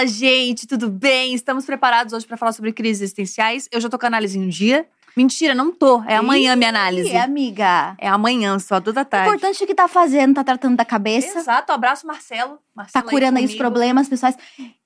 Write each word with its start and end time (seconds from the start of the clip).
Fala, 0.00 0.06
gente, 0.06 0.66
tudo 0.66 0.88
bem? 0.88 1.34
Estamos 1.34 1.66
preparados 1.66 2.14
hoje 2.14 2.26
para 2.26 2.38
falar 2.38 2.52
sobre 2.52 2.72
crises 2.72 3.02
existenciais. 3.02 3.68
Eu 3.70 3.78
já 3.82 3.88
tô 3.90 3.98
com 3.98 4.06
análise 4.06 4.38
em 4.38 4.46
um 4.46 4.48
dia. 4.48 4.86
Mentira, 5.14 5.54
não 5.54 5.70
tô. 5.70 6.02
É 6.04 6.16
amanhã 6.16 6.56
minha 6.56 6.70
análise. 6.70 7.10
Ih, 7.10 7.16
amiga. 7.18 7.94
É 7.98 8.08
amanhã, 8.08 8.58
só 8.58 8.80
duas 8.80 8.94
da 8.94 9.02
O 9.02 9.04
tarde. 9.04 9.28
importante 9.28 9.60
é 9.60 9.64
o 9.64 9.66
que 9.66 9.74
tá 9.74 9.86
fazendo, 9.86 10.36
tá 10.36 10.42
tratando 10.42 10.74
da 10.74 10.86
cabeça, 10.86 11.40
Exato, 11.40 11.70
abraço 11.72 12.06
Marcelo. 12.06 12.54
tá 12.54 12.60
Marcelo 12.74 13.10
curando 13.10 13.36
aí 13.36 13.44
os 13.44 13.50
comigo. 13.50 13.62
problemas 13.62 14.08
pessoais. 14.08 14.36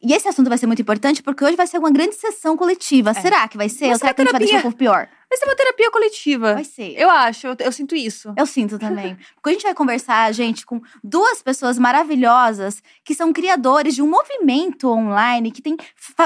E 0.02 0.12
esse 0.12 0.26
assunto 0.26 0.48
vai 0.48 0.58
ser 0.58 0.66
muito 0.66 0.82
importante 0.82 1.22
porque 1.22 1.44
hoje 1.44 1.56
vai 1.56 1.68
ser 1.68 1.78
uma 1.78 1.92
grande 1.92 2.16
sessão 2.16 2.56
coletiva. 2.56 3.14
Será 3.14 3.46
que 3.46 3.56
vai 3.56 3.68
ser? 3.68 3.84
É. 3.84 3.88
Ou 3.90 3.94
ser 3.94 4.00
será 4.00 4.14
que 4.14 4.20
a 4.20 4.24
gente 4.24 4.32
vai 4.32 4.40
deixar 4.40 4.62
por 4.62 4.74
pior? 4.74 5.06
Vai 5.34 5.38
ser 5.38 5.44
uma 5.46 5.56
terapia 5.56 5.90
coletiva. 5.90 6.54
Vai 6.54 6.64
ser. 6.64 6.94
Eu 6.96 7.10
acho, 7.10 7.48
eu, 7.48 7.56
eu 7.58 7.72
sinto 7.72 7.96
isso. 7.96 8.32
Eu 8.36 8.46
sinto 8.46 8.78
também. 8.78 9.16
Porque 9.34 9.50
a 9.50 9.52
gente 9.52 9.64
vai 9.64 9.74
conversar, 9.74 10.32
gente, 10.32 10.64
com 10.64 10.80
duas 11.02 11.42
pessoas 11.42 11.76
maravilhosas 11.76 12.80
que 13.04 13.16
são 13.16 13.32
criadores 13.32 13.96
de 13.96 14.02
um 14.02 14.08
movimento 14.08 14.88
online 14.88 15.50
que 15.50 15.60
tem 15.60 15.76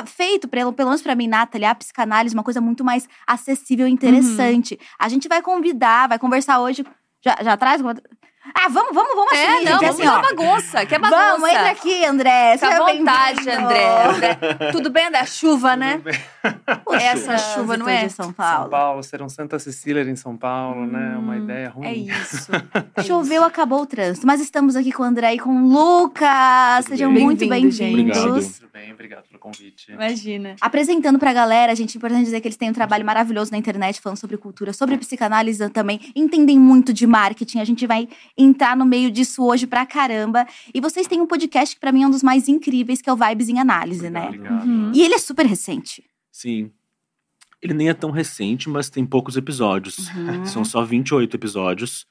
feito, 0.05 0.47
pelo, 0.47 0.75
pelo 0.75 0.91
menos 0.91 1.01
pra 1.01 1.15
mim, 1.15 1.27
Nathalie, 1.27 1.65
a 1.65 1.75
psicanálise 1.75 2.35
uma 2.35 2.43
coisa 2.43 2.61
muito 2.61 2.85
mais 2.85 3.09
acessível 3.27 3.89
e 3.89 3.91
interessante. 3.91 4.75
Uhum. 4.75 4.87
A 4.99 5.09
gente 5.09 5.27
vai 5.27 5.41
convidar, 5.41 6.07
vai 6.07 6.19
conversar 6.19 6.61
hoje. 6.61 6.85
Já, 7.25 7.39
já 7.43 7.57
traz? 7.57 7.81
Ah, 8.55 8.69
vamos, 8.69 8.95
vamos, 8.95 9.15
vamos 9.15 9.33
É, 9.33 9.47
assumir, 9.47 9.65
não, 9.65 9.73
gente. 9.79 9.81
vamos 9.81 10.01
assim, 10.01 10.09
ó. 10.09 10.23
bagunça, 10.23 10.87
que 10.87 10.95
é 10.95 10.99
bagunça. 10.99 11.21
Vamos, 11.33 11.49
entra 11.51 11.71
aqui, 11.71 12.05
André. 12.05 12.59
Fica 12.59 12.77
à 12.77 12.79
vontade. 12.87 13.51
André. 13.51 14.05
André. 14.07 14.39
Tudo 14.73 14.91
bem, 14.91 15.07
André? 15.07 15.25
Chuva, 15.27 15.77
né? 15.77 16.01
Essa 17.01 17.33
Puxa, 17.33 17.55
chuva, 17.55 17.77
não 17.77 17.89
é? 17.89 18.07
de 18.07 18.13
São 18.13 18.27
São 18.27 18.33
Paulo. 18.33 18.71
Paulo, 18.71 19.03
serão 19.03 19.29
Santa 19.29 19.59
Cecília 19.59 20.03
em 20.03 20.17
São 20.17 20.37
Paulo, 20.37 20.87
né? 20.87 21.17
Uma 21.19 21.35
Hum, 21.35 21.45
ideia 21.45 21.69
ruim. 21.71 21.87
É 21.87 21.95
isso. 21.95 22.51
É 22.97 23.03
Choveu, 23.05 23.43
acabou 23.45 23.83
o 23.83 23.87
trânsito. 23.87 24.27
Mas 24.27 24.41
estamos 24.41 24.77
aqui 24.77 24.93
com 24.93 25.03
o 25.03 25.07
André 25.07 25.35
e 25.35 25.39
com 25.39 25.51
o 25.51 25.69
Lucas. 25.69 26.85
Tudo 26.85 26.89
Sejam 26.97 27.13
bem? 27.13 27.25
muito 27.25 27.47
bem-vindos. 27.49 27.81
Obrigado. 27.81 28.53
Tudo 28.61 28.69
bem, 28.73 28.93
obrigado 28.93 29.25
pelo 29.29 29.39
convite. 29.39 29.93
Imagina. 29.93 30.57
Apresentando 30.61 31.19
pra 31.19 31.33
galera, 31.33 31.75
gente, 31.75 31.97
é 31.97 31.99
importante 31.99 32.25
dizer 32.25 32.41
que 32.41 32.49
eles 32.49 32.57
têm 32.57 32.71
um 32.71 32.73
trabalho 32.73 33.05
maravilhoso 33.05 33.51
na 33.51 33.59
internet, 33.59 34.01
falando 34.01 34.19
sobre 34.19 34.37
cultura, 34.37 34.73
sobre 34.73 34.97
psicanálise 34.99 35.69
também. 35.71 36.01
Entendem 36.15 36.59
muito 36.59 36.93
de 36.93 37.07
marketing. 37.07 37.61
A 37.61 37.65
gente 37.65 37.87
vai 37.87 38.09
entrar 38.39 38.77
no 38.77 38.85
meio 38.87 39.11
disso 39.11 39.45
hoje 39.45 39.67
pra 39.67 39.85
caramba. 39.85 40.47
E 40.73 40.81
vocês 40.81 41.07
têm 41.09 41.21
um 41.21 41.27
podcast 41.27 41.75
que 41.75 41.81
pra 41.81 41.91
mim 41.93 42.05
é 42.05 42.07
um 42.07 42.11
dos 42.11 42.23
mais 42.23 42.49
incríveis, 42.49 43.03
que 43.03 43.11
é 43.11 43.13
o 43.13 43.17
Vibes 43.17 43.49
em 43.49 43.59
Análise, 43.59 44.09
né? 44.09 44.27
Obrigado. 44.29 44.65
Uhum. 44.65 44.93
E 44.95 45.03
ele 45.03 45.15
é 45.15 45.19
super 45.19 45.45
recente. 45.45 46.05
Sim. 46.31 46.71
Ele 47.61 47.75
nem 47.75 47.89
é 47.89 47.95
tão 47.95 48.11
recente, 48.13 48.69
mas 48.69 48.89
tem 48.89 49.05
poucos 49.05 49.37
episódios. 49.37 50.09
Uhum. 50.15 50.47
São 50.47 50.65
só 50.65 50.85
28 50.85 51.35
episódios, 51.35 52.07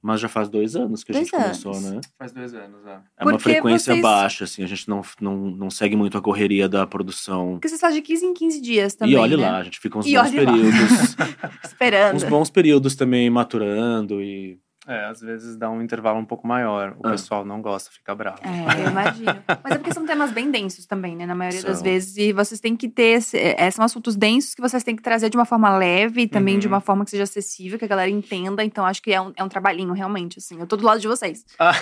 mas 0.00 0.20
já 0.20 0.28
faz 0.28 0.48
dois 0.48 0.76
anos 0.76 1.02
que 1.02 1.10
a 1.10 1.14
Dois 1.14 1.26
gente 1.28 1.36
começou, 1.40 1.72
anos. 1.74 1.90
né? 1.90 2.00
Faz 2.16 2.30
dois 2.32 2.54
anos, 2.54 2.84
né? 2.84 3.00
É 3.18 3.24
uma 3.24 3.32
Porque 3.32 3.50
frequência 3.50 3.92
vocês- 3.94 4.02
baixa, 4.02 4.44
assim, 4.44 4.62
a 4.62 4.66
gente 4.66 4.88
não, 4.88 5.02
não, 5.20 5.36
não 5.50 5.70
segue 5.70 5.96
muito 5.96 6.16
a 6.16 6.20
correria 6.22 6.68
da 6.68 6.86
produção. 6.86 7.52
Porque 7.54 7.68
vocês 7.68 7.80
fazem 7.80 8.00
de 8.00 8.06
15 8.06 8.26
em 8.26 8.32
15 8.34 8.60
dias 8.60 8.94
também, 8.94 9.14
e 9.14 9.16
olhe 9.18 9.36
né? 9.36 9.42
lá, 9.50 9.58
a 9.58 9.64
gente 9.64 9.80
fica 9.80 9.98
uns 9.98 10.06
E 10.06 10.14
bons 10.16 10.30
períodos. 10.30 11.16
Esperando. 11.64 12.16
uns 12.16 12.24
bons 12.24 12.50
períodos 12.50 12.94
também 12.94 13.28
maturando 13.28 14.22
e. 14.22 14.58
É, 14.86 15.04
às 15.04 15.20
vezes 15.20 15.56
dá 15.56 15.70
um 15.70 15.80
intervalo 15.80 16.18
um 16.18 16.24
pouco 16.24 16.44
maior. 16.46 16.96
O 16.98 17.06
Ah. 17.06 17.10
pessoal 17.12 17.44
não 17.44 17.62
gosta, 17.62 17.88
fica 17.92 18.12
bravo. 18.16 18.38
É, 18.42 18.82
eu 18.84 18.90
imagino. 18.90 19.42
Mas 19.62 19.72
é 19.74 19.78
porque 19.78 19.94
são 19.94 20.04
temas 20.04 20.32
bem 20.32 20.50
densos 20.50 20.86
também, 20.86 21.14
né? 21.14 21.24
Na 21.24 21.36
maioria 21.36 21.62
das 21.62 21.76
São. 21.76 21.84
vezes. 21.84 22.16
E 22.16 22.32
vocês 22.32 22.58
têm 22.60 22.74
que 22.76 22.88
ter. 22.88 23.18
esse- 23.18 23.38
é, 23.38 23.70
são 23.70 23.84
assuntos 23.84 24.16
densos 24.16 24.54
que 24.54 24.60
vocês 24.60 24.82
têm 24.82 24.96
que 24.96 25.02
trazer 25.02 25.28
de 25.30 25.36
uma 25.36 25.44
forma 25.44 25.70
leve 25.76 26.22
e 26.22 26.26
também 26.28 26.54
Uhum. 26.54 26.60
de 26.60 26.66
uma 26.66 26.80
forma 26.80 27.04
que 27.04 27.10
seja 27.12 27.22
acessível, 27.22 27.78
que 27.78 27.84
a 27.84 27.88
galera 27.88 28.10
entenda. 28.10 28.64
Então, 28.64 28.84
acho 28.84 29.00
que 29.00 29.12
é 29.12 29.20
um, 29.20 29.32
é 29.36 29.44
um 29.44 29.48
trabalhinho, 29.48 29.92
realmente, 29.92 30.38
assim. 30.38 30.58
Eu 30.58 30.66
tô 30.66 30.76
do 30.76 30.84
lado 30.84 31.00
de 31.00 31.06
vocês. 31.06 31.44
Ah, 31.60 31.72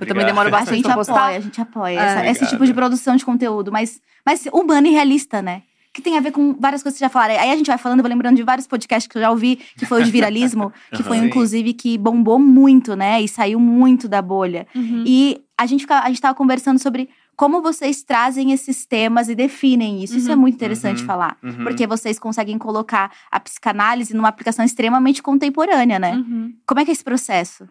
Eu 0.00 0.06
também 0.06 0.26
demoro 0.26 0.48
A 0.48 0.50
bastante 0.50 0.76
gente 0.76 0.84
pra 0.86 0.94
postar. 0.94 1.14
apoia, 1.14 1.36
a 1.36 1.40
gente 1.40 1.60
apoia 1.60 2.00
Ah, 2.00 2.04
essa- 2.24 2.26
esse 2.44 2.46
tipo 2.50 2.66
de 2.66 2.74
produção 2.74 3.14
de 3.14 3.24
conteúdo, 3.24 3.70
mas, 3.70 4.00
mas 4.26 4.46
humano 4.52 4.86
e 4.86 4.90
realista, 4.90 5.40
né? 5.40 5.62
Que 5.98 6.02
tem 6.02 6.16
a 6.16 6.20
ver 6.20 6.30
com 6.30 6.54
várias 6.54 6.80
coisas 6.80 6.96
que 6.96 7.00
vocês 7.00 7.10
já 7.10 7.12
falaram. 7.12 7.34
Aí 7.42 7.50
a 7.50 7.56
gente 7.56 7.66
vai 7.66 7.76
falando, 7.76 7.98
eu 7.98 8.02
vou 8.04 8.08
lembrando 8.08 8.36
de 8.36 8.44
vários 8.44 8.68
podcasts 8.68 9.10
que 9.10 9.18
eu 9.18 9.22
já 9.22 9.30
ouvi, 9.32 9.56
que 9.56 9.84
foi 9.84 10.00
o 10.00 10.04
de 10.04 10.12
viralismo, 10.12 10.72
que 10.94 11.02
foi 11.02 11.16
inclusive, 11.16 11.72
que 11.72 11.98
bombou 11.98 12.38
muito, 12.38 12.94
né? 12.94 13.20
E 13.20 13.26
saiu 13.26 13.58
muito 13.58 14.08
da 14.08 14.22
bolha. 14.22 14.64
Uhum. 14.76 15.02
E 15.04 15.42
a 15.58 15.66
gente, 15.66 15.80
fica, 15.80 15.98
a 15.98 16.06
gente 16.06 16.20
tava 16.20 16.36
conversando 16.36 16.78
sobre 16.78 17.08
como 17.34 17.60
vocês 17.60 18.04
trazem 18.04 18.52
esses 18.52 18.86
temas 18.86 19.28
e 19.28 19.34
definem 19.34 20.04
isso. 20.04 20.16
Isso 20.16 20.30
é 20.30 20.34
Uhum. 20.34 20.40
muito 20.42 20.54
interessante 20.54 21.00
Uhum. 21.00 21.06
falar. 21.08 21.36
Uhum. 21.42 21.64
Porque 21.64 21.84
vocês 21.84 22.16
conseguem 22.16 22.56
colocar 22.58 23.10
a 23.28 23.40
psicanálise 23.40 24.14
numa 24.14 24.28
aplicação 24.28 24.64
extremamente 24.64 25.20
contemporânea, 25.20 25.98
né? 25.98 26.12
Uhum. 26.12 26.54
Como 26.64 26.78
é 26.80 26.84
que 26.84 26.92
é 26.92 26.94
esse 26.94 27.02
processo? 27.02 27.68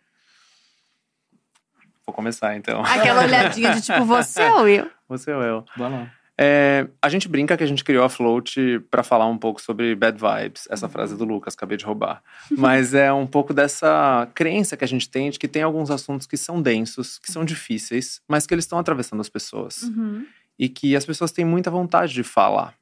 Vou 2.06 2.14
começar 2.14 2.58
então. 2.58 2.82
Aquela 2.84 3.24
olhadinha 3.24 3.74
de 3.74 3.82
tipo, 3.82 4.04
você 4.06 4.44
ou 4.50 4.68
eu? 4.68 4.90
Você 5.08 5.32
ou 5.32 5.42
eu? 5.42 5.64
Vai 5.78 5.90
lá. 5.92 6.12
É, 6.40 6.88
a 7.02 7.10
gente 7.10 7.28
brinca 7.28 7.58
que 7.58 7.64
a 7.64 7.68
gente 7.68 7.84
criou 7.84 8.04
a 8.04 8.10
Float 8.10 8.80
pra 8.92 9.02
falar 9.02 9.26
um 9.26 9.38
pouco 9.38 9.62
sobre 9.62 9.96
bad 9.96 10.20
vibes. 10.20 10.68
Essa 10.70 10.88
frase 10.88 11.18
do 11.18 11.26
Lucas, 11.26 11.56
acabei 11.56 11.78
de 11.78 11.86
roubar. 11.86 12.22
Mas 12.56 12.94
é 12.94 13.12
um 13.12 13.26
pouco 13.26 13.54
dessa 13.54 14.30
crença 14.36 14.78
que 14.78 14.84
a 14.84 14.88
gente 14.88 15.10
tem 15.10 15.32
de 15.32 15.40
que 15.40 15.48
tem 15.48 15.64
alguns 15.64 15.90
assuntos 15.90 16.28
que 16.28 16.38
são 16.38 16.62
densos, 16.62 17.18
que 17.18 17.32
são 17.32 17.44
difíceis, 17.44 18.22
mas 18.28 18.46
que 18.46 18.54
eles 18.54 18.66
estão 18.66 18.78
atravessando 18.78 19.22
as 19.22 19.30
pessoas. 19.30 19.84
Uhum. 19.84 20.26
e 20.60 20.68
que 20.68 20.96
as 20.96 21.06
pessoas 21.06 21.32
têm 21.32 21.46
muita 21.46 21.70
vontade 21.70 22.14
de 22.14 22.24
falar. 22.24 22.74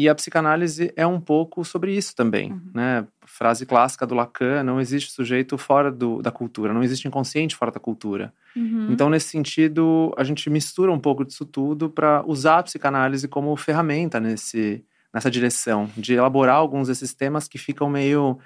E 0.00 0.08
a 0.08 0.14
psicanálise 0.14 0.92
é 0.94 1.04
um 1.04 1.20
pouco 1.20 1.64
sobre 1.64 1.92
isso 1.92 2.14
também, 2.14 2.52
Uhum. 2.52 2.70
né? 2.72 3.04
Frase 3.26 3.66
clássica 3.66 4.06
do 4.06 4.14
Lacan, 4.14 4.62
não 4.62 4.80
existe 4.80 5.10
sujeito 5.10 5.58
fora 5.58 5.90
do, 5.90 6.22
da 6.22 6.30
cultura, 6.30 6.72
não 6.72 6.84
existe 6.84 7.08
inconsciente 7.08 7.56
fora 7.56 7.72
da 7.72 7.80
cultura. 7.80 8.32
Uhum. 8.54 8.92
Então, 8.92 9.10
nesse 9.10 9.28
sentido, 9.30 10.14
a 10.16 10.22
gente 10.22 10.48
mistura 10.48 10.92
um 10.92 11.00
pouco 11.00 11.24
disso 11.24 11.44
tudo 11.44 11.90
para 11.90 12.22
usar 12.28 12.58
a 12.60 12.62
psicanálise 12.62 13.26
como 13.26 13.56
ferramenta 13.56 14.20
nesse, 14.20 14.84
nessa 15.12 15.28
direção, 15.28 15.90
de 15.96 16.14
elaborar 16.14 16.54
alguns 16.54 16.86
desses 16.86 17.12
temas 17.12 17.48
que 17.48 17.58
ficam 17.58 17.90
meio 17.90 18.38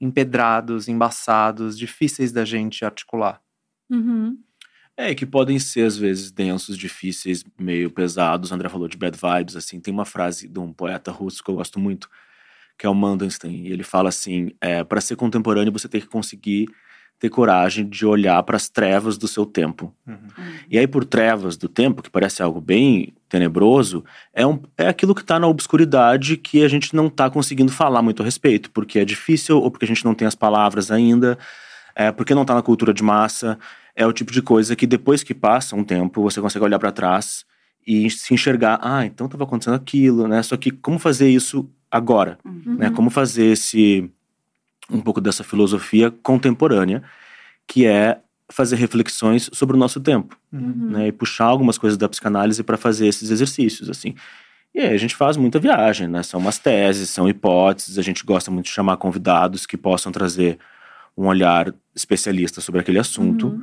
empedrados, 0.00 0.86
embaçados, 0.86 1.76
difíceis 1.76 2.30
da 2.30 2.44
gente 2.44 2.84
articular. 2.84 3.40
Uhum. 3.90 4.38
É, 4.96 5.14
que 5.14 5.24
podem 5.24 5.58
ser, 5.58 5.86
às 5.86 5.96
vezes, 5.96 6.30
densos, 6.30 6.76
difíceis, 6.76 7.44
meio 7.58 7.90
pesados. 7.90 8.50
O 8.50 8.54
André 8.54 8.68
falou 8.68 8.88
de 8.88 8.96
bad 8.96 9.16
vibes, 9.16 9.56
assim. 9.56 9.80
Tem 9.80 9.92
uma 9.92 10.04
frase 10.04 10.46
de 10.46 10.58
um 10.58 10.72
poeta 10.72 11.10
russo 11.10 11.42
que 11.42 11.50
eu 11.50 11.54
gosto 11.54 11.78
muito, 11.80 12.08
que 12.78 12.86
é 12.86 12.90
o 12.90 12.94
Mandelstein. 12.94 13.66
E 13.66 13.72
ele 13.72 13.82
fala 13.82 14.10
assim, 14.10 14.50
é, 14.60 14.84
para 14.84 15.00
ser 15.00 15.16
contemporâneo, 15.16 15.72
você 15.72 15.88
tem 15.88 16.00
que 16.00 16.06
conseguir 16.06 16.68
ter 17.22 17.30
coragem 17.30 17.88
de 17.88 18.04
olhar 18.04 18.42
para 18.42 18.56
as 18.56 18.68
trevas 18.68 19.16
do 19.16 19.28
seu 19.28 19.46
tempo. 19.46 19.94
E 20.68 20.76
aí, 20.76 20.88
por 20.88 21.04
trevas 21.04 21.56
do 21.56 21.68
tempo, 21.68 22.02
que 22.02 22.10
parece 22.10 22.42
algo 22.42 22.60
bem 22.60 23.14
tenebroso, 23.28 24.04
é, 24.34 24.44
um, 24.44 24.60
é 24.76 24.88
aquilo 24.88 25.14
que 25.14 25.20
está 25.20 25.38
na 25.38 25.46
obscuridade 25.46 26.36
que 26.36 26.64
a 26.64 26.68
gente 26.68 26.96
não 26.96 27.06
está 27.06 27.30
conseguindo 27.30 27.70
falar 27.70 28.02
muito 28.02 28.22
a 28.22 28.24
respeito, 28.24 28.72
porque 28.72 28.98
é 28.98 29.04
difícil 29.04 29.58
ou 29.58 29.70
porque 29.70 29.84
a 29.84 29.88
gente 29.88 30.04
não 30.04 30.14
tem 30.14 30.26
as 30.26 30.34
palavras 30.34 30.90
ainda, 30.90 31.38
é, 31.94 32.10
porque 32.10 32.34
não 32.34 32.42
está 32.42 32.54
na 32.56 32.62
cultura 32.62 32.92
de 32.92 33.04
massa. 33.04 33.56
É 33.94 34.06
o 34.06 34.12
tipo 34.12 34.32
de 34.32 34.40
coisa 34.42 34.74
que 34.74 34.86
depois 34.86 35.22
que 35.22 35.34
passa 35.34 35.76
um 35.76 35.84
tempo, 35.84 36.22
você 36.22 36.40
consegue 36.40 36.64
olhar 36.64 36.78
para 36.78 36.90
trás 36.92 37.44
e 37.86 38.08
se 38.10 38.32
enxergar, 38.32 38.78
ah, 38.82 39.04
então 39.04 39.26
estava 39.26 39.44
acontecendo 39.44 39.74
aquilo, 39.74 40.26
né? 40.28 40.42
Só 40.42 40.56
que 40.56 40.70
como 40.70 40.98
fazer 40.98 41.28
isso 41.28 41.68
agora, 41.90 42.38
Uhum. 42.44 42.76
né? 42.78 42.90
Como 42.90 43.10
fazer 43.10 43.46
esse 43.46 44.10
um 44.90 45.00
pouco 45.00 45.20
dessa 45.20 45.44
filosofia 45.44 46.10
contemporânea, 46.10 47.02
que 47.66 47.86
é 47.86 48.18
fazer 48.50 48.76
reflexões 48.76 49.48
sobre 49.52 49.76
o 49.76 49.78
nosso 49.78 50.00
tempo, 50.00 50.36
Uhum. 50.52 50.90
né? 50.90 51.08
E 51.08 51.12
puxar 51.12 51.46
algumas 51.46 51.76
coisas 51.78 51.96
da 51.98 52.08
psicanálise 52.08 52.62
para 52.62 52.76
fazer 52.76 53.06
esses 53.06 53.30
exercícios, 53.30 53.88
assim. 53.90 54.14
E 54.74 54.80
aí 54.80 54.94
a 54.94 54.96
gente 54.96 55.14
faz 55.14 55.36
muita 55.36 55.58
viagem, 55.58 56.08
né? 56.08 56.22
São 56.22 56.40
umas 56.40 56.58
teses, 56.58 57.10
são 57.10 57.28
hipóteses, 57.28 57.98
a 57.98 58.02
gente 58.02 58.24
gosta 58.24 58.50
muito 58.50 58.66
de 58.66 58.72
chamar 58.72 58.96
convidados 58.96 59.66
que 59.66 59.76
possam 59.76 60.10
trazer 60.12 60.58
um 61.16 61.26
olhar 61.26 61.74
especialista 61.94 62.60
sobre 62.60 62.80
aquele 62.80 62.98
assunto 62.98 63.48
Uhum. 63.48 63.62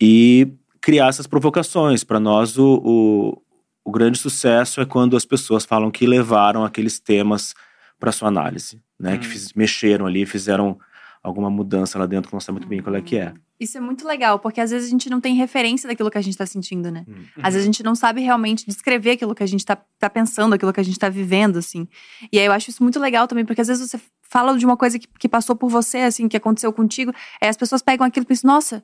e 0.00 0.48
criar 0.80 1.08
essas 1.08 1.26
provocações. 1.26 2.04
Para 2.04 2.20
nós, 2.20 2.56
o, 2.58 2.80
o, 2.84 3.42
o 3.84 3.90
grande 3.90 4.18
sucesso 4.18 4.80
é 4.80 4.84
quando 4.86 5.16
as 5.16 5.24
pessoas 5.24 5.64
falam 5.64 5.90
que 5.90 6.06
levaram 6.06 6.64
aqueles 6.64 6.98
temas 6.98 7.54
para 7.98 8.12
sua 8.12 8.28
análise, 8.28 8.80
né? 8.98 9.16
Que 9.18 9.26
Hum. 9.26 9.30
fiz- 9.30 9.52
mexeram 9.54 10.06
ali, 10.06 10.24
fizeram 10.26 10.78
alguma 11.22 11.50
mudança 11.50 11.98
lá 11.98 12.06
dentro 12.06 12.28
que 12.28 12.34
não 12.34 12.40
sei 12.40 12.52
muito 12.52 12.68
bem 12.68 12.80
qual 12.80 12.94
é 12.94 13.00
que 13.02 13.16
é. 13.16 13.32
Isso 13.58 13.76
é 13.78 13.80
muito 13.80 14.06
legal, 14.06 14.38
porque 14.38 14.60
às 14.60 14.70
vezes 14.70 14.86
a 14.86 14.90
gente 14.90 15.08
não 15.08 15.18
tem 15.20 15.34
referência 15.34 15.88
daquilo 15.88 16.10
que 16.10 16.18
a 16.18 16.20
gente 16.22 16.36
tá 16.36 16.44
sentindo, 16.44 16.90
né? 16.90 17.04
Hum. 17.08 17.24
Às 17.38 17.54
vezes 17.54 17.62
a 17.62 17.66
gente 17.72 17.82
não 17.82 17.94
sabe 17.94 18.20
realmente 18.20 18.66
descrever 18.66 19.12
aquilo 19.12 19.34
que 19.34 19.42
a 19.42 19.46
gente 19.46 19.64
tá, 19.64 19.76
tá 19.98 20.10
pensando, 20.10 20.52
aquilo 20.52 20.72
que 20.74 20.78
a 20.80 20.84
gente 20.84 20.98
tá 20.98 21.08
vivendo, 21.08 21.56
assim. 21.58 21.88
E 22.30 22.38
aí 22.38 22.44
eu 22.44 22.52
acho 22.52 22.68
isso 22.70 22.82
muito 22.82 23.00
legal 23.00 23.26
também, 23.26 23.44
porque 23.46 23.62
às 23.62 23.66
vezes 23.68 23.90
você 23.90 23.98
fala 24.28 24.56
de 24.58 24.64
uma 24.64 24.76
coisa 24.76 24.98
que, 24.98 25.06
que 25.18 25.28
passou 25.28 25.54
por 25.56 25.68
você, 25.70 25.98
assim, 25.98 26.28
que 26.28 26.36
aconteceu 26.36 26.72
contigo, 26.72 27.12
aí 27.42 27.48
as 27.48 27.56
pessoas 27.56 27.82
pegam 27.82 28.06
aquilo 28.06 28.24
e 28.24 28.26
pensam, 28.28 28.50
nossa. 28.52 28.82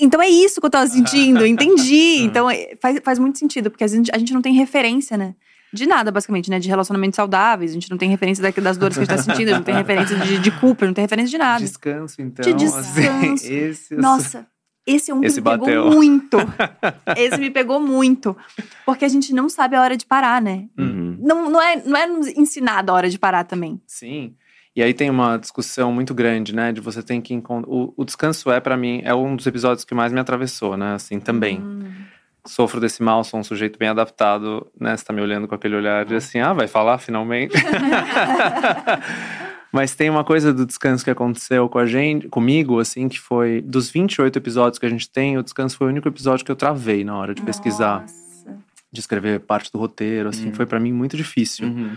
Então 0.00 0.20
é 0.22 0.28
isso 0.28 0.60
que 0.60 0.66
eu 0.66 0.70
tava 0.70 0.86
sentindo, 0.86 1.44
entendi. 1.46 2.22
Então 2.22 2.50
é- 2.50 2.74
faz, 2.80 2.98
faz 3.04 3.18
muito 3.18 3.38
sentido, 3.38 3.70
porque 3.70 3.84
às 3.84 3.92
vezes 3.92 4.08
a 4.12 4.18
gente 4.18 4.32
não 4.32 4.42
tem 4.42 4.52
referência, 4.54 5.16
né? 5.16 5.34
De 5.74 5.86
nada, 5.86 6.10
basicamente, 6.12 6.50
né? 6.50 6.58
De 6.58 6.68
relacionamentos 6.68 7.16
saudáveis, 7.16 7.70
a 7.70 7.74
gente 7.74 7.90
não 7.90 7.96
tem 7.96 8.08
referência 8.10 8.42
da- 8.42 8.62
das 8.62 8.76
dores 8.76 8.96
que 8.96 9.04
a 9.04 9.06
gente 9.06 9.16
tá 9.16 9.22
sentindo, 9.22 9.48
a 9.48 9.52
gente 9.52 9.58
não 9.58 9.64
tem 9.64 9.74
referência 9.74 10.16
de, 10.18 10.38
de 10.38 10.50
culpa, 10.60 10.84
não 10.86 10.92
tem 10.92 11.02
referência 11.02 11.30
de 11.30 11.38
nada. 11.38 11.64
Descanso, 11.64 12.20
então. 12.20 12.42
De 12.44 12.52
descanso. 12.52 13.32
Assim, 13.46 13.54
esse 13.54 13.94
Nossa, 13.96 14.46
esse 14.86 15.10
é 15.10 15.14
um 15.14 15.20
que 15.20 15.26
Esse 15.28 15.40
me 15.40 15.44
pegou 15.50 15.66
bateu. 15.66 15.86
muito. 15.90 16.36
Esse 17.16 17.38
me 17.38 17.50
pegou 17.50 17.80
muito. 17.80 18.36
Porque 18.84 19.04
a 19.04 19.08
gente 19.08 19.32
não 19.32 19.48
sabe 19.48 19.76
a 19.76 19.80
hora 19.80 19.96
de 19.96 20.04
parar, 20.04 20.42
né? 20.42 20.66
Uhum. 20.78 21.16
Não, 21.20 21.48
não, 21.50 21.62
é, 21.62 21.82
não 21.84 21.96
é 21.96 22.06
nos 22.06 22.26
ensinado 22.28 22.90
a 22.90 22.94
hora 22.94 23.08
de 23.08 23.18
parar 23.18 23.44
também. 23.44 23.80
Sim. 23.86 24.34
E 24.74 24.82
aí 24.82 24.94
tem 24.94 25.10
uma 25.10 25.36
discussão 25.36 25.92
muito 25.92 26.14
grande, 26.14 26.54
né? 26.54 26.72
De 26.72 26.80
você 26.80 27.02
tem 27.02 27.20
que 27.20 27.34
encontrar. 27.34 27.70
O, 27.70 27.92
o 27.96 28.04
descanso 28.04 28.50
é, 28.50 28.58
pra 28.58 28.76
mim, 28.76 29.02
é 29.04 29.14
um 29.14 29.36
dos 29.36 29.46
episódios 29.46 29.84
que 29.84 29.94
mais 29.94 30.12
me 30.12 30.20
atravessou, 30.20 30.76
né? 30.76 30.94
Assim, 30.94 31.20
também. 31.20 31.60
Hum. 31.60 31.90
Sofro 32.46 32.80
desse 32.80 33.02
mal, 33.02 33.22
sou 33.22 33.38
um 33.38 33.44
sujeito 33.44 33.78
bem 33.78 33.88
adaptado, 33.88 34.66
né? 34.80 34.96
Você 34.96 35.04
tá 35.04 35.12
me 35.12 35.20
olhando 35.20 35.46
com 35.46 35.54
aquele 35.54 35.76
olhar 35.76 36.04
de 36.04 36.14
assim, 36.16 36.40
ah, 36.40 36.52
vai 36.52 36.66
falar 36.66 36.98
finalmente. 36.98 37.54
Mas 39.70 39.94
tem 39.94 40.10
uma 40.10 40.22
coisa 40.22 40.52
do 40.52 40.66
descanso 40.66 41.02
que 41.02 41.10
aconteceu 41.10 41.66
com 41.68 41.78
a 41.78 41.86
gente, 41.86 42.28
comigo, 42.28 42.78
assim, 42.78 43.08
que 43.08 43.18
foi 43.18 43.62
dos 43.62 43.88
28 43.90 44.36
episódios 44.38 44.78
que 44.78 44.84
a 44.84 44.88
gente 44.88 45.08
tem, 45.08 45.38
o 45.38 45.42
descanso 45.42 45.78
foi 45.78 45.86
o 45.86 45.90
único 45.90 46.06
episódio 46.08 46.44
que 46.44 46.52
eu 46.52 46.56
travei 46.56 47.04
na 47.04 47.16
hora 47.16 47.34
de 47.34 47.40
pesquisar, 47.40 48.02
Nossa. 48.02 48.54
de 48.92 49.00
escrever 49.00 49.40
parte 49.40 49.72
do 49.72 49.78
roteiro, 49.78 50.28
assim, 50.28 50.50
Hum. 50.50 50.54
foi 50.54 50.66
pra 50.66 50.78
mim 50.78 50.92
muito 50.92 51.16
difícil. 51.16 51.68
Uhum. 51.68 51.96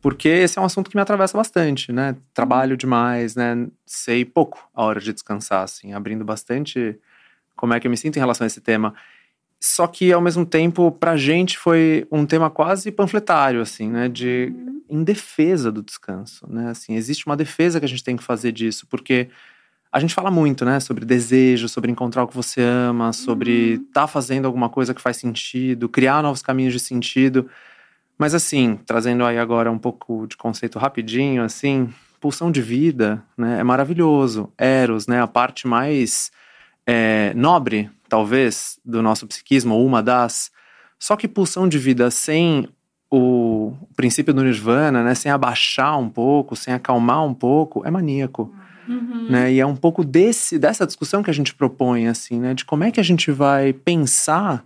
Porque 0.00 0.28
esse 0.28 0.58
é 0.58 0.62
um 0.62 0.64
assunto 0.64 0.88
que 0.88 0.96
me 0.96 1.02
atravessa 1.02 1.36
bastante, 1.36 1.92
né? 1.92 2.16
Trabalho 2.32 2.76
demais, 2.76 3.34
né? 3.34 3.66
Sei 3.84 4.24
pouco 4.24 4.66
a 4.74 4.84
hora 4.84 5.00
de 5.00 5.12
descansar, 5.12 5.62
assim, 5.62 5.92
abrindo 5.92 6.24
bastante 6.24 6.98
como 7.54 7.74
é 7.74 7.80
que 7.80 7.86
eu 7.86 7.90
me 7.90 7.96
sinto 7.96 8.16
em 8.16 8.20
relação 8.20 8.44
a 8.44 8.46
esse 8.46 8.60
tema. 8.60 8.94
Só 9.60 9.86
que, 9.86 10.10
ao 10.10 10.22
mesmo 10.22 10.46
tempo, 10.46 10.90
pra 10.90 11.18
gente 11.18 11.58
foi 11.58 12.06
um 12.10 12.24
tema 12.24 12.48
quase 12.48 12.90
panfletário, 12.90 13.60
assim, 13.60 13.90
né? 13.90 14.08
De 14.08 14.52
em 14.88 15.04
defesa 15.04 15.70
do 15.70 15.82
descanso, 15.82 16.46
né? 16.50 16.70
Assim, 16.70 16.94
existe 16.94 17.26
uma 17.26 17.36
defesa 17.36 17.78
que 17.78 17.84
a 17.84 17.88
gente 17.88 18.02
tem 18.02 18.16
que 18.16 18.24
fazer 18.24 18.52
disso, 18.52 18.86
porque 18.88 19.28
a 19.92 20.00
gente 20.00 20.14
fala 20.14 20.30
muito, 20.30 20.64
né? 20.64 20.80
Sobre 20.80 21.04
desejo, 21.04 21.68
sobre 21.68 21.90
encontrar 21.90 22.24
o 22.24 22.28
que 22.28 22.34
você 22.34 22.62
ama, 22.62 23.12
sobre 23.12 23.74
estar 23.74 24.06
fazendo 24.06 24.46
alguma 24.46 24.70
coisa 24.70 24.94
que 24.94 25.00
faz 25.00 25.18
sentido, 25.18 25.88
criar 25.88 26.22
novos 26.22 26.42
caminhos 26.42 26.72
de 26.72 26.80
sentido. 26.80 27.48
Mas 28.20 28.34
assim, 28.34 28.78
trazendo 28.84 29.24
aí 29.24 29.38
agora 29.38 29.72
um 29.72 29.78
pouco 29.78 30.26
de 30.26 30.36
conceito 30.36 30.78
rapidinho, 30.78 31.42
assim, 31.42 31.88
pulsão 32.20 32.50
de 32.52 32.60
vida, 32.60 33.24
né, 33.34 33.60
é 33.60 33.64
maravilhoso. 33.64 34.52
Eros, 34.58 35.06
né, 35.06 35.22
a 35.22 35.26
parte 35.26 35.66
mais 35.66 36.30
é, 36.86 37.32
nobre, 37.34 37.88
talvez, 38.10 38.78
do 38.84 39.00
nosso 39.00 39.26
psiquismo, 39.26 39.74
ou 39.74 39.86
uma 39.86 40.02
das. 40.02 40.50
Só 40.98 41.16
que 41.16 41.26
pulsão 41.26 41.66
de 41.66 41.78
vida 41.78 42.10
sem 42.10 42.68
o 43.10 43.72
princípio 43.96 44.34
do 44.34 44.44
nirvana, 44.44 45.02
né, 45.02 45.14
sem 45.14 45.32
abaixar 45.32 45.98
um 45.98 46.10
pouco, 46.10 46.54
sem 46.54 46.74
acalmar 46.74 47.24
um 47.24 47.32
pouco, 47.32 47.86
é 47.86 47.90
maníaco. 47.90 48.54
Né? 49.30 49.54
E 49.54 49.60
é 49.60 49.64
um 49.64 49.76
pouco 49.76 50.04
desse, 50.04 50.58
dessa 50.58 50.86
discussão 50.86 51.22
que 51.22 51.30
a 51.30 51.34
gente 51.34 51.54
propõe, 51.54 52.06
assim, 52.06 52.38
né? 52.38 52.52
De 52.52 52.66
como 52.66 52.84
é 52.84 52.90
que 52.90 53.00
a 53.00 53.04
gente 53.04 53.30
vai 53.30 53.72
pensar 53.72 54.64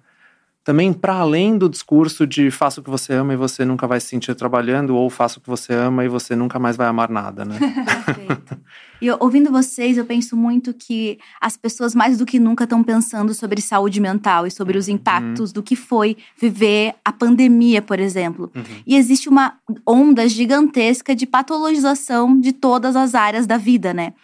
também 0.65 0.95
para 0.95 1.17
além 1.17 1.59
do 1.59 1.69
discurso 1.69 2.27
de 2.27 2.51
faça 2.51 2.81
o 2.81 2.83
que 2.83 2.89
você 2.89 3.13
ama 3.13 3.35
e 3.35 3.37
você 3.37 3.67
nunca 3.67 3.87
vai 3.87 4.01
se 4.01 4.07
sentir 4.07 4.35
trabalhando, 4.35 4.97
ou 4.97 5.11
faça 5.11 5.39
o 5.39 5.43
que 5.43 5.49
você 5.49 5.75
ama 5.75 6.05
e 6.05 6.09
você 6.09 6.35
nunca 6.35 6.59
mais 6.59 6.75
vai 6.75 6.87
amar 6.87 7.11
nada, 7.11 7.45
né? 7.45 7.59
Perfeito. 8.07 8.59
E 9.03 9.11
ouvindo 9.21 9.51
vocês, 9.51 9.99
eu 9.99 10.07
penso 10.07 10.35
muito 10.35 10.73
que 10.73 11.19
as 11.39 11.55
pessoas 11.59 11.95
mais 11.95 12.17
do 12.17 12.25
que 12.25 12.41
nunca 12.41 12.65
estão 12.65 12.83
pensando 12.83 13.35
sobre 13.35 13.61
saúde 13.61 14.01
mental 14.01 14.47
e 14.47 14.51
sobre 14.51 14.79
os 14.79 14.89
impactos 14.89 15.53
do 15.53 15.63
que 15.63 15.77
foi 15.77 16.17
viver 16.41 16.95
a 17.05 17.13
pandemia, 17.13 17.83
por 17.83 18.01
exemplo. 18.01 18.51
E 18.87 18.97
existe 18.97 19.29
uma 19.29 19.59
onda 19.87 20.27
gigantesca 20.27 21.15
de 21.15 21.27
patologização 21.27 22.41
de 22.41 22.53
todas 22.53 22.97
as 22.97 23.15
áreas 23.15 23.47
da 23.47 23.59
vida, 23.59 23.93
né? 23.93 24.15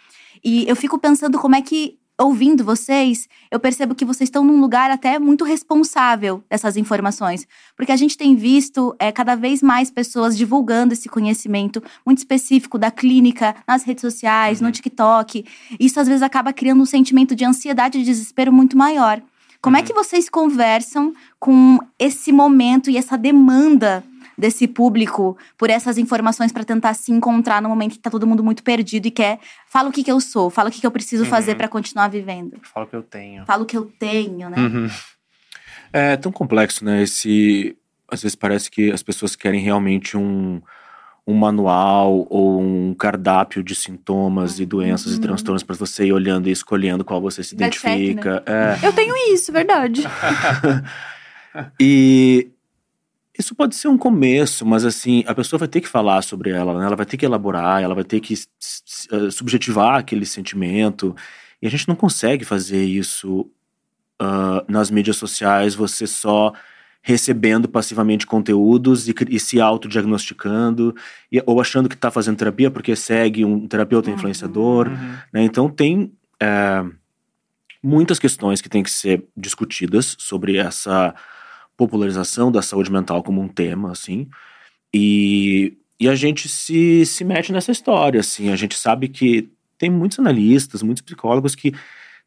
E 0.43 0.67
eu 0.67 0.75
fico 0.75 0.97
pensando 0.97 1.37
como 1.37 1.55
é 1.55 1.61
que, 1.61 1.99
ouvindo 2.23 2.63
vocês, 2.63 3.27
eu 3.49 3.59
percebo 3.59 3.95
que 3.95 4.05
vocês 4.05 4.27
estão 4.27 4.43
num 4.43 4.61
lugar 4.61 4.91
até 4.91 5.17
muito 5.17 5.43
responsável 5.43 6.43
dessas 6.49 6.77
informações. 6.77 7.47
Porque 7.75 7.91
a 7.91 7.95
gente 7.95 8.17
tem 8.17 8.35
visto 8.35 8.95
é, 8.99 9.11
cada 9.11 9.35
vez 9.35 9.61
mais 9.61 9.89
pessoas 9.89 10.37
divulgando 10.37 10.93
esse 10.93 11.09
conhecimento 11.09 11.81
muito 12.05 12.19
específico 12.19 12.77
da 12.77 12.91
clínica 12.91 13.55
nas 13.67 13.83
redes 13.83 14.01
sociais, 14.01 14.61
no 14.61 14.71
TikTok. 14.71 15.45
Isso 15.79 15.99
às 15.99 16.07
vezes 16.07 16.21
acaba 16.21 16.53
criando 16.53 16.81
um 16.81 16.85
sentimento 16.85 17.35
de 17.35 17.45
ansiedade 17.45 17.99
e 17.99 18.03
desespero 18.03 18.53
muito 18.53 18.77
maior. 18.77 19.21
Como 19.61 19.77
é 19.77 19.83
que 19.83 19.93
vocês 19.93 20.27
conversam 20.27 21.13
com 21.39 21.79
esse 21.99 22.31
momento 22.31 22.89
e 22.89 22.97
essa 22.97 23.17
demanda 23.17 24.03
desse 24.37 24.67
público 24.67 25.37
por 25.57 25.69
essas 25.69 25.97
informações 25.97 26.51
para 26.51 26.63
tentar 26.63 26.93
se 26.93 27.11
encontrar 27.11 27.61
no 27.61 27.69
momento 27.69 27.93
que 27.93 27.99
tá 27.99 28.09
todo 28.09 28.25
mundo 28.25 28.43
muito 28.43 28.63
perdido 28.63 29.05
e 29.07 29.11
quer 29.11 29.39
fala 29.67 29.89
o 29.89 29.91
que 29.91 30.03
que 30.03 30.11
eu 30.11 30.19
sou, 30.19 30.49
fala 30.49 30.69
o 30.69 30.71
que 30.71 30.79
que 30.81 30.87
eu 30.87 30.91
preciso 30.91 31.25
fazer 31.25 31.51
Uhum. 31.51 31.57
para 31.57 31.67
continuar 31.67 32.07
vivendo. 32.07 32.57
Fala 32.73 32.85
o 32.85 32.89
que 32.89 32.95
eu 32.95 33.03
tenho. 33.03 33.45
Fala 33.45 33.63
o 33.63 33.65
que 33.65 33.77
eu 33.77 33.85
tenho, 33.99 34.49
né? 34.49 34.57
Uhum. 34.57 34.89
É 35.93 36.15
tão 36.17 36.31
complexo, 36.31 36.83
né? 36.85 37.01
Esse. 37.03 37.75
Às 38.09 38.21
vezes 38.21 38.35
parece 38.35 38.69
que 38.69 38.91
as 38.91 39.01
pessoas 39.03 39.35
querem 39.35 39.61
realmente 39.61 40.17
um, 40.17 40.61
um 41.25 41.33
manual 41.33 42.25
ou 42.29 42.61
um 42.61 42.93
cardápio 42.93 43.63
de 43.63 43.73
sintomas 43.75 44.59
e 44.59 44.65
doenças 44.65 45.13
e 45.15 45.19
transtornos 45.19 45.63
para 45.63 45.75
você 45.75 46.05
ir 46.05 46.13
olhando 46.13 46.49
e 46.49 46.51
escolhendo 46.51 47.05
qual 47.05 47.21
você 47.21 47.43
se 47.43 47.55
Dá 47.55 47.69
check, 47.69 47.83
identifica. 47.85 48.43
É. 48.45 48.85
Eu 48.85 48.91
tenho 48.93 49.13
isso, 49.33 49.51
verdade. 49.51 50.03
E 51.79 52.49
isso 53.37 53.55
pode 53.55 53.75
ser 53.75 53.87
um 53.87 53.97
começo, 53.97 54.65
mas 54.65 54.83
assim, 54.85 55.23
a 55.25 55.33
pessoa 55.33 55.57
vai 55.57 55.67
ter 55.67 55.81
que 55.81 55.87
falar 55.87 56.21
sobre 56.21 56.49
ela, 56.49 56.77
né? 56.77 56.85
Ela 56.85 56.95
vai 56.95 57.05
ter 57.05 57.17
que 57.17 57.25
elaborar, 57.25 57.81
ela 57.81 57.95
vai 57.95 58.03
ter 58.03 58.19
que 58.19 58.33
eh, 58.33 59.31
subjetivar 59.31 59.95
aquele 59.95 60.25
sentimento. 60.25 61.15
E 61.61 61.67
a 61.67 61.69
gente 61.69 61.87
não 61.87 61.95
consegue 61.95 62.43
fazer 62.43 62.83
isso 62.83 63.49
ah, 64.19 64.63
nas 64.67 64.91
mídias 64.91 65.17
sociais, 65.17 65.73
você 65.73 66.05
só 66.05 66.53
recebendo 67.01 67.67
passivamente 67.67 68.27
conteúdos 68.27 69.07
e, 69.09 69.15
e 69.29 69.39
se 69.39 69.59
autodiagnosticando, 69.59 70.95
e- 71.31 71.41
ou 71.47 71.59
achando 71.59 71.89
que 71.89 71.95
está 71.95 72.11
fazendo 72.11 72.37
terapia 72.37 72.69
porque 72.69 72.95
segue 72.95 73.43
um 73.43 73.67
terapeuta 73.67 74.11
influenciador. 74.11 74.87
Uhum. 74.87 75.13
né? 75.33 75.43
Então 75.43 75.67
tem 75.69 76.13
é, 76.39 76.85
muitas 77.81 78.19
questões 78.19 78.61
que 78.61 78.69
têm 78.69 78.83
que 78.83 78.91
ser 78.91 79.25
discutidas 79.35 80.15
sobre 80.19 80.57
essa 80.57 81.15
popularização 81.85 82.51
da 82.51 82.61
saúde 82.61 82.91
mental 82.91 83.23
como 83.23 83.41
um 83.41 83.47
tema, 83.47 83.91
assim, 83.91 84.27
e, 84.93 85.73
e 85.99 86.07
a 86.07 86.15
gente 86.15 86.47
se, 86.49 87.05
se 87.05 87.23
mete 87.23 87.51
nessa 87.51 87.71
história, 87.71 88.19
assim, 88.19 88.51
a 88.51 88.55
gente 88.55 88.75
sabe 88.77 89.07
que 89.07 89.49
tem 89.77 89.89
muitos 89.89 90.19
analistas, 90.19 90.83
muitos 90.83 91.01
psicólogos 91.01 91.55
que 91.55 91.73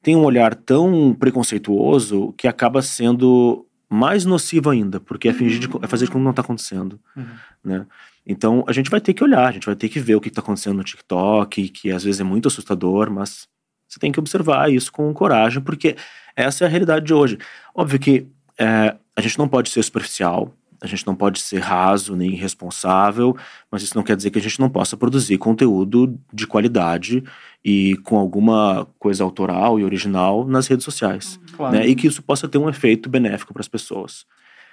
têm 0.03 0.17
um 0.17 0.25
olhar 0.25 0.55
tão 0.55 1.15
preconceituoso 1.19 2.35
que 2.37 2.49
acaba 2.49 2.83
sendo 2.83 3.67
mais 3.89 4.25
nocivo 4.25 4.71
ainda, 4.71 4.99
porque 4.99 5.29
é 5.29 5.33
fingir 5.33 5.61
de, 5.61 5.69
é 5.83 5.87
fazer 5.87 6.07
de 6.07 6.11
como 6.11 6.25
não 6.25 6.31
está 6.31 6.43
acontecendo, 6.43 6.99
Uhum. 7.17 7.25
né? 7.63 7.87
Então 8.27 8.65
a 8.67 8.73
gente 8.73 8.91
vai 8.91 9.01
ter 9.01 9.13
que 9.13 9.23
olhar, 9.23 9.47
a 9.47 9.53
gente 9.53 9.67
vai 9.67 9.77
ter 9.77 9.89
que 9.89 10.01
ver 10.01 10.15
o 10.17 10.21
que 10.21 10.29
está 10.29 10.41
acontecendo 10.41 10.77
no 10.79 10.85
TikTok, 10.85 11.69
que 11.69 11.93
às 11.93 12.03
vezes 12.05 12.21
é 12.21 12.25
muito 12.25 12.49
assustador, 12.49 13.11
mas 13.11 13.47
você 13.87 14.01
tem 14.01 14.11
que 14.11 14.19
observar 14.19 14.73
isso 14.73 14.91
com 14.91 15.13
coragem, 15.13 15.63
porque 15.63 15.95
essa 16.35 16.65
é 16.65 16.67
a 16.67 16.71
realidade 16.71 17.05
de 17.07 17.13
hoje. 17.15 17.39
Óbvio 17.75 17.99
que 18.01 18.27
é, 18.59 18.97
a 19.17 19.21
gente 19.21 19.39
não 19.39 19.49
pode 19.49 19.71
ser 19.71 19.83
superficial, 19.83 20.53
a 20.83 20.87
gente 20.87 21.07
não 21.07 21.15
pode 21.15 21.41
ser 21.41 21.61
raso 21.61 22.15
nem 22.15 22.33
irresponsável, 22.33 23.37
mas 23.71 23.83
isso 23.83 23.97
não 23.97 24.03
quer 24.03 24.17
dizer 24.17 24.31
que 24.31 24.39
a 24.39 24.43
gente 24.43 24.61
não 24.61 24.69
possa 24.69 24.97
produzir 24.97 25.39
conteúdo 25.39 26.19
de 26.33 26.47
qualidade 26.47 27.25
e 27.65 27.97
com 28.05 28.19
alguma 28.19 28.87
coisa 28.99 29.25
autoral 29.25 29.81
e 29.81 29.85
original 29.85 30.47
nas 30.47 30.67
redes 30.67 30.85
sociais 30.85 31.41
Claro. 31.57 31.75
né? 31.77 31.87
E 31.87 31.95
que 31.95 32.07
isso 32.07 32.23
possa 32.23 32.47
ter 32.49 32.59
um 32.59 32.69
efeito 32.69 33.09
benéfico 33.09 33.53
para 33.53 33.63
as 33.63 33.69
pessoas. 33.69 34.27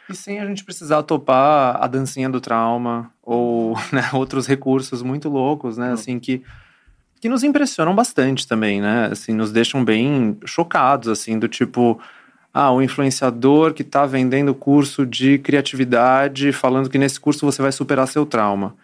E 0.09 0.15
sem 0.15 0.39
a 0.39 0.45
gente 0.45 0.65
precisar 0.65 1.03
topar 1.03 1.81
a 1.81 1.87
dancinha 1.87 2.29
do 2.29 2.41
trauma 2.41 3.09
ou 3.23 3.75
né, 3.93 4.09
outros 4.11 4.45
recursos 4.47 5.01
muito 5.01 5.29
loucos, 5.29 5.77
né? 5.77 5.93
Assim, 5.93 6.19
que, 6.19 6.41
que 7.21 7.29
nos 7.29 7.43
impressionam 7.43 7.95
bastante 7.95 8.45
também, 8.45 8.81
né? 8.81 9.07
Assim, 9.11 9.33
nos 9.33 9.51
deixam 9.51 9.85
bem 9.85 10.37
chocados, 10.45 11.07
assim, 11.07 11.39
do 11.39 11.47
tipo... 11.47 12.01
Ah, 12.53 12.71
o 12.71 12.81
influenciador 12.81 13.73
que 13.73 13.81
está 13.81 14.05
vendendo 14.05 14.53
curso 14.53 15.05
de 15.05 15.37
criatividade, 15.37 16.51
falando 16.51 16.89
que 16.89 16.97
nesse 16.97 17.19
curso 17.19 17.45
você 17.45 17.61
vai 17.61 17.71
superar 17.71 18.07
seu 18.07 18.25
trauma. 18.25 18.75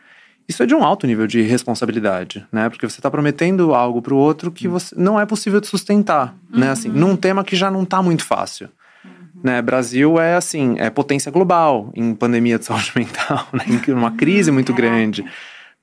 Isso 0.47 0.63
é 0.63 0.65
de 0.65 0.73
um 0.73 0.83
alto 0.83 1.05
nível 1.05 1.27
de 1.27 1.41
responsabilidade, 1.41 2.45
né? 2.51 2.69
Porque 2.69 2.87
você 2.87 2.99
está 2.99 3.11
prometendo 3.11 3.75
algo 3.75 4.01
para 4.01 4.13
o 4.13 4.17
outro 4.17 4.49
que 4.49 4.67
você, 4.67 4.95
não 4.97 5.19
é 5.19 5.25
possível 5.25 5.59
de 5.59 5.67
sustentar, 5.67 6.33
né? 6.49 6.69
Assim, 6.69 6.87
num 6.87 7.17
tema 7.17 7.43
que 7.43 7.55
já 7.55 7.69
não 7.69 7.83
está 7.83 8.01
muito 8.01 8.23
fácil. 8.23 8.69
Né, 9.43 9.61
Brasil 9.61 10.19
é 10.19 10.35
assim, 10.35 10.75
é 10.79 10.89
potência 10.89 11.31
global 11.31 11.91
em 11.93 12.15
pandemia 12.15 12.57
de 12.57 12.65
saúde 12.65 12.91
mental, 12.95 13.47
né, 13.53 13.65
em 13.87 13.91
uma 13.91 14.11
crise 14.11 14.49
muito 14.51 14.73
grande. 14.73 15.23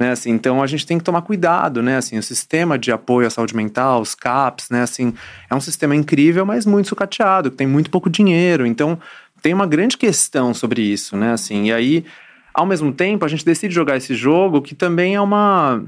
Né, 0.01 0.11
assim, 0.11 0.31
então 0.31 0.61
a 0.61 0.67
gente 0.67 0.85
tem 0.85 0.99
que 0.99 1.05
tomar 1.05 1.23
cuidado, 1.23 1.81
né? 1.81 1.97
Assim, 1.97 2.19
o 2.19 2.23
sistema 2.23 2.77
de 2.77 2.91
apoio 2.91 3.29
à 3.29 3.31
saúde 3.31 3.55
mental, 3.55 4.01
os 4.01 4.13
CAPs, 4.13 4.69
né? 4.69 4.83
Assim, 4.83 5.15
é 5.49 5.55
um 5.55 5.61
sistema 5.61 5.95
incrível, 5.95 6.45
mas 6.45 6.67
muito 6.67 6.89
sucateado, 6.89 7.49
que 7.49 7.57
tem 7.57 7.67
muito 7.67 7.91
pouco 7.91 8.11
dinheiro. 8.11 8.67
Então 8.67 8.99
tem 9.41 9.55
uma 9.55 9.67
grande 9.67 9.97
questão 9.97 10.53
sobre 10.53 10.83
isso, 10.83 11.17
né? 11.17 11.33
Assim, 11.33 11.67
e 11.67 11.73
aí, 11.73 12.05
ao 12.53 12.67
mesmo 12.67 12.93
tempo, 12.93 13.25
a 13.25 13.29
gente 13.29 13.45
decide 13.45 13.73
jogar 13.73 13.97
esse 13.97 14.15
jogo 14.15 14.61
que 14.61 14.75
também 14.75 15.15
é 15.15 15.21
uma. 15.21 15.85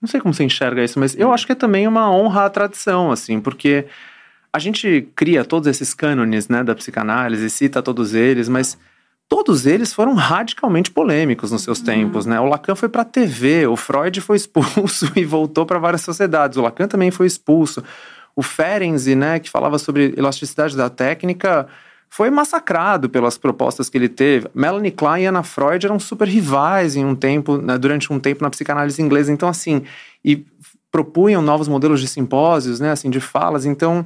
Não 0.00 0.08
sei 0.08 0.20
como 0.20 0.32
você 0.32 0.44
enxerga 0.44 0.82
isso, 0.82 0.98
mas 0.98 1.14
eu 1.18 1.30
acho 1.30 1.44
que 1.44 1.52
é 1.52 1.54
também 1.56 1.86
uma 1.86 2.10
honra 2.10 2.46
à 2.46 2.50
tradição, 2.50 3.10
assim, 3.10 3.40
porque 3.40 3.84
a 4.52 4.58
gente 4.58 5.06
cria 5.14 5.44
todos 5.44 5.68
esses 5.68 5.92
cânones 5.92 6.48
né, 6.48 6.64
da 6.64 6.74
psicanálise, 6.74 7.50
cita 7.50 7.82
todos 7.82 8.14
eles, 8.14 8.48
mas 8.48 8.78
todos 9.30 9.64
eles 9.64 9.94
foram 9.94 10.14
radicalmente 10.14 10.90
polêmicos 10.90 11.52
nos 11.52 11.62
seus 11.62 11.78
uhum. 11.78 11.84
tempos. 11.84 12.26
Né? 12.26 12.40
O 12.40 12.46
Lacan 12.46 12.74
foi 12.74 12.88
para 12.88 13.02
a 13.02 13.04
TV, 13.04 13.64
o 13.68 13.76
Freud 13.76 14.20
foi 14.20 14.36
expulso 14.36 15.10
e 15.14 15.24
voltou 15.24 15.64
para 15.64 15.78
várias 15.78 16.02
sociedades. 16.02 16.58
O 16.58 16.62
Lacan 16.62 16.88
também 16.88 17.12
foi 17.12 17.28
expulso. 17.28 17.82
O 18.34 18.42
Ferenczi, 18.42 19.14
né, 19.14 19.38
que 19.38 19.48
falava 19.48 19.78
sobre 19.78 20.14
elasticidade 20.16 20.76
da 20.76 20.90
técnica, 20.90 21.68
foi 22.08 22.28
massacrado 22.28 23.08
pelas 23.08 23.38
propostas 23.38 23.88
que 23.88 23.96
ele 23.96 24.08
teve. 24.08 24.48
Melanie 24.52 24.90
Klein 24.90 25.22
e 25.22 25.26
Anna 25.26 25.44
Freud 25.44 25.86
eram 25.86 26.00
super 26.00 26.26
rivais 26.26 26.96
em 26.96 27.04
um 27.04 27.14
tempo, 27.14 27.56
né, 27.56 27.78
durante 27.78 28.12
um 28.12 28.18
tempo 28.18 28.42
na 28.42 28.50
psicanálise 28.50 29.00
inglesa. 29.00 29.32
Então, 29.32 29.48
assim, 29.48 29.84
e 30.24 30.44
propunham 30.90 31.40
novos 31.40 31.68
modelos 31.68 32.00
de 32.00 32.08
simpósios, 32.08 32.80
né, 32.80 32.90
assim, 32.90 33.08
de 33.08 33.20
falas. 33.20 33.64
Então, 33.64 34.04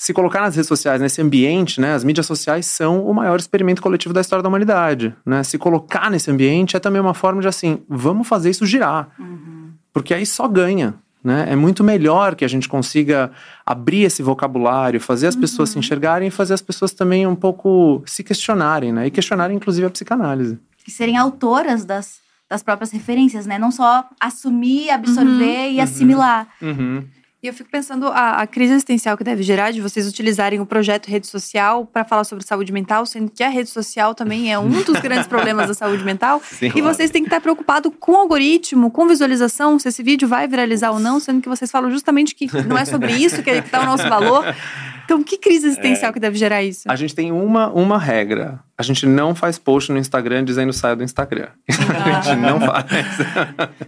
se 0.00 0.14
colocar 0.14 0.40
nas 0.42 0.54
redes 0.54 0.68
sociais, 0.68 1.00
nesse 1.00 1.20
ambiente, 1.20 1.80
né, 1.80 1.92
as 1.92 2.04
mídias 2.04 2.24
sociais 2.24 2.66
são 2.66 3.04
o 3.04 3.12
maior 3.12 3.36
experimento 3.36 3.82
coletivo 3.82 4.14
da 4.14 4.20
história 4.20 4.44
da 4.44 4.48
humanidade. 4.48 5.12
Né? 5.26 5.42
Se 5.42 5.58
colocar 5.58 6.08
nesse 6.08 6.30
ambiente 6.30 6.76
é 6.76 6.78
também 6.78 7.00
uma 7.00 7.14
forma 7.14 7.40
de 7.40 7.48
assim, 7.48 7.82
vamos 7.88 8.28
fazer 8.28 8.48
isso 8.48 8.64
girar. 8.64 9.08
Uhum. 9.18 9.72
Porque 9.92 10.14
aí 10.14 10.24
só 10.24 10.46
ganha. 10.46 10.94
Né? 11.22 11.46
É 11.50 11.56
muito 11.56 11.82
melhor 11.82 12.36
que 12.36 12.44
a 12.44 12.48
gente 12.48 12.68
consiga 12.68 13.32
abrir 13.66 14.04
esse 14.04 14.22
vocabulário, 14.22 15.00
fazer 15.00 15.26
as 15.26 15.34
uhum. 15.34 15.40
pessoas 15.40 15.70
se 15.70 15.74
uhum. 15.74 15.80
enxergarem 15.80 16.28
e 16.28 16.30
fazer 16.30 16.54
as 16.54 16.62
pessoas 16.62 16.92
também 16.92 17.26
um 17.26 17.34
pouco 17.34 18.00
se 18.06 18.22
questionarem, 18.22 18.92
né? 18.92 19.08
E 19.08 19.10
questionarem, 19.10 19.56
inclusive, 19.56 19.84
a 19.84 19.90
psicanálise. 19.90 20.60
E 20.86 20.90
serem 20.92 21.16
autoras 21.16 21.84
das, 21.84 22.20
das 22.48 22.62
próprias 22.62 22.92
referências, 22.92 23.46
né? 23.46 23.58
Não 23.58 23.72
só 23.72 24.04
assumir, 24.20 24.90
absorver 24.90 25.66
uhum. 25.66 25.72
e 25.72 25.80
assimilar. 25.80 26.46
Uhum. 26.62 27.04
E 27.40 27.46
eu 27.46 27.54
fico 27.54 27.70
pensando 27.70 28.08
a, 28.08 28.42
a, 28.42 28.46
crise 28.48 28.72
existencial 28.72 29.16
que 29.16 29.22
deve 29.22 29.44
gerar 29.44 29.70
de 29.70 29.80
vocês 29.80 30.08
utilizarem 30.08 30.58
o 30.58 30.66
projeto 30.66 31.06
rede 31.06 31.28
social 31.28 31.86
para 31.86 32.04
falar 32.04 32.24
sobre 32.24 32.44
saúde 32.44 32.72
mental, 32.72 33.06
sendo 33.06 33.30
que 33.30 33.44
a 33.44 33.48
rede 33.48 33.70
social 33.70 34.12
também 34.12 34.52
é 34.52 34.58
um 34.58 34.82
dos 34.82 34.98
grandes 34.98 35.26
problemas 35.28 35.68
da 35.68 35.74
saúde 35.74 36.02
mental. 36.02 36.42
Sim, 36.44 36.72
e 36.74 36.82
vocês 36.82 37.12
têm 37.12 37.22
que 37.22 37.28
estar 37.28 37.40
preocupados 37.40 37.92
com 38.00 38.10
o 38.10 38.16
algoritmo, 38.16 38.90
com 38.90 39.06
visualização, 39.06 39.78
se 39.78 39.88
esse 39.88 40.02
vídeo 40.02 40.26
vai 40.26 40.48
viralizar 40.48 40.90
ou 40.90 40.98
não, 40.98 41.20
sendo 41.20 41.40
que 41.40 41.48
vocês 41.48 41.70
falam 41.70 41.92
justamente 41.92 42.34
que 42.34 42.48
não 42.66 42.76
é 42.76 42.84
sobre 42.84 43.12
isso 43.12 43.40
que 43.40 43.50
está 43.50 43.82
o 43.82 43.86
nosso 43.86 44.08
valor. 44.08 44.44
Então, 45.08 45.24
que 45.24 45.38
crise 45.38 45.68
existencial 45.68 46.10
é, 46.10 46.12
que 46.12 46.20
deve 46.20 46.36
gerar 46.36 46.62
isso? 46.62 46.82
A 46.86 46.94
gente 46.94 47.14
tem 47.14 47.32
uma, 47.32 47.70
uma 47.70 47.98
regra. 47.98 48.60
A 48.76 48.82
gente 48.82 49.06
não 49.06 49.34
faz 49.34 49.58
post 49.58 49.90
no 49.90 49.96
Instagram 49.96 50.44
dizendo 50.44 50.70
saia 50.70 50.94
do 50.94 51.02
Instagram. 51.02 51.48
Ah. 51.88 52.18
a 52.18 52.20
gente 52.20 52.36
não 52.36 52.60
faz. 52.60 52.84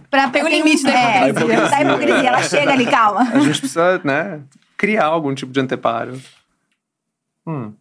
pra, 0.09 0.29
tem 0.29 0.43
um 0.43 0.47
limite 0.47 0.83
da 0.83 0.91
é, 0.91 1.29
hipocrisia. 1.29 1.69
Da 1.69 1.81
hipocrisia. 1.81 2.27
Ela 2.27 2.41
chega 2.41 2.71
ali, 2.73 2.85
calma. 2.87 3.21
A 3.21 3.39
gente 3.39 3.59
precisa, 3.59 4.01
né, 4.03 4.41
criar 4.75 5.05
algum 5.05 5.35
tipo 5.35 5.51
de 5.51 5.59
anteparo. 5.59 6.19
Hum. 7.45 7.73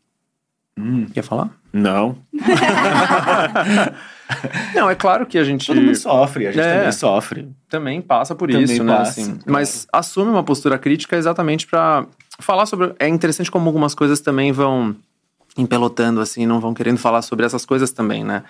Hum. 0.79 1.07
Quer 1.07 1.23
falar? 1.23 1.49
Não. 1.73 2.19
Não, 4.75 4.89
é 4.89 4.95
claro 4.95 5.27
que 5.27 5.39
a 5.39 5.45
gente. 5.45 5.67
Todo 5.67 5.81
mundo 5.81 5.97
sofre, 5.97 6.47
a 6.47 6.53
gente 6.53 6.63
é, 6.63 6.77
também 6.79 6.93
sofre. 6.93 7.49
Também 7.69 8.01
passa 8.01 8.35
por 8.35 8.49
também 8.51 8.65
isso, 8.65 8.85
né, 8.85 8.97
passa, 8.97 9.21
né? 9.21 9.27
Assim. 9.27 9.41
Mas 9.47 9.87
assume 9.93 10.31
uma 10.31 10.43
postura 10.43 10.79
crítica 10.79 11.17
exatamente 11.17 11.67
para 11.67 12.07
falar 12.39 12.67
sobre. 12.67 12.95
É 12.99 13.09
interessante 13.09 13.51
como 13.51 13.67
algumas 13.67 13.95
coisas 13.95 14.21
também 14.21 14.53
vão 14.53 14.95
empelotando, 15.57 16.21
assim, 16.21 16.47
não 16.47 16.61
vão 16.61 16.73
querendo 16.73 16.99
falar 16.99 17.23
sobre 17.23 17.45
essas 17.45 17.67
coisas 17.67 17.91
também, 17.91 18.25
né? 18.25 18.45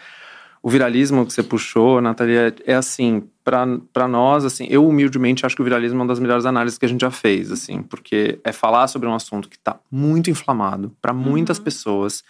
O 0.62 0.68
viralismo 0.68 1.24
que 1.24 1.32
você 1.32 1.42
puxou, 1.42 2.02
Natalia, 2.02 2.54
é 2.66 2.74
assim, 2.74 3.22
para 3.42 4.06
nós, 4.06 4.44
assim, 4.44 4.66
eu 4.68 4.86
humildemente 4.86 5.46
acho 5.46 5.56
que 5.56 5.62
o 5.62 5.64
viralismo 5.64 5.98
é 5.98 6.02
uma 6.02 6.08
das 6.08 6.18
melhores 6.18 6.44
análises 6.44 6.78
que 6.78 6.84
a 6.84 6.88
gente 6.88 7.00
já 7.00 7.10
fez, 7.10 7.50
assim, 7.50 7.82
porque 7.82 8.38
é 8.44 8.52
falar 8.52 8.86
sobre 8.86 9.08
um 9.08 9.14
assunto 9.14 9.48
que 9.48 9.56
está 9.56 9.76
muito 9.90 10.28
inflamado 10.28 10.94
para 11.00 11.14
muitas 11.14 11.56
uhum. 11.56 11.64
pessoas 11.64 12.22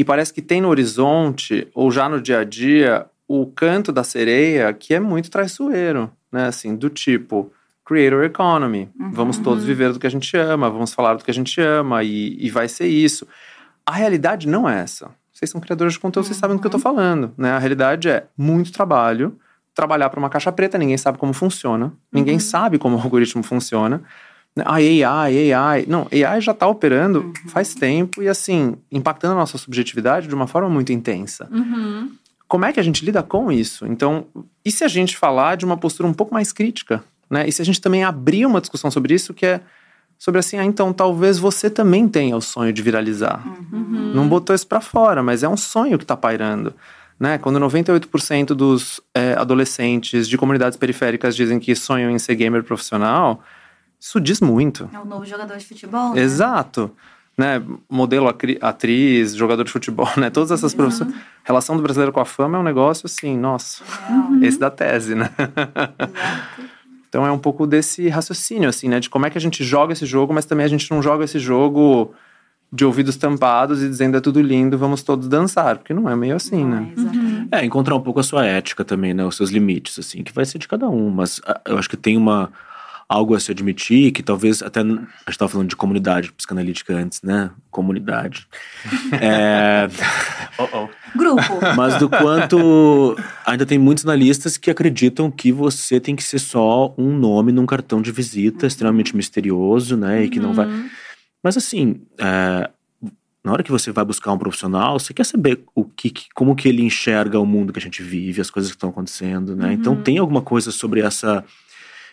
e 0.00 0.04
parece 0.04 0.32
que 0.32 0.40
tem 0.40 0.62
no 0.62 0.68
horizonte, 0.68 1.68
ou 1.74 1.90
já 1.90 2.08
no 2.08 2.22
dia 2.22 2.38
a 2.38 2.44
dia, 2.44 3.04
o 3.28 3.44
canto 3.44 3.92
da 3.92 4.02
sereia 4.02 4.72
que 4.72 4.94
é 4.94 4.98
muito 4.98 5.30
traiçoeiro, 5.30 6.10
né? 6.32 6.46
Assim, 6.46 6.74
do 6.74 6.88
tipo, 6.88 7.52
creator 7.84 8.24
economy. 8.24 8.88
Uhum. 8.98 9.12
Vamos 9.12 9.36
todos 9.36 9.62
viver 9.62 9.92
do 9.92 10.00
que 10.00 10.06
a 10.06 10.10
gente 10.10 10.34
ama, 10.38 10.70
vamos 10.70 10.94
falar 10.94 11.16
do 11.16 11.22
que 11.22 11.30
a 11.30 11.34
gente 11.34 11.60
ama 11.60 12.02
e, 12.02 12.34
e 12.40 12.48
vai 12.48 12.66
ser 12.66 12.86
isso. 12.86 13.28
A 13.84 13.92
realidade 13.92 14.48
não 14.48 14.66
é 14.66 14.80
essa. 14.80 15.10
Vocês 15.34 15.50
são 15.50 15.60
criadores 15.60 15.92
de 15.92 16.00
conteúdo, 16.00 16.24
uhum. 16.24 16.28
vocês 16.28 16.38
sabem 16.38 16.56
do 16.56 16.62
que 16.62 16.66
eu 16.66 16.70
tô 16.70 16.78
uhum. 16.78 16.82
falando, 16.82 17.34
né? 17.36 17.50
A 17.50 17.58
realidade 17.58 18.08
é 18.08 18.24
muito 18.38 18.72
trabalho, 18.72 19.38
trabalhar 19.74 20.08
para 20.08 20.18
uma 20.18 20.30
caixa 20.30 20.50
preta, 20.50 20.78
ninguém 20.78 20.96
sabe 20.96 21.18
como 21.18 21.34
funciona, 21.34 21.92
ninguém 22.10 22.36
uhum. 22.36 22.40
sabe 22.40 22.78
como 22.78 22.96
o 22.96 23.00
algoritmo 23.02 23.42
funciona. 23.42 24.02
A 24.58 24.74
AI, 24.74 25.52
AI. 25.52 25.84
Não, 25.86 26.06
AI 26.12 26.40
já 26.40 26.52
está 26.52 26.66
operando 26.66 27.20
uhum. 27.20 27.48
faz 27.48 27.74
tempo 27.74 28.22
e, 28.22 28.28
assim, 28.28 28.74
impactando 28.90 29.34
a 29.34 29.38
nossa 29.38 29.56
subjetividade 29.56 30.26
de 30.26 30.34
uma 30.34 30.46
forma 30.46 30.68
muito 30.68 30.92
intensa. 30.92 31.48
Uhum. 31.50 32.10
Como 32.48 32.64
é 32.64 32.72
que 32.72 32.80
a 32.80 32.82
gente 32.82 33.04
lida 33.04 33.22
com 33.22 33.52
isso? 33.52 33.86
Então, 33.86 34.26
e 34.64 34.72
se 34.72 34.82
a 34.82 34.88
gente 34.88 35.16
falar 35.16 35.56
de 35.56 35.64
uma 35.64 35.76
postura 35.76 36.08
um 36.08 36.12
pouco 36.12 36.34
mais 36.34 36.52
crítica? 36.52 37.02
Né? 37.30 37.48
E 37.48 37.52
se 37.52 37.62
a 37.62 37.64
gente 37.64 37.80
também 37.80 38.02
abrir 38.02 38.44
uma 38.44 38.60
discussão 38.60 38.90
sobre 38.90 39.14
isso, 39.14 39.32
que 39.32 39.46
é 39.46 39.60
sobre 40.18 40.40
assim, 40.40 40.58
ah, 40.58 40.64
então 40.64 40.92
talvez 40.92 41.38
você 41.38 41.70
também 41.70 42.06
tenha 42.08 42.36
o 42.36 42.42
sonho 42.42 42.72
de 42.72 42.82
viralizar. 42.82 43.42
Uhum. 43.72 44.12
Não 44.14 44.28
botou 44.28 44.54
isso 44.54 44.66
para 44.66 44.80
fora, 44.80 45.22
mas 45.22 45.42
é 45.42 45.48
um 45.48 45.56
sonho 45.56 45.96
que 45.96 46.04
está 46.04 46.16
pairando. 46.16 46.74
Né? 47.18 47.38
Quando 47.38 47.60
98% 47.60 48.46
dos 48.48 49.00
é, 49.14 49.34
adolescentes 49.34 50.28
de 50.28 50.36
comunidades 50.36 50.76
periféricas 50.76 51.36
dizem 51.36 51.58
que 51.58 51.74
sonham 51.74 52.10
em 52.10 52.18
ser 52.18 52.34
gamer 52.34 52.64
profissional, 52.64 53.42
isso 54.00 54.20
diz 54.20 54.40
muito. 54.40 54.88
É 54.92 54.98
o 54.98 55.04
novo 55.04 55.26
jogador 55.26 55.58
de 55.58 55.66
futebol. 55.66 56.14
Né? 56.14 56.22
Exato. 56.22 56.90
Né? 57.36 57.62
Modelo 57.88 58.28
atriz, 58.60 59.34
jogador 59.34 59.64
de 59.64 59.70
futebol, 59.70 60.08
né? 60.16 60.30
Todas 60.30 60.50
essas 60.50 60.72
uhum. 60.72 60.78
profissões. 60.78 61.14
Relação 61.44 61.76
do 61.76 61.82
brasileiro 61.82 62.12
com 62.12 62.20
a 62.20 62.24
fama 62.24 62.56
é 62.56 62.60
um 62.60 62.64
negócio 62.64 63.06
assim, 63.06 63.36
nossa, 63.36 63.82
uhum. 64.08 64.42
esse 64.42 64.58
da 64.58 64.70
tese, 64.70 65.14
né? 65.14 65.30
Exato. 65.38 66.70
Então 67.10 67.26
é 67.26 67.32
um 67.32 67.38
pouco 67.40 67.66
desse 67.66 68.08
raciocínio, 68.08 68.68
assim, 68.68 68.88
né? 68.88 69.00
De 69.00 69.10
como 69.10 69.26
é 69.26 69.30
que 69.30 69.36
a 69.36 69.40
gente 69.40 69.64
joga 69.64 69.92
esse 69.92 70.06
jogo, 70.06 70.32
mas 70.32 70.44
também 70.44 70.64
a 70.64 70.68
gente 70.68 70.88
não 70.92 71.02
joga 71.02 71.24
esse 71.24 71.40
jogo 71.40 72.14
de 72.72 72.84
ouvidos 72.84 73.16
tampados 73.16 73.82
e 73.82 73.88
dizendo 73.88 74.16
é 74.16 74.20
tudo 74.20 74.40
lindo, 74.40 74.78
vamos 74.78 75.02
todos 75.02 75.26
dançar, 75.26 75.78
porque 75.78 75.92
não 75.92 76.08
é 76.08 76.14
meio 76.14 76.36
assim, 76.36 76.64
né? 76.64 76.88
Uhum. 76.96 77.48
É, 77.50 77.64
encontrar 77.64 77.96
um 77.96 78.00
pouco 78.00 78.20
a 78.20 78.22
sua 78.22 78.46
ética 78.46 78.84
também, 78.84 79.12
né? 79.12 79.24
Os 79.24 79.36
seus 79.36 79.50
limites, 79.50 79.98
assim, 79.98 80.22
que 80.22 80.32
vai 80.32 80.44
ser 80.44 80.58
de 80.58 80.68
cada 80.68 80.88
um, 80.88 81.10
mas 81.10 81.40
ah, 81.44 81.60
eu 81.66 81.76
acho 81.78 81.90
que 81.90 81.96
tem 81.96 82.16
uma 82.16 82.52
algo 83.10 83.34
a 83.34 83.40
se 83.40 83.50
admitir, 83.50 84.12
que 84.12 84.22
talvez 84.22 84.62
até. 84.62 84.80
A 84.80 84.84
gente 84.84 85.08
estava 85.28 85.50
falando 85.50 85.68
de 85.68 85.74
comunidade 85.74 86.30
psicanalítica 86.30 86.94
antes, 86.94 87.20
né? 87.22 87.50
Comunidade. 87.68 88.46
é... 89.20 89.88
oh, 90.56 90.68
oh. 90.72 90.88
Grupo. 91.18 91.58
Mas 91.76 91.98
do 91.98 92.08
quanto 92.08 93.16
ainda 93.44 93.66
tem 93.66 93.78
muitos 93.80 94.04
analistas 94.04 94.56
que 94.56 94.70
acreditam 94.70 95.28
que 95.28 95.50
você 95.50 95.98
tem 95.98 96.14
que 96.14 96.22
ser 96.22 96.38
só 96.38 96.94
um 96.96 97.12
nome 97.18 97.50
num 97.50 97.66
cartão 97.66 98.00
de 98.00 98.12
visita 98.12 98.62
uhum. 98.62 98.68
extremamente 98.68 99.16
misterioso, 99.16 99.96
né? 99.96 100.22
E 100.22 100.30
que 100.30 100.38
não 100.38 100.54
vai. 100.54 100.66
Uhum. 100.66 100.88
Mas 101.42 101.56
assim. 101.56 102.00
É... 102.16 102.70
Na 103.42 103.52
hora 103.52 103.62
que 103.62 103.70
você 103.70 103.90
vai 103.90 104.04
buscar 104.04 104.32
um 104.32 104.38
profissional, 104.38 104.98
você 104.98 105.14
quer 105.14 105.24
saber 105.24 105.64
o 105.74 105.82
que, 105.82 106.12
como 106.34 106.54
que 106.54 106.68
ele 106.68 106.82
enxerga 106.82 107.40
o 107.40 107.46
mundo 107.46 107.72
que 107.72 107.78
a 107.78 107.82
gente 107.82 108.02
vive, 108.02 108.42
as 108.42 108.50
coisas 108.50 108.70
que 108.70 108.76
estão 108.76 108.90
acontecendo, 108.90 109.56
né? 109.56 109.72
Então, 109.72 109.94
uhum. 109.94 109.98
Então 109.98 110.04
tem 110.04 110.18
alguma 110.18 110.42
coisa 110.42 110.70
sobre 110.70 111.00
essa 111.00 111.42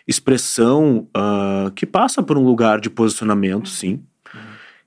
expressão 0.08 1.08
uh, 1.16 1.70
que 1.72 1.86
passa 1.86 2.24
por 2.24 2.38
um 2.38 2.44
lugar 2.44 2.80
de 2.80 2.90
posicionamento, 2.90 3.70
sim. 3.70 4.02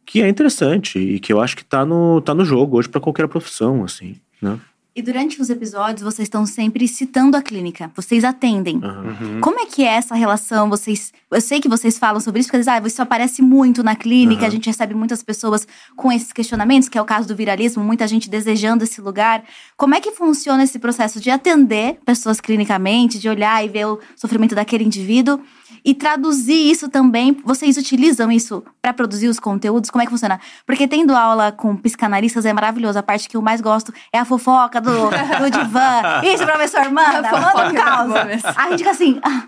que 0.07 0.23
é 0.23 0.29
interessante 0.29 0.99
e 0.99 1.21
que 1.21 1.33
eu 1.33 1.41
acho 1.41 1.57
que 1.57 1.65
tá 1.65 1.85
no, 1.85 2.21
tá 2.21 2.35
no 2.35 2.45
jogo 2.45 2.79
hoje 2.79 2.89
para 2.89 3.01
qualquer 3.01 3.29
profissão, 3.29 3.85
assim, 3.85 4.17
né? 4.41 4.59
E 4.95 5.03
durante 5.03 5.41
os 5.41 5.49
episódios, 5.49 6.03
vocês 6.03 6.27
estão 6.27 6.45
sempre 6.45 6.89
citando 6.89 7.37
a 7.37 7.43
clínica. 7.43 7.93
Vocês 7.95 8.25
atendem. 8.25 8.77
Uhum. 8.77 9.41
Como 9.41 9.61
é 9.61 9.67
que 9.67 9.85
é 9.85 9.93
essa 9.93 10.17
relação? 10.17 10.69
Vocês, 10.69 11.13
eu 11.31 11.41
sei 11.41 11.61
que 11.61 11.69
vocês 11.69 11.97
falam 11.97 12.21
sobre 12.21 12.41
isso, 12.41 12.51
porque 12.51 12.69
ah, 12.69 12.83
isso 12.85 13.01
aparece 13.01 13.41
muito 13.41 13.85
na 13.85 13.95
clínica, 13.95 14.43
Uhum. 14.43 14.49
a 14.49 14.51
gente 14.51 14.67
recebe 14.67 14.93
muitas 14.93 15.23
pessoas 15.23 15.67
com 15.97 16.11
esses 16.11 16.33
questionamentos, 16.33 16.89
que 16.89 16.99
é 16.99 17.03
o 17.03 17.05
caso 17.05 17.29
do 17.29 17.37
viralismo, 17.37 17.85
muita 17.85 18.07
gente 18.09 18.29
desejando 18.29 18.83
esse 18.83 19.01
lugar. 19.01 19.45
Como 19.77 19.95
é 19.95 20.01
que 20.01 20.11
funciona 20.11 20.65
esse 20.65 20.79
processo 20.79 21.21
de 21.21 21.31
atender 21.31 21.99
pessoas 22.05 22.41
clinicamente, 22.41 23.19
de 23.19 23.29
olhar 23.29 23.65
e 23.65 23.69
ver 23.69 23.87
o 23.87 24.01
sofrimento 24.17 24.57
daquele 24.57 24.83
indivíduo 24.83 25.41
e 25.85 25.95
traduzir 25.95 26.71
isso 26.71 26.89
também? 26.89 27.37
Vocês 27.45 27.77
utilizam 27.77 28.31
isso 28.31 28.63
para 28.81 28.93
produzir 28.93 29.29
os 29.29 29.41
conteúdos? 29.41 29.91
Como 29.91 30.03
é 30.03 30.07
que 30.07 30.11
funciona? 30.11 30.41
Porque 30.67 30.87
tendo 30.87 31.15
aula 31.15 31.53
com 31.53 31.77
psicanalistas 31.77 32.45
é 32.45 32.53
maravilhoso. 32.53 32.99
A 32.99 33.03
parte 33.03 33.29
que 33.29 33.37
eu 33.37 33.43
mais 33.43 33.61
gosto 33.61 33.93
é 34.13 34.19
a 34.19 34.25
fofoca 34.25 34.81
do, 34.81 34.91
do 34.91 35.51
divã. 35.51 36.21
Isso, 36.25 36.45
professor, 36.45 36.91
manda, 36.91 37.23
manda 37.23 37.69
um 37.69 37.75
caos. 37.75 38.15
é 38.15 38.37
boa. 38.37 38.55
A 38.57 38.71
gente 38.71 38.79
fica 38.79 38.91
assim. 38.91 39.21
ah, 39.23 39.47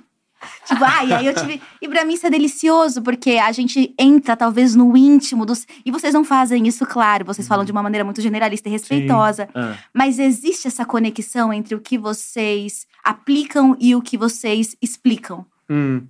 Tipo, 0.67 0.85
ah, 0.85 1.05
e 1.05 1.13
aí 1.13 1.27
eu 1.27 1.35
tive. 1.35 1.61
E 1.81 1.89
pra 1.89 2.05
mim 2.05 2.15
isso 2.15 2.27
é 2.27 2.31
delicioso, 2.31 3.03
porque 3.03 3.33
a 3.33 3.51
gente 3.53 3.95
entra 3.99 4.37
talvez 4.37 4.75
no 4.75 4.97
íntimo 4.97 5.45
dos. 5.45 5.67
E 5.85 5.91
vocês 5.91 6.15
não 6.15 6.25
fazem 6.25 6.67
isso, 6.67 6.87
claro. 6.87 7.25
Vocês 7.25 7.47
falam 7.47 7.65
de 7.65 7.73
uma 7.73 7.83
maneira 7.83 8.05
muito 8.05 8.21
generalista 8.21 8.69
e 8.69 8.73
respeitosa. 8.73 9.49
É. 9.55 9.75
Mas 9.93 10.19
existe 10.19 10.69
essa 10.69 10.85
conexão 10.85 11.53
entre 11.53 11.75
o 11.75 11.81
que 11.81 11.99
vocês 11.99 12.87
aplicam 13.05 13.77
e 13.79 13.95
o 13.95 14.03
que 14.03 14.17
vocês 14.17 14.77
explicam. 14.81 15.45
Hum. 15.71 16.03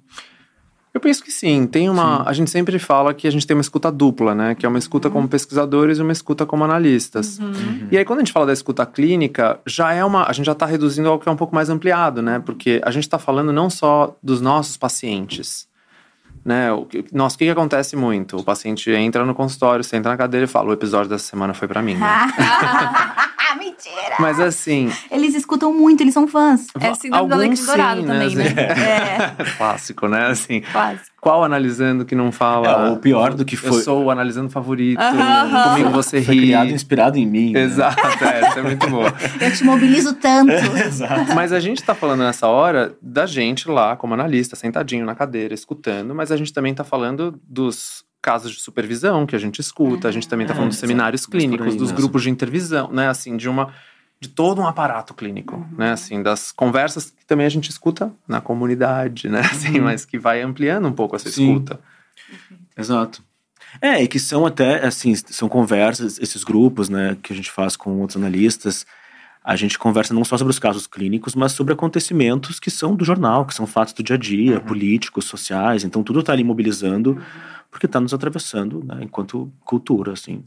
Eu 0.94 1.00
penso 1.00 1.24
que 1.24 1.32
sim. 1.32 1.66
Tem 1.66 1.88
uma. 1.88 2.22
A 2.28 2.32
gente 2.34 2.50
sempre 2.50 2.78
fala 2.78 3.14
que 3.14 3.26
a 3.26 3.30
gente 3.30 3.46
tem 3.46 3.56
uma 3.56 3.62
escuta 3.62 3.90
dupla, 3.90 4.34
né? 4.34 4.54
Que 4.54 4.66
é 4.66 4.68
uma 4.68 4.78
escuta 4.78 5.08
como 5.08 5.26
pesquisadores 5.26 5.98
e 5.98 6.02
uma 6.02 6.12
escuta 6.12 6.44
como 6.44 6.64
analistas. 6.64 7.38
E 7.90 7.96
aí, 7.96 8.04
quando 8.04 8.18
a 8.18 8.22
gente 8.22 8.32
fala 8.32 8.46
da 8.46 8.52
escuta 8.52 8.84
clínica, 8.84 9.58
já 9.66 9.92
é 9.94 10.04
uma. 10.04 10.28
A 10.28 10.32
gente 10.32 10.44
já 10.44 10.52
está 10.52 10.66
reduzindo 10.66 11.08
algo 11.08 11.22
que 11.22 11.28
é 11.28 11.32
um 11.32 11.36
pouco 11.36 11.54
mais 11.54 11.70
ampliado, 11.70 12.20
né? 12.20 12.42
Porque 12.44 12.80
a 12.84 12.90
gente 12.90 13.04
está 13.04 13.18
falando 13.18 13.52
não 13.52 13.70
só 13.70 14.14
dos 14.22 14.42
nossos 14.42 14.76
pacientes. 14.76 15.66
Né? 16.44 16.72
O 16.72 16.84
que, 16.84 17.04
nossa, 17.12 17.36
o 17.36 17.38
que, 17.38 17.44
que 17.44 17.50
acontece 17.50 17.94
muito? 17.94 18.36
O 18.36 18.44
paciente 18.44 18.90
entra 18.90 19.24
no 19.24 19.34
consultório, 19.34 19.82
senta 19.82 20.10
na 20.10 20.16
cadeira 20.16 20.44
e 20.44 20.48
fala: 20.48 20.70
o 20.70 20.72
episódio 20.74 21.08
dessa 21.08 21.24
semana 21.24 21.54
foi 21.54 21.68
para 21.68 21.80
mim. 21.80 21.94
Né? 21.94 22.06
Mentira! 23.84 24.16
Mas 24.20 24.38
assim, 24.38 24.90
Eles 25.10 25.34
escutam 25.34 25.72
muito, 25.72 26.00
eles 26.02 26.14
são 26.14 26.28
fãs. 26.28 26.66
É 26.80 26.94
síndrome 26.94 27.28
do 27.28 27.34
Alecrim 27.34 27.64
Dourado 27.66 28.00
sim, 28.00 28.06
também, 28.06 28.34
né? 28.36 28.44
É. 29.38 29.44
clássico, 29.56 30.08
né? 30.08 30.26
Assim, 30.26 30.62
Quase. 30.72 31.00
qual 31.20 31.42
analisando 31.44 32.04
que 32.04 32.14
não 32.14 32.30
fala? 32.30 32.88
É, 32.88 32.90
o 32.90 32.96
pior 32.96 33.34
do 33.34 33.44
que 33.44 33.54
Eu 33.56 33.58
foi. 33.58 33.82
sou 33.82 34.04
o 34.04 34.10
analisando 34.10 34.50
favorito. 34.50 35.00
Aham. 35.00 35.70
Comigo 35.70 35.90
você 35.90 36.22
Foi 36.22 36.34
ri. 36.34 36.40
criado 36.42 36.70
inspirado 36.70 37.18
em 37.18 37.26
mim. 37.26 37.52
né? 37.52 37.62
Exato, 37.62 38.24
é, 38.24 38.40
essa 38.40 38.60
é 38.60 38.62
muito 38.62 38.88
boa. 38.88 39.12
Eu 39.40 39.52
te 39.52 39.64
mobilizo 39.64 40.14
tanto. 40.14 40.52
Mas 41.34 41.52
a 41.52 41.60
gente 41.60 41.82
tá 41.82 41.94
falando 41.94 42.20
nessa 42.20 42.46
hora 42.46 42.94
da 43.00 43.26
gente 43.26 43.68
lá, 43.68 43.96
como 43.96 44.14
analista, 44.14 44.54
sentadinho 44.56 45.04
na 45.04 45.14
cadeira, 45.14 45.54
escutando, 45.54 46.14
mas 46.14 46.30
a 46.30 46.36
gente 46.36 46.52
também 46.52 46.74
tá 46.74 46.84
falando 46.84 47.38
dos 47.48 48.04
casos 48.22 48.52
de 48.52 48.60
supervisão 48.60 49.26
que 49.26 49.34
a 49.34 49.38
gente 49.38 49.60
escuta, 49.60 50.08
a 50.08 50.12
gente 50.12 50.28
também 50.28 50.46
tá 50.46 50.52
É, 50.52 50.56
falando 50.56 50.70
dos 50.70 50.78
seminários 50.78 51.26
clínicos, 51.26 51.74
dos 51.74 51.90
grupos 51.90 52.22
de 52.22 52.30
intervisão, 52.30 52.90
né? 52.92 53.08
Assim, 53.08 53.36
de 53.36 53.48
uma. 53.48 53.74
De 54.20 54.28
todo 54.28 54.60
um 54.60 54.66
aparato 54.68 55.12
clínico, 55.14 55.66
né? 55.76 55.90
Assim, 55.90 56.22
das 56.22 56.52
conversas 56.52 57.10
que 57.10 57.26
também 57.26 57.44
a 57.44 57.48
gente 57.48 57.68
escuta 57.68 58.12
na 58.28 58.40
comunidade, 58.40 59.28
né? 59.28 59.40
Assim, 59.40 59.80
mas 59.80 60.04
que 60.04 60.16
vai 60.16 60.40
ampliando 60.40 60.86
um 60.86 60.92
pouco 60.92 61.16
essa 61.16 61.28
Sim. 61.28 61.50
escuta. 61.50 61.80
Exato. 62.78 63.20
É, 63.80 64.02
e 64.02 64.06
que 64.06 64.20
são 64.20 64.46
até, 64.46 64.86
assim, 64.86 65.14
são 65.14 65.48
conversas, 65.48 66.18
esses 66.20 66.44
grupos, 66.44 66.88
né, 66.88 67.16
que 67.22 67.32
a 67.32 67.36
gente 67.36 67.50
faz 67.50 67.74
com 67.74 67.98
outros 68.00 68.16
analistas. 68.16 68.86
A 69.44 69.56
gente 69.56 69.78
conversa 69.78 70.14
não 70.14 70.24
só 70.24 70.36
sobre 70.38 70.52
os 70.52 70.58
casos 70.58 70.86
clínicos, 70.86 71.34
mas 71.34 71.52
sobre 71.52 71.72
acontecimentos 71.74 72.60
que 72.60 72.70
são 72.70 72.94
do 72.94 73.04
jornal, 73.04 73.44
que 73.44 73.52
são 73.54 73.66
fatos 73.66 73.92
do 73.92 74.02
dia 74.02 74.14
a 74.16 74.18
dia, 74.18 74.60
políticos, 74.60 75.24
sociais. 75.24 75.82
Então, 75.82 76.02
tudo 76.02 76.20
está 76.20 76.32
ali 76.32 76.44
mobilizando, 76.44 77.20
porque 77.70 77.86
está 77.86 77.98
nos 78.00 78.14
atravessando, 78.14 78.84
né, 78.84 78.98
enquanto 79.02 79.50
cultura, 79.64 80.12
assim. 80.12 80.44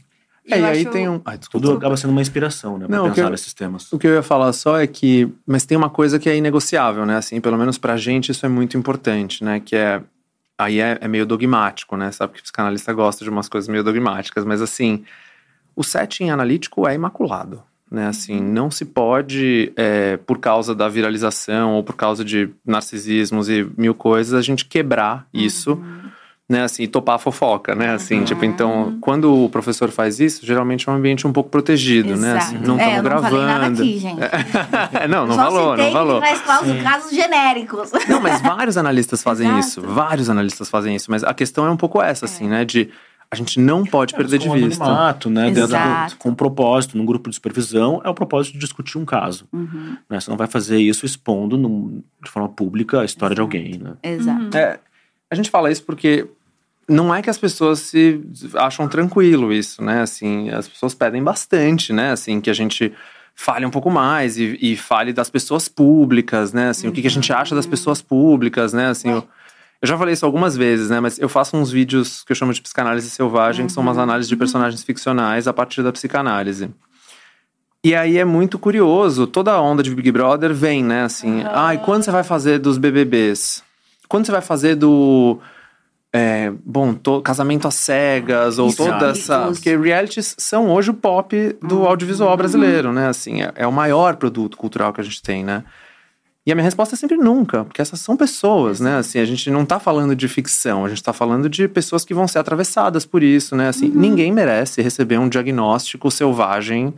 É, 0.50 0.60
e 0.60 0.63
aí 0.63 0.82
acho- 0.82 0.91
tem 0.91 1.10
um. 1.10 1.19
Ai, 1.26 1.38
desculpa. 1.39 1.65
Tudo 1.67 1.78
acaba 1.78 1.98
sendo 1.98 2.12
uma 2.12 2.22
inspiração, 2.22 2.78
né, 2.78 2.86
Não, 2.88 3.06
que 3.06 3.10
pensar 3.15 3.24
eu- 3.24 3.30
nesses 3.32 3.54
temas. 3.54 3.91
O 3.91 3.98
que 4.00 4.08
eu 4.08 4.13
ia 4.13 4.22
falar 4.22 4.54
só 4.54 4.80
é 4.80 4.86
que, 4.86 5.28
mas 5.46 5.65
tem 5.65 5.76
uma 5.78 5.89
coisa 5.89 6.19
que 6.19 6.30
é 6.30 6.38
inegociável, 6.38 7.04
né? 7.06 7.17
Assim, 7.17 7.41
pelo 7.41 7.58
menos 7.58 7.78
pra 7.80 7.98
gente 7.98 8.32
isso 8.32 8.46
é 8.46 8.50
muito 8.50 8.78
importante, 8.78 9.43
né? 9.43 9.60
Que 9.60 9.76
é 9.76 10.02
aí 10.58 10.80
é, 10.80 11.00
é 11.02 11.08
meio 11.08 11.26
dogmático, 11.26 11.98
né? 11.98 12.12
Sabe 12.12 12.34
que 12.34 12.39
o 12.39 12.43
psicanalista 12.43 12.93
gosta 12.93 13.26
de 13.26 13.30
umas 13.30 13.50
coisas 13.50 13.67
meio 13.67 13.84
dogmáticas, 13.84 14.46
mas 14.46 14.62
assim, 14.62 15.04
o 15.76 15.84
setting 15.84 16.30
analítico 16.30 16.88
é 16.88 16.93
imaculado, 16.93 17.62
né? 17.91 18.08
Assim, 18.08 18.41
não 18.41 18.71
se 18.71 18.86
pode, 18.86 19.71
é, 19.76 20.17
por 20.17 20.39
causa 20.39 20.74
da 20.74 20.89
viralização 20.89 21.76
ou 21.76 21.84
por 21.84 21.95
causa 21.95 22.24
de 22.24 22.50
narcisismos 22.65 23.50
e 23.50 23.67
mil 23.78 23.93
coisas, 23.93 24.34
a 24.34 24.41
gente 24.41 24.65
quebrar 24.65 25.28
isso. 25.34 25.82
Né, 26.48 26.62
assim, 26.62 26.84
e 26.84 26.88
topar 26.88 27.15
a 27.15 27.17
fofoca, 27.17 27.74
né, 27.74 27.95
assim, 27.95 28.24
tipo, 28.24 28.45
então, 28.45 29.00
quando 29.02 29.45
o 29.45 29.50
professor 29.50 29.89
faz 29.89 30.19
isso, 30.19 30.45
geralmente 30.45 30.88
é 30.88 30.91
um 30.91 30.95
ambiente 30.95 31.26
um 31.26 31.34
pouco 31.34 31.50
protegido, 31.50 32.15
né, 32.15 32.38
assim, 32.38 32.60
não 32.60 32.78
é, 32.80 32.84
estamos 32.84 32.95
não 32.98 33.04
gravando. 33.04 33.30
falei 33.30 33.45
nada 33.48 33.65
aqui, 33.65 33.98
gente. 33.98 34.19
não, 35.10 35.26
não 35.26 35.34
Só 35.34 35.41
falou, 35.41 35.76
citei 35.76 35.91
não 35.91 36.13
que 36.13 36.19
traz 36.19 36.41
casos, 36.41 36.84
casos 36.84 37.12
genéricos. 37.15 37.91
Não, 38.08 38.21
mas 38.21 38.43
vários 38.43 38.78
analistas 38.78 39.24
fazem 39.24 39.48
Exato. 39.48 39.60
isso. 39.60 39.82
Vários 39.82 40.30
analistas 40.30 40.69
fazem 40.69 40.95
isso. 40.95 41.10
Mas 41.10 41.24
a 41.24 41.34
questão 41.34 41.65
é 41.65 41.71
um 41.71 41.78
pouco 41.78 42.00
essa, 42.00 42.26
assim, 42.26 42.48
né? 42.48 42.63
De 42.63 42.91
a 43.30 43.36
gente 43.36 43.60
não 43.60 43.84
pode 43.84 44.14
perder 44.14 44.38
de 44.40 44.48
com 44.48 44.54
vista. 44.56 44.84
anonimato, 44.84 45.30
né? 45.30 45.46
Dentro 45.46 45.62
do- 45.68 45.76
Exato. 45.76 46.18
com 46.18 46.30
um 46.30 46.36
propósito, 46.36 46.98
num 46.98 47.06
grupo 47.06 47.30
de 47.30 47.36
supervisão, 47.36 48.02
é 48.04 48.10
o 48.10 48.14
propósito 48.14 48.54
de 48.54 48.60
discutir 48.60 48.98
um 48.98 49.06
caso. 49.06 49.46
Uhum. 49.52 49.98
Né? 50.10 50.20
Você 50.20 50.30
não 50.30 50.38
vai 50.38 50.48
fazer 50.48 50.78
isso 50.80 51.06
expondo 51.06 51.58
num- 51.58 52.02
de 52.24 52.30
forma 52.30 52.48
pública 52.50 53.02
a 53.02 53.06
história 53.06 53.36
de 53.36 53.42
alguém, 53.42 53.78
né? 53.78 53.94
Exato. 54.04 54.56
É, 54.58 54.80
a 55.30 55.36
gente 55.36 55.50
fala 55.50 55.72
isso 55.72 55.84
porque 55.84 56.28
não 56.88 57.14
é 57.14 57.22
que 57.22 57.30
as 57.30 57.38
pessoas 57.38 57.80
se 57.80 58.22
acham 58.56 58.88
tranquilo 58.88 59.52
isso, 59.52 59.84
né? 59.84 60.02
Assim, 60.02 60.50
as 60.52 60.68
pessoas 60.68 60.94
pedem 60.94 61.24
bastante, 61.24 61.92
né? 61.92 62.12
Assim, 62.12 62.40
que 62.40 62.50
a 62.50 62.54
gente 62.54 62.94
fale 63.34 63.66
um 63.66 63.72
pouco 63.72 63.90
mais 63.90 64.38
e, 64.38 64.58
e 64.62 64.78
fale 64.78 65.12
das 65.12 65.30
pessoas 65.30 65.68
públicas, 65.68 66.54
né? 66.54 66.70
Assim, 66.70 66.88
o 66.88 66.92
que, 66.92 67.02
que 67.02 67.08
a 67.08 67.12
gente 67.12 67.34
acha 67.34 67.54
das 67.56 67.66
pessoas 67.66 68.02
públicas, 68.02 68.72
né? 68.72 68.88
Assim, 68.88 69.10
eu, 69.10 69.28
eu 69.82 69.88
já 69.88 69.98
falei 69.98 70.14
isso 70.14 70.26
algumas 70.26 70.56
vezes, 70.56 70.90
né? 70.90 71.00
Mas 71.00 71.20
eu 71.20 71.28
faço 71.30 71.56
uns 71.58 71.72
vídeos 71.72 72.24
que 72.24 72.32
eu 72.32 72.36
chamo 72.36 72.54
de 72.54 72.62
psicanálise 72.62 73.10
selvagem, 73.10 73.66
que 73.68 73.72
são 73.72 73.84
umas 73.84 73.98
análises 73.98 74.30
de 74.30 74.36
personagens 74.36 74.84
ficcionais 74.84 75.48
a 75.48 75.54
partir 75.54 75.84
da 75.84 75.92
psicanálise. 75.92 76.70
E 77.84 77.94
aí 77.94 78.18
é 78.18 78.26
muito 78.26 78.58
curioso, 78.58 79.28
toda 79.28 79.52
a 79.54 79.62
onda 79.62 79.84
de 79.84 79.94
Big 79.94 80.12
Brother 80.12 80.54
vem, 80.54 80.84
né? 80.84 81.04
Assim, 81.04 81.44
ai, 81.46 81.78
quando 81.78 82.04
você 82.04 82.10
vai 82.10 82.24
fazer 82.24 82.58
dos 82.58 82.80
BBBs? 82.80 83.64
Quando 84.08 84.26
você 84.26 84.32
vai 84.32 84.42
fazer 84.42 84.74
do. 84.76 85.40
é, 86.12 86.52
bom, 86.66 86.94
to- 86.96 87.22
casamento 87.22 87.68
às 87.68 87.76
cegas, 87.76 88.58
ou 88.58 88.70
Isso. 88.70 88.78
toda 88.78 89.10
essa. 89.12 89.46
Porque 89.48 89.76
realities 89.78 90.34
são 90.40 90.72
hoje 90.72 90.90
o 90.90 90.94
pop 90.96 91.56
do 91.62 91.86
audiovisual 91.86 92.36
brasileiro, 92.36 92.92
né? 92.92 93.08
Assim, 93.08 93.44
é, 93.44 93.52
é 93.56 93.68
o 93.68 93.72
maior 93.72 94.16
produto 94.16 94.58
cultural 94.58 94.92
que 94.92 95.02
a 95.02 95.04
gente 95.04 95.22
tem, 95.22 95.44
né? 95.44 95.64
E 96.45 96.51
a 96.51 96.55
minha 96.55 96.63
resposta 96.63 96.93
é 96.93 96.97
sempre 96.97 97.17
nunca, 97.17 97.65
porque 97.65 97.81
essas 97.81 97.99
são 97.99 98.15
pessoas, 98.15 98.79
né? 98.79 98.97
Assim, 98.97 99.17
a 99.17 99.25
gente 99.25 99.49
não 99.49 99.65
tá 99.65 99.79
falando 99.79 100.15
de 100.15 100.27
ficção, 100.27 100.86
a 100.86 100.89
gente 100.89 101.01
tá 101.01 101.12
falando 101.12 101.49
de 101.49 101.67
pessoas 101.67 102.05
que 102.05 102.13
vão 102.13 102.27
ser 102.27 102.38
atravessadas 102.38 103.03
por 103.03 103.23
isso, 103.23 103.55
né? 103.55 103.69
Assim, 103.69 103.88
ninguém 103.88 104.31
merece 104.31 104.79
receber 104.81 105.17
um 105.17 105.27
diagnóstico 105.27 106.12
selvagem 106.12 106.93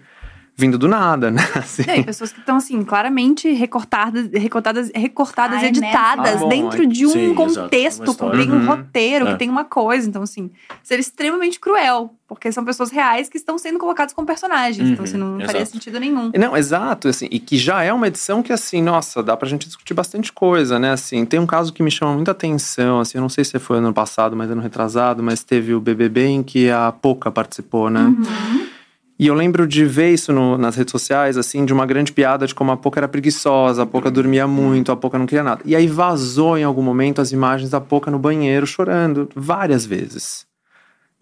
vindo 0.57 0.77
do 0.77 0.87
nada, 0.87 1.29
né? 1.31 1.41
Assim, 1.55 1.83
Não, 1.85 1.95
e 1.95 2.03
pessoas 2.03 2.31
que 2.33 2.39
estão, 2.39 2.57
assim, 2.57 2.83
claramente 2.83 3.51
recortadas, 3.53 4.27
recortadas, 4.33 4.91
recortadas 4.95 5.59
Ai, 5.59 5.65
e 5.65 5.67
editadas 5.67 6.25
né? 6.25 6.31
Ah, 6.35 6.39
bom, 6.39 6.49
dentro 6.49 6.87
de 6.87 7.05
um 7.05 7.09
sim, 7.11 7.33
contexto, 7.35 8.13
tem 8.31 8.51
um 8.51 8.57
Uhum. 8.57 8.65
roteiro, 8.65 9.27
É. 9.27 9.31
que 9.33 9.39
tem 9.39 9.49
uma 9.49 9.63
coisa. 9.63 10.09
Então, 10.09 10.23
assim, 10.23 10.49
ser 10.83 10.99
extremamente 10.99 11.59
cruel. 11.59 12.13
Porque 12.27 12.51
são 12.51 12.65
pessoas 12.65 12.91
reais 12.91 13.29
que 13.29 13.37
estão 13.37 13.57
sendo 13.57 13.79
colocadas 13.79 14.13
como 14.13 14.27
personagens. 14.27 14.89
então, 14.89 15.05
Uhum, 15.05 15.09
assim, 15.09 15.17
não 15.17 15.39
faria 15.45 15.61
exato. 15.61 15.71
sentido 15.71 15.97
nenhum. 15.99 16.29
Não, 16.37 16.57
exato, 16.57 17.07
assim, 17.07 17.27
e 17.31 17.39
que 17.39 17.55
já 17.57 17.83
é 17.83 17.93
uma 17.93 18.07
edição 18.07 18.43
que, 18.43 18.51
assim, 18.51 18.81
nossa, 18.81 19.23
dá 19.23 19.37
pra 19.37 19.47
gente 19.47 19.65
discutir 19.67 19.93
bastante 19.93 20.33
coisa, 20.33 20.77
né, 20.77 20.91
assim, 20.91 21.23
tem 21.25 21.39
um 21.39 21.45
caso 21.45 21.71
que 21.71 21.81
me 21.81 21.89
chama 21.91 22.13
muita 22.15 22.31
atenção, 22.31 22.99
assim, 22.99 23.17
eu 23.17 23.21
não 23.21 23.29
sei 23.29 23.45
se 23.45 23.57
foi 23.59 23.77
ano 23.77 23.93
passado, 23.93 24.35
mas 24.35 24.51
ano 24.51 24.61
retrasado, 24.61 25.23
mas 25.23 25.41
teve 25.41 25.73
o 25.73 25.79
BBB 25.79 26.25
em 26.25 26.43
que 26.43 26.69
a 26.69 26.91
Poca 26.91 27.31
participou, 27.31 27.89
né, 27.89 28.13
e 29.19 29.27
eu 29.27 29.33
lembro 29.33 29.67
de 29.67 29.83
ver 29.85 30.13
isso 30.13 30.31
no- 30.31 30.57
nas 30.57 30.75
redes 30.75 30.91
sociais, 30.91 31.37
assim, 31.37 31.65
de 31.65 31.73
uma 31.73 31.85
grande 31.85 32.11
piada 32.11 32.45
de 32.47 32.53
como 32.55 32.71
a 32.71 32.77
Poca 32.77 32.99
era 32.99 33.07
preguiçosa, 33.07 33.83
a 33.83 33.85
Poca 33.85 34.09
dormia 34.11 34.47
muito, 34.47 34.91
a 34.91 34.95
Poca 34.95 35.17
não 35.17 35.25
queria 35.25 35.43
nada, 35.43 35.61
e 35.65 35.75
aí 35.75 35.87
vazou 35.87 36.57
em 36.57 36.63
algum 36.63 36.81
momento 36.81 37.19
as 37.21 37.31
imagens 37.31 37.69
da 37.71 37.81
Poca 37.81 38.09
no 38.11 38.19
banheiro 38.19 38.65
chorando, 38.67 39.29
várias 39.35 39.85
vezes, 39.85 40.45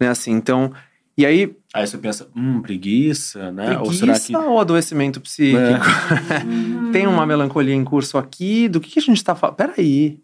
né, 0.00 0.08
assim, 0.08 0.32
então, 0.32 0.72
e 1.16 1.24
aí 1.24 1.54
Aí 1.74 1.86
você 1.86 1.98
pensa, 1.98 2.26
hum, 2.34 2.62
preguiça, 2.62 3.52
né? 3.52 3.78
Ou 3.78 3.92
será 3.92 4.12
Preguiça 4.14 4.26
que. 4.28 4.36
ou 4.36 4.58
adoecimento 4.58 5.20
psíquico? 5.20 5.60
Tem 6.92 7.06
uma 7.06 7.26
melancolia 7.26 7.74
em 7.74 7.84
curso 7.84 8.16
aqui, 8.16 8.66
do 8.68 8.80
que, 8.80 8.90
que 8.92 8.98
a 8.98 9.02
gente 9.02 9.22
tá 9.22 9.34
falando? 9.34 9.56
Peraí, 9.56 10.18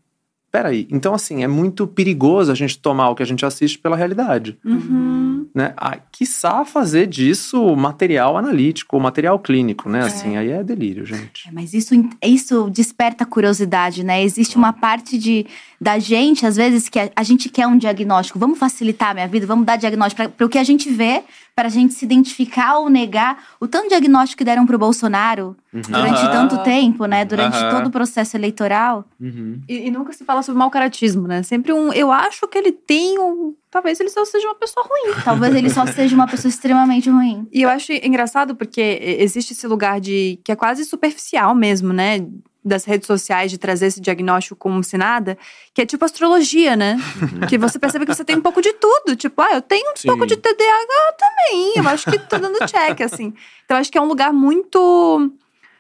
peraí. 0.51 0.87
Então, 0.91 1.13
assim, 1.15 1.43
é 1.43 1.47
muito 1.49 1.87
perigoso 1.87 2.51
a 2.51 2.55
gente 2.55 2.79
tomar 2.79 3.11
o 3.11 3.15
que 3.15 3.23
a 3.23 3.27
gente 3.27 3.45
assiste 3.45 3.79
pela 3.79 3.97
realidade. 3.97 4.59
Uhum. 4.65 5.42
Né? 5.55 5.75
Ah, 5.77 5.99
quiçá 6.11 6.65
fazer 6.65 7.07
disso 7.07 7.77
material 7.77 8.37
analítico, 8.37 8.99
material 8.99 9.39
clínico, 9.39 9.89
né? 9.89 10.01
Assim, 10.01 10.37
aí 10.37 10.51
é 10.51 10.65
delírio, 10.65 11.05
gente. 11.05 11.49
É, 11.49 11.53
mas 11.53 11.75
isso, 11.75 11.95
isso 12.23 12.71
desperta 12.71 13.27
curiosidade, 13.27 14.03
né? 14.03 14.23
Existe 14.23 14.57
uma 14.57 14.73
parte 14.73 15.19
de, 15.19 15.47
da 15.81 15.99
gente, 15.99 16.47
às 16.47 16.57
vezes, 16.57 16.89
que 16.89 16.99
a, 16.99 17.11
a 17.15 17.23
gente 17.23 17.49
quer 17.49 17.67
um 17.67 17.77
diagnóstico. 17.77 18.39
Vamos 18.39 18.59
facilitar 18.59 19.11
a 19.11 19.15
minha 19.15 19.29
vida, 19.29 19.47
vamos 19.47 19.67
dar 19.67 19.77
diagnóstico 19.77 20.29
para 20.31 20.47
o 20.47 20.49
que 20.49 20.59
a 20.59 20.65
gente 20.65 20.91
vê, 20.91 21.23
para 21.55 21.69
a 21.69 21.71
gente 21.71 21.93
se 21.93 22.05
identificar 22.05 22.79
ou 22.79 22.89
negar. 22.89 23.45
O 23.61 23.69
tanto 23.69 23.85
de 23.85 23.89
diagnóstico 23.91 24.39
que 24.39 24.45
deram 24.45 24.65
para 24.65 24.77
o 24.77 24.79
Bolsonaro 24.79 25.55
durante 25.73 26.23
Aham. 26.23 26.31
tanto 26.33 26.63
tempo, 26.63 27.05
né? 27.07 27.25
Durante 27.25 27.57
Aham. 27.57 27.71
todo 27.71 27.87
o 27.89 27.91
processo 27.91 28.37
eleitoral. 28.37 29.05
Uhum. 29.21 29.61
E, 29.69 29.89
e 29.89 29.91
nunca 29.91 30.13
se 30.13 30.25
fala 30.25 30.43
sobre 30.43 30.59
mau 30.59 30.71
caratismo, 30.71 31.29
né? 31.29 31.43
Sempre 31.43 31.73
um. 31.73 31.93
Eu 31.93 32.11
acho 32.11 32.49
que 32.49 32.57
ele 32.59 32.73
tem 32.73 33.19
um. 33.19 33.55
Talvez 33.73 33.99
ele 33.99 34.11
só 34.11 34.23
seja 34.27 34.47
uma 34.47 34.55
pessoa 34.55 34.87
ruim. 34.87 35.15
Talvez 35.25 35.55
ele 35.55 35.71
só 35.71 35.87
seja 35.87 36.15
uma 36.15 36.29
pessoa 36.29 36.51
extremamente 36.51 37.09
ruim. 37.09 37.49
E 37.51 37.63
eu 37.63 37.71
acho 37.71 37.91
engraçado 37.91 38.55
porque 38.55 38.99
existe 39.19 39.55
esse 39.55 39.67
lugar 39.67 39.99
de. 39.99 40.39
que 40.45 40.53
é 40.53 40.57
quase 40.57 40.85
superficial 40.85 41.55
mesmo, 41.55 41.91
né? 41.91 42.19
Das 42.63 42.85
redes 42.85 43.07
sociais, 43.07 43.51
de 43.51 43.57
trazer 43.57 43.87
esse 43.87 43.99
diagnóstico 43.99 44.55
como 44.55 44.85
se 44.85 44.99
nada, 44.99 45.39
que 45.73 45.81
é 45.81 45.87
tipo 45.87 46.05
astrologia, 46.05 46.77
né? 46.77 46.99
que 47.49 47.57
você 47.57 47.79
percebe 47.79 48.05
que 48.05 48.15
você 48.15 48.25
tem 48.25 48.37
um 48.37 48.43
pouco 48.43 48.61
de 48.61 48.75
tudo. 48.75 49.17
Tipo, 49.17 49.41
ah, 49.41 49.55
eu 49.55 49.63
tenho 49.63 49.91
um 49.91 49.97
Sim. 49.97 50.09
pouco 50.09 50.27
de 50.27 50.37
TDAH 50.37 51.13
também. 51.19 51.73
Eu 51.77 51.89
acho 51.89 52.11
que 52.11 52.19
tô 52.19 52.39
dando 52.39 52.59
check, 52.67 53.01
assim. 53.01 53.33
Então, 53.65 53.79
acho 53.79 53.91
que 53.91 53.97
é 53.97 54.03
um 54.03 54.07
lugar 54.07 54.35
muito 54.35 55.33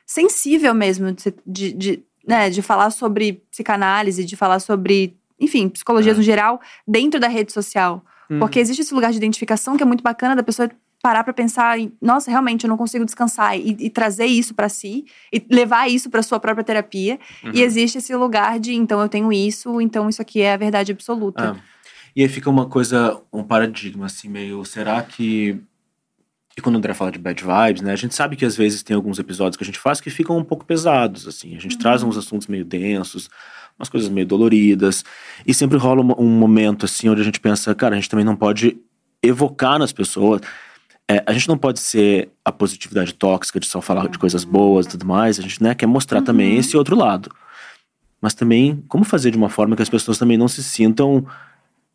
sensível 0.07 0.72
mesmo 0.72 1.12
de, 1.12 1.35
de, 1.46 1.72
de, 1.72 2.02
né, 2.26 2.48
de 2.48 2.62
falar 2.62 2.90
sobre 2.90 3.44
psicanálise, 3.50 4.24
de 4.24 4.35
falar 4.35 4.61
sobre, 4.61 5.14
enfim, 5.42 5.68
psicologia 5.68 6.12
É. 6.12 6.14
no 6.14 6.22
geral, 6.22 6.61
dentro 6.87 7.18
da 7.20 7.28
rede 7.28 7.52
social. 7.52 8.05
Hum. 8.31 8.38
Porque 8.38 8.59
existe 8.59 8.81
esse 8.81 8.94
lugar 8.94 9.11
de 9.11 9.16
identificação 9.18 9.76
que 9.76 9.83
é 9.83 9.87
muito 9.87 10.02
bacana 10.02 10.35
da 10.37 10.42
pessoa 10.42 10.70
parar 11.02 11.24
pra 11.24 11.33
pensar 11.33 11.81
em, 11.81 11.92
nossa, 12.00 12.31
realmente 12.31 12.64
eu 12.64 12.68
não 12.68 12.76
consigo 12.76 13.05
descansar 13.05 13.59
e, 13.59 13.76
e 13.81 13.90
trazer 13.90 14.26
isso 14.26 14.55
pra 14.55 14.68
si 14.68 15.05
e 15.33 15.44
levar 15.50 15.90
isso 15.90 16.09
pra 16.09 16.22
sua 16.22 16.38
própria 16.38 16.62
terapia. 16.62 17.18
Uhum. 17.42 17.50
E 17.52 17.61
existe 17.62 17.98
esse 17.98 18.14
lugar 18.14 18.61
de, 18.61 18.72
então 18.72 19.00
eu 19.00 19.09
tenho 19.09 19.33
isso, 19.33 19.81
então 19.81 20.09
isso 20.09 20.22
aqui 20.22 20.40
é 20.40 20.52
a 20.52 20.57
verdade 20.57 20.92
absoluta. 20.92 21.57
Ah, 21.57 21.61
E 22.14 22.22
aí 22.22 22.28
fica 22.28 22.48
uma 22.48 22.66
coisa, 22.68 23.20
um 23.33 23.42
paradigma, 23.42 24.07
assim, 24.07 24.28
meio. 24.28 24.64
Será 24.64 25.02
que. 25.02 25.61
E 26.57 26.61
quando 26.61 26.76
o 26.76 26.78
André 26.78 26.92
fala 26.94 27.11
de 27.11 27.18
bad 27.18 27.42
vibes, 27.42 27.83
né? 27.83 27.92
A 27.92 27.96
gente 27.96 28.14
sabe 28.14 28.37
que 28.37 28.44
às 28.44 28.55
vezes 28.57 28.83
tem 28.83 28.94
alguns 28.94 29.18
episódios 29.18 29.57
que 29.57 29.64
a 29.64 29.66
gente 29.66 29.78
faz 29.78 30.00
que 30.02 30.11
ficam 30.11 30.37
um 30.37 30.44
pouco 30.44 30.64
pesados, 30.66 31.26
assim. 31.26 31.57
A 31.57 31.59
gente 31.59 31.78
traz 31.78 32.02
uns 32.02 32.16
assuntos 32.16 32.46
meio 32.46 32.64
densos, 32.64 33.28
umas 33.78 33.88
coisas 33.88 34.08
meio 34.08 34.26
doloridas. 34.26 35.04
E 35.46 35.52
sempre 35.52 35.78
rola 35.78 36.02
um, 36.02 36.24
um 36.24 36.28
momento, 36.28 36.85
assim, 36.85 37.08
onde 37.08 37.20
a 37.20 37.24
gente 37.24 37.40
pensa, 37.40 37.74
cara, 37.74 37.94
a 37.94 37.98
gente 37.98 38.08
também 38.08 38.24
não 38.24 38.37
pode 38.37 38.76
evocar 39.22 39.78
nas 39.78 39.92
pessoas. 39.92 40.40
É, 41.08 41.22
a 41.26 41.32
gente 41.32 41.48
não 41.48 41.58
pode 41.58 41.80
ser 41.80 42.30
a 42.44 42.52
positividade 42.52 43.12
tóxica 43.14 43.61
de 43.61 43.66
só 43.66 43.80
falar 43.80 44.08
de 44.08 44.18
coisas 44.18 44.44
boas 44.44 44.87
e 44.87 44.90
tudo 44.90 45.06
mais. 45.06 45.38
A 45.38 45.42
gente 45.42 45.62
né, 45.62 45.74
quer 45.74 45.87
mostrar 45.87 46.22
também 46.22 46.56
esse 46.56 46.76
outro 46.76 46.96
lado. 46.96 47.30
Mas 48.20 48.35
também, 48.35 48.85
como 48.88 49.04
fazer 49.04 49.30
de 49.30 49.37
uma 49.37 49.48
forma 49.48 49.74
que 49.74 49.82
as 49.82 49.88
pessoas 49.88 50.16
também 50.16 50.38
não 50.38 50.46
se 50.46 50.62
sintam 50.62 51.26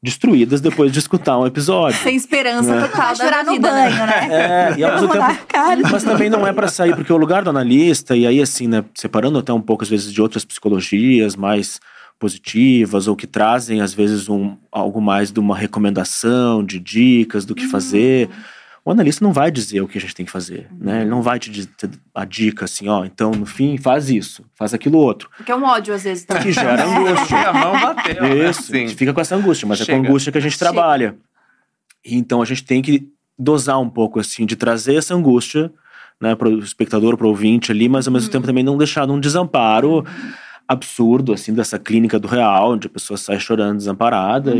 destruídas 0.07 0.61
depois 0.61 0.91
de 0.91 0.99
escutar 0.99 1.37
um 1.37 1.45
episódio. 1.45 1.99
Sem 2.01 2.15
esperança 2.15 2.73
É. 2.73 2.87
total 2.87 3.15
chorar 3.15 3.43
no 3.43 3.51
vida, 3.51 3.69
banho, 3.69 3.95
né? 3.97 4.05
né? 4.05 4.27
É, 4.31 4.79
e 4.79 4.83
ao 4.83 4.93
mesmo 4.93 5.09
tempo, 5.09 5.25
mas 5.91 6.03
também 6.03 6.29
não 6.29 6.47
é 6.47 6.53
pra 6.53 6.67
sair, 6.67 6.95
porque 6.95 7.11
o 7.11 7.17
lugar 7.17 7.43
do 7.43 7.49
analista, 7.49 8.15
e 8.15 8.25
aí 8.25 8.41
assim, 8.41 8.67
né, 8.67 8.83
separando 8.95 9.37
até 9.37 9.51
um 9.51 9.61
pouco 9.61 9.83
às 9.83 9.89
vezes 9.89 10.11
de 10.11 10.21
outras 10.21 10.45
psicologias 10.45 11.35
mais 11.35 11.79
positivas, 12.19 13.07
ou 13.07 13.15
que 13.15 13.27
trazem 13.27 13.81
às 13.81 13.93
vezes 13.93 14.27
um, 14.29 14.55
algo 14.71 14.99
mais 15.01 15.31
de 15.31 15.39
uma 15.39 15.55
recomendação, 15.55 16.63
de 16.63 16.79
dicas 16.79 17.45
do 17.45 17.53
que 17.53 17.67
fazer. 17.67 18.29
O 18.87 18.91
analista 18.91 19.23
não 19.25 19.33
vai 19.33 19.51
dizer 19.51 19.81
o 19.81 19.87
que 19.87 19.97
a 19.97 20.01
gente 20.01 20.15
tem 20.15 20.25
que 20.25 20.31
fazer, 20.31 20.67
né? 20.79 21.01
Ele 21.01 21.09
não 21.09 21.21
vai 21.21 21.37
te 21.39 21.51
dizer 21.51 21.69
a 22.15 22.23
dica 22.23 22.63
assim, 22.63 22.87
ó, 22.87 23.03
então 23.03 23.31
no 23.31 23.45
fim 23.45 23.77
faz 23.77 24.09
isso, 24.09 24.45
faz 24.55 24.73
aquilo 24.73 24.97
outro. 24.97 25.29
Porque 25.35 25.51
é 25.51 25.55
um 25.55 25.63
ódio 25.65 25.93
às 25.93 26.03
vezes. 26.03 26.23
Tá? 26.23 26.39
Que 26.39 26.53
gera 26.53 26.85
angústia. 26.87 27.37
a 27.49 27.53
mão 27.53 27.73
bateu, 27.79 28.21
né? 28.23 28.49
Isso, 28.49 28.59
a 28.59 28.63
Assim. 28.63 28.87
gente 28.87 28.95
fica 28.95 29.13
com 29.13 29.19
essa 29.19 29.35
angústia, 29.35 29.67
mas 29.67 29.81
é 29.81 29.83
Chega. 29.83 29.99
com 29.99 30.07
angústia 30.07 30.31
que 30.31 30.37
a 30.37 30.41
gente 30.41 30.57
Chega. 30.57 30.71
trabalha. 30.71 31.17
E 32.05 32.15
Então 32.15 32.41
a 32.41 32.45
gente 32.45 32.63
tem 32.63 32.81
que 32.81 33.09
dosar 33.37 33.77
um 33.79 33.89
pouco, 33.89 34.21
assim, 34.21 34.45
de 34.45 34.55
trazer 34.55 34.95
essa 34.95 35.13
angústia, 35.13 35.69
né, 36.21 36.33
para 36.33 36.47
o 36.47 36.59
espectador, 36.59 37.17
para 37.17 37.25
o 37.27 37.29
ouvinte 37.29 37.71
ali, 37.73 37.89
mas 37.89 38.07
ao 38.07 38.13
mesmo 38.13 38.31
tempo 38.31 38.47
também 38.47 38.63
não 38.63 38.77
deixar 38.77 39.05
num 39.05 39.19
desamparo 39.19 40.05
absurdo, 40.65 41.33
assim, 41.33 41.53
dessa 41.53 41.77
clínica 41.77 42.17
do 42.17 42.27
real, 42.27 42.71
onde 42.71 42.87
a 42.87 42.89
pessoa 42.89 43.17
sai 43.17 43.37
chorando 43.39 43.77
desamparada. 43.77 44.53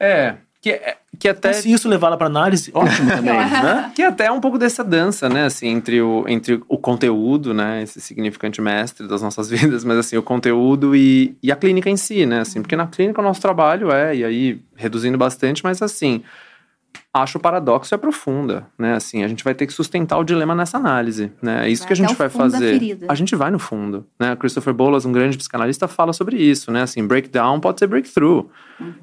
É, 0.00 0.36
que, 0.64 0.70
é- 0.70 0.96
que 1.18 1.28
até 1.28 1.52
se 1.52 1.70
isso 1.70 1.86
levar 1.86 2.06
ela 2.06 2.16
para 2.16 2.26
análise, 2.26 2.70
ótimo 2.72 3.06
também, 3.14 3.34
né? 3.34 3.92
Que 3.94 4.02
até 4.02 4.26
é 4.26 4.32
um 4.32 4.40
pouco 4.40 4.58
dessa 4.58 4.82
dança, 4.82 5.28
né? 5.28 5.44
Assim, 5.44 5.68
entre 5.68 6.00
o, 6.00 6.24
entre 6.26 6.58
o 6.66 6.78
conteúdo, 6.78 7.52
né? 7.52 7.82
Esse 7.82 8.00
significante 8.00 8.62
mestre 8.62 9.06
das 9.06 9.20
nossas 9.20 9.50
vidas, 9.50 9.84
mas 9.84 9.98
assim, 9.98 10.16
o 10.16 10.22
conteúdo 10.22 10.96
e, 10.96 11.36
e 11.42 11.52
a 11.52 11.56
clínica 11.56 11.90
em 11.90 11.98
si, 11.98 12.24
né? 12.24 12.40
Assim, 12.40 12.62
porque 12.62 12.76
na 12.76 12.86
clínica 12.86 13.20
o 13.20 13.24
nosso 13.24 13.42
trabalho 13.42 13.92
é, 13.92 14.16
e 14.16 14.24
aí 14.24 14.62
reduzindo 14.74 15.18
bastante, 15.18 15.62
mas 15.62 15.82
assim, 15.82 16.22
acho 17.12 17.36
o 17.36 17.40
paradoxo 17.42 17.94
é 17.94 17.98
profunda, 17.98 18.66
né? 18.78 18.94
Assim, 18.94 19.22
a 19.22 19.28
gente 19.28 19.44
vai 19.44 19.54
ter 19.54 19.66
que 19.66 19.72
sustentar 19.74 20.16
o 20.16 20.24
dilema 20.24 20.54
nessa 20.54 20.78
análise, 20.78 21.30
né? 21.42 21.66
É 21.66 21.68
isso 21.68 21.82
Vai 21.82 21.88
que 21.88 21.92
a 21.92 21.96
gente 21.96 22.14
vai 22.14 22.30
fazer. 22.30 22.98
A 23.06 23.14
gente 23.14 23.36
vai 23.36 23.50
no 23.50 23.58
fundo, 23.58 24.06
né? 24.18 24.34
Christopher 24.34 24.72
Bolas, 24.72 25.04
um 25.04 25.12
grande 25.12 25.36
psicanalista, 25.36 25.86
fala 25.86 26.14
sobre 26.14 26.36
isso, 26.38 26.72
né? 26.72 26.80
Assim, 26.82 27.06
breakdown 27.06 27.60
pode 27.60 27.80
ser 27.80 27.86
breakthrough. 27.86 28.46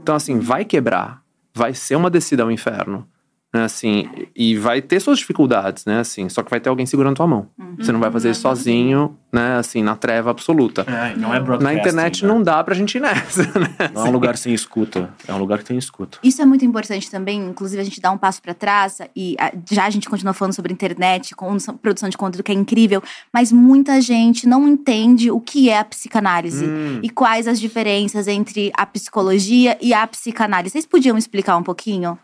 Então, 0.01 0.15
assim, 0.15 0.39
vai 0.39 0.65
quebrar, 0.65 1.21
vai 1.53 1.73
ser 1.73 1.95
uma 1.95 2.09
descida 2.09 2.43
ao 2.43 2.51
inferno. 2.51 3.07
Né, 3.53 3.65
assim, 3.65 4.07
e 4.33 4.55
vai 4.55 4.81
ter 4.81 5.01
suas 5.01 5.19
dificuldades, 5.19 5.83
né? 5.83 5.99
Assim, 5.99 6.29
só 6.29 6.41
que 6.41 6.49
vai 6.49 6.61
ter 6.61 6.69
alguém 6.69 6.85
segurando 6.85 7.17
tua 7.17 7.27
mão. 7.27 7.47
Você 7.77 7.91
não 7.91 7.99
vai 7.99 8.09
fazer 8.09 8.29
isso 8.31 8.39
sozinho, 8.41 9.17
né? 9.29 9.57
Assim, 9.57 9.83
na 9.83 9.93
treva 9.93 10.31
absoluta. 10.31 10.83
É, 10.87 11.17
não 11.17 11.33
é 11.33 11.39
Na 11.39 11.43
broadcasting, 11.43 11.77
internet 11.79 12.21
né? 12.23 12.27
não 12.29 12.41
dá 12.41 12.63
pra 12.63 12.73
gente 12.73 12.95
ir 12.95 13.01
nessa, 13.01 13.43
né? 13.59 13.75
Não 13.93 14.05
é 14.05 14.09
um 14.09 14.11
lugar 14.13 14.37
sem 14.37 14.53
escuta, 14.53 15.13
é 15.27 15.33
um 15.33 15.37
lugar 15.37 15.57
que 15.59 15.65
tem 15.65 15.77
escuta. 15.77 16.17
Isso 16.23 16.41
é 16.41 16.45
muito 16.45 16.63
importante 16.63 17.11
também, 17.11 17.41
inclusive 17.41 17.81
a 17.81 17.83
gente 17.83 17.99
dá 17.99 18.09
um 18.11 18.17
passo 18.17 18.41
para 18.41 18.53
trás 18.53 18.99
e 19.13 19.35
já 19.69 19.85
a 19.85 19.89
gente 19.89 20.07
continua 20.09 20.31
falando 20.31 20.53
sobre 20.53 20.71
internet, 20.71 21.35
com 21.35 21.57
produção 21.81 22.07
de 22.07 22.15
conteúdo 22.17 22.43
que 22.45 22.53
é 22.53 22.55
incrível, 22.55 23.03
mas 23.33 23.51
muita 23.51 23.99
gente 23.99 24.47
não 24.47 24.65
entende 24.65 25.29
o 25.29 25.41
que 25.41 25.69
é 25.69 25.77
a 25.79 25.83
psicanálise 25.83 26.65
Hum. 26.65 26.99
e 27.03 27.09
quais 27.09 27.49
as 27.49 27.59
diferenças 27.59 28.29
entre 28.29 28.71
a 28.77 28.85
psicologia 28.85 29.77
e 29.81 29.93
a 29.93 30.07
psicanálise. 30.07 30.71
Vocês 30.71 30.85
podiam 30.85 31.17
explicar 31.17 31.57
um 31.57 31.63
pouquinho? 31.63 32.17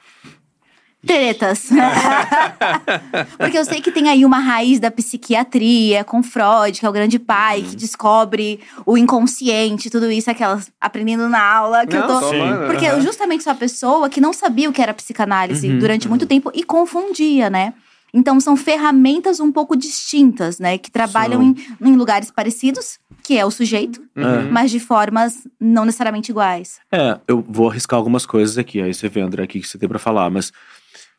Tretas. 1.07 1.69
Porque 3.37 3.57
eu 3.57 3.65
sei 3.65 3.81
que 3.81 3.91
tem 3.91 4.09
aí 4.09 4.25
uma 4.25 4.39
raiz 4.39 4.79
da 4.79 4.91
psiquiatria 4.91 6.03
com 6.03 6.21
Freud, 6.21 6.79
que 6.79 6.85
é 6.85 6.89
o 6.89 6.93
grande 6.93 7.17
pai, 7.19 7.61
que 7.61 7.75
descobre 7.75 8.59
o 8.85 8.97
inconsciente, 8.97 9.89
tudo 9.89 10.11
isso, 10.11 10.29
aquelas 10.29 10.69
aprendendo 10.79 11.27
na 11.29 11.41
aula 11.43 11.85
que 11.87 11.95
eu 11.95 12.01
Não, 12.01 12.07
tô. 12.07 12.19
só, 12.21 12.29
Sim. 12.31 12.39
Porque 12.67 12.85
eu 12.85 13.01
justamente 13.01 13.43
sou 13.43 13.51
a 13.51 13.55
pessoa 13.55 14.09
que 14.09 14.21
não 14.21 14.33
sabia 14.33 14.69
o 14.69 14.73
que 14.73 14.81
era 14.81 14.93
psicanálise 14.93 15.67
Uhum, 15.69 15.79
durante 15.79 16.07
muito 16.07 16.25
tempo 16.25 16.51
e 16.53 16.63
confundia, 16.63 17.49
né? 17.49 17.73
Então 18.13 18.39
são 18.39 18.55
ferramentas 18.55 19.39
um 19.39 19.51
pouco 19.51 19.75
distintas, 19.75 20.59
né? 20.59 20.77
Que 20.77 20.89
trabalham 20.89 21.41
em, 21.43 21.55
em 21.81 21.95
lugares 21.95 22.31
parecidos, 22.31 22.99
que 23.21 23.37
é 23.37 23.45
o 23.45 23.51
sujeito, 23.51 24.01
Uhum. 24.15 24.49
mas 24.51 24.71
de 24.71 24.79
formas 24.79 25.47
não 25.59 25.85
necessariamente 25.85 26.31
iguais. 26.31 26.79
É, 26.91 27.19
eu 27.27 27.43
vou 27.47 27.69
arriscar 27.69 27.97
algumas 27.97 28.25
coisas 28.25 28.57
aqui, 28.57 28.81
aí 28.81 28.93
você 28.93 29.07
vê, 29.09 29.21
André, 29.21 29.43
o 29.43 29.47
que 29.47 29.59
que 29.59 29.67
você 29.67 29.77
tem 29.77 29.87
pra 29.89 29.99
falar, 29.99 30.29
mas 30.31 30.51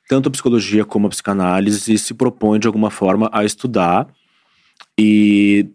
tanto 0.08 0.28
a 0.28 0.32
psicologia 0.32 0.84
como 0.84 1.06
a 1.06 1.10
psicanálise 1.10 1.98
se 1.98 2.14
propõe 2.14 2.58
de 2.58 2.66
alguma 2.66 2.90
forma 2.90 3.28
a 3.30 3.44
estudar 3.44 4.08
e 4.98 5.68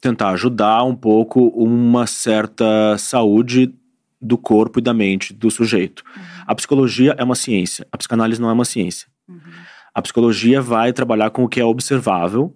tentar 0.00 0.30
ajudar 0.30 0.82
um 0.82 0.96
pouco 0.96 1.48
uma 1.48 2.06
certa 2.06 2.98
saúde 2.98 3.72
do 4.20 4.36
corpo 4.36 4.78
e 4.78 4.82
da 4.82 4.92
mente 4.92 5.32
do 5.32 5.50
sujeito. 5.50 6.02
A 6.46 6.54
psicologia 6.54 7.14
é 7.16 7.24
uma 7.24 7.34
ciência, 7.34 7.86
a 7.92 7.96
psicanálise 7.96 8.40
não 8.40 8.50
é 8.50 8.52
uma 8.52 8.64
ciência. 8.64 9.08
A 9.94 10.02
psicologia 10.02 10.60
vai 10.60 10.92
trabalhar 10.92 11.30
com 11.30 11.44
o 11.44 11.48
que 11.48 11.60
é 11.60 11.64
observável 11.64 12.54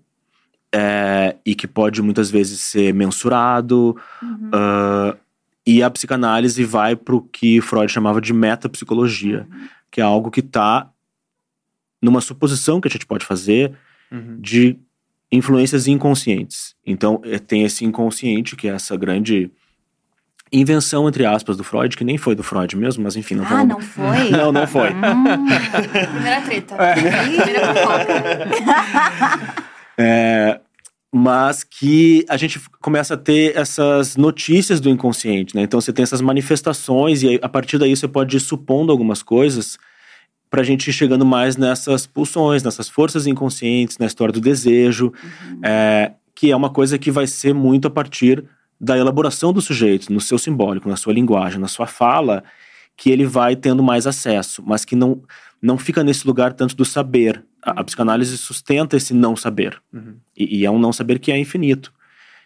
é, 0.75 1.37
e 1.47 1.55
que 1.55 1.69
pode 1.69 2.03
muitas 2.03 2.31
vezes 2.31 2.61
ser 2.61 2.93
mensurado, 2.93 3.97
ah, 4.53 5.17
e 5.67 5.83
a 5.83 5.91
psicanálise 5.91 6.63
vai 6.65 6.95
para 6.95 7.15
o 7.15 7.23
que 7.23 7.61
Freud 7.61 7.91
chamava 7.91 8.21
de 8.21 8.33
metapsicologia, 8.33 9.47
que 9.95 10.01
é 10.01 10.05
algo 10.05 10.29
que 10.29 10.41
está 10.41 10.91
numa 12.03 12.21
suposição 12.21 12.81
que 12.81 12.89
a 12.89 12.91
gente 12.91 13.07
pode 13.07 13.25
fazer 13.25 13.73
Uhum. 14.11 14.39
de 14.41 14.77
influências 15.31 15.87
inconscientes. 15.87 16.75
Então, 16.85 17.21
eh, 17.25 17.39
tem 17.39 17.63
esse 17.63 17.85
inconsciente, 17.85 18.57
que 18.57 18.69
é 18.69 18.73
essa 18.73 18.97
grande 18.97 19.51
invenção, 20.53 21.09
entre 21.09 21.25
aspas, 21.25 21.57
do 21.57 21.63
Freud, 21.65 21.97
que 21.97 22.05
nem 22.05 22.19
foi 22.19 22.35
do 22.35 22.43
Freud 22.43 22.77
mesmo, 22.77 23.05
mas 23.05 23.15
enfim, 23.17 23.37
não 23.37 23.45
ah, 23.45 23.49
vamos... 23.49 23.69
não 23.69 23.81
foi? 23.81 24.31
Não, 24.31 24.53
não 24.53 24.67
foi. 24.67 24.91
Hum, 24.91 25.25
Primeira 26.13 26.41
treta. 26.43 26.77
Primeira 26.95 27.75
fofoca. 27.75 28.07
É, 29.97 30.61
mas 31.17 31.63
que 31.63 32.27
a 32.29 32.37
gente 32.37 32.61
começa 32.81 33.15
a 33.15 33.17
ter 33.17 33.57
essas 33.57 34.17
notícias 34.17 34.81
do 34.81 34.91
inconsciente, 34.91 35.55
né? 35.55 35.63
Então 35.63 35.81
você 35.81 35.93
tem 35.93 36.03
essas 36.03 36.21
manifestações 36.21 37.23
e 37.23 37.39
a 37.41 37.49
partir 37.49 37.79
daí 37.79 37.95
você 37.95 38.09
pode 38.09 38.37
ir 38.37 38.41
supondo 38.41 38.91
algumas 38.91 39.23
coisas 39.23 39.79
pra 40.51 40.65
gente 40.65 40.91
ir 40.91 40.93
chegando 40.93 41.25
mais 41.25 41.57
nessas 41.57 42.05
pulsões, 42.05 42.65
nessas 42.65 42.89
forças 42.89 43.29
inconscientes, 43.29 43.97
na 43.97 44.07
história 44.07 44.33
do 44.33 44.41
desejo, 44.41 45.13
é, 45.63 46.15
que 46.35 46.51
é 46.51 46.57
uma 46.57 46.69
coisa 46.69 46.99
que 46.99 47.13
vai 47.13 47.29
ser 47.29 47.55
muito 47.55 47.87
a 47.87 47.91
partir 47.93 48.45
da 48.81 48.99
elaboração 48.99 49.53
do 49.53 49.61
sujeito, 49.61 50.13
no 50.13 50.21
seu 50.21 50.37
simbólico, 50.37 50.89
na 50.89 50.97
sua 50.97 51.13
linguagem, 51.13 51.61
na 51.61 51.69
sua 51.69 51.87
fala, 51.87 52.43
que 52.97 53.09
ele 53.09 53.25
vai 53.25 53.55
tendo 53.55 53.85
mais 53.85 54.05
acesso, 54.05 54.65
mas 54.67 54.85
que 54.85 54.97
não, 54.97 55.23
não 55.63 55.79
fica 55.79 56.03
nesse 56.03 56.27
lugar 56.27 56.53
tanto 56.55 56.75
do 56.75 56.85
saber. 56.85 57.45
A, 57.65 57.81
a 57.81 57.85
psicanálise 57.85 58.37
sustenta 58.37 58.97
esse 58.97 59.15
não 59.15 59.35
saber. 59.37 59.81
Uhum. 59.93 60.17
E, 60.37 60.59
e 60.59 60.67
é 60.67 60.71
um 60.71 60.79
não 60.79 60.93
saber 60.93 61.19
que 61.19 61.33
é 61.33 61.39
infinito. 61.39 61.93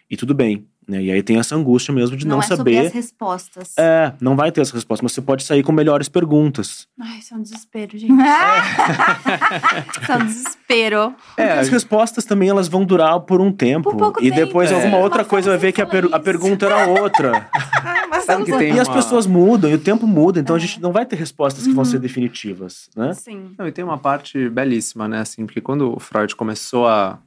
E 0.09 0.15
tudo 0.15 0.33
bem. 0.33 0.68
Né? 0.89 1.03
E 1.03 1.11
aí 1.11 1.21
tem 1.21 1.37
essa 1.37 1.55
angústia 1.55 1.93
mesmo 1.93 2.17
de 2.17 2.25
não, 2.25 2.37
não 2.37 2.43
é 2.43 2.47
sobre 2.47 2.73
saber. 2.73 2.87
as 2.87 2.93
respostas. 2.93 3.73
É, 3.77 4.11
não 4.19 4.35
vai 4.35 4.51
ter 4.51 4.61
essa 4.61 4.73
resposta, 4.73 5.03
mas 5.03 5.11
você 5.11 5.21
pode 5.21 5.43
sair 5.43 5.61
com 5.61 5.71
melhores 5.71 6.09
perguntas. 6.09 6.87
Ai, 6.99 7.19
isso 7.19 7.33
é 7.33 7.37
um 7.37 7.41
desespero, 7.43 7.95
gente. 7.95 8.11
isso 10.01 10.11
é 10.11 10.15
um 10.17 10.25
desespero. 10.25 11.15
É, 11.37 11.51
as 11.59 11.69
respostas 11.69 12.25
também 12.25 12.49
elas 12.49 12.67
vão 12.67 12.83
durar 12.83 13.19
por 13.21 13.39
um 13.41 13.51
tempo. 13.51 13.91
Por 13.91 13.97
pouco 13.97 14.19
e 14.23 14.29
tempo, 14.31 14.45
depois 14.45 14.71
é. 14.71 14.73
alguma 14.75 14.97
Uma 14.97 15.03
outra 15.03 15.19
forma 15.19 15.29
coisa 15.29 15.49
vai 15.51 15.59
ver 15.59 15.71
que 15.71 15.81
a, 15.81 15.85
per- 15.85 16.05
a 16.05 16.07
isso. 16.07 16.19
pergunta 16.21 16.65
era 16.65 16.87
outra. 16.87 17.47
Ai, 17.83 18.07
mas 18.09 18.23
Sabe 18.25 18.45
que 18.45 18.57
tem 18.57 18.73
e 18.75 18.79
as 18.79 18.87
uma- 18.87 18.95
pessoas 18.95 19.27
mudam, 19.27 19.69
e 19.69 19.75
o 19.75 19.79
tempo 19.79 20.07
muda, 20.07 20.39
então 20.39 20.55
a 20.55 20.59
É. 20.59 20.61
gente 20.61 20.81
não 20.81 20.91
vai 20.91 21.05
ter 21.05 21.15
respostas 21.15 21.65
que 21.65 21.71
vão 21.73 21.83
Uhum. 21.83 21.89
ser 21.91 21.99
definitivas, 21.99 22.89
né? 22.95 23.13
Sim. 23.13 23.51
Não, 23.57 23.67
e 23.67 23.71
tem 23.71 23.83
uma 23.83 23.97
parte 23.97 24.49
belíssima, 24.49 25.07
né, 25.07 25.19
assim, 25.19 25.45
porque 25.45 25.61
quando 25.61 25.95
o 25.95 25.99
Freud 25.99 26.35
começou 26.35 26.87
a 26.87 27.19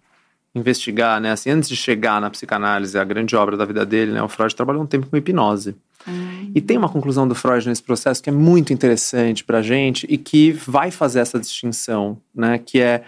investigar, 0.54 1.20
né, 1.20 1.32
assim, 1.32 1.50
antes 1.50 1.68
de 1.68 1.76
chegar 1.76 2.20
na 2.20 2.28
psicanálise, 2.30 2.98
a 2.98 3.04
grande 3.04 3.34
obra 3.34 3.56
da 3.56 3.64
vida 3.64 3.86
dele, 3.86 4.12
né, 4.12 4.22
o 4.22 4.28
Freud 4.28 4.54
trabalhou 4.54 4.82
um 4.82 4.86
tempo 4.86 5.06
com 5.06 5.16
hipnose. 5.16 5.74
E 6.54 6.60
tem 6.60 6.76
uma 6.76 6.88
conclusão 6.88 7.26
do 7.28 7.34
Freud 7.34 7.66
nesse 7.68 7.82
processo 7.82 8.22
que 8.22 8.28
é 8.28 8.32
muito 8.32 8.72
interessante 8.72 9.44
pra 9.44 9.62
gente 9.62 10.04
e 10.10 10.18
que 10.18 10.50
vai 10.52 10.90
fazer 10.90 11.20
essa 11.20 11.38
distinção, 11.38 12.18
né, 12.34 12.58
que 12.58 12.80
é 12.80 13.02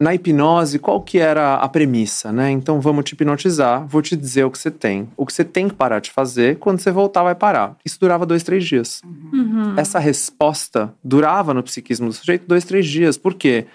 na 0.00 0.12
hipnose, 0.12 0.80
qual 0.80 1.00
que 1.00 1.18
era 1.18 1.54
a 1.54 1.68
premissa, 1.68 2.32
né? 2.32 2.50
Então 2.50 2.80
vamos 2.80 3.04
te 3.04 3.12
hipnotizar, 3.12 3.86
vou 3.86 4.02
te 4.02 4.16
dizer 4.16 4.42
o 4.42 4.50
que 4.50 4.58
você 4.58 4.68
tem. 4.68 5.08
O 5.16 5.24
que 5.24 5.32
você 5.32 5.44
tem 5.44 5.68
que 5.68 5.76
parar 5.76 6.00
de 6.00 6.10
fazer, 6.10 6.56
quando 6.56 6.80
você 6.80 6.90
voltar 6.90 7.22
vai 7.22 7.36
parar. 7.36 7.76
Isso 7.84 8.00
durava 8.00 8.26
dois, 8.26 8.42
três 8.42 8.64
dias 8.64 9.00
Uhum. 9.32 9.74
essa 9.78 10.00
resposta 10.00 10.92
durava 11.04 11.54
no 11.54 11.62
psiquismo 11.62 12.08
do 12.08 12.12
sujeito 12.12 12.48
dois, 12.48 12.64
três 12.64 12.84
dias. 12.86 13.16
Por 13.16 13.34
quê? 13.34 13.66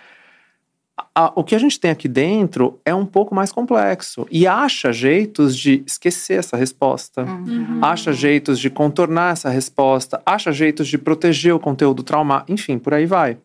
A- 1.15 1.31
o 1.35 1.43
que 1.43 1.53
a 1.53 1.59
gente 1.59 1.79
tem 1.79 1.91
aqui 1.91 2.07
dentro 2.07 2.79
é 2.83 2.93
um 2.93 3.05
pouco 3.05 3.33
mais 3.35 3.51
complexo 3.51 4.25
e 4.31 4.47
acha 4.47 4.91
jeitos 4.91 5.55
de 5.55 5.83
esquecer 5.85 6.39
essa 6.39 6.57
resposta, 6.57 7.23
Uhum. 7.23 7.79
acha 7.83 8.11
jeitos 8.13 8.59
de 8.59 8.69
contornar 8.69 9.33
essa 9.33 9.49
resposta, 9.49 10.21
acha 10.25 10.51
jeitos 10.51 10.87
de 10.87 10.97
proteger 10.97 11.53
o 11.53 11.59
conteúdo 11.59 12.01
trauma, 12.03 12.43
enfim, 12.47 12.79
por 12.79 12.93
aí 12.95 13.05
vai. 13.05 13.37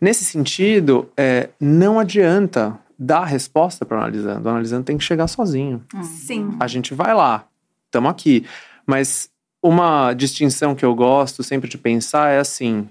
Nesse 0.00 0.24
sentido, 0.24 1.08
é, 1.16 1.48
não 1.60 1.98
adianta 1.98 2.78
dar 2.98 3.20
a 3.20 3.26
resposta 3.26 3.84
para 3.86 3.96
o 3.96 4.00
analisando. 4.00 4.46
O 4.46 4.50
analisando 4.50 4.84
tem 4.84 4.98
que 4.98 5.04
chegar 5.04 5.26
sozinho 5.28 5.82
Sim. 6.02 6.56
a 6.60 6.66
gente 6.66 6.92
vai 6.94 7.14
lá, 7.14 7.44
estamos 7.86 8.10
aqui. 8.10 8.44
Mas 8.86 9.30
uma 9.62 10.12
distinção 10.14 10.74
que 10.74 10.84
eu 10.84 10.94
gosto 10.94 11.42
sempre 11.42 11.68
de 11.68 11.78
pensar 11.78 12.30
é 12.30 12.38
assim, 12.38 12.88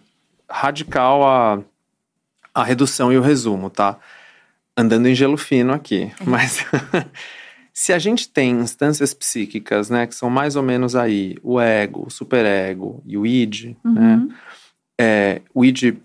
radical 0.50 1.24
a, 1.26 1.60
a 2.58 2.64
redução 2.64 3.14
e 3.14 3.18
o 3.18 3.22
resumo, 3.22 3.70
tá? 3.70 4.00
Andando 4.76 5.08
em 5.08 5.14
gelo 5.14 5.38
fino 5.38 5.72
aqui. 5.74 6.12
Mas 6.26 6.66
se 7.72 7.94
a 7.94 8.00
gente 8.00 8.28
tem 8.28 8.50
instâncias 8.52 9.14
psíquicas, 9.14 9.92
né, 9.92 10.08
que 10.08 10.16
são 10.16 10.28
mais 10.28 10.56
ou 10.56 10.64
menos 10.64 10.96
aí 10.96 11.36
o 11.44 11.62
ego, 11.62 12.08
o 12.08 12.10
superego 12.10 13.04
e 13.06 13.16
o 13.16 13.28
id, 13.28 13.76
né? 13.86 14.16
Uhum. 14.16 14.30
É, 15.00 15.42
o 15.54 15.64
id 15.64 15.98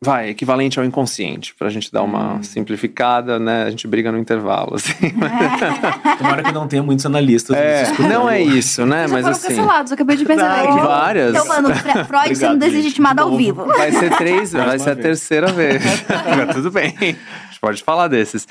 vai 0.00 0.28
equivalente 0.28 0.78
ao 0.78 0.84
inconsciente, 0.84 1.54
pra 1.54 1.68
gente 1.70 1.90
dar 1.90 2.02
uma 2.02 2.42
simplificada, 2.42 3.38
né? 3.38 3.64
A 3.64 3.70
gente 3.70 3.86
briga 3.88 4.12
no 4.12 4.18
intervalo, 4.18 4.74
assim. 4.76 4.92
Tomara 6.18 6.42
que 6.42 6.52
não 6.52 6.68
tenha 6.68 6.82
muitos 6.82 7.04
analistas. 7.06 7.56
É, 7.56 7.84
não 8.08 8.28
é 8.28 8.40
isso, 8.40 8.84
né? 8.84 9.08
Já 9.08 9.14
Mas 9.14 9.22
foram 9.22 9.36
assim. 9.36 9.48
cancelados, 9.48 9.90
eu 9.90 9.94
acabei 9.94 10.16
de 10.16 10.24
perceber. 10.24 10.48
Não, 10.48 10.72
aqui. 10.76 10.86
várias. 10.86 11.30
Então, 11.34 11.46
mano, 11.48 11.74
Fre- 11.74 11.92
Freud 12.04 12.24
Obrigado, 12.26 12.36
sendo 12.36 12.58
deslegitimado 12.60 13.16
De 13.16 13.20
ao 13.30 13.36
vivo. 13.36 13.64
Vai 13.66 13.90
ser 13.92 14.16
três, 14.16 14.52
vai 14.52 14.78
ser 14.78 14.90
a 14.90 14.94
vez. 14.94 15.06
terceira 15.06 15.46
vez. 15.52 15.82
Mas 16.46 16.54
tudo 16.54 16.70
bem. 16.70 16.94
A 17.00 17.04
gente 17.04 17.60
pode 17.60 17.82
falar 17.82 18.08
desses. 18.08 18.46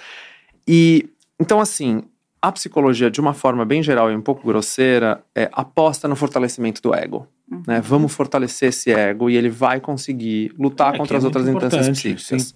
E 0.68 1.08
então, 1.40 1.60
assim, 1.60 2.02
a 2.48 2.52
psicologia, 2.52 3.10
de 3.12 3.20
uma 3.22 3.34
forma 3.34 3.64
bem 3.66 3.82
geral 3.84 4.12
e 4.12 4.16
um 4.16 4.22
pouco 4.22 4.46
grosseira, 4.48 5.22
é, 5.36 5.50
aposta 5.54 6.08
no 6.08 6.16
fortalecimento 6.16 6.82
do 6.82 6.94
ego. 6.94 7.28
Né? 7.68 7.80
Vamos 7.82 8.14
fortalecer 8.14 8.70
esse 8.70 8.92
ego 8.92 9.30
e 9.30 9.36
ele 9.36 9.50
vai 9.50 9.80
conseguir 9.80 10.52
lutar 10.58 10.94
É, 10.96 10.98
contra 10.98 11.16
é 11.16 11.18
as 11.20 11.24
outras 11.24 11.48
instâncias 11.48 11.90
psíquicas. 11.90 12.54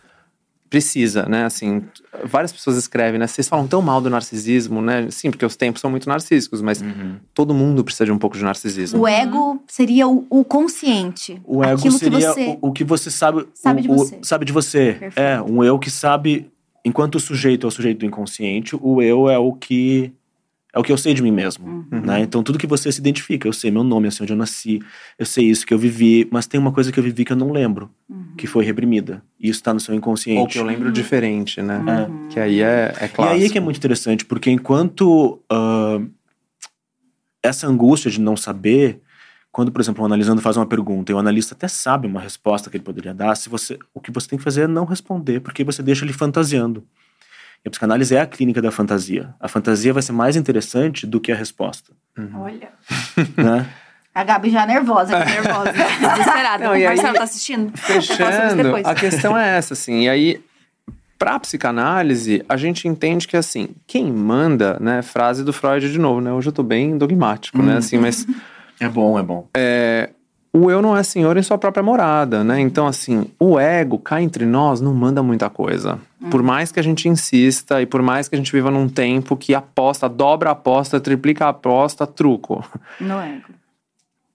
Precisa, 0.69 1.23
né? 1.25 1.45
Assim, 1.45 1.84
várias 2.25 2.52
pessoas 2.52 2.78
escrevem, 2.78 3.19
né? 3.19 3.25
Vocês 3.25 3.49
falam 3.49 3.65
tão 3.65 3.82
mal 3.82 3.99
do 3.99 4.08
narcisismo, 4.08 4.84
né? 4.84 5.08
Sim, 5.10 5.32
porque 5.32 5.43
os 5.43 5.56
tempos 5.56 5.82
são 5.82 5.89
muito 5.89 6.08
narcísicos, 6.08 6.62
mas 6.62 6.80
Uhum. 6.80 7.15
todo 7.34 7.56
mundo 7.56 7.84
precisa 7.84 8.06
de 8.06 8.12
um 8.12 8.19
pouco 8.19 8.38
de 8.38 8.43
narcisismo. 8.43 8.99
O 9.02 9.08
ego 9.08 9.63
seria 9.67 10.08
o, 10.08 10.28
o 10.30 10.43
consciente. 10.45 11.41
O 11.43 11.63
ego 11.63 11.89
seria 11.89 12.19
que 12.19 12.25
você... 12.34 12.58
o, 12.62 12.67
o 12.69 12.71
que 12.71 12.84
você 12.84 13.10
sabe. 13.10 13.47
Sabe 13.56 13.80
o- 13.80 13.82
de 13.84 13.89
o- 13.89 13.95
você. 13.97 14.19
sabe 14.21 14.45
de 14.45 14.54
você. 14.54 14.93
Perfeito. 14.99 15.17
É, 15.19 15.41
um 15.41 15.63
eu 15.63 15.80
que 15.80 15.89
sabe. 15.89 16.52
Enquanto 16.86 17.15
o 17.15 17.20
sujeito 17.20 17.65
é 17.65 17.68
o 17.68 17.72
sujeito 17.72 18.00
do 18.00 18.06
inconsciente, 18.06 18.76
o 18.80 19.02
eu 19.02 19.30
é 19.30 19.38
o 19.38 19.54
que. 19.54 20.12
É 20.72 20.78
o 20.78 20.84
que 20.84 20.92
eu 20.92 20.98
sei 21.00 21.15
de 21.15 21.24
mim 21.24 21.32
mesmo. 21.32 21.65
Uhum. 21.92 22.02
Né? 22.02 22.22
Então, 22.22 22.44
tudo 22.44 22.60
que 22.60 22.68
você 22.68 22.92
se 22.92 23.00
identifica, 23.00 23.48
eu 23.48 23.54
sei 23.54 23.72
meu 23.72 23.84
nome, 23.84 24.08
eu 24.08 24.12
sei 24.12 24.24
onde 24.24 24.34
eu 24.34 24.38
nasci, 24.38 24.80
eu 25.18 25.26
sei 25.26 25.46
isso 25.46 25.65
que 25.65 25.74
eu 25.74 25.80
vivi, 25.80 26.28
mas 26.32 26.46
tem 26.46 26.60
uma 26.60 26.72
coisa 26.72 26.92
que 26.92 27.00
eu 27.00 27.04
vivi 27.04 27.26
que 27.26 27.32
eu 27.34 27.38
não 27.38 27.52
lembro, 27.52 27.89
Uhum. 28.08 28.36
que 28.38 28.46
foi 28.46 28.63
reprimida. 28.63 29.24
E 29.39 29.50
isso 29.50 29.63
tá 29.63 29.74
no 29.74 29.80
seu 29.80 29.96
inconsciente. 29.96 30.39
Ou 30.39 30.48
que 30.48 30.60
eu 30.60 30.63
lembro 30.63 30.92
diferente, 30.92 31.60
né? 31.60 31.80
Uhum. 32.08 32.28
Que 32.30 32.39
aí 32.39 32.62
é, 32.62 32.94
é 33.00 33.10
E 33.20 33.24
aí 33.24 33.46
é 33.46 33.50
que 33.50 33.58
é 33.58 33.62
muito 33.62 33.78
interessante, 33.78 34.24
porque 34.24 34.52
enquanto 34.52 35.42
ah, 35.50 36.00
essa 37.42 37.68
angústia 37.68 38.12
de 38.12 38.22
não 38.22 38.38
saber, 38.38 39.02
quando, 39.52 39.72
por 39.72 39.82
exemplo, 39.82 40.04
o 40.04 40.06
analisando 40.06 40.42
faz 40.42 40.58
uma 40.58 40.66
pergunta 40.66 41.12
e 41.12 41.16
o 41.16 41.20
analista 41.20 41.56
até 41.56 41.68
sabe 41.68 42.08
uma 42.08 42.22
resposta 42.22 42.70
que 42.70 42.78
ele 42.78 42.84
poderia 42.84 43.14
dar, 43.14 43.36
se 43.36 43.50
você, 43.50 43.78
o 43.94 44.00
que 44.00 44.12
você 44.12 44.28
tem 44.28 44.38
que 44.38 44.44
fazer 44.44 44.64
é 44.64 44.68
não 44.68 44.86
responder, 44.86 45.40
porque 45.40 45.64
você 45.64 45.82
deixa 45.82 46.06
ele 46.06 46.14
fantasiando. 46.14 46.84
E 47.64 47.68
a 47.68 47.72
psicanálise 47.72 48.16
é 48.16 48.22
a 48.22 48.26
clínica 48.26 48.62
da 48.62 48.72
fantasia. 48.72 49.34
A 49.40 49.48
fantasia 49.48 49.92
vai 49.92 50.02
ser 50.02 50.14
mais 50.14 50.36
interessante 50.36 51.06
do 51.06 51.20
que 51.20 51.32
a 51.32 51.36
resposta. 51.36 51.92
Olha. 52.36 52.70
né? 53.36 53.68
A 54.14 54.24
Gabi 54.24 54.50
já 54.50 54.66
nervosa. 54.66 55.18
aqui. 55.18 55.32
Nervosa. 55.32 55.72
Desesperada. 55.74 56.64
Não, 56.64 56.76
e 56.76 56.86
aí- 56.86 56.96
Marcelo, 56.96 57.16
tá 57.18 57.24
assistindo? 57.24 57.78
Fechando, 57.78 58.76
a 58.84 58.96
questão 58.96 59.38
é 59.38 59.58
essa, 59.58 59.74
assim. 59.74 60.04
E 60.04 60.10
aí, 60.10 60.42
pra 61.18 61.40
psicanálise, 61.40 62.44
a 62.48 62.56
gente 62.56 62.88
entende 62.88 63.28
que, 63.28 63.36
assim, 63.38 63.70
quem 63.86 64.12
manda, 64.12 64.78
né? 64.80 65.02
Frase 65.02 65.44
do 65.44 65.52
Freud 65.54 65.92
de 65.92 66.00
novo, 66.00 66.22
né? 66.22 66.32
Hoje 66.32 66.48
eu 66.50 66.54
tô 66.54 66.64
bem 66.64 66.98
dogmático, 66.98 67.62
né? 67.62 67.78
Assim, 67.78 67.98
mas 67.98 68.26
É 68.80 68.88
bom, 68.88 69.20
é 69.20 69.24
bom. 69.24 69.48
o 70.54 70.72
eu 70.72 70.82
não 70.82 70.98
é 70.98 71.04
senhor 71.04 71.38
em 71.38 71.44
sua 71.44 71.58
própria 71.58 71.84
morada, 71.84 72.44
né? 72.44 72.60
Então, 72.60 72.88
assim, 72.88 73.26
o 73.39 73.60
ego 73.60 74.00
cá 74.00 74.22
entre 74.22 74.46
nós 74.46 74.82
não 74.82 74.94
manda 74.94 75.22
muita 75.22 75.50
coisa. 75.50 76.00
Por 76.32 76.44
mais 76.44 76.72
que 76.72 76.80
a 76.80 76.84
gente 76.84 77.08
insista 77.08 77.82
e 77.82 77.86
por 77.86 78.02
mais 78.02 78.28
que 78.28 78.36
a 78.36 78.38
gente 78.38 78.52
viva 78.52 78.70
num 78.70 78.89
tempo 78.89 79.38
que 79.38 79.54
aposta, 79.56 80.10
dobra 80.10 80.50
a 80.50 80.54
aposta, 80.54 81.00
triplica 81.00 81.46
a 81.46 81.50
aposta, 81.50 82.06
truco. 82.08 82.63
No 83.00 83.20
ego. 83.20 83.48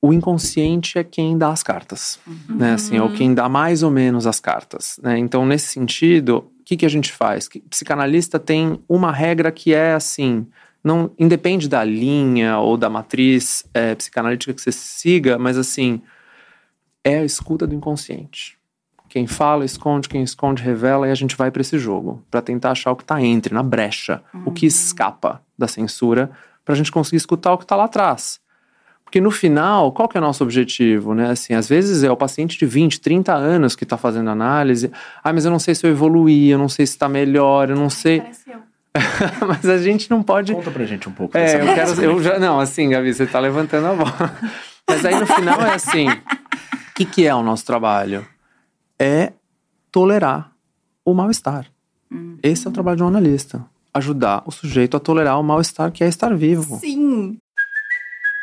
o 0.01 0.13
inconsciente 0.13 0.99
é 0.99 1.05
quem 1.05 1.37
dá 1.39 1.49
as 1.49 1.63
cartas, 1.63 2.19
né? 2.49 2.75
Assim, 2.75 2.97
é 2.97 3.03
o 3.03 3.11
quem 3.13 3.35
dá 3.35 3.49
mais 3.49 3.83
ou 3.83 3.91
menos 3.91 4.27
as 4.27 4.39
cartas, 4.39 5.01
né? 5.03 5.19
Então, 5.19 5.47
nesse 5.47 5.69
sentido, 5.69 6.51
o 6.61 6.65
que, 6.65 6.77
que 6.77 6.87
a 6.87 6.91
gente 6.91 7.11
faz? 7.11 7.49
Que 7.49 7.61
psicanalista 7.61 8.39
tem 8.39 8.79
uma 8.89 9.11
regra 9.11 9.51
que 9.51 9.73
é 9.75 9.95
assim, 9.95 10.47
não 10.85 11.11
independe 11.19 11.67
da 11.67 11.83
linha 11.83 12.59
ou 12.59 12.77
da 12.77 12.91
matriz 12.91 13.65
é, 13.73 13.95
psicanalítica 13.95 14.53
que 14.53 14.61
você 14.61 14.71
siga, 14.71 15.39
mas 15.39 15.57
assim, 15.57 16.03
é 17.03 17.19
a 17.19 17.25
escuta 17.25 17.67
do 17.67 17.75
inconsciente. 17.75 18.59
Quem 19.09 19.27
fala, 19.27 19.65
esconde, 19.65 20.09
quem 20.09 20.23
esconde, 20.23 20.63
revela, 20.63 21.09
e 21.09 21.11
a 21.11 21.15
gente 21.15 21.37
vai 21.37 21.51
para 21.51 21.63
esse 21.63 21.79
jogo, 21.79 22.23
para 22.31 22.43
tentar 22.43 22.73
achar 22.73 22.91
o 22.91 22.97
que 22.97 23.05
tá 23.05 23.23
entre, 23.23 23.55
na 23.55 23.63
brecha, 23.63 24.23
o 24.45 24.51
que 24.51 24.67
escapa 24.67 25.41
da 25.57 25.69
censura, 25.69 26.31
pra 26.65 26.75
gente 26.75 26.93
conseguir 26.93 27.19
escutar 27.19 27.53
o 27.53 27.59
que 27.59 27.67
tá 27.67 27.77
lá 27.77 27.85
atrás. 27.85 28.41
Porque 29.05 29.21
no 29.21 29.31
final, 29.31 29.93
qual 29.93 30.09
que 30.09 30.17
é 30.17 30.21
o 30.21 30.25
nosso 30.25 30.43
objetivo, 30.43 31.15
né? 31.15 31.31
Assim, 31.31 31.55
às 31.55 31.69
vezes 31.69 32.03
é 32.03 32.11
o 32.11 32.17
paciente 32.17 32.59
de 32.59 32.67
20, 32.67 33.01
30 33.01 33.33
anos 33.33 33.77
que 33.77 33.85
está 33.85 33.97
fazendo 33.97 34.29
análise. 34.31 34.91
Ah, 35.23 35.33
mas 35.33 35.45
eu 35.45 35.51
não 35.53 35.61
sei 35.61 35.75
se 35.75 35.87
eu 35.87 35.91
evoluí, 35.91 36.51
eu 36.51 36.59
não 36.59 36.69
sei 36.69 36.85
se 36.85 36.95
está 36.95 37.09
melhor, 37.09 37.71
eu 37.71 37.77
não 37.77 37.89
sei. 37.89 38.21
Parece 38.21 38.51
eu. 38.51 38.74
mas 39.47 39.67
a 39.67 39.79
gente 39.79 40.09
não 40.11 40.23
pode. 40.23 40.53
Conta 40.53 40.71
pra 40.71 40.85
gente 40.85 41.09
um 41.09 41.13
pouco. 41.13 41.37
É, 41.37 41.61
eu 41.61 41.75
quero. 41.75 42.03
Eu 42.03 42.23
já, 42.23 42.39
não, 42.39 42.61
assim, 42.61 42.91
Gabi, 42.91 43.13
você 43.13 43.27
tá 43.27 43.41
levantando 43.41 43.89
a 43.89 43.95
bola. 43.95 44.39
Mas 44.89 45.05
aí 45.05 45.19
no 45.19 45.27
final 45.27 45.61
é 45.63 45.75
assim: 45.75 46.09
o 46.09 46.95
que, 46.95 47.05
que 47.05 47.27
é 47.27 47.35
o 47.35 47.43
nosso 47.43 47.65
trabalho? 47.65 48.27
É 48.99 49.33
tolerar 49.91 50.53
o 51.05 51.15
mal-estar. 51.15 51.67
Esse 52.43 52.67
é 52.67 52.71
o 52.71 52.73
trabalho 52.73 52.99
de 52.99 53.03
um 53.03 53.09
analista. 53.09 53.65
Ajudar 53.93 54.43
o 54.47 54.53
sujeito 54.53 54.97
a 54.97 55.01
tolerar 55.01 55.41
o 55.41 55.43
mal-estar 55.43 55.91
que 55.91 56.05
é 56.05 56.09
estar 56.09 56.35
vivo. 56.37 56.79
Sim. 56.79 57.39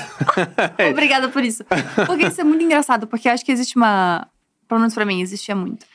Obrigada 0.90 1.28
por 1.28 1.44
isso. 1.44 1.64
Porque 2.06 2.26
isso 2.26 2.40
é 2.40 2.44
muito 2.44 2.64
engraçado, 2.64 3.06
porque 3.06 3.28
acho 3.28 3.44
que 3.44 3.52
existe 3.52 3.76
uma. 3.76 4.26
Pelo 4.68 4.80
menos 4.80 4.94
pra 4.94 5.04
mim, 5.04 5.20
existia 5.20 5.54
muito. 5.54 5.86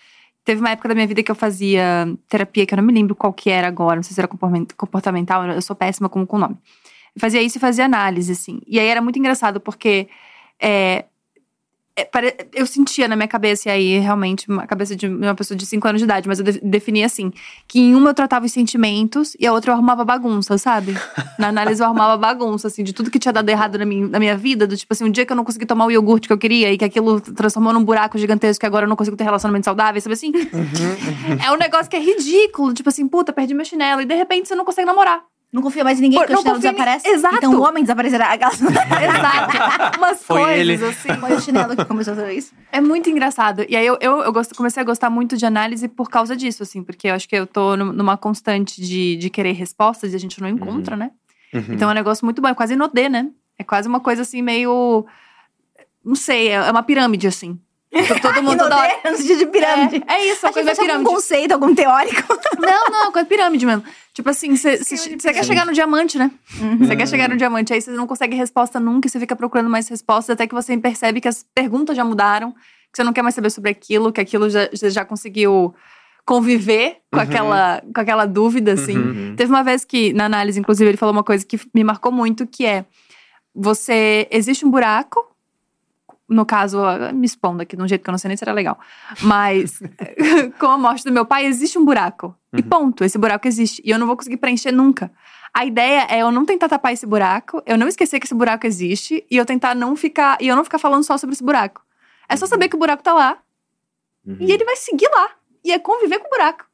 Teve 0.44 0.62
uma 0.62 0.70
época 0.70 0.88
da 0.90 0.96
minha 0.96 1.08
vida 1.08 1.22
que 1.22 1.32
eu 1.32 1.36
fazia 1.36 2.08
terapia, 2.30 2.66
que 2.66 2.74
eu 2.74 2.78
não 2.78 2.84
me 2.84 2.94
lembro 2.94 3.16
qual 3.16 3.34
que 3.34 3.50
era 3.50 3.68
agora, 3.68 3.98
não 3.98 4.04
sei 4.04 4.14
se 4.14 4.22
era 4.22 4.30
comportamental, 4.30 5.46
eu 5.46 5.62
sou 5.62 5.76
péssima 5.76 6.08
com 6.08 6.26
o 6.28 6.38
nome. 6.38 6.58
Eu 7.16 7.20
fazia 7.20 7.42
isso 7.42 7.58
e 7.58 7.60
fazia 7.60 7.84
análise, 7.84 8.32
assim. 8.32 8.62
E 8.66 8.80
aí 8.80 8.88
era 8.88 9.02
muito 9.02 9.20
engraçado, 9.20 9.60
porque 9.60 10.08
é, 10.62 11.06
eu 12.54 12.66
sentia 12.66 13.08
na 13.08 13.16
minha 13.16 13.28
cabeça, 13.28 13.70
e 13.70 13.72
aí 13.72 14.00
realmente, 14.00 14.50
uma 14.50 14.68
cabeça 14.68 14.96
de 14.96 15.08
uma 15.08 15.34
pessoa 15.34 15.58
de 15.58 15.66
5 15.66 15.88
anos 15.88 16.00
de 16.00 16.06
idade, 16.06 16.28
mas 16.28 16.40
eu 16.40 16.46
definia 16.62 17.06
assim: 17.06 17.32
que 17.68 17.80
em 17.80 17.96
uma 17.96 18.12
eu 18.12 18.14
tratava 18.14 18.46
os 18.46 18.52
sentimentos 18.52 19.36
e 19.40 19.48
a 19.48 19.52
outra 19.54 19.72
eu 19.72 19.76
arrumava 19.76 20.06
bagunça, 20.06 20.58
sabe? 20.58 20.96
Na 21.40 21.48
análise 21.48 21.82
eu 21.82 21.86
arrumava 21.86 22.16
bagunça, 22.18 22.68
assim, 22.68 22.84
de 22.84 22.94
tudo 22.94 23.10
que 23.10 23.18
tinha 23.20 23.34
dado 23.34 23.50
errado 23.50 23.78
na 23.78 23.86
minha, 23.86 24.08
na 24.08 24.20
minha 24.20 24.38
vida, 24.38 24.68
do 24.68 24.78
tipo 24.78 24.94
assim, 24.94 25.06
um 25.06 25.12
dia 25.12 25.26
que 25.26 25.32
eu 25.32 25.36
não 25.36 25.44
consegui 25.44 25.66
tomar 25.66 25.86
o 25.86 25.92
iogurte 25.92 26.28
que 26.28 26.34
eu 26.34 26.38
queria 26.38 26.72
e 26.72 26.78
que 26.78 26.86
aquilo 26.86 27.20
transformou 27.20 27.74
num 27.74 27.84
buraco 27.84 28.18
gigantesco 28.18 28.60
que 28.60 28.66
agora 28.66 28.86
eu 28.86 28.90
não 28.90 28.96
consigo 28.96 29.18
ter 29.18 29.24
relacionamento 29.24 29.66
saudável, 29.66 30.00
sabe 30.02 30.14
assim? 30.14 30.32
Uhum, 30.36 31.38
É 31.44 31.52
um 31.52 31.58
negócio 31.58 31.90
que 31.90 31.96
é 31.96 32.00
ridículo, 32.00 32.74
tipo 32.74 32.90
assim, 32.90 33.08
puta, 33.08 33.34
perdi 33.34 33.54
meu 33.54 33.66
chinelo, 33.66 34.02
e 34.02 34.06
de 34.06 34.16
repente 34.16 34.48
você 34.48 34.56
não 34.56 34.66
consegue 34.66 34.86
namorar. 34.86 35.22
Não 35.52 35.62
confia 35.62 35.84
mais 35.84 35.98
em 35.98 36.02
ninguém, 36.04 36.20
porque 36.20 36.34
o 36.34 36.38
chinelo 36.38 36.60
desaparece. 36.60 37.08
Exato. 37.08 37.36
Então 37.38 37.54
o 37.56 37.62
homem 37.64 37.82
desaparecerá. 37.84 38.36
Exato. 38.36 39.98
Umas 39.98 40.24
Foi 40.24 40.42
coisas 40.42 40.60
ele. 40.60 40.74
assim. 40.86 41.14
Foi 41.20 41.34
o 41.34 41.42
chinelo 41.42 41.76
que 41.76 41.86
começou 41.86 42.14
a 42.14 42.16
fazer 42.18 42.34
isso. 42.34 42.54
É 42.72 42.82
muito 42.82 43.10
engraçado. 43.10 43.66
E 43.68 43.76
aí 43.76 43.86
eu, 43.86 43.98
eu, 44.02 44.20
eu 44.24 44.34
gosto- 44.34 44.54
comecei 44.56 44.82
a 44.82 44.86
gostar 44.86 45.10
muito 45.10 45.38
de 45.38 45.46
análise 45.46 45.88
por 45.88 46.10
causa 46.10 46.36
disso, 46.36 46.64
assim, 46.64 46.84
porque 46.84 47.08
eu 47.08 47.14
acho 47.16 47.28
que 47.30 47.36
eu 47.36 47.48
tô 47.48 47.78
num- 47.78 47.94
numa 47.94 48.18
constante 48.18 48.82
de, 48.82 49.16
de 49.16 49.30
querer 49.30 49.54
respostas 49.54 50.12
e 50.12 50.16
a 50.16 50.20
gente 50.20 50.42
não 50.42 50.50
encontra, 50.50 50.98
né? 50.98 51.12
Uhum. 51.54 51.64
Então 51.70 51.88
é 51.90 51.92
um 51.94 51.96
negócio 51.96 52.26
muito 52.26 52.42
bom, 52.42 52.50
é 52.50 52.54
quase 52.54 52.74
inodê, 52.74 53.08
né? 53.08 53.30
É 53.58 53.64
quase 53.64 53.88
uma 53.88 54.02
coisa 54.02 54.24
assim, 54.24 54.42
meio. 54.42 55.06
Não 56.04 56.16
sei, 56.16 56.50
é 56.50 56.70
uma 56.72 56.84
pirâmide, 56.84 57.26
assim. 57.26 57.58
Todo- 58.08 58.22
Todo 58.22 58.44
mundo 58.44 58.58
toda 58.60 58.78
hora. 58.78 59.16
De 59.16 59.46
pirâmide. 59.48 60.04
É, 60.08 60.14
é 60.14 60.26
isso, 60.32 60.46
uma 60.46 60.50
Achei 60.50 60.64
coisa 60.64 60.70
que 60.72 60.76
fosse 60.76 60.82
algum 60.82 60.86
pirâmide. 60.86 61.10
conceito, 61.10 61.52
algum 61.54 61.76
teórico. 61.76 62.38
Não, 62.60 62.86
não, 62.90 63.10
é 63.10 63.12
coisa 63.12 63.28
pirâmide 63.28 63.66
mesmo. 63.66 63.84
Tipo 64.14 64.30
assim, 64.32 64.56
você 64.56 64.78
quer 65.34 65.46
chegar 65.46 65.66
no 65.66 65.72
diamante, 65.74 66.18
né? 66.18 66.32
Você 66.80 66.96
quer 66.96 67.08
chegar 67.08 67.30
no 67.30 67.38
diamante, 67.38 67.72
aí 67.72 67.80
você 67.82 67.92
não 67.92 68.08
consegue 68.08 68.36
resposta 68.36 68.80
nunca 68.80 69.08
e 69.08 69.12
você 69.12 69.20
fica 69.20 69.36
procurando 69.36 69.70
mais 69.70 69.88
respostas 69.88 70.34
até 70.34 70.48
que 70.48 70.56
você 70.56 70.76
percebe 70.78 71.22
que 71.22 71.28
as 71.28 71.46
perguntas 71.54 71.96
já 71.96 72.04
mudaram, 72.04 72.52
que 72.52 72.96
você 72.96 73.04
não 73.04 73.14
quer 73.14 73.22
mais 73.22 73.36
saber 73.36 73.52
sobre 73.52 73.70
aquilo, 73.70 74.12
que 74.12 74.20
aquilo 74.20 74.50
já, 74.50 74.68
você 74.74 74.90
já 74.90 75.06
conseguiu 75.06 75.74
conviver 76.26 76.98
com, 77.12 77.18
Uhum. 77.20 77.24
aquela, 77.24 77.82
com 77.94 78.02
aquela 78.02 78.26
dúvida, 78.26 78.74
assim. 78.74 78.98
Uhum. 78.98 79.36
Teve 79.38 79.52
uma 79.52 79.64
vez 79.64 79.86
que, 79.86 80.12
na 80.14 80.26
análise, 80.26 80.60
inclusive, 80.60 80.90
ele 80.90 80.98
falou 80.98 81.14
uma 81.14 81.24
coisa 81.24 81.46
que 81.46 81.60
me 81.74 81.84
marcou 81.84 82.12
muito, 82.12 82.46
que 82.48 82.66
é 82.66 82.86
você. 83.56 84.28
Existe 84.32 84.66
um 84.66 84.72
buraco. 84.72 85.24
No 86.28 86.46
caso, 86.46 86.80
me 87.14 87.26
expondo 87.26 87.62
aqui 87.62 87.78
de 87.78 87.82
um 87.82 87.88
jeito 87.88 88.04
que 88.04 88.10
eu 88.10 88.12
não 88.12 88.20
sei 88.20 88.28
nem 88.28 88.36
se 88.36 88.44
era 88.44 88.52
legal. 88.52 88.78
Mas, 89.22 89.80
com 90.60 90.66
a 90.66 90.78
morte 90.78 91.06
do 91.06 91.12
meu 91.12 91.26
pai, 91.26 91.46
existe 91.46 91.78
um 91.78 91.86
buraco. 91.86 92.36
E 92.54 92.62
ponto. 92.62 93.04
Esse 93.04 93.18
buraco 93.18 93.48
existe. 93.48 93.82
E 93.86 93.92
eu 93.92 93.98
não 93.98 94.06
vou 94.06 94.18
conseguir 94.18 94.38
preencher 94.38 94.72
nunca. 94.72 95.12
A 95.54 95.66
ideia 95.66 96.06
é 96.10 96.20
eu 96.20 96.32
não 96.32 96.46
tentar 96.46 96.68
tapar 96.68 96.92
esse 96.92 97.06
buraco, 97.06 97.64
eu 97.66 97.78
não 97.78 97.88
esquecer 97.88 98.20
que 98.20 98.26
esse 98.26 98.36
buraco 98.36 98.68
existe, 98.68 99.26
e 99.32 99.38
eu 99.38 99.46
tentar 99.46 99.74
não 99.74 99.96
ficar. 99.96 100.38
E 100.42 100.48
eu 100.48 100.56
não 100.56 100.64
ficar 100.64 100.80
falando 100.80 101.04
só 101.04 101.18
sobre 101.18 101.34
esse 101.34 101.44
buraco. 101.44 101.82
É 102.28 102.36
só 102.36 102.46
saber 102.46 102.68
que 102.68 102.76
o 102.76 102.80
buraco 102.80 103.02
tá 103.02 103.14
lá. 103.14 103.38
Uhum. 104.26 104.38
E 104.42 104.52
ele 104.52 104.66
vai 104.66 104.76
seguir 104.76 105.10
lá. 105.10 105.30
E 105.64 105.72
é 105.72 105.80
conviver 105.80 106.20
com 106.20 106.28
o 106.28 106.30
buraco. 106.30 106.66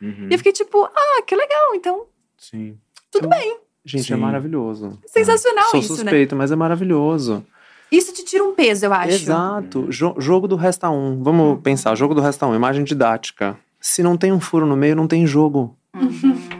Uhum. 0.00 0.28
E 0.30 0.34
eu 0.34 0.38
fiquei 0.38 0.52
tipo, 0.52 0.84
ah, 0.84 1.22
que 1.26 1.34
legal. 1.34 1.74
Então, 1.74 2.06
Sim. 2.38 2.78
tudo 3.10 3.28
bem. 3.28 3.58
Gente, 3.84 4.04
Sim. 4.04 4.14
é 4.14 4.16
maravilhoso. 4.16 4.98
Sensacional 5.06 5.70
Sou 5.70 5.80
isso, 5.80 5.92
né? 5.92 5.98
suspeito, 5.98 6.36
mas 6.36 6.52
é 6.52 6.56
maravilhoso. 6.56 7.44
Isso 7.90 8.12
te 8.12 8.24
tira 8.24 8.44
um 8.44 8.54
peso, 8.54 8.86
eu 8.86 8.92
acho. 8.92 9.10
Exato. 9.10 9.86
Jo- 9.90 10.14
jogo 10.18 10.46
do 10.46 10.56
Resta 10.56 10.88
1. 10.90 11.22
Vamos 11.22 11.46
Uhum. 11.46 11.56
pensar. 11.56 11.94
Jogo 11.96 12.14
do 12.14 12.20
Resta 12.20 12.46
1. 12.46 12.54
Imagem 12.54 12.84
didática. 12.84 13.56
Se 13.80 14.02
não 14.02 14.16
tem 14.16 14.32
um 14.32 14.40
furo 14.40 14.66
no 14.66 14.76
meio, 14.76 14.94
não 14.94 15.06
tem 15.08 15.26
jogo. 15.26 15.76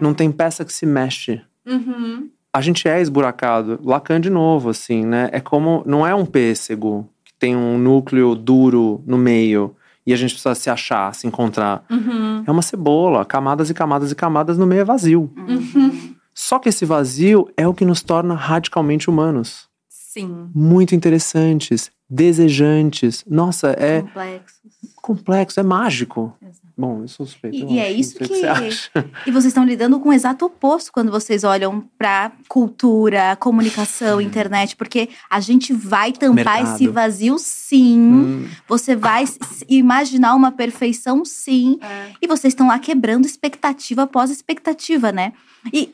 Não 0.01 0.13
tem 0.15 0.31
peça 0.33 0.65
que 0.65 0.73
se 0.73 0.85
mexe. 0.87 1.41
Uhum. 1.67 2.29
A 2.53 2.61
gente 2.61 2.89
é 2.89 3.01
esburacado. 3.01 3.79
Lacan 3.85 4.21
de 4.21 4.29
novo, 4.31 4.71
assim, 4.71 5.05
né? 5.07 5.29
É 5.33 5.39
como... 5.41 5.83
Não 5.87 6.05
é 6.07 6.13
um 6.15 6.27
pêssego 6.27 7.09
que 7.25 7.33
tem 7.39 7.55
um 7.57 7.79
núcleo 7.79 8.35
duro 8.35 9.03
no 9.07 9.17
meio 9.17 9.77
e 10.05 10.13
a 10.13 10.17
gente 10.17 10.31
precisa 10.33 10.55
se 10.57 10.69
achar, 10.69 11.15
se 11.15 11.27
encontrar. 11.29 11.85
Uhum. 11.89 12.43
É 12.45 12.51
uma 12.51 12.63
cebola. 12.63 13.25
Camadas 13.25 13.71
e 13.71 13.75
camadas 13.75 14.11
e 14.11 14.15
camadas 14.17 14.59
no 14.59 14.67
meio 14.67 14.81
é 14.81 14.85
vazio. 14.85 15.31
Uhum. 15.37 16.15
Só 16.35 16.59
que 16.59 16.71
esse 16.71 16.85
vazio 16.85 17.49
é 17.57 17.69
o 17.69 17.75
que 17.75 17.85
nos 17.85 18.03
torna 18.03 18.35
radicalmente 18.35 19.09
humanos. 19.09 19.69
Sim. 20.13 20.51
Muito 20.53 20.93
interessantes, 20.93 21.89
desejantes. 22.09 23.25
Nossa, 23.29 23.71
é 23.79 24.01
Complexos. 24.03 24.61
complexo, 25.01 25.61
é 25.61 25.63
mágico. 25.63 26.37
Exato. 26.43 26.67
Bom, 26.81 27.03
eu 27.03 27.09
sou 27.09 27.27
suspeito. 27.27 27.57
E- 27.59 27.61
eu 27.63 27.69
e 27.69 27.79
é 27.79 27.93
isso 27.93 28.17
o 28.17 28.19
que- 28.21 28.27
você 28.27 28.47
acha. 28.47 28.91
E 29.27 29.31
vocês 29.31 29.47
estão 29.47 29.65
lidando 29.65 30.01
com 30.01 30.09
o 30.09 30.13
exato 30.13 30.47
oposto 30.47 30.91
quando 30.93 31.11
vocês 31.13 31.45
olham 31.45 31.85
pra 31.99 32.33
cultura, 32.49 33.37
comunicação, 33.37 34.21
internet, 34.21 34.75
porque 34.77 35.11
a 35.29 35.41
gente 35.41 35.73
vai 35.75 36.11
tampar 36.13 36.35
Mercado. 36.35 36.75
esse 36.75 36.89
vazio, 36.89 37.37
sim. 37.39 38.01
Hum, 38.01 38.49
Você 38.67 38.97
vai 38.97 39.25
imaginar 39.69 40.35
uma 40.35 40.51
perfeição, 40.51 41.23
sim. 41.25 41.79
E 42.23 42.27
vocês 42.27 42.53
estão 42.53 42.69
lá 42.69 42.79
quebrando 42.79 43.27
expectativa 43.27 44.03
após 44.05 44.31
expectativa, 44.31 45.13
né? 45.13 45.33
E 45.73 45.93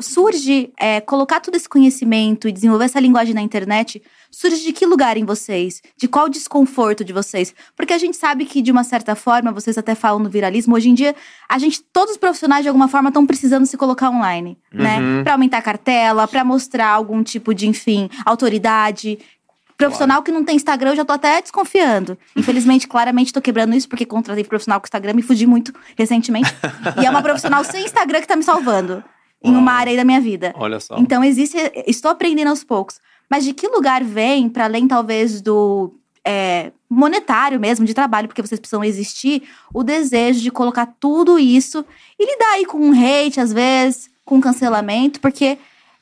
surge, 0.00 0.72
é, 0.76 1.00
colocar 1.00 1.38
todo 1.40 1.54
esse 1.54 1.68
conhecimento 1.68 2.48
e 2.48 2.52
desenvolver 2.52 2.86
essa 2.86 2.98
linguagem 2.98 3.32
na 3.34 3.40
internet, 3.42 4.02
surge 4.30 4.62
de 4.64 4.72
que 4.72 4.84
lugar 4.86 5.16
em 5.16 5.24
vocês? 5.24 5.80
De 5.96 6.08
qual 6.08 6.28
desconforto 6.28 7.04
de 7.04 7.12
vocês? 7.12 7.54
Porque 7.76 7.92
a 7.92 7.98
gente 7.98 8.16
sabe 8.16 8.44
que, 8.44 8.60
de 8.60 8.72
uma 8.72 8.82
certa 8.82 9.14
forma, 9.14 9.52
vocês 9.52 9.78
até 9.78 9.94
falam 9.94 10.07
no 10.16 10.30
viralismo, 10.30 10.76
hoje 10.76 10.88
em 10.88 10.94
dia, 10.94 11.16
a 11.48 11.58
gente, 11.58 11.82
todos 11.92 12.12
os 12.12 12.16
profissionais, 12.16 12.62
de 12.62 12.68
alguma 12.68 12.86
forma, 12.86 13.08
estão 13.08 13.26
precisando 13.26 13.66
se 13.66 13.76
colocar 13.76 14.10
online, 14.10 14.56
né? 14.72 15.00
Uhum. 15.00 15.24
Pra 15.24 15.32
aumentar 15.32 15.58
a 15.58 15.62
cartela, 15.62 16.28
pra 16.28 16.44
mostrar 16.44 16.90
algum 16.90 17.20
tipo 17.24 17.52
de, 17.52 17.66
enfim, 17.66 18.08
autoridade. 18.24 19.18
Profissional 19.76 20.22
que 20.22 20.30
não 20.30 20.44
tem 20.44 20.56
Instagram, 20.56 20.90
eu 20.90 20.96
já 20.96 21.04
tô 21.04 21.12
até 21.12 21.42
desconfiando. 21.42 22.16
Infelizmente, 22.36 22.86
claramente, 22.86 23.32
tô 23.32 23.40
quebrando 23.40 23.74
isso, 23.74 23.88
porque 23.88 24.04
contratei 24.04 24.44
profissional 24.44 24.80
com 24.80 24.86
Instagram 24.86 25.14
e 25.18 25.22
fugi 25.22 25.46
muito 25.46 25.72
recentemente. 25.96 26.52
e 27.00 27.06
é 27.06 27.10
uma 27.10 27.22
profissional 27.22 27.64
sem 27.64 27.84
Instagram 27.84 28.20
que 28.20 28.28
tá 28.28 28.36
me 28.36 28.42
salvando 28.44 29.02
em 29.42 29.54
uma 29.54 29.72
área 29.72 29.90
aí 29.90 29.96
da 29.96 30.04
minha 30.04 30.20
vida. 30.20 30.54
olha 30.56 30.80
só. 30.80 30.96
Então, 30.98 31.24
existe. 31.24 31.56
Estou 31.86 32.10
aprendendo 32.10 32.48
aos 32.48 32.64
poucos. 32.64 33.00
Mas 33.30 33.44
de 33.44 33.52
que 33.52 33.68
lugar 33.68 34.02
vem, 34.02 34.48
para 34.48 34.64
além, 34.64 34.88
talvez, 34.88 35.40
do 35.40 35.94
é, 36.30 36.72
monetário 36.90 37.58
mesmo, 37.58 37.86
de 37.86 37.94
trabalho, 37.94 38.28
porque 38.28 38.42
vocês 38.42 38.60
precisam 38.60 38.84
existir, 38.84 39.44
o 39.72 39.82
desejo 39.82 40.42
de 40.42 40.50
colocar 40.50 40.84
tudo 41.00 41.38
isso 41.38 41.82
e 42.18 42.30
lidar 42.30 42.52
aí 42.52 42.66
com 42.66 42.78
um 42.78 42.92
hate, 42.92 43.40
às 43.40 43.50
vezes, 43.50 44.10
com 44.26 44.38
cancelamento, 44.38 45.20
porque 45.20 45.56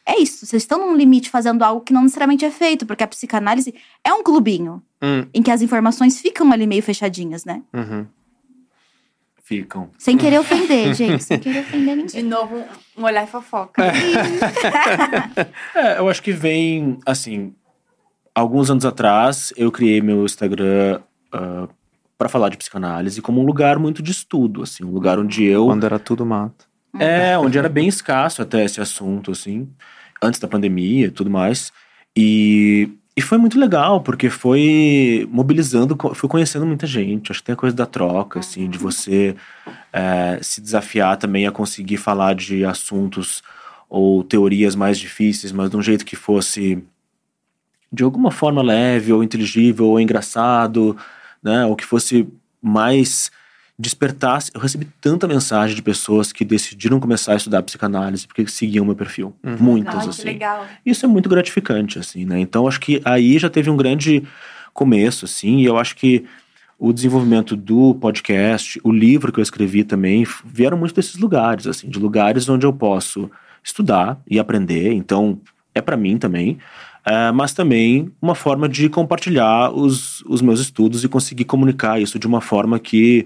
é 0.04 0.20
isso, 0.20 0.44
vocês 0.44 0.64
estão 0.64 0.80
num 0.80 0.96
limite 0.96 1.30
fazendo 1.30 1.62
algo 1.62 1.80
que 1.80 1.92
não 1.92 2.02
necessariamente 2.02 2.44
é 2.44 2.50
feito, 2.50 2.84
porque 2.84 3.04
a 3.04 3.06
psicanálise 3.06 3.72
é 4.02 4.12
um 4.12 4.24
clubinho 4.24 4.82
Hum, 5.00 5.26
em 5.34 5.42
que 5.42 5.50
as 5.50 5.60
informações 5.60 6.18
ficam 6.18 6.50
ali 6.50 6.66
meio 6.66 6.82
fechadinhas, 6.82 7.44
né? 7.44 7.62
uhum. 7.72 8.06
Ficam. 9.44 9.90
Sem 9.98 10.16
querer 10.16 10.40
ofender, 10.40 10.92
gente, 10.94 11.22
sem 11.22 11.38
querer 11.38 11.60
ofender 11.60 11.96
ninguém. 11.96 12.06
De 12.06 12.22
novo, 12.22 12.64
um 12.96 13.04
olhar 13.04 13.28
fofoca. 13.28 13.80
É, 15.74 15.98
eu 16.00 16.08
acho 16.08 16.20
que 16.20 16.32
vem, 16.32 16.98
assim, 17.06 17.54
alguns 18.36 18.70
anos 18.70 18.84
atrás, 18.84 19.50
eu 19.56 19.72
criei 19.72 20.02
meu 20.02 20.26
Instagram 20.26 21.00
uh, 21.34 21.66
para 22.18 22.28
falar 22.28 22.50
de 22.50 22.58
psicanálise 22.58 23.22
como 23.22 23.40
um 23.40 23.46
lugar 23.46 23.78
muito 23.78 24.02
de 24.02 24.10
estudo, 24.12 24.62
assim, 24.62 24.84
um 24.84 24.90
lugar 24.90 25.18
onde 25.18 25.42
eu 25.44 25.64
Quando 25.64 25.86
era 25.86 25.98
tudo 25.98 26.26
mato. 26.26 26.66
é, 26.98 27.38
onde 27.38 27.56
era 27.56 27.68
bem 27.68 27.88
escasso 27.88 28.42
até 28.42 28.62
esse 28.62 28.78
assunto, 28.78 29.30
assim, 29.30 29.66
antes 30.22 30.38
da 30.38 30.46
pandemia 30.46 31.06
e 31.06 31.10
tudo 31.10 31.30
mais. 31.30 31.72
E, 32.14 32.90
e 33.16 33.22
foi 33.22 33.38
muito 33.38 33.58
legal, 33.58 34.02
porque 34.02 34.28
foi 34.28 35.26
mobilizando, 35.30 35.96
fui 36.14 36.28
conhecendo 36.28 36.66
muita 36.66 36.86
gente. 36.86 37.32
Acho 37.32 37.40
que 37.40 37.46
tem 37.46 37.54
a 37.54 37.56
coisa 37.56 37.74
da 37.74 37.86
troca, 37.86 38.40
assim, 38.40 38.68
de 38.68 38.76
você 38.76 39.34
é, 39.90 40.38
se 40.42 40.60
desafiar 40.60 41.16
também 41.16 41.46
a 41.46 41.52
conseguir 41.52 41.96
falar 41.96 42.34
de 42.34 42.66
assuntos 42.66 43.42
ou 43.88 44.22
teorias 44.22 44.74
mais 44.74 44.98
difíceis, 44.98 45.52
mas 45.52 45.70
de 45.70 45.76
um 45.76 45.82
jeito 45.82 46.04
que 46.04 46.16
fosse 46.16 46.84
de 47.92 48.02
alguma 48.02 48.30
forma 48.30 48.62
leve, 48.62 49.12
ou 49.12 49.22
inteligível, 49.22 49.86
ou 49.86 50.00
engraçado, 50.00 50.96
né? 51.42 51.64
Ou 51.64 51.76
que 51.76 51.84
fosse 51.84 52.28
mais 52.60 53.30
despertasse. 53.78 54.50
Eu 54.54 54.60
recebi 54.60 54.86
tanta 55.00 55.28
mensagem 55.28 55.76
de 55.76 55.82
pessoas 55.82 56.32
que 56.32 56.44
decidiram 56.44 56.98
começar 56.98 57.34
a 57.34 57.36
estudar 57.36 57.62
psicanálise 57.62 58.26
porque 58.26 58.46
seguiam 58.48 58.84
meu 58.84 58.96
perfil. 58.96 59.34
Muitas, 59.42 59.94
Ai, 59.94 60.02
que 60.02 60.08
assim. 60.08 60.24
legal. 60.24 60.66
Isso 60.84 61.04
é 61.04 61.08
muito 61.08 61.28
gratificante, 61.28 61.98
assim, 61.98 62.24
né? 62.24 62.40
Então, 62.40 62.66
acho 62.66 62.80
que 62.80 63.02
aí 63.04 63.38
já 63.38 63.50
teve 63.50 63.68
um 63.68 63.76
grande 63.76 64.22
começo, 64.72 65.24
assim, 65.24 65.58
e 65.58 65.64
eu 65.64 65.78
acho 65.78 65.96
que 65.96 66.24
o 66.78 66.92
desenvolvimento 66.92 67.56
do 67.56 67.94
podcast, 67.94 68.78
o 68.84 68.92
livro 68.92 69.32
que 69.32 69.40
eu 69.40 69.42
escrevi 69.42 69.84
também, 69.84 70.26
vieram 70.44 70.76
muito 70.76 70.94
desses 70.94 71.16
lugares, 71.16 71.66
assim, 71.66 71.88
de 71.88 71.98
lugares 71.98 72.48
onde 72.48 72.66
eu 72.66 72.72
posso 72.72 73.30
estudar 73.64 74.20
e 74.28 74.38
aprender, 74.38 74.92
então 74.92 75.40
é 75.74 75.80
para 75.80 75.96
mim 75.96 76.18
também, 76.18 76.58
eh, 77.06 77.32
mas 77.32 77.52
também 77.52 78.12
uma 78.20 78.34
forma 78.34 78.68
de 78.68 78.88
compartilhar 78.88 79.70
os, 79.70 80.22
os 80.22 80.42
meus 80.42 80.58
estudos 80.58 81.04
e 81.04 81.08
conseguir 81.08 81.44
comunicar 81.44 82.00
isso 82.00 82.18
de 82.18 82.26
uma 82.26 82.40
forma 82.40 82.80
que 82.80 83.24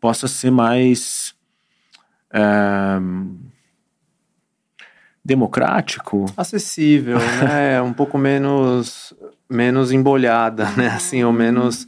possa 0.00 0.28
ser 0.28 0.52
mais 0.52 1.34
eh, 2.32 3.00
democrático, 5.24 6.26
acessível, 6.36 7.18
né? 7.42 7.82
Um 7.82 7.92
pouco 7.92 8.16
menos 8.16 9.12
menos 9.50 9.90
embolhada, 9.92 10.70
né? 10.76 10.88
Assim, 10.88 11.24
ou 11.24 11.32
menos 11.32 11.86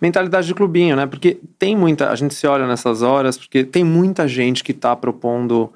mentalidade 0.00 0.48
de 0.48 0.54
clubinho, 0.54 0.96
né? 0.96 1.06
Porque 1.06 1.38
tem 1.56 1.76
muita, 1.76 2.10
a 2.10 2.16
gente 2.16 2.34
se 2.34 2.46
olha 2.48 2.66
nessas 2.66 3.02
horas, 3.02 3.38
porque 3.38 3.62
tem 3.62 3.84
muita 3.84 4.26
gente 4.26 4.64
que 4.64 4.72
está 4.72 4.96
propondo 4.96 5.72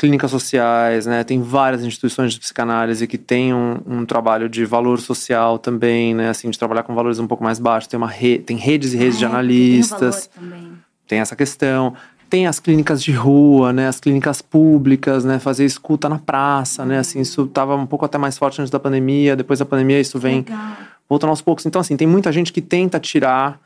clínicas 0.00 0.30
sociais, 0.30 1.04
né? 1.04 1.22
Tem 1.22 1.42
várias 1.42 1.84
instituições 1.84 2.32
de 2.32 2.40
psicanálise 2.40 3.06
que 3.06 3.18
têm 3.18 3.52
um, 3.52 3.78
um 3.86 4.06
trabalho 4.06 4.48
de 4.48 4.64
valor 4.64 4.98
social 4.98 5.58
também, 5.58 6.14
né? 6.14 6.30
Assim, 6.30 6.48
de 6.48 6.58
trabalhar 6.58 6.84
com 6.84 6.94
valores 6.94 7.18
um 7.18 7.26
pouco 7.26 7.44
mais 7.44 7.58
baixos. 7.58 7.86
Tem 7.86 7.98
uma 7.98 8.08
re, 8.08 8.38
tem 8.38 8.56
redes 8.56 8.94
e 8.94 8.96
redes 8.96 9.18
de 9.18 9.26
É, 9.26 9.28
analistas 9.28 10.26
Tem 10.28 10.72
tem 11.06 11.20
essa 11.20 11.36
questão. 11.36 11.92
Tem 12.30 12.46
as 12.46 12.58
clínicas 12.58 13.02
de 13.02 13.12
rua, 13.12 13.74
né? 13.74 13.88
As 13.88 14.00
clínicas 14.00 14.40
públicas, 14.40 15.22
né? 15.22 15.38
Fazer 15.38 15.66
escuta 15.66 16.08
na 16.08 16.18
praça, 16.18 16.82
né? 16.86 16.98
Assim, 16.98 17.20
isso 17.20 17.42
estava 17.42 17.76
um 17.76 17.84
pouco 17.84 18.06
até 18.06 18.16
mais 18.16 18.38
forte 18.38 18.58
antes 18.58 18.70
da 18.70 18.80
pandemia. 18.80 19.36
Depois 19.36 19.58
da 19.58 19.66
pandemia, 19.66 20.00
isso 20.00 20.18
vem 20.18 20.36
Legal. 20.36 20.58
voltando 21.06 21.28
aos 21.28 21.42
poucos. 21.42 21.66
Então, 21.66 21.78
assim, 21.78 21.94
tem 21.94 22.06
muita 22.06 22.32
gente 22.32 22.54
que 22.54 22.62
tenta 22.62 22.98
tirar 22.98 23.60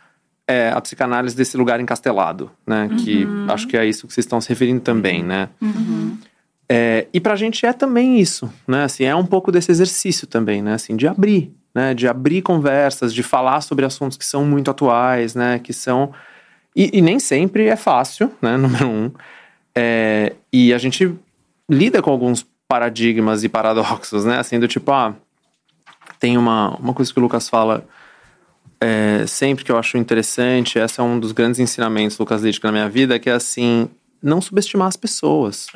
é, 0.46 0.70
a 0.70 0.80
psicanálise 0.80 1.34
desse 1.34 1.56
lugar 1.56 1.80
encastelado, 1.80 2.50
né? 2.66 2.88
Que 2.98 3.26
acho 3.48 3.66
que 3.66 3.76
é 3.76 3.86
isso 3.86 4.06
que 4.06 4.12
vocês 4.12 4.24
estão 4.24 4.40
se 4.40 4.48
referindo 4.48 4.80
também, 4.80 5.22
né? 5.22 5.48
É, 6.68 7.06
e 7.12 7.20
pra 7.20 7.36
gente 7.36 7.64
é 7.64 7.72
também 7.72 8.18
isso, 8.18 8.52
né? 8.66 8.84
Assim, 8.84 9.04
é 9.04 9.14
um 9.14 9.26
pouco 9.26 9.50
desse 9.50 9.70
exercício 9.70 10.26
também, 10.26 10.62
né? 10.62 10.74
Assim, 10.74 10.96
de 10.96 11.06
abrir, 11.06 11.52
né? 11.74 11.94
De 11.94 12.06
abrir 12.06 12.42
conversas, 12.42 13.12
de 13.12 13.22
falar 13.22 13.60
sobre 13.60 13.84
assuntos 13.84 14.16
que 14.16 14.26
são 14.26 14.44
muito 14.44 14.70
atuais, 14.70 15.34
né? 15.34 15.58
Que 15.58 15.72
são... 15.72 16.12
E, 16.76 16.98
e 16.98 17.00
nem 17.00 17.18
sempre 17.18 17.66
é 17.66 17.76
fácil, 17.76 18.30
né? 18.42 18.56
Número 18.58 18.88
um. 18.88 19.10
É, 19.74 20.34
e 20.52 20.72
a 20.74 20.78
gente 20.78 21.14
lida 21.68 22.02
com 22.02 22.10
alguns 22.10 22.46
paradigmas 22.68 23.44
e 23.44 23.48
paradoxos, 23.48 24.24
né? 24.24 24.38
Assim, 24.38 24.58
do 24.58 24.68
tipo, 24.68 24.90
ah, 24.92 25.14
tem 26.18 26.36
uma, 26.36 26.76
uma 26.76 26.94
coisa 26.94 27.12
que 27.12 27.18
o 27.18 27.22
Lucas 27.22 27.48
fala 27.48 27.86
é, 28.84 29.26
sempre 29.26 29.64
que 29.64 29.72
eu 29.72 29.78
acho 29.78 29.96
interessante, 29.96 30.78
esse 30.78 31.00
é 31.00 31.02
um 31.02 31.18
dos 31.18 31.32
grandes 31.32 31.58
ensinamentos 31.60 32.16
do 32.16 32.20
Lucas 32.20 32.42
Littke 32.42 32.64
na 32.64 32.72
minha 32.72 32.88
vida, 32.88 33.18
que 33.18 33.30
é 33.30 33.32
assim, 33.32 33.88
não 34.22 34.40
subestimar 34.40 34.88
as 34.88 34.96
pessoas. 34.96 35.66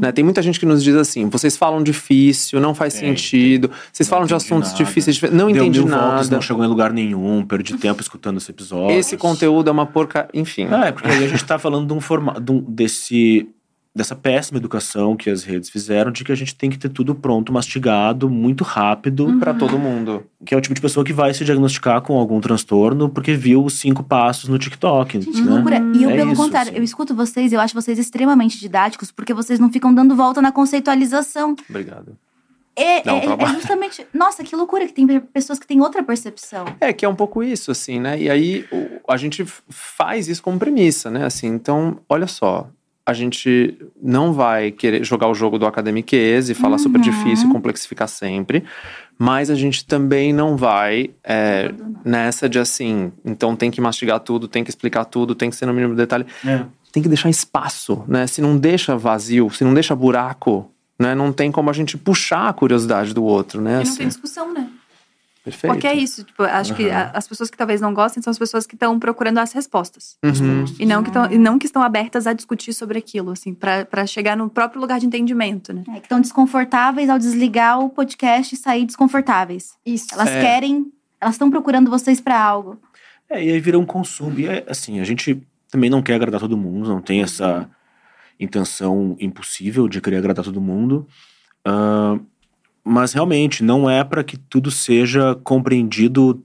Né? 0.00 0.10
Tem 0.12 0.24
muita 0.24 0.42
gente 0.42 0.58
que 0.58 0.66
nos 0.66 0.82
diz 0.82 0.94
assim, 0.96 1.28
vocês 1.28 1.56
falam 1.56 1.82
difícil, 1.82 2.60
não 2.60 2.74
faz 2.74 2.94
Tem, 2.94 3.08
sentido, 3.08 3.70
vocês 3.92 4.08
falam 4.08 4.26
de 4.26 4.34
assuntos 4.34 4.72
nada. 4.72 4.84
difíceis, 4.84 5.16
dif- 5.16 5.30
não 5.30 5.46
Deu 5.50 5.62
entendi 5.62 5.78
mil 5.80 5.88
voltas, 5.88 6.26
nada. 6.26 6.34
não 6.36 6.42
chegou 6.42 6.64
em 6.64 6.68
lugar 6.68 6.92
nenhum, 6.92 7.44
perdi 7.46 7.76
tempo 7.78 8.00
escutando 8.00 8.38
esse 8.38 8.50
episódio. 8.50 8.96
Esse 8.96 9.16
conteúdo 9.16 9.68
é 9.68 9.72
uma 9.72 9.86
porca... 9.86 10.28
Enfim. 10.34 10.66
É, 10.66 10.90
porque 10.92 11.08
aí 11.08 11.24
a 11.24 11.28
gente 11.28 11.44
tá 11.44 11.58
falando 11.58 11.86
de 11.86 11.92
um 11.92 12.00
formato 12.00 12.40
desse 12.68 13.48
dessa 13.96 14.14
péssima 14.14 14.58
educação 14.58 15.16
que 15.16 15.30
as 15.30 15.42
redes 15.42 15.70
fizeram 15.70 16.12
de 16.12 16.22
que 16.22 16.30
a 16.30 16.34
gente 16.34 16.54
tem 16.54 16.68
que 16.68 16.78
ter 16.78 16.90
tudo 16.90 17.14
pronto, 17.14 17.50
mastigado, 17.52 18.28
muito 18.28 18.62
rápido, 18.62 19.38
Pra 19.40 19.54
todo 19.54 19.78
mundo. 19.78 20.24
que 20.44 20.54
é 20.54 20.56
o 20.58 20.60
tipo 20.60 20.74
de 20.74 20.80
pessoa 20.82 21.02
que 21.04 21.14
vai 21.14 21.32
se 21.32 21.44
diagnosticar 21.46 22.02
com 22.02 22.18
algum 22.18 22.38
transtorno 22.40 23.08
porque 23.08 23.32
viu 23.34 23.64
os 23.64 23.72
cinco 23.78 24.02
passos 24.04 24.48
no 24.50 24.58
TikTok, 24.58 25.20
Gente, 25.20 25.32
que 25.32 25.40
né? 25.40 25.50
loucura. 25.50 25.82
E 25.94 26.02
eu, 26.02 26.10
É 26.10 26.16
pelo 26.16 26.32
isso, 26.32 26.42
contrário, 26.42 26.70
assim. 26.70 26.78
eu 26.78 26.84
escuto 26.84 27.14
vocês, 27.14 27.52
eu 27.54 27.58
acho 27.60 27.72
vocês 27.74 27.98
extremamente 27.98 28.60
didáticos, 28.60 29.10
porque 29.10 29.32
vocês 29.32 29.58
não 29.58 29.72
ficam 29.72 29.94
dando 29.94 30.14
volta 30.14 30.42
na 30.42 30.52
conceitualização. 30.52 31.56
Obrigado. 31.68 32.16
É, 32.78 33.10
um 33.10 33.16
é- 33.16 33.42
é 33.44 33.46
justamente. 33.54 34.06
Nossa, 34.12 34.44
que 34.44 34.54
loucura 34.54 34.86
que 34.86 34.92
tem 34.92 35.06
pessoas 35.32 35.58
que 35.58 35.66
têm 35.66 35.80
outra 35.80 36.02
percepção. 36.02 36.66
É, 36.78 36.92
que 36.92 37.06
é 37.06 37.08
um 37.08 37.14
pouco 37.14 37.42
isso, 37.42 37.70
assim, 37.70 37.98
né? 37.98 38.20
E 38.20 38.28
aí 38.28 38.66
o- 38.70 39.00
a 39.10 39.16
gente 39.16 39.46
faz 39.70 40.28
isso 40.28 40.42
como 40.42 40.58
premissa, 40.58 41.10
né? 41.10 41.24
Assim, 41.24 41.46
então, 41.46 41.98
olha 42.06 42.26
só. 42.26 42.68
A 43.06 43.12
gente 43.12 43.78
não 44.02 44.32
vai 44.32 44.72
querer 44.72 45.04
jogar 45.04 45.28
o 45.28 45.34
jogo 45.34 45.58
do 45.58 45.66
academiquez 45.66 46.50
e 46.50 46.54
falar 46.54 46.76
super 46.78 47.00
difícil, 47.00 47.48
complexificar 47.48 48.08
sempre. 48.08 48.64
Mas 49.16 49.48
a 49.48 49.54
gente 49.54 49.86
também 49.86 50.32
não 50.32 50.56
vai 50.56 51.10
é, 51.24 51.72
nessa 52.04 52.48
de 52.48 52.58
assim, 52.58 53.12
então 53.24 53.56
tem 53.56 53.70
que 53.70 53.80
mastigar 53.80 54.20
tudo, 54.20 54.48
tem 54.48 54.62
que 54.62 54.70
explicar 54.70 55.04
tudo, 55.04 55.34
tem 55.34 55.48
que 55.48 55.56
ser 55.56 55.66
no 55.66 55.72
mínimo 55.72 55.94
detalhe. 55.94 56.26
É. 56.44 56.64
Tem 56.92 57.02
que 57.02 57.08
deixar 57.08 57.30
espaço, 57.30 58.04
né? 58.08 58.26
Se 58.26 58.42
não 58.42 58.58
deixa 58.58 58.96
vazio, 58.96 59.48
se 59.50 59.64
não 59.64 59.72
deixa 59.72 59.94
buraco, 59.94 60.70
né? 60.98 61.14
Não 61.14 61.32
tem 61.32 61.52
como 61.52 61.70
a 61.70 61.72
gente 61.72 61.96
puxar 61.96 62.48
a 62.48 62.52
curiosidade 62.52 63.14
do 63.14 63.22
outro, 63.22 63.60
né? 63.60 63.70
E 63.70 63.74
não 63.74 63.82
assim. 63.82 63.98
tem 63.98 64.08
discussão, 64.08 64.52
né? 64.52 64.68
Perfeito. 65.46 65.72
Porque 65.72 65.86
é 65.86 65.94
isso, 65.94 66.24
tipo, 66.24 66.42
acho 66.42 66.74
que 66.74 66.90
a- 66.90 67.12
as 67.14 67.28
pessoas 67.28 67.48
que 67.48 67.56
talvez 67.56 67.80
não 67.80 67.94
gostem 67.94 68.20
são 68.20 68.32
as 68.32 68.38
pessoas 68.38 68.66
que 68.66 68.74
estão 68.74 68.98
procurando 68.98 69.38
as 69.38 69.52
respostas. 69.52 70.16
Uhum. 70.24 70.64
E 70.76 70.84
não, 70.84 71.04
que 71.04 71.10
tão, 71.12 71.30
e 71.30 71.38
não 71.38 71.56
que 71.56 71.66
estão 71.66 71.82
abertas 71.82 72.26
a 72.26 72.32
discutir 72.32 72.72
sobre 72.72 72.98
aquilo, 72.98 73.30
assim, 73.30 73.54
pra 73.54 73.84
pra 73.84 74.04
chegar 74.08 74.36
no 74.36 74.50
próprio 74.50 74.80
lugar 74.80 74.98
de 74.98 75.06
entendimento, 75.06 75.72
né? 75.72 75.84
É, 75.90 75.92
que 76.00 76.06
estão 76.06 76.20
desconfortáveis 76.20 77.08
ao 77.08 77.16
desligar 77.16 77.78
o 77.78 77.88
podcast 77.88 78.56
e 78.56 78.58
sair 78.58 78.84
desconfortáveis. 78.84 79.74
Isso. 79.86 80.08
Elas 80.12 80.28
É. 80.30 80.40
querem. 80.40 80.90
Elas 81.20 81.36
estão 81.36 81.48
procurando 81.48 81.88
vocês 81.90 82.20
pra 82.20 82.36
algo. 82.42 82.80
É, 83.30 83.42
e 83.44 83.52
aí 83.52 83.60
vira 83.60 83.78
um 83.78 83.86
consumo. 83.86 84.36
E 84.40 84.48
é, 84.48 84.64
assim, 84.68 84.98
a 84.98 85.04
gente 85.04 85.40
também 85.70 85.88
não 85.88 86.02
quer 86.02 86.14
agradar 86.16 86.40
todo 86.40 86.56
mundo, 86.56 86.88
não 86.88 87.00
tem 87.00 87.22
essa 87.22 87.70
intenção 88.38 89.16
impossível 89.20 89.88
de 89.88 90.00
querer 90.00 90.16
agradar 90.18 90.44
todo 90.44 90.60
mundo. 90.60 91.06
Ah, 91.64 92.18
mas 92.88 93.12
realmente, 93.12 93.64
não 93.64 93.90
é 93.90 94.04
para 94.04 94.22
que 94.22 94.36
tudo 94.36 94.70
seja 94.70 95.34
compreendido 95.42 96.40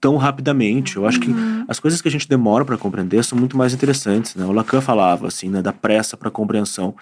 tão 0.00 0.16
rapidamente. 0.16 0.96
Eu 0.96 1.04
acho 1.04 1.18
que 1.18 1.34
as 1.66 1.80
coisas 1.80 2.00
que 2.00 2.06
a 2.06 2.10
gente 2.10 2.28
demora 2.28 2.64
para 2.64 2.78
compreender 2.78 3.24
são 3.24 3.36
muito 3.36 3.56
mais 3.56 3.74
interessantes. 3.74 4.36
Né? 4.36 4.44
O 4.44 4.52
Lacan 4.52 4.80
falava 4.80 5.26
assim, 5.26 5.48
né, 5.48 5.60
da 5.60 5.72
pressa 5.72 6.16
para 6.16 6.30
compreensão. 6.30 6.94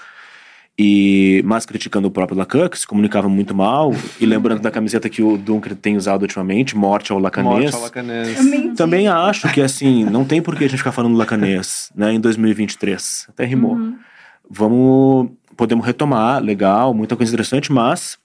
E, 0.78 1.42
mas 1.44 1.66
criticando 1.66 2.08
o 2.08 2.10
próprio 2.10 2.38
Lacan, 2.38 2.70
que 2.70 2.78
se 2.78 2.86
comunicava 2.86 3.28
muito 3.28 3.54
mal, 3.54 3.94
e 4.18 4.24
lembrando 4.24 4.62
da 4.62 4.70
camiseta 4.70 5.10
que 5.10 5.22
o 5.22 5.36
Dunker 5.36 5.76
tem 5.76 5.98
usado 5.98 6.22
ultimamente, 6.22 6.74
Morte 6.74 7.12
ao 7.12 7.18
Lacanês. 7.18 7.72
Morte 7.72 7.74
ao 7.74 7.82
lacanês. 7.82 8.38
Também 8.78 9.08
acho 9.08 9.52
que, 9.52 9.60
assim, 9.60 10.04
não 10.04 10.24
tem 10.24 10.40
por 10.40 10.56
que 10.56 10.64
a 10.64 10.68
gente 10.68 10.78
ficar 10.78 10.92
falando 10.92 11.18
lacanês, 11.18 11.92
né, 11.94 12.14
em 12.14 12.20
2023. 12.20 13.26
Até 13.28 13.44
rimou. 13.44 13.76
Vamos, 14.48 15.32
podemos 15.54 15.84
retomar, 15.84 16.42
legal, 16.42 16.94
muita 16.94 17.14
coisa 17.14 17.30
interessante, 17.30 17.70
mas 17.70 18.18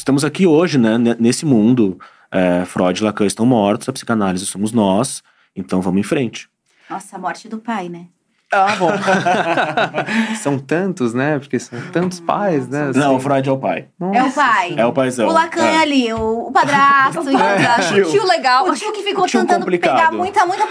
estamos 0.00 0.24
aqui 0.24 0.46
hoje, 0.46 0.78
né, 0.78 0.96
ne- 0.98 1.16
nesse 1.18 1.44
mundo. 1.46 1.98
É, 2.32 2.64
Freud 2.64 3.00
e 3.00 3.04
Lacan 3.04 3.26
estão 3.26 3.44
mortos, 3.44 3.88
a 3.88 3.92
psicanálise 3.92 4.46
somos 4.46 4.72
nós, 4.72 5.22
então 5.54 5.80
vamos 5.82 6.00
em 6.00 6.04
frente. 6.04 6.48
Nossa, 6.88 7.16
a 7.16 7.18
morte 7.18 7.48
do 7.48 7.58
pai, 7.58 7.88
né? 7.88 8.06
Ah, 8.52 8.74
bom. 8.76 8.90
são 10.42 10.58
tantos, 10.58 11.14
né? 11.14 11.38
Porque 11.38 11.58
são 11.58 11.78
tantos 11.92 12.18
pais, 12.20 12.66
né? 12.68 12.90
Não, 12.94 13.12
o 13.12 13.16
assim. 13.16 13.24
Freud 13.24 13.48
é 13.48 13.52
o 13.52 13.58
pai. 13.58 13.86
É 14.12 14.22
o 14.24 14.32
pai. 14.32 14.74
É 14.76 14.86
o 14.86 14.92
paizão. 14.92 15.28
O 15.28 15.32
Lacan 15.32 15.64
é 15.64 15.74
É. 15.76 15.78
ali, 15.78 16.12
o, 16.12 16.48
o 16.48 16.52
padrasto. 16.52 17.22
e 17.30 18.00
o- 18.02 18.08
O 18.08 18.10
tio 18.10 18.26
legal. 18.26 18.68
O 18.68 18.74
tio 18.74 18.92
que 18.92 19.02
ficou 19.02 19.26
Tio 19.26 19.40
tentando 19.40 19.60
complicado. 19.60 19.96
pegar 19.96 20.12
muita, 20.12 20.44
muita 20.46 20.66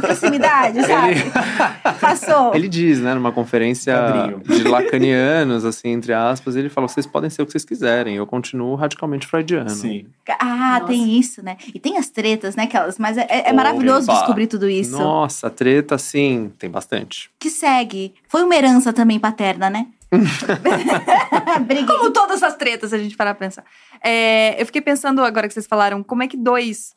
proximidade, 0.00 0.80
sabe? 0.86 1.14
Passou. 2.00 2.54
Ele 2.54 2.68
diz, 2.68 3.00
né, 3.00 3.14
numa 3.14 3.32
conferência 3.32 3.94
Padrinho. 3.96 4.40
de 4.40 4.62
lacanianos, 4.64 5.64
assim, 5.64 5.88
entre 5.88 6.12
aspas, 6.12 6.56
ele 6.56 6.68
falou: 6.68 6.88
vocês 6.88 7.06
podem 7.06 7.28
ser 7.30 7.42
o 7.42 7.46
que 7.46 7.52
vocês 7.52 7.64
quiserem, 7.64 8.16
eu 8.16 8.26
continuo 8.26 8.74
radicalmente 8.74 9.26
freudiano. 9.26 9.70
Sim. 9.70 10.06
Ah, 10.40 10.80
tem 10.86 11.18
isso, 11.18 11.42
né? 11.44 11.56
E 11.74 11.78
tem 11.80 11.98
as 11.98 12.08
tretas, 12.08 12.54
né? 12.56 12.64
Aquelas, 12.64 12.98
mas 12.98 13.16
é, 13.18 13.26
é 13.28 13.52
maravilhoso 13.52 14.10
Opa. 14.10 14.18
descobrir 14.20 14.46
tudo 14.46 14.68
isso. 14.68 14.98
Nossa, 14.98 15.50
treta, 15.50 15.98
sim, 15.98 16.52
tem 16.58 16.70
bastante. 16.70 17.17
Que 17.38 17.50
segue. 17.50 18.14
Foi 18.28 18.42
uma 18.42 18.54
herança 18.54 18.92
também 18.92 19.18
paterna, 19.18 19.68
né? 19.70 19.86
Como 21.86 22.10
todas 22.10 22.42
as 22.42 22.56
tretas, 22.56 22.90
se 22.90 22.96
a 22.96 22.98
gente 22.98 23.16
parar 23.16 23.34
pra 23.34 23.46
pensar. 23.46 23.64
É, 24.02 24.60
eu 24.60 24.66
fiquei 24.66 24.80
pensando 24.80 25.22
agora 25.22 25.46
que 25.48 25.54
vocês 25.54 25.66
falaram, 25.66 26.02
como 26.02 26.22
é 26.22 26.28
que 26.28 26.36
dois 26.36 26.92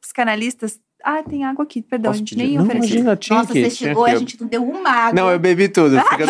psicanalistas. 0.00 0.80
Ah, 1.02 1.22
tem 1.22 1.44
água 1.44 1.64
aqui, 1.64 1.80
perdão, 1.80 2.10
Posso 2.10 2.16
a 2.16 2.18
gente 2.18 2.34
pedir? 2.34 2.46
nem 2.46 2.56
Não, 2.56 2.64
ofereceu. 2.64 2.88
imagina, 2.88 3.16
tinha 3.16 3.38
Nossa, 3.38 3.54
você 3.54 3.70
chegou 3.70 4.06
e 4.06 4.10
a 4.10 4.16
gente 4.16 4.38
não 4.38 4.48
deu 4.48 4.62
uma 4.68 4.90
água. 4.90 5.14
Não, 5.14 5.30
eu 5.30 5.38
bebi 5.38 5.68
tudo. 5.68 5.98
Fica 6.10 6.26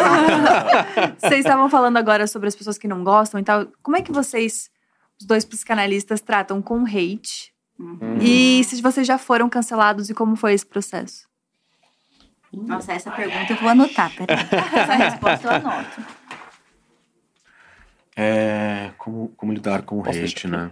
Vocês 1.18 1.40
estavam 1.40 1.68
falando 1.68 1.96
agora 1.96 2.26
sobre 2.28 2.48
as 2.48 2.54
pessoas 2.54 2.78
que 2.78 2.86
não 2.86 3.02
gostam 3.02 3.40
e 3.40 3.42
tal. 3.42 3.66
Como 3.82 3.96
é 3.96 4.02
que 4.02 4.12
vocês, 4.12 4.70
os 5.20 5.26
dois 5.26 5.44
psicanalistas, 5.44 6.20
tratam 6.20 6.62
com 6.62 6.84
hate? 6.84 7.52
Uhum. 7.80 8.18
E 8.20 8.62
se 8.62 8.80
vocês 8.80 9.06
já 9.06 9.18
foram 9.18 9.48
cancelados 9.48 10.08
e 10.08 10.14
como 10.14 10.36
foi 10.36 10.52
esse 10.52 10.66
processo? 10.66 11.29
Nossa, 12.53 12.92
essa 12.92 13.11
pergunta 13.11 13.53
eu 13.53 13.57
vou 13.57 13.68
anotar, 13.68 14.11
peraí. 14.16 14.36
Essa 14.40 14.94
resposta 14.94 15.46
eu 15.46 15.51
anoto. 15.53 16.03
É, 18.16 18.90
como, 18.98 19.28
como 19.36 19.53
lidar 19.53 19.82
com 19.82 20.01
o 20.01 20.03
Posso 20.03 20.18
hate, 20.18 20.46
deixar 20.46 20.48
né? 20.48 20.70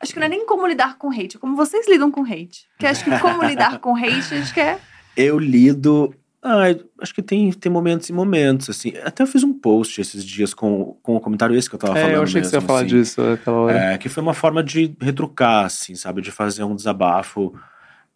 Acho 0.00 0.12
que 0.12 0.18
não 0.18 0.26
é 0.26 0.28
nem 0.28 0.44
como 0.44 0.66
lidar 0.66 0.98
com 0.98 1.10
hate, 1.10 1.36
é 1.36 1.40
como 1.40 1.56
vocês 1.56 1.88
lidam 1.88 2.10
com 2.10 2.22
hate. 2.22 2.68
Porque 2.72 2.86
acho 2.86 3.04
que 3.04 3.18
como 3.20 3.42
lidar 3.44 3.78
com 3.78 3.96
hate, 3.96 4.34
acho 4.34 4.52
que 4.52 4.60
é. 4.60 4.78
Eu 5.16 5.38
lido. 5.38 6.14
Ah, 6.42 6.64
acho 7.00 7.14
que 7.14 7.22
tem, 7.22 7.50
tem 7.52 7.72
momentos 7.72 8.10
e 8.10 8.12
momentos, 8.12 8.68
assim. 8.68 8.92
Até 9.02 9.22
eu 9.22 9.26
fiz 9.26 9.42
um 9.42 9.54
post 9.54 9.98
esses 9.98 10.22
dias 10.22 10.52
com, 10.52 10.98
com 11.02 11.16
o 11.16 11.20
comentário 11.20 11.56
esse 11.56 11.70
que 11.70 11.76
eu 11.76 11.78
tava 11.78 11.94
falando. 11.94 12.10
É, 12.10 12.16
eu 12.16 12.22
achei 12.22 12.42
que 12.42 12.46
você 12.46 12.56
ia 12.56 12.60
mesmo, 12.60 12.66
falar 12.66 12.80
assim. 12.80 12.88
disso 12.88 13.22
aquela 13.22 13.56
hora. 13.56 13.78
É, 13.78 13.98
que 13.98 14.10
foi 14.10 14.22
uma 14.22 14.34
forma 14.34 14.62
de 14.62 14.94
retrucar, 15.00 15.64
assim, 15.64 15.94
sabe? 15.94 16.20
De 16.20 16.30
fazer 16.30 16.64
um 16.64 16.74
desabafo 16.76 17.54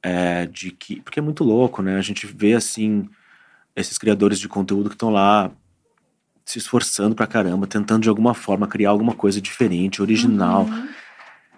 é, 0.03 0.47
de 0.47 0.71
que. 0.71 1.01
Porque 1.01 1.19
é 1.19 1.23
muito 1.23 1.45
louco, 1.45 1.83
né? 1.83 1.97
A 1.97 2.03
gente 2.03 2.27
vê, 2.27 2.55
assim, 2.55 3.09
esses 3.75 3.99
criadores 3.99 4.39
de 4.39 4.49
conteúdo 4.49 4.89
que 4.89 4.95
estão 4.95 5.11
lá 5.11 5.51
se 6.45 6.59
esforçando 6.59 7.15
pra 7.15 7.27
caramba, 7.27 7.67
tentando 7.67 8.03
de 8.03 8.09
alguma 8.09 8.33
forma 8.33 8.67
criar 8.67 8.91
alguma 8.91 9.15
coisa 9.15 9.41
diferente, 9.41 10.01
original, 10.01 10.67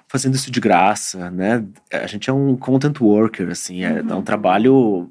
fazendo 0.08 0.34
isso 0.34 0.50
de 0.50 0.60
graça, 0.60 1.30
né? 1.30 1.64
A 1.92 2.06
gente 2.08 2.28
é 2.28 2.32
um 2.32 2.56
content 2.56 3.00
worker, 3.00 3.50
assim, 3.50 3.84
é, 3.84 3.98
é 4.00 4.14
um 4.14 4.22
trabalho. 4.22 5.10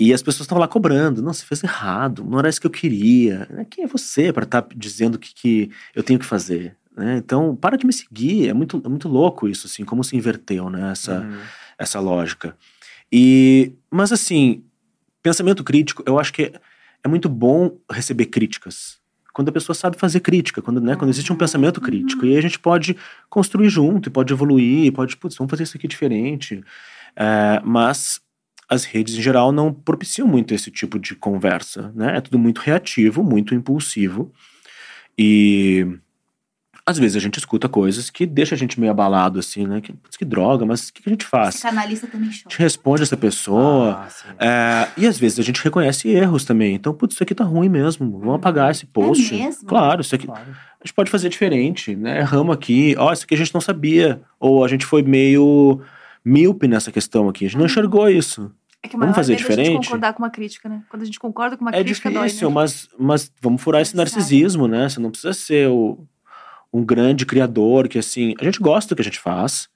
E 0.00 0.14
as 0.14 0.22
pessoas 0.22 0.42
estão 0.42 0.58
lá 0.58 0.68
cobrando. 0.68 1.20
Não, 1.20 1.32
você 1.32 1.44
fez 1.44 1.62
errado, 1.62 2.24
não 2.24 2.38
era 2.38 2.48
isso 2.48 2.60
que 2.60 2.66
eu 2.66 2.70
queria. 2.70 3.46
Né? 3.50 3.66
Quem 3.68 3.84
é 3.84 3.86
você 3.86 4.32
para 4.32 4.44
estar 4.44 4.64
dizendo 4.74 5.16
o 5.16 5.18
que, 5.18 5.34
que 5.34 5.70
eu 5.94 6.02
tenho 6.02 6.18
que 6.18 6.24
fazer? 6.24 6.76
né? 6.98 7.16
Então, 7.16 7.54
para 7.54 7.78
de 7.78 7.86
me 7.86 7.92
seguir. 7.92 8.48
É 8.48 8.52
muito, 8.52 8.82
é 8.84 8.88
muito 8.88 9.08
louco 9.08 9.48
isso, 9.48 9.66
assim, 9.66 9.84
como 9.84 10.02
se 10.02 10.16
inverteu, 10.16 10.68
né? 10.68 10.90
Essa, 10.90 11.20
Uhum. 11.20 11.38
Essa 11.78 12.00
lógica. 12.00 12.56
E, 13.10 13.72
mas 13.90 14.12
assim, 14.12 14.64
pensamento 15.22 15.64
crítico, 15.64 16.02
eu 16.06 16.18
acho 16.18 16.32
que 16.32 16.52
é, 17.04 17.08
muito 17.08 17.28
bom 17.28 17.78
receber 17.90 18.26
críticas. 18.26 18.98
Quando 19.32 19.50
a 19.50 19.52
pessoa 19.52 19.74
sabe 19.74 19.96
fazer 19.96 20.20
crítica, 20.20 20.60
quando, 20.60 20.80
né, 20.80 20.96
quando 20.96 21.10
existe 21.10 21.32
um 21.32 21.36
pensamento 21.36 21.80
crítico. 21.80 22.26
E 22.26 22.32
aí 22.32 22.38
a 22.38 22.42
gente 22.42 22.58
pode 22.58 22.96
construir 23.30 23.70
junto, 23.70 24.10
pode 24.10 24.32
evoluir, 24.32 24.92
pode, 24.92 25.16
putz, 25.16 25.36
vamos 25.36 25.50
fazer 25.50 25.62
isso 25.62 25.76
aqui 25.76 25.86
diferente. 25.86 26.62
É, 27.14 27.60
mas 27.64 28.20
as 28.68 28.84
redes 28.84 29.14
em 29.14 29.22
geral 29.22 29.52
não 29.52 29.72
propiciam 29.72 30.26
muito 30.26 30.52
esse 30.52 30.70
tipo 30.70 30.98
de 30.98 31.14
conversa, 31.14 31.92
né? 31.94 32.18
É 32.18 32.20
tudo 32.20 32.38
muito 32.38 32.58
reativo, 32.58 33.22
muito 33.22 33.54
impulsivo. 33.54 34.32
E 35.16 35.86
às 36.88 36.98
vezes 36.98 37.16
a 37.16 37.20
gente 37.20 37.38
escuta 37.38 37.68
coisas 37.68 38.08
que 38.10 38.24
deixa 38.24 38.54
a 38.54 38.58
gente 38.58 38.80
meio 38.80 38.90
abalado, 38.90 39.38
assim, 39.38 39.66
né? 39.66 39.80
Que, 39.80 39.92
putz, 39.92 40.16
que 40.16 40.24
droga, 40.24 40.64
mas 40.64 40.88
o 40.88 40.92
que, 40.94 41.02
que 41.02 41.08
a 41.08 41.12
gente 41.12 41.24
faz? 41.26 41.54
Psicanalista 41.56 42.06
também 42.06 42.28
A 42.28 42.32
gente 42.32 42.44
chora. 42.44 42.56
responde 42.58 43.02
essa 43.02 43.16
pessoa. 43.16 44.06
Ah, 44.38 44.44
é, 44.44 44.88
e 44.96 45.06
às 45.06 45.18
vezes 45.18 45.38
a 45.38 45.42
gente 45.42 45.62
reconhece 45.62 46.08
erros 46.08 46.44
também. 46.44 46.74
Então, 46.74 46.94
putz, 46.94 47.14
isso 47.14 47.22
aqui 47.22 47.34
tá 47.34 47.44
ruim 47.44 47.68
mesmo. 47.68 48.18
Vamos 48.18 48.36
apagar 48.36 48.70
esse 48.70 48.86
post. 48.86 49.34
mesmo? 49.34 49.66
Claro, 49.68 50.00
isso 50.00 50.14
aqui. 50.14 50.26
Claro. 50.26 50.50
A 50.50 50.84
gente 50.86 50.94
pode 50.94 51.10
fazer 51.10 51.28
diferente, 51.28 51.94
né? 51.94 52.20
Erramos 52.20 52.54
aqui. 52.54 52.94
Ó, 52.98 53.12
isso 53.12 53.24
aqui 53.24 53.34
a 53.34 53.38
gente 53.38 53.52
não 53.52 53.60
sabia. 53.60 54.20
Ou 54.40 54.64
a 54.64 54.68
gente 54.68 54.86
foi 54.86 55.02
meio 55.02 55.80
míope 56.24 56.66
nessa 56.68 56.90
questão 56.92 57.28
aqui. 57.28 57.44
A 57.46 57.48
gente 57.48 57.58
não 57.58 57.66
enxergou 57.66 58.08
isso. 58.08 58.50
É 58.82 58.86
que 58.88 58.96
Vamos 58.96 59.16
fazer 59.16 59.32
é 59.32 59.34
a 59.34 59.38
gente 59.38 59.48
diferente? 59.48 59.86
concordar 59.86 60.12
com 60.12 60.22
uma 60.22 60.30
crítica, 60.30 60.68
né? 60.68 60.82
Quando 60.88 61.02
a 61.02 61.04
gente 61.04 61.18
concorda 61.18 61.56
com 61.56 61.64
uma 61.64 61.70
é 61.72 61.82
crítica, 61.82 62.08
difícil, 62.10 62.48
dói, 62.48 62.48
né? 62.48 62.54
mas, 62.54 62.88
mas 62.98 63.32
vamos 63.42 63.60
furar 63.60 63.82
esse 63.82 63.96
narcisismo, 63.96 64.68
né? 64.68 64.88
Você 64.88 65.00
não 65.00 65.10
precisa 65.10 65.32
ser 65.32 65.68
o- 65.68 65.98
um 66.72 66.84
grande 66.84 67.24
criador 67.26 67.88
que, 67.88 67.98
assim, 67.98 68.34
a 68.40 68.44
gente 68.44 68.58
gosta 68.60 68.90
do 68.94 68.96
que 68.96 69.02
a 69.02 69.04
gente 69.04 69.18
faz. 69.20 69.68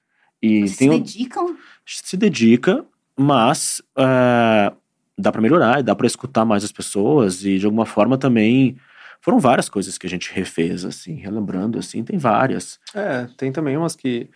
E 0.43 0.61
Vocês 0.61 0.71
se 0.73 0.79
tem 0.79 0.91
um- 0.91 0.99
dedicam? 0.99 1.57
se 1.87 2.17
dedica, 2.17 2.85
mas 3.17 3.81
é, 3.97 4.73
dá 5.19 5.31
pra 5.33 5.41
melhorar, 5.41 5.81
e 5.81 5.83
dá 5.83 5.95
pra 5.95 6.07
escutar 6.07 6.45
mais 6.45 6.65
as 6.65 6.73
pessoas 6.73 7.45
e 7.45 7.59
de 7.59 7.67
alguma 7.67 7.87
forma 7.87 8.17
também 8.19 8.77
foram 9.21 9.39
várias 9.39 9.69
coisas 9.69 9.97
que 9.97 10.07
a 10.07 10.11
gente 10.11 10.33
refez 10.33 10.85
assim, 10.85 11.15
relembrando 11.15 11.79
assim, 11.79 12.03
tem 12.03 12.19
várias. 12.19 12.79
É, 12.95 13.27
tem 13.37 13.53
também 13.53 13.77
umas 13.77 13.95
que. 13.95 14.29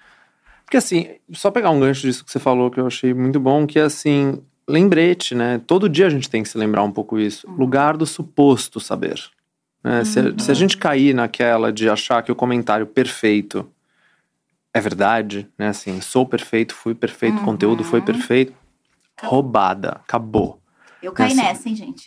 Porque 0.65 0.77
assim, 0.77 1.09
só 1.33 1.51
pegar 1.51 1.71
um 1.71 1.81
gancho 1.81 2.03
disso 2.03 2.25
que 2.25 2.31
você 2.31 2.39
falou 2.39 2.71
que 2.71 2.79
eu 2.81 2.87
achei 2.87 3.13
muito 3.15 3.39
bom, 3.41 3.67
que 3.67 3.79
é 3.79 3.83
assim, 3.83 4.41
lembrete, 4.69 5.35
né? 5.35 5.61
Todo 5.67 5.89
dia 5.89 6.07
a 6.07 6.11
gente 6.11 6.29
tem 6.31 6.43
que 6.43 6.49
se 6.49 6.59
lembrar 6.59 6.83
um 6.83 6.91
pouco 6.91 7.19
isso. 7.19 7.49
Lugar 7.51 7.97
do 7.97 8.05
suposto 8.07 8.81
saber. 8.81 9.21
Né? 9.87 10.05
Se, 10.05 10.18
a- 10.18 10.34
se 10.39 10.51
a 10.51 10.55
gente 10.55 10.76
cair 10.76 11.14
naquela 11.14 11.72
de 11.72 11.89
achar 11.89 12.22
que 12.22 12.32
o 12.32 12.34
comentário 12.37 12.87
perfeito 12.87 13.70
é 14.74 14.80
verdade, 14.80 15.49
né? 15.59 15.68
Assim, 15.68 16.01
sou 16.01 16.26
perfeito, 16.26 16.74
fui 16.74 16.95
perfeito, 16.95 17.39
o 17.39 17.45
conteúdo 17.45 17.82
foi 17.84 18.01
perfeito. 18.03 18.53
Roubada, 19.22 20.01
acabou. 20.05 20.61
Eu 21.03 21.12
caí 21.12 21.34
Nessa- 21.34 21.49
nessa, 21.49 21.68
hein, 21.68 21.76
gente? 21.76 22.05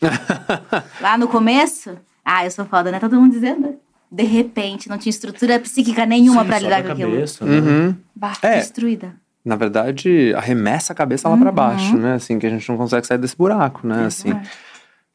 Lá 1.01 1.17
no 1.17 1.27
começo, 1.27 1.97
ah, 2.23 2.45
eu 2.45 2.51
sou 2.51 2.65
foda, 2.65 2.91
né? 2.91 2.99
Todo 2.99 3.19
mundo 3.19 3.31
dizendo. 3.31 3.77
De 4.11 4.23
repente, 4.23 4.89
não 4.89 4.97
tinha 4.97 5.11
estrutura 5.11 5.59
psíquica 5.59 6.05
nenhuma 6.05 6.43
sobe 6.43 6.59
lidar 6.63 6.83
com 6.83 6.91
aquilo. 6.91 7.11
cabeça, 7.11 7.45
né? 7.45 7.57
Uhum. 7.59 7.95
Bah, 8.15 8.33
É. 8.41 8.57
Destruída. 8.57 9.15
Na 9.45 9.55
verdade, 9.55 10.33
arremessa 10.35 10.93
a 10.93 10.95
cabeça 10.95 11.29
lá 11.29 11.37
pra 11.37 11.51
baixo, 11.51 11.95
né? 11.95 12.13
Assim, 12.15 12.37
que 12.39 12.45
a 12.45 12.49
gente 12.49 12.67
não 12.69 12.75
consegue 12.77 13.05
sair 13.07 13.17
desse 13.19 13.37
buraco, 13.37 13.87
né? 13.87 14.05
Assim. 14.05 14.33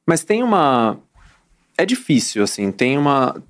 Mas 0.06 0.24
tem 0.24 0.42
uma. 0.42 0.96
É 1.77 1.85
difícil, 1.85 2.43
assim. 2.43 2.70
Tem 2.70 2.97
uma. 2.97 3.43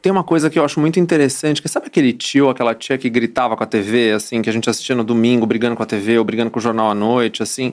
Tem 0.00 0.12
uma 0.12 0.22
coisa 0.22 0.48
que 0.48 0.56
eu 0.56 0.64
acho 0.64 0.78
muito 0.78 1.00
interessante, 1.00 1.60
que 1.60 1.68
sabe 1.68 1.88
aquele 1.88 2.12
tio, 2.12 2.48
aquela 2.48 2.72
tia 2.72 2.96
que 2.96 3.10
gritava 3.10 3.56
com 3.56 3.64
a 3.64 3.66
TV, 3.66 4.12
assim, 4.12 4.40
que 4.40 4.48
a 4.48 4.52
gente 4.52 4.70
assistia 4.70 4.94
no 4.94 5.02
domingo, 5.02 5.44
brigando 5.44 5.74
com 5.74 5.82
a 5.82 5.86
TV 5.86 6.16
ou 6.18 6.24
brigando 6.24 6.52
com 6.52 6.60
o 6.60 6.62
jornal 6.62 6.88
à 6.88 6.94
noite, 6.94 7.42
assim. 7.42 7.72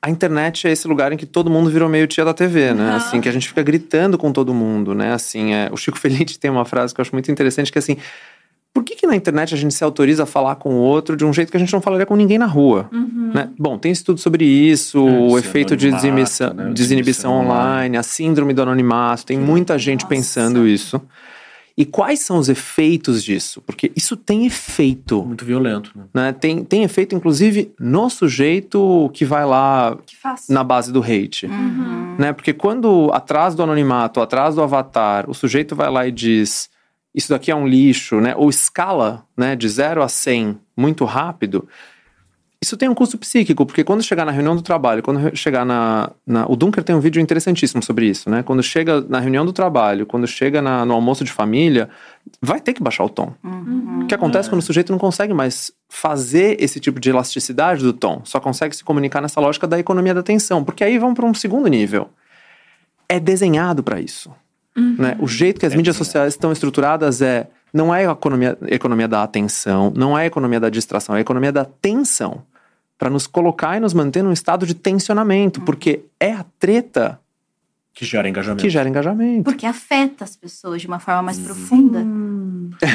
A 0.00 0.08
internet 0.08 0.66
é 0.66 0.72
esse 0.72 0.88
lugar 0.88 1.12
em 1.12 1.18
que 1.18 1.26
todo 1.26 1.50
mundo 1.50 1.68
virou 1.68 1.86
meio 1.86 2.06
tia 2.06 2.24
da 2.24 2.32
TV, 2.32 2.72
né? 2.72 2.94
Assim, 2.94 3.20
que 3.20 3.28
a 3.28 3.32
gente 3.32 3.46
fica 3.46 3.62
gritando 3.62 4.16
com 4.16 4.32
todo 4.32 4.54
mundo, 4.54 4.94
né? 4.94 5.12
Assim, 5.12 5.52
é... 5.52 5.68
o 5.70 5.76
Chico 5.76 5.98
Feliz 5.98 6.36
tem 6.38 6.50
uma 6.50 6.64
frase 6.64 6.94
que 6.94 7.00
eu 7.00 7.02
acho 7.02 7.12
muito 7.12 7.30
interessante, 7.30 7.70
que 7.70 7.76
é 7.76 7.80
assim, 7.80 7.98
por 8.76 8.84
que, 8.84 8.94
que 8.94 9.06
na 9.06 9.16
internet 9.16 9.54
a 9.54 9.56
gente 9.56 9.72
se 9.72 9.82
autoriza 9.82 10.24
a 10.24 10.26
falar 10.26 10.56
com 10.56 10.74
o 10.74 10.76
outro 10.76 11.16
de 11.16 11.24
um 11.24 11.32
jeito 11.32 11.50
que 11.50 11.56
a 11.56 11.60
gente 11.60 11.72
não 11.72 11.80
falaria 11.80 12.04
com 12.04 12.14
ninguém 12.14 12.36
na 12.36 12.44
rua? 12.44 12.90
Né? 12.92 13.48
Bom, 13.58 13.78
tem 13.78 13.90
estudo 13.90 14.20
sobre 14.20 14.44
isso, 14.44 14.98
É, 14.98 15.18
o 15.18 15.38
efeito 15.38 15.74
de 15.74 15.90
desinibição, 15.90 16.48
né? 16.48 16.64
desinibição 16.74 16.74
Desinibição 16.74 17.32
online, 17.32 17.96
a 17.96 18.02
síndrome 18.02 18.52
do 18.52 18.60
anonimato, 18.60 19.24
tem 19.24 19.38
muita 19.38 19.78
gente 19.78 20.02
Nossa. 20.02 20.14
pensando 20.14 20.68
isso. 20.68 21.00
E 21.74 21.86
quais 21.86 22.20
são 22.20 22.36
os 22.36 22.50
efeitos 22.50 23.24
disso? 23.24 23.62
Porque 23.62 23.90
isso 23.96 24.14
tem 24.14 24.44
efeito. 24.44 25.24
Muito 25.24 25.46
violento, 25.46 25.92
né? 25.96 26.04
Né? 26.12 26.32
Tem, 26.34 26.62
tem 26.62 26.82
efeito, 26.82 27.14
inclusive, 27.14 27.72
no 27.80 28.10
sujeito 28.10 29.10
que 29.14 29.24
vai 29.24 29.46
lá 29.46 29.96
que 30.04 30.16
na 30.50 30.62
base 30.62 30.92
do 30.92 31.02
hate. 31.02 31.46
Uhum. 31.46 32.16
Né? 32.18 32.34
Porque 32.34 32.52
quando 32.52 33.10
atrás 33.14 33.54
do 33.54 33.62
anonimato, 33.62 34.20
atrás 34.20 34.54
do 34.54 34.62
avatar, 34.62 35.30
o 35.30 35.32
sujeito 35.32 35.74
vai 35.74 35.90
lá 35.90 36.06
e 36.06 36.12
diz 36.12 36.68
isso 37.16 37.30
daqui 37.30 37.50
é 37.50 37.56
um 37.56 37.66
lixo, 37.66 38.20
né? 38.20 38.34
Ou 38.36 38.48
escala, 38.50 39.24
né, 39.36 39.56
de 39.56 39.68
0 39.68 40.02
a 40.02 40.08
100 40.08 40.56
muito 40.76 41.04
rápido. 41.04 41.66
Isso 42.62 42.76
tem 42.76 42.88
um 42.88 42.94
custo 42.94 43.18
psíquico, 43.18 43.66
porque 43.66 43.84
quando 43.84 44.02
chegar 44.02 44.24
na 44.24 44.32
reunião 44.32 44.56
do 44.56 44.62
trabalho, 44.62 45.02
quando 45.02 45.36
chegar 45.36 45.64
na, 45.64 46.10
na- 46.26 46.46
O 46.48 46.56
Dunker 46.56 46.82
tem 46.82 46.96
um 46.96 47.00
vídeo 47.00 47.20
interessantíssimo 47.20 47.82
sobre 47.82 48.06
isso, 48.06 48.30
né? 48.30 48.42
Quando 48.42 48.62
chega 48.62 49.00
na 49.02 49.20
reunião 49.20 49.44
do 49.44 49.52
trabalho, 49.52 50.06
quando 50.06 50.26
chega 50.26 50.62
na- 50.62 50.84
no 50.84 50.94
almoço 50.94 51.22
de 51.22 51.30
família, 51.30 51.88
vai 52.40 52.58
ter 52.60 52.72
que 52.72 52.82
baixar 52.82 53.04
o 53.04 53.10
tom. 53.10 53.34
Uhum. 53.44 54.00
O 54.02 54.06
que 54.06 54.14
acontece 54.14 54.48
É. 54.48 54.50
quando 54.50 54.60
o 54.60 54.64
sujeito 54.64 54.90
não 54.90 54.98
consegue 54.98 55.34
mais 55.34 55.70
fazer 55.88 56.56
esse 56.58 56.80
tipo 56.80 56.98
de 56.98 57.10
elasticidade 57.10 57.82
do 57.82 57.92
tom, 57.92 58.22
só 58.24 58.40
consegue 58.40 58.74
se 58.74 58.82
comunicar 58.82 59.20
nessa 59.20 59.38
lógica 59.40 59.66
da 59.66 59.78
economia 59.78 60.14
da 60.14 60.20
atenção, 60.20 60.64
porque 60.64 60.82
aí 60.82 60.98
vamos 60.98 61.14
para 61.14 61.26
um 61.26 61.34
segundo 61.34 61.68
nível. 61.68 62.08
É 63.08 63.20
desenhado 63.20 63.82
para 63.82 64.00
isso. 64.00 64.30
Né? 64.76 65.16
O 65.18 65.26
jeito 65.26 65.58
que 65.58 65.66
as 65.66 65.72
É 65.72 65.76
mídias 65.76 65.96
sociais 65.96 66.34
estão 66.34 66.52
estruturadas 66.52 67.22
é 67.22 67.48
não 67.72 67.94
é 67.94 68.06
a 68.06 68.12
economia, 68.12 68.56
economia 68.68 69.08
da 69.08 69.22
atenção, 69.22 69.92
não 69.96 70.16
é 70.18 70.22
a 70.22 70.26
economia 70.26 70.60
da 70.60 70.68
distração, 70.70 71.14
é 71.14 71.18
a 71.18 71.20
economia 71.20 71.52
da 71.52 71.64
tensão. 71.64 72.42
Para 72.98 73.10
nos 73.10 73.26
colocar 73.26 73.76
e 73.76 73.80
nos 73.80 73.92
manter 73.92 74.22
num 74.22 74.32
estado 74.32 74.66
de 74.66 74.74
tensionamento, 74.74 75.60
porque 75.60 76.04
é 76.18 76.32
a 76.32 76.44
treta 76.58 77.20
Que 77.94 78.04
gera 78.06 78.26
engajamento. 78.28 78.62
que 78.62 78.70
gera 78.70 78.88
engajamento. 78.88 79.44
Porque 79.44 79.66
afeta 79.66 80.24
as 80.24 80.34
pessoas 80.36 80.80
de 80.80 80.88
uma 80.88 80.98
forma 80.98 81.22
mais 81.22 81.38
profunda. 81.38 82.02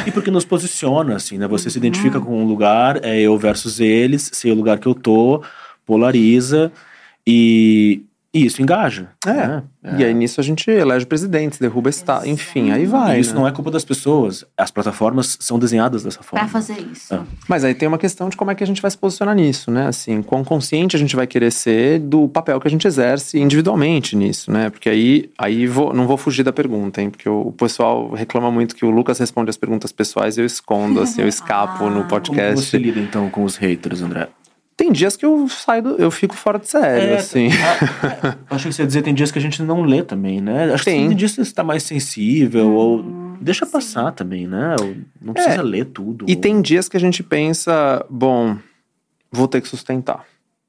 E 0.07 0.11
porque 0.11 0.31
nos 0.31 0.45
posiciona, 0.45 1.15
assim, 1.15 1.37
né? 1.37 1.47
Você 1.47 1.69
se 1.69 1.77
identifica 1.77 2.19
com 2.19 2.41
um 2.41 2.45
lugar, 2.47 3.03
é 3.03 3.19
eu 3.19 3.37
versus 3.37 3.79
eles, 3.79 4.29
sei 4.33 4.51
o 4.51 4.55
lugar 4.55 4.79
que 4.79 4.87
eu 4.87 4.95
tô, 4.95 5.43
polariza 5.85 6.71
e, 7.27 8.01
e 8.33 8.45
isso 8.45 8.61
engaja. 8.61 9.09
É. 9.25 9.33
né? 9.33 9.63
E 9.97 10.05
aí 10.05 10.13
nisso 10.13 10.39
a 10.39 10.43
gente 10.43 10.69
elege 10.69 11.05
presidentes, 11.05 11.59
derruba 11.59 11.89
Estado, 11.89 12.27
enfim, 12.27 12.71
aí 12.71 12.85
vai. 12.85 13.17
E 13.17 13.19
isso 13.19 13.33
né? 13.33 13.39
não 13.39 13.47
é 13.47 13.51
culpa 13.51 13.71
das 13.71 13.83
pessoas. 13.83 14.45
As 14.57 14.69
plataformas 14.71 15.37
são 15.39 15.57
desenhadas 15.57 16.03
dessa 16.03 16.21
forma. 16.23 16.45
Pra 16.45 16.47
fazer 16.51 16.79
isso. 16.91 17.13
Ah. 17.13 17.23
Mas 17.47 17.63
aí 17.63 17.73
tem 17.73 17.87
uma 17.87 17.97
questão 17.97 18.29
de 18.29 18.37
como 18.37 18.51
é 18.51 18.55
que 18.55 18.63
a 18.63 18.67
gente 18.67 18.81
vai 18.81 18.89
se 18.91 18.97
posicionar 18.97 19.35
nisso, 19.35 19.69
né? 19.71 19.87
Assim, 19.87 20.21
quão 20.21 20.43
consciente 20.43 20.95
a 20.95 20.99
gente 20.99 21.15
vai 21.15 21.25
querer 21.27 21.51
ser 21.51 21.99
do 21.99 22.27
papel 22.29 22.59
que 22.61 22.67
a 22.67 22.71
gente 22.71 22.87
exerce 22.87 23.39
individualmente 23.39 24.15
nisso, 24.15 24.51
né? 24.51 24.69
Porque 24.69 24.87
aí, 24.89 25.29
aí 25.37 25.67
vou, 25.67 25.93
não 25.93 26.07
vou 26.07 26.15
fugir 26.15 26.43
da 26.43 26.53
pergunta, 26.53 27.01
hein? 27.01 27.09
Porque 27.09 27.27
o, 27.27 27.51
pessoal 27.51 28.11
reclama 28.11 28.49
muito 28.51 28.75
que 28.75 28.85
o 28.85 28.89
Lucas 28.91 29.19
responde 29.19 29.49
as 29.49 29.57
perguntas 29.57 29.91
pessoais 29.91 30.37
e 30.37 30.41
eu 30.41 30.45
escondo, 30.45 31.01
assim, 31.01 31.21
eu 31.21 31.27
escapo 31.29 31.85
Ah. 31.85 31.89
no 31.89 31.95
Como 31.97 32.07
podcast. 32.07 32.65
você 32.65 32.77
lida 32.77 32.99
então 32.99 33.29
com 33.29 33.43
os 33.43 33.55
haters, 33.55 34.01
André? 34.01 34.29
Tem 34.81 34.91
dias 34.91 35.15
que 35.15 35.25
eu 35.25 35.47
saio, 35.47 35.83
do, 35.83 35.89
eu 35.97 36.09
fico 36.09 36.35
fora 36.35 36.57
de 36.57 36.67
sério, 36.67 37.09
É, 37.13 37.17
assim. 37.17 37.49
ah, 37.51 38.35
eu 38.49 38.55
achei 38.55 38.69
que 38.69 38.75
você 38.75 38.81
ia 38.81 38.87
dizer 38.87 39.01
tem 39.03 39.13
dias 39.13 39.31
que 39.31 39.37
a 39.37 39.41
gente 39.41 39.61
não 39.61 39.83
lê 39.83 40.01
também, 40.01 40.41
né? 40.41 40.73
Acho 40.73 40.85
Tem. 40.85 41.01
que 41.03 41.07
tem 41.09 41.17
dias 41.17 41.35
que 41.35 41.45
você 41.45 41.53
tá 41.53 41.63
mais 41.63 41.83
sensível 41.83 42.71
ou 42.73 43.03
deixa 43.39 43.65
passar 43.65 44.11
também, 44.11 44.47
né? 44.47 44.75
Ou 44.81 44.95
não 45.21 45.33
precisa 45.33 45.61
ler 45.61 45.85
tudo. 45.85 46.25
É. 46.27 46.31
E 46.31 46.35
tem 46.35 46.61
dias 46.61 46.89
que 46.89 46.97
a 46.97 46.99
gente 46.99 47.21
pensa, 47.21 48.03
bom, 48.09 48.57
vou 49.31 49.47
ter 49.47 49.61
que 49.61 49.67
sustentar. 49.67 50.25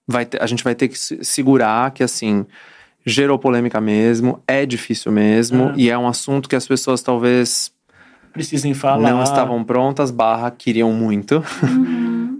Vai 0.06 0.26
ter- 0.26 0.42
a 0.42 0.46
gente 0.46 0.62
vai 0.62 0.74
ter 0.74 0.88
que 0.88 0.98
se- 0.98 1.24
segurar 1.24 1.90
que, 1.92 2.02
assim, 2.02 2.44
gerou 3.06 3.38
polêmica 3.38 3.80
mesmo, 3.80 4.42
é 4.46 4.66
difícil 4.66 5.10
mesmo, 5.10 5.70
É. 5.70 5.74
e 5.76 5.90
é 5.90 5.96
um 5.96 6.06
assunto 6.06 6.48
que 6.48 6.56
as 6.56 6.66
pessoas 6.66 7.00
talvez 7.02 7.72
precisem 8.32 8.74
falar. 8.74 9.10
não 9.10 9.22
estavam 9.22 9.62
prontas, 9.64 10.10
barra, 10.10 10.50
queriam 10.50 10.92
muito. 10.92 11.42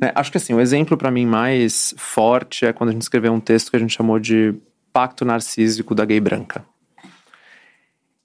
Né, 0.03 0.11
Acho 0.17 0.33
que, 0.33 0.37
assim, 0.37 0.53
o 0.53 0.61
exemplo 0.61 0.97
para 0.97 1.13
mim 1.13 1.25
mais 1.25 1.95
forte 1.97 2.67
é 2.67 2.73
quando 2.73 2.91
a 2.91 2.93
gente 2.93 3.03
escreveu 3.03 3.33
um 3.33 3.39
texto 3.39 3.71
que 3.71 3.77
a 3.77 3.79
gente 3.79 3.95
chamou 3.95 4.19
de 4.19 4.53
Pacto 4.93 5.25
Narcísico 5.25 5.95
da 5.95 6.05
Gay 6.05 6.19
Branca. 6.19 6.65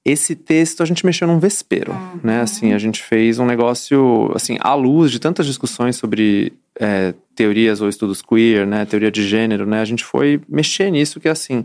Esse 0.04 0.36
texto 0.36 0.82
a 0.82 0.86
gente 0.86 1.06
mexeu 1.06 1.28
num 1.28 1.38
vespeiro, 1.38 1.94
né? 2.24 2.42
Assim, 2.42 2.74
a 2.74 2.78
gente 2.78 3.04
fez 3.04 3.40
um 3.40 3.46
negócio, 3.46 4.32
assim, 4.34 4.58
à 4.62 4.74
luz 4.74 5.12
de 5.12 5.20
tantas 5.20 5.46
discussões 5.46 5.98
sobre 5.98 6.54
é, 6.80 7.14
teorias 7.36 7.82
ou 7.82 7.90
estudos 7.90 8.22
queer, 8.22 8.66
né? 8.66 8.86
Teoria 8.86 9.12
de 9.12 9.28
gênero, 9.28 9.66
né? 9.68 9.82
A 9.82 9.86
gente 9.86 10.04
foi 10.04 10.42
mexer 10.48 10.90
nisso 10.90 11.20
que 11.20 11.28
é 11.28 11.32
assim. 11.32 11.64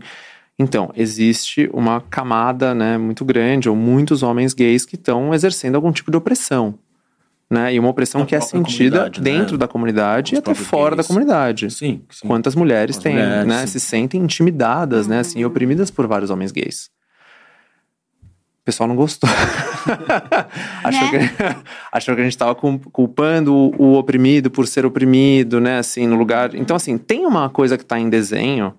Então, 0.59 0.91
existe 0.95 1.69
uma 1.73 2.01
camada, 2.01 2.75
né, 2.75 2.95
muito 2.95 3.25
grande, 3.25 3.67
ou 3.67 3.75
muitos 3.75 4.21
homens 4.21 4.53
gays 4.53 4.85
que 4.85 4.95
estão 4.95 5.33
exercendo 5.33 5.75
algum 5.75 5.91
tipo 5.91 6.11
de 6.11 6.17
opressão, 6.17 6.77
né? 7.49 7.73
E 7.73 7.79
uma 7.79 7.89
opressão 7.89 8.21
Na 8.21 8.27
que 8.27 8.35
é 8.35 8.41
sentida 8.41 9.03
né? 9.03 9.09
dentro 9.19 9.57
da 9.57 9.67
comunidade 9.67 10.33
Os 10.33 10.37
e 10.37 10.39
até 10.39 10.53
fora 10.53 10.91
da 10.91 10.97
gays. 10.97 11.07
comunidade. 11.07 11.71
Sim, 11.71 12.01
sim. 12.09 12.27
Quantas 12.27 12.55
mulheres 12.55 12.97
As 12.97 13.03
têm, 13.03 13.13
mulheres, 13.13 13.45
né, 13.47 13.61
sim. 13.61 13.67
se 13.67 13.79
sentem 13.79 14.21
intimidadas, 14.21 15.07
né, 15.07 15.19
assim, 15.19 15.43
oprimidas 15.45 15.91
por 15.91 16.07
vários 16.07 16.29
homens 16.29 16.51
gays. 16.51 16.89
O 18.61 18.65
pessoal 18.65 18.87
não 18.87 18.95
gostou. 18.95 19.29
achou, 20.85 21.09
que, 21.09 21.17
achou 21.91 22.15
que 22.15 22.21
a 22.21 22.23
gente 22.23 22.33
estava 22.33 22.55
culpando 22.55 23.53
o, 23.53 23.75
o 23.77 23.97
oprimido 23.97 24.49
por 24.49 24.65
ser 24.67 24.85
oprimido, 24.85 25.59
né? 25.59 25.79
Assim, 25.79 26.07
no 26.07 26.15
lugar. 26.15 26.55
Então, 26.55 26.73
assim, 26.73 26.97
tem 26.97 27.25
uma 27.25 27.49
coisa 27.49 27.77
que 27.77 27.83
está 27.83 27.99
em 27.99 28.09
desenho, 28.09 28.73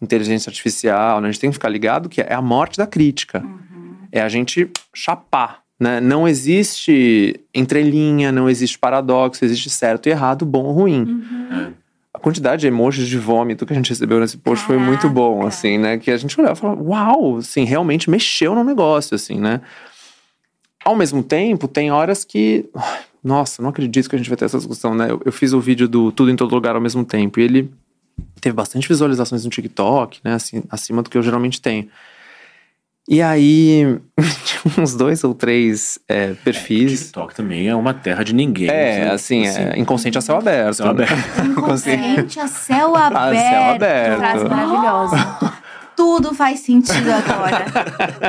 inteligência 0.00 0.50
artificial, 0.50 1.20
né? 1.20 1.28
A 1.28 1.30
gente 1.30 1.40
tem 1.40 1.50
que 1.50 1.54
ficar 1.54 1.68
ligado 1.68 2.08
que 2.08 2.20
é 2.20 2.34
a 2.34 2.42
morte 2.42 2.76
da 2.76 2.84
crítica. 2.84 3.44
É 4.10 4.20
a 4.20 4.28
gente 4.28 4.68
chapar. 4.92 5.61
Né? 5.82 6.00
Não 6.00 6.28
existe 6.28 7.40
entrelinha, 7.52 8.30
não 8.30 8.48
existe 8.48 8.78
paradoxo, 8.78 9.44
existe 9.44 9.68
certo 9.68 10.06
e 10.06 10.10
errado, 10.10 10.46
bom 10.46 10.62
ou 10.66 10.72
ruim. 10.72 11.24
A 12.14 12.20
quantidade 12.20 12.60
de 12.60 12.68
emojis 12.68 13.08
de 13.08 13.18
vômito 13.18 13.66
que 13.66 13.72
a 13.72 13.76
gente 13.76 13.90
recebeu 13.90 14.20
nesse 14.20 14.36
post 14.36 14.64
foi 14.64 14.78
muito 14.78 15.10
bom, 15.10 15.38
Caraca. 15.38 15.48
assim, 15.48 15.78
né? 15.78 15.98
Que 15.98 16.12
a 16.12 16.16
gente 16.16 16.40
olhava 16.40 16.56
e 16.56 16.60
falava, 16.60 16.80
uau, 16.80 17.38
assim, 17.38 17.64
realmente 17.64 18.08
mexeu 18.08 18.54
no 18.54 18.62
negócio, 18.62 19.16
assim, 19.16 19.40
né? 19.40 19.60
Ao 20.84 20.94
mesmo 20.94 21.20
tempo, 21.20 21.66
tem 21.66 21.90
horas 21.90 22.24
que. 22.24 22.64
Nossa, 23.24 23.60
não 23.60 23.70
acredito 23.70 24.08
que 24.08 24.14
a 24.14 24.18
gente 24.18 24.30
vai 24.30 24.36
ter 24.36 24.44
essa 24.44 24.58
discussão, 24.58 24.94
né? 24.94 25.10
Eu, 25.10 25.20
eu 25.24 25.32
fiz 25.32 25.52
o 25.52 25.58
vídeo 25.58 25.88
do 25.88 26.12
Tudo 26.12 26.30
em 26.30 26.36
Todo 26.36 26.54
Lugar 26.54 26.76
ao 26.76 26.80
mesmo 26.80 27.04
tempo 27.04 27.40
e 27.40 27.42
ele 27.42 27.72
teve 28.40 28.54
bastante 28.54 28.86
visualizações 28.86 29.44
no 29.44 29.50
TikTok, 29.50 30.20
né? 30.22 30.34
Assim, 30.34 30.62
acima 30.70 31.02
do 31.02 31.10
que 31.10 31.18
eu 31.18 31.22
geralmente 31.22 31.60
tenho. 31.60 31.88
E 33.08 33.20
aí, 33.20 33.98
uns 34.78 34.94
dois 34.94 35.24
ou 35.24 35.34
três 35.34 35.98
é, 36.08 36.34
perfis. 36.44 37.00
TikTok 37.00 37.34
também 37.34 37.68
é 37.68 37.74
uma 37.74 37.92
terra 37.92 38.22
de 38.22 38.32
ninguém. 38.32 38.68
É, 38.68 39.06
né? 39.06 39.10
assim, 39.10 39.46
é 39.46 39.76
inconsciente 39.76 40.18
a 40.18 40.20
céu 40.20 40.36
aberto. 40.36 40.74
Céu 40.74 40.88
aberto. 40.88 41.14
Inconsciente 41.44 42.38
a 42.38 42.46
céu 42.46 42.94
aberto. 42.96 43.36
céu 43.36 43.62
aberto. 43.74 44.18
Frase 44.18 44.44
maravilhosa. 44.48 45.62
Tudo 45.96 46.32
faz 46.32 46.60
sentido 46.60 47.10
agora. 47.10 47.66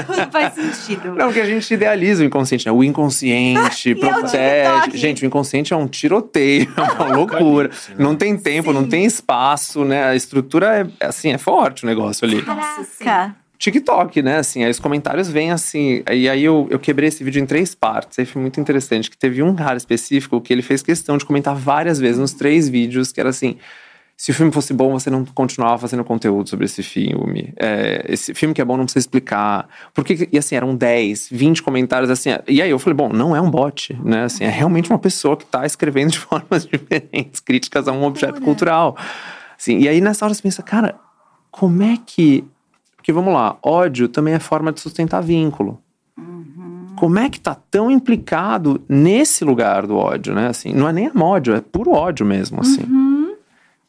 Tudo 0.06 0.32
faz 0.32 0.54
sentido. 0.54 1.16
Não, 1.16 1.28
porque 1.28 1.40
a 1.40 1.46
gente 1.46 1.74
idealiza 1.74 2.24
o 2.24 2.26
inconsciente, 2.26 2.66
né? 2.66 2.72
O 2.72 2.84
inconsciente 2.84 3.90
E 3.90 3.92
é 3.92 3.96
o 3.96 4.00
protege. 4.00 4.98
Gente, 4.98 5.24
o 5.24 5.26
inconsciente 5.26 5.72
é 5.72 5.78
um 5.78 5.88
tiroteio, 5.88 6.72
é 6.76 6.82
uma 6.82 7.16
loucura. 7.16 7.72
Não 7.98 8.16
tem 8.16 8.36
tempo, 8.36 8.74
não 8.74 8.86
tem 8.86 9.06
espaço, 9.06 9.86
né? 9.86 10.04
A 10.04 10.16
estrutura 10.16 10.92
é 11.00 11.08
assim, 11.08 11.32
é 11.32 11.38
forte 11.38 11.86
o 11.86 11.88
negócio 11.88 12.28
ali. 12.28 12.42
Caraca. 12.42 13.43
TikTok, 13.64 14.22
né? 14.22 14.40
Assim, 14.40 14.62
aí 14.66 14.70
os 14.70 14.80
comentários 14.80 15.30
vêm 15.30 15.52
assim. 15.52 16.04
E 16.12 16.28
aí 16.28 16.44
eu, 16.44 16.68
eu 16.70 16.78
quebrei 16.78 17.08
esse 17.08 17.24
vídeo 17.24 17.42
em 17.42 17.46
três 17.46 17.74
partes. 17.74 18.20
Aí 18.20 18.26
foi 18.26 18.42
muito 18.42 18.60
interessante 18.60 19.10
que 19.10 19.18
teve 19.18 19.42
um 19.42 19.56
cara 19.56 19.78
específico 19.78 20.42
que 20.42 20.52
ele 20.52 20.62
fez 20.62 20.84
questão 20.84 21.18
de 21.18 21.24
comentar 21.24 21.56
várias 21.56 21.98
vezes 21.98 22.20
nos 22.20 22.34
três 22.34 22.68
vídeos, 22.68 23.14
que 23.14 23.22
era 23.22 23.30
assim. 23.30 23.56
Se 24.18 24.32
o 24.32 24.34
filme 24.34 24.52
fosse 24.52 24.74
bom, 24.74 24.92
você 24.92 25.10
não 25.10 25.26
continuava 25.26 25.78
fazendo 25.78 26.04
conteúdo 26.04 26.48
sobre 26.48 26.66
esse 26.66 26.84
filme. 26.84 27.54
É, 27.58 28.06
esse 28.10 28.34
filme 28.34 28.54
que 28.54 28.62
é 28.62 28.66
bom 28.66 28.76
não 28.76 28.84
precisa 28.84 29.00
explicar. 29.00 29.68
Porque, 29.94 30.28
e 30.32 30.38
assim, 30.38 30.56
eram 30.56 30.76
10, 30.76 31.30
20 31.32 31.64
comentários 31.64 32.10
assim. 32.10 32.30
E 32.48 32.62
aí 32.62 32.70
eu 32.70 32.78
falei, 32.78 32.96
bom, 32.96 33.10
não 33.10 33.34
é 33.34 33.40
um 33.40 33.50
bot, 33.50 33.98
né? 34.04 34.26
Assim, 34.26 34.44
é 34.44 34.50
realmente 34.50 34.90
uma 34.90 35.00
pessoa 35.00 35.38
que 35.38 35.46
tá 35.46 35.66
escrevendo 35.66 36.12
de 36.12 36.20
formas 36.22 36.68
diferentes, 36.68 37.40
críticas 37.40 37.88
a 37.88 37.94
um 37.94 38.04
objeto 38.04 38.42
cultural. 38.42 38.98
Assim, 39.58 39.80
e 39.80 39.88
aí 39.88 40.02
nessa 40.02 40.26
hora 40.26 40.34
você 40.34 40.42
pensa, 40.42 40.62
cara, 40.62 40.96
como 41.50 41.82
é 41.82 41.98
que. 42.06 42.44
Porque 43.04 43.12
vamos 43.12 43.34
lá, 43.34 43.58
ódio 43.62 44.08
também 44.08 44.34
é 44.34 44.40
forma 44.40 44.72
de 44.72 44.80
sustentar 44.80 45.22
vínculo. 45.22 45.78
Como 46.96 47.20
é 47.20 47.30
que 47.30 47.38
tá 47.38 47.54
tão 47.54 47.92
implicado 47.92 48.82
nesse 48.88 49.44
lugar 49.44 49.86
do 49.86 49.98
ódio, 49.98 50.34
né? 50.34 50.48
Assim, 50.48 50.72
não 50.72 50.88
é 50.88 50.94
nem 50.94 51.12
ódio, 51.14 51.54
é 51.54 51.60
puro 51.60 51.92
ódio 51.92 52.26
mesmo, 52.26 52.62
assim. 52.62 52.84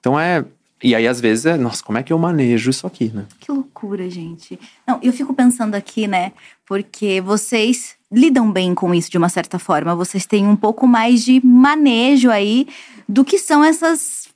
Então 0.00 0.18
é. 0.18 0.44
E 0.82 0.96
aí, 0.96 1.06
às 1.06 1.20
vezes, 1.20 1.46
é, 1.46 1.56
nossa, 1.56 1.80
como 1.84 1.96
é 1.96 2.02
que 2.02 2.12
eu 2.12 2.18
manejo 2.18 2.70
isso 2.70 2.88
aqui, 2.88 3.12
né? 3.14 3.24
Que 3.38 3.52
loucura, 3.52 4.10
gente. 4.10 4.58
Não, 4.84 4.98
eu 5.00 5.12
fico 5.12 5.32
pensando 5.32 5.76
aqui, 5.76 6.08
né? 6.08 6.32
Porque 6.66 7.20
vocês 7.20 7.94
lidam 8.10 8.50
bem 8.50 8.74
com 8.74 8.92
isso 8.92 9.12
de 9.12 9.16
uma 9.16 9.28
certa 9.28 9.60
forma. 9.60 9.94
Vocês 9.94 10.26
têm 10.26 10.44
um 10.44 10.56
pouco 10.56 10.88
mais 10.88 11.24
de 11.24 11.40
manejo 11.46 12.32
aí 12.32 12.66
do 13.08 13.24
que 13.24 13.38
são 13.38 13.62
essas 13.62 14.26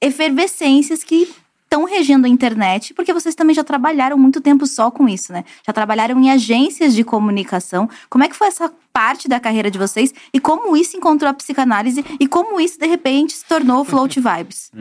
efervescências 0.00 1.02
que 1.02 1.28
estão 1.68 1.84
regendo 1.84 2.26
a 2.26 2.28
internet, 2.30 2.94
porque 2.94 3.12
vocês 3.12 3.34
também 3.34 3.54
já 3.54 3.62
trabalharam 3.62 4.16
muito 4.16 4.40
tempo 4.40 4.66
só 4.66 4.90
com 4.90 5.06
isso, 5.06 5.32
né? 5.34 5.44
Já 5.66 5.72
trabalharam 5.72 6.18
em 6.18 6.30
agências 6.30 6.94
de 6.94 7.04
comunicação. 7.04 7.90
Como 8.08 8.24
é 8.24 8.28
que 8.28 8.34
foi 8.34 8.48
essa 8.48 8.72
parte 8.90 9.28
da 9.28 9.38
carreira 9.38 9.70
de 9.70 9.78
vocês 9.78 10.14
e 10.32 10.40
como 10.40 10.74
isso 10.74 10.96
encontrou 10.96 11.30
a 11.30 11.34
psicanálise 11.34 12.02
e 12.18 12.26
como 12.26 12.58
isso 12.58 12.78
de 12.80 12.86
repente 12.86 13.34
se 13.34 13.44
tornou 13.44 13.84
Float 13.84 14.18
Vibes? 14.18 14.72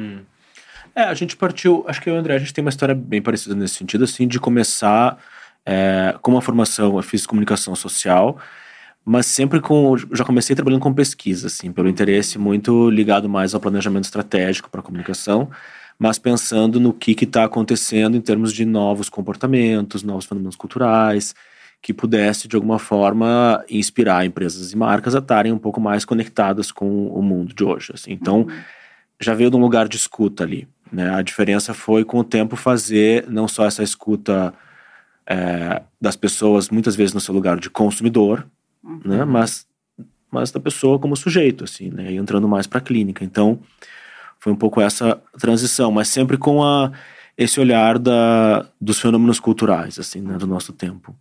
É, 0.95 1.03
a 1.03 1.13
gente 1.13 1.35
partiu, 1.35 1.83
acho 1.88 2.01
que 2.01 2.09
eu 2.09 2.13
e 2.13 2.17
o 2.17 2.19
André, 2.19 2.35
a 2.35 2.39
gente 2.39 2.53
tem 2.53 2.63
uma 2.63 2.69
história 2.69 2.95
bem 2.95 3.21
parecida 3.21 3.53
nesse 3.53 3.75
sentido, 3.75 4.05
assim, 4.05 4.25
de 4.25 4.39
começar 4.39 5.17
é, 5.65 6.15
com 6.21 6.31
uma 6.31 6.41
formação, 6.41 6.95
eu 6.95 7.03
fiz 7.03 7.25
comunicação 7.25 7.75
social, 7.75 8.39
mas 9.03 9.25
sempre 9.25 9.59
com, 9.59 9.95
já 9.97 10.23
comecei 10.23 10.55
trabalhando 10.55 10.81
com 10.81 10.93
pesquisa, 10.93 11.47
assim, 11.47 11.71
pelo 11.71 11.89
interesse 11.89 12.39
muito 12.39 12.89
ligado 12.89 13.27
mais 13.27 13.53
ao 13.53 13.59
planejamento 13.59 14.05
estratégico 14.05 14.69
para 14.69 14.79
a 14.79 14.83
comunicação, 14.83 15.51
mas 16.00 16.20
pensando 16.20 16.80
no 16.80 16.93
que 16.93 17.12
está 17.24 17.43
acontecendo 17.43 18.16
em 18.16 18.22
termos 18.22 18.54
de 18.54 18.66
novos 18.66 19.10
comportamentos, 19.10 20.04
novos 20.04 20.26
fenômenos 20.26 20.56
culturais, 20.56 21.34
que 21.82 21.93
pudesse, 21.93 22.48
de 22.48 22.56
alguma 22.56 22.80
forma, 22.80 23.64
inspirar 23.70 24.26
empresas 24.26 24.72
e 24.72 24.78
marcas 24.78 25.16
a 25.16 25.20
estarem 25.20 25.52
um 25.52 25.58
pouco 25.58 25.80
mais 25.80 26.06
conectadas 26.06 26.72
com 26.72 27.08
o 27.08 27.22
mundo 27.22 27.54
de 27.54 27.64
hoje. 27.64 27.91
Assim. 27.93 28.12
Então, 28.12 28.41
Uhum. 28.41 28.48
já 29.20 29.34
veio 29.34 29.50
de 29.50 29.56
um 29.56 29.60
lugar 29.60 29.88
de 29.88 29.95
escuta 29.95 30.43
ali. 30.43 30.68
Né? 30.91 31.10
A 31.14 31.22
diferença 31.22 31.74
foi, 31.74 32.04
com 32.04 32.20
o 32.20 32.24
tempo, 32.24 32.56
fazer 32.56 33.28
não 33.30 33.48
só 33.48 33.66
essa 33.66 33.84
escuta 33.84 34.54
é, 35.26 35.82
das 36.00 36.16
pessoas, 36.16 36.70
muitas 36.70 36.95
vezes 36.95 37.14
no 37.14 37.20
seu 37.20 37.34
lugar 37.34 37.60
de 37.60 37.70
consumidor, 37.70 38.45
né? 39.06 39.26
mas, 39.26 39.68
mas 40.32 40.52
da 40.52 40.60
pessoa 40.60 40.98
como 40.98 41.16
sujeito, 41.16 41.64
assim, 41.64 41.89
né? 41.89 42.12
e 42.12 42.18
entrando 42.18 42.48
mais 42.48 42.66
para 42.68 42.78
a 42.80 42.82
clínica. 42.82 43.24
Então, 43.24 43.60
foi 44.48 44.54
um 44.54 44.56
pouco 44.56 44.80
essa 44.80 45.22
transição, 45.38 45.91
mas 45.91 46.08
sempre 46.08 46.38
com 46.38 46.64
a, 46.64 46.93
esse 47.38 47.60
olhar 47.60 48.00
da, 48.00 48.66
dos 48.80 48.98
fenômenos 48.98 49.41
culturais, 49.41 50.00
assim, 50.00 50.22
né? 50.22 50.38
do 50.38 50.48
nosso 50.48 50.72
tempo. 50.72 51.14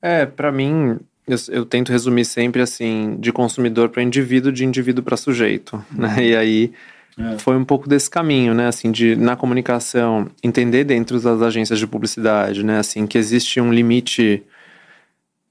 É, 0.00 0.24
pra 0.24 0.50
mim, 0.50 0.98
eu, 1.28 1.36
eu 1.50 1.66
tento 1.66 1.92
resumir 1.92 2.24
sempre 2.24 2.62
assim, 2.62 3.18
de 3.20 3.30
consumidor 3.30 3.90
para 3.90 4.02
indivíduo, 4.02 4.50
de 4.50 4.64
indivíduo 4.64 5.04
para 5.04 5.18
sujeito, 5.18 5.84
né? 5.92 6.16
E 6.24 6.34
aí 6.34 6.72
É. 7.18 7.38
foi 7.38 7.56
um 7.56 7.64
pouco 7.64 7.86
desse 7.86 8.08
caminho, 8.08 8.54
né? 8.54 8.68
Assim, 8.68 8.90
de 8.90 9.14
na 9.16 9.36
comunicação 9.36 10.28
entender 10.42 10.84
dentro 10.84 11.20
das 11.20 11.42
agências 11.42 11.78
de 11.78 11.86
publicidade, 11.86 12.64
né? 12.64 12.78
Assim, 12.78 13.06
que 13.06 13.18
existe 13.18 13.60
um 13.60 13.70
limite 13.70 14.42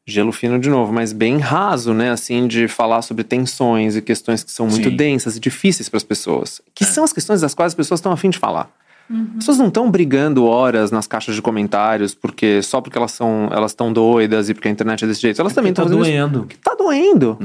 gelo 0.08 0.32
fino 0.32 0.60
de 0.60 0.70
novo, 0.70 0.94
mas 0.94 1.12
bem 1.12 1.38
raso, 1.40 1.94
né? 1.94 2.12
Assim, 2.12 2.48
de 2.48 2.68
falar 2.68 3.02
sobre 3.02 3.24
tensões 3.24 3.96
e 3.96 4.02
questões 4.02 4.44
que 4.44 4.52
são 4.52 4.68
muito 4.68 4.90
Sim. 4.90 4.96
densas 4.96 5.36
e 5.36 5.40
difíceis 5.40 5.90
para 5.90 5.98
as 5.98 6.04
pessoas, 6.04 6.62
que 6.76 6.84
É. 6.84 6.88
são 6.88 7.04
as 7.04 7.12
questões 7.12 7.42
das 7.42 7.54
quais 7.56 7.72
as 7.72 7.76
pessoas 7.76 8.00
estão 8.00 8.12
afim 8.12 8.30
de 8.30 8.38
falar. 8.38 8.70
As 9.08 9.36
pessoas 9.38 9.58
não 9.60 9.68
estão 9.68 9.90
brigando 9.92 10.46
horas 10.46 10.90
nas 10.90 11.06
caixas 11.06 11.36
de 11.36 11.42
comentários 11.42 12.16
porque 12.16 12.62
só 12.64 12.82
porque 12.82 12.98
elas 12.98 13.12
são 13.12 13.48
elas 13.52 13.70
estão 13.72 13.94
doidas 13.94 14.50
e 14.50 14.54
porque 14.56 14.68
a 14.68 14.72
internet 14.72 15.04
é 15.04 15.08
desse 15.08 15.22
jeito. 15.22 15.40
Elas 15.40 15.54
também 15.54 15.72
tá 15.74 15.84
estão 15.84 15.98
fazendo 16.00 16.10
isso 16.12 16.18
doendo. 16.20 16.40
porque 16.40 16.58
tá 16.58 16.76
doendo. 16.76 17.38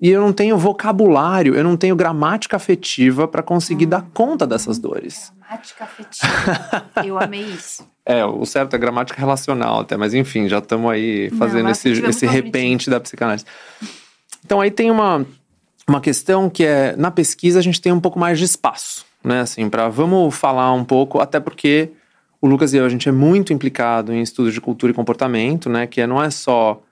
E 0.00 0.10
eu 0.10 0.20
não 0.20 0.32
tenho 0.32 0.58
vocabulário, 0.58 1.54
eu 1.54 1.62
não 1.62 1.76
tenho 1.76 1.94
gramática 1.94 2.56
afetiva 2.56 3.28
para 3.28 3.44
conseguir 3.44 3.86
dar 3.86 4.02
conta 4.12 4.44
dessas 4.44 4.76
dores. 4.76 5.32
Gramática 5.38 5.84
afetiva. 5.84 6.84
Eu 7.04 7.16
amei 7.18 7.42
isso. 7.42 7.86
É, 8.06 8.24
o 8.24 8.44
certo 8.44 8.74
é 8.74 8.78
gramática 8.78 9.18
relacional 9.18 9.80
até, 9.80 9.96
mas 9.96 10.12
enfim, 10.12 10.46
já 10.46 10.58
estamos 10.58 10.90
aí 10.90 11.30
fazendo 11.38 11.64
Não, 11.64 11.70
esse, 11.70 11.88
esse 11.90 12.26
repente 12.26 12.90
da 12.90 13.00
psicanálise. 13.00 13.46
Então 14.44 14.60
aí 14.60 14.70
tem 14.70 14.90
uma, 14.90 15.24
uma 15.88 16.00
questão 16.02 16.50
que 16.50 16.64
é, 16.64 16.94
na 16.96 17.10
pesquisa 17.10 17.58
a 17.58 17.62
gente 17.62 17.80
tem 17.80 17.92
um 17.92 18.00
pouco 18.00 18.18
mais 18.18 18.38
de 18.38 18.44
espaço, 18.44 19.06
né, 19.22 19.40
assim, 19.40 19.70
para 19.70 19.88
vamos 19.88 20.34
falar 20.34 20.70
um 20.74 20.84
pouco, 20.84 21.18
até 21.18 21.40
porque 21.40 21.92
o 22.42 22.46
Lucas 22.46 22.74
e 22.74 22.76
eu, 22.76 22.84
a 22.84 22.90
gente 22.90 23.08
é 23.08 23.12
muito 23.12 23.54
implicado 23.54 24.12
em 24.12 24.20
estudos 24.20 24.52
de 24.52 24.60
cultura 24.60 24.92
e 24.92 24.94
comportamento, 24.94 25.70
né, 25.70 25.86
que 25.86 26.02
é, 26.02 26.06
não 26.06 26.22
é 26.22 26.28
só, 26.28 26.82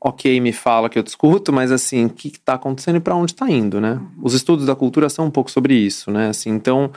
ok, 0.00 0.40
me 0.40 0.54
fala 0.54 0.88
que 0.88 0.98
eu 0.98 1.02
discuto, 1.02 1.52
mas 1.52 1.70
assim, 1.70 2.06
o 2.06 2.08
que 2.08 2.28
está 2.28 2.54
acontecendo 2.54 2.96
e 2.96 3.00
para 3.00 3.14
onde 3.14 3.32
está 3.32 3.46
indo, 3.50 3.78
né? 3.78 4.00
Os 4.22 4.32
estudos 4.32 4.64
da 4.64 4.74
cultura 4.74 5.10
são 5.10 5.26
um 5.26 5.30
pouco 5.30 5.50
sobre 5.50 5.74
isso, 5.74 6.10
né, 6.10 6.28
assim, 6.28 6.48
então 6.48 6.90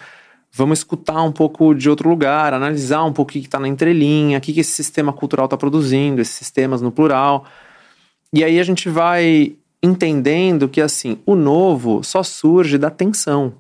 vamos 0.52 0.80
escutar 0.80 1.22
um 1.24 1.32
pouco 1.32 1.74
de 1.74 1.90
outro 1.90 2.10
lugar, 2.10 2.54
analisar 2.54 3.04
um 3.04 3.14
pouco 3.14 3.32
o 3.32 3.34
que 3.34 3.40
está 3.40 3.60
na 3.60 3.68
entrelinha, 3.68 4.38
o 4.38 4.42
que, 4.42 4.54
que 4.54 4.60
esse 4.60 4.72
sistema 4.72 5.14
cultural 5.14 5.46
está 5.46 5.56
produzindo, 5.56 6.22
esses 6.22 6.36
sistemas 6.36 6.82
no 6.82 6.92
plural. 6.92 7.46
E 8.34 8.44
aí 8.44 8.60
a 8.60 8.64
gente 8.64 8.90
vai 8.90 9.56
entendendo 9.82 10.68
que 10.68 10.82
assim, 10.82 11.20
o 11.26 11.36
novo 11.36 12.04
só 12.04 12.24
surge 12.24 12.78
da 12.78 12.90
tensão. 12.90 13.54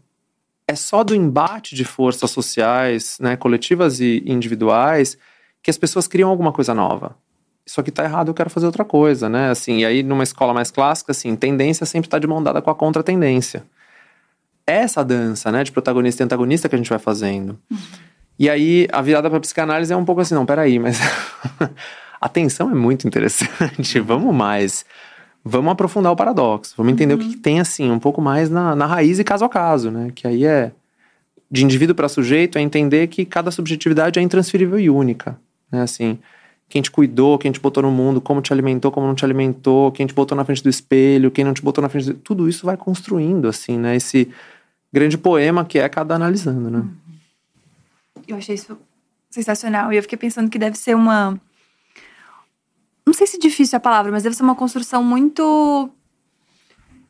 É 0.67 0.75
só 0.75 1.03
do 1.03 1.15
embate 1.15 1.75
de 1.75 1.83
forças 1.83 2.29
sociais, 2.29 3.17
né, 3.19 3.35
coletivas 3.35 3.99
e 3.99 4.23
individuais, 4.25 5.17
que 5.63 5.71
as 5.71 5.77
pessoas 5.77 6.07
criam 6.07 6.29
alguma 6.29 6.51
coisa 6.51 6.73
nova. 6.73 7.15
Isso 7.65 7.79
aqui 7.79 7.91
tá 7.91 8.03
errado, 8.03 8.29
eu 8.29 8.33
quero 8.33 8.49
fazer 8.49 8.65
outra 8.65 8.83
coisa, 8.83 9.29
né? 9.29 9.49
Assim, 9.49 9.79
e 9.79 9.85
aí 9.85 10.01
numa 10.01 10.23
escola 10.23 10.53
mais 10.53 10.71
clássica, 10.71 11.11
assim, 11.11 11.35
tendência 11.35 11.85
sempre 11.85 12.07
está 12.07 12.17
de 12.17 12.25
mão 12.25 12.41
dada 12.41 12.61
com 12.61 12.69
a 12.69 12.75
contra-tendência 12.75 13.63
essa 14.71 15.03
dança, 15.03 15.51
né, 15.51 15.63
de 15.63 15.71
protagonista 15.71 16.23
e 16.23 16.25
antagonista 16.25 16.67
que 16.69 16.75
a 16.75 16.77
gente 16.77 16.89
vai 16.89 16.99
fazendo. 16.99 17.57
E 18.37 18.49
aí 18.49 18.87
a 18.91 19.01
virada 19.01 19.29
para 19.29 19.39
psicanálise 19.39 19.91
é 19.91 19.97
um 19.97 20.05
pouco 20.05 20.21
assim, 20.21 20.33
não, 20.33 20.45
peraí, 20.45 20.79
mas 20.79 20.99
a 22.21 22.29
tensão 22.29 22.71
é 22.71 22.75
muito 22.75 23.07
interessante. 23.07 23.99
Vamos 24.01 24.33
mais. 24.33 24.85
Vamos 25.43 25.71
aprofundar 25.71 26.11
o 26.11 26.15
paradoxo. 26.15 26.73
Vamos 26.77 26.93
entender 26.93 27.13
o 27.13 27.17
que, 27.17 27.29
que 27.29 27.37
tem 27.37 27.59
assim, 27.59 27.91
um 27.91 27.99
pouco 27.99 28.21
mais 28.21 28.49
na, 28.49 28.75
na 28.75 28.85
raiz 28.85 29.19
e 29.19 29.23
caso 29.23 29.43
a 29.43 29.49
caso, 29.49 29.91
né? 29.91 30.11
Que 30.15 30.27
aí 30.27 30.45
é 30.45 30.71
de 31.51 31.65
indivíduo 31.65 31.95
para 31.95 32.07
sujeito, 32.07 32.57
é 32.57 32.61
entender 32.61 33.07
que 33.07 33.25
cada 33.25 33.49
subjetividade 33.49 34.19
é 34.19 34.21
intransferível 34.21 34.79
e 34.79 34.89
única, 34.89 35.37
né? 35.71 35.81
Assim, 35.81 36.19
quem 36.69 36.81
te 36.81 36.91
cuidou, 36.91 37.37
quem 37.39 37.51
te 37.51 37.59
botou 37.59 37.81
no 37.81 37.91
mundo, 37.91 38.21
como 38.21 38.41
te 38.41 38.53
alimentou, 38.53 38.91
como 38.91 39.07
não 39.07 39.15
te 39.15 39.25
alimentou, 39.25 39.91
quem 39.91 40.05
te 40.05 40.13
botou 40.13 40.35
na 40.37 40.45
frente 40.45 40.61
do 40.61 40.69
espelho, 40.69 41.31
quem 41.31 41.43
não 41.43 41.53
te 41.53 41.63
botou 41.63 41.81
na 41.81 41.89
frente 41.89 42.05
do... 42.05 42.13
Tudo 42.13 42.47
isso 42.47 42.65
vai 42.65 42.77
construindo, 42.77 43.47
assim, 43.47 43.77
né? 43.77 43.95
Esse 43.95 44.29
grande 44.91 45.17
poema 45.17 45.63
que 45.65 45.79
é 45.79 45.87
cada 45.87 46.15
analisando, 46.15 46.69
né? 46.69 46.85
Eu 48.27 48.37
achei 48.37 48.55
isso 48.55 48.77
sensacional. 49.29 49.93
E 49.93 49.97
eu 49.97 50.01
fiquei 50.01 50.17
pensando 50.17 50.49
que 50.49 50.59
deve 50.59 50.77
ser 50.77 50.95
uma. 50.95 51.39
Não 53.05 53.13
sei 53.13 53.25
se 53.25 53.39
difícil 53.39 53.75
é 53.75 53.77
a 53.77 53.81
palavra, 53.81 54.11
mas 54.11 54.23
deve 54.23 54.35
ser 54.35 54.43
uma 54.43 54.55
construção 54.55 55.03
muito 55.03 55.89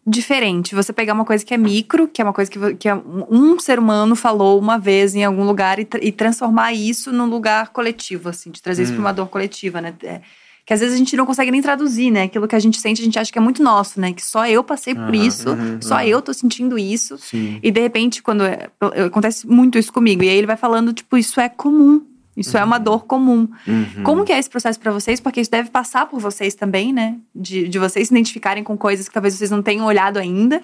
diferente. 0.05 0.73
Você 0.75 0.91
pegar 0.91 1.13
uma 1.13 1.25
coisa 1.25 1.45
que 1.45 1.53
é 1.53 1.57
micro, 1.57 2.07
que 2.07 2.21
é 2.21 2.23
uma 2.23 2.33
coisa 2.33 2.49
que, 2.49 2.75
que 2.75 2.89
é 2.89 2.95
um 2.95 3.59
ser 3.59 3.79
humano 3.79 4.15
falou 4.15 4.59
uma 4.59 4.77
vez 4.77 5.13
em 5.13 5.23
algum 5.23 5.43
lugar 5.43 5.79
e, 5.79 5.87
e 6.01 6.11
transformar 6.11 6.73
isso 6.73 7.11
num 7.11 7.25
lugar 7.25 7.69
coletivo, 7.69 8.29
assim, 8.29 8.49
de 8.49 8.61
trazer 8.61 8.83
isso 8.83 8.93
para 8.93 9.01
uma 9.01 9.11
dor 9.11 9.27
coletiva, 9.27 9.81
né? 9.81 9.93
É, 10.03 10.21
que 10.69 10.73
às 10.75 10.81
vezes 10.81 10.93
a 10.93 10.97
gente 10.99 11.17
não 11.17 11.25
consegue 11.25 11.49
nem 11.49 11.63
traduzir, 11.63 12.11
né? 12.11 12.25
Aquilo 12.25 12.47
que 12.47 12.55
a 12.55 12.59
gente 12.59 12.79
sente, 12.79 13.01
a 13.01 13.03
gente 13.03 13.17
acha 13.17 13.31
que 13.31 13.39
é 13.39 13.41
muito 13.41 13.63
nosso, 13.63 13.99
né? 13.99 14.13
Que 14.13 14.23
só 14.23 14.45
eu 14.45 14.63
passei 14.63 14.93
por 14.93 15.05
Aham, 15.05 15.15
isso, 15.15 15.49
uhum, 15.49 15.81
só 15.81 15.95
uhum. 15.95 16.01
eu 16.01 16.21
tô 16.21 16.31
sentindo 16.31 16.77
isso. 16.77 17.17
Sim. 17.17 17.59
E 17.63 17.71
de 17.71 17.81
repente, 17.81 18.21
quando 18.21 18.43
é- 18.43 18.69
acontece 19.03 19.47
muito 19.47 19.79
isso 19.79 19.91
comigo, 19.91 20.21
e 20.21 20.29
aí 20.29 20.37
ele 20.37 20.45
vai 20.45 20.55
falando, 20.55 20.93
tipo, 20.93 21.17
isso 21.17 21.41
é 21.41 21.49
comum. 21.49 22.05
Isso 22.37 22.55
é 22.55 22.63
uma 22.63 22.77
dor 22.77 23.05
comum. 23.05 23.49
Uhum. 23.67 24.03
Como 24.03 24.23
que 24.23 24.31
é 24.31 24.37
esse 24.37 24.47
processo 24.47 24.79
pra 24.79 24.91
vocês? 24.91 25.19
Porque 25.19 25.41
isso 25.41 25.49
deve 25.49 25.71
passar 25.71 26.05
por 26.05 26.19
vocês 26.19 26.53
também, 26.53 26.93
né? 26.93 27.17
De, 27.33 27.67
de 27.67 27.79
vocês 27.79 28.07
se 28.07 28.13
identificarem 28.13 28.63
com 28.63 28.77
coisas 28.77 29.07
que 29.07 29.13
talvez 29.13 29.33
vocês 29.33 29.49
não 29.49 29.63
tenham 29.63 29.87
olhado 29.87 30.19
ainda. 30.19 30.61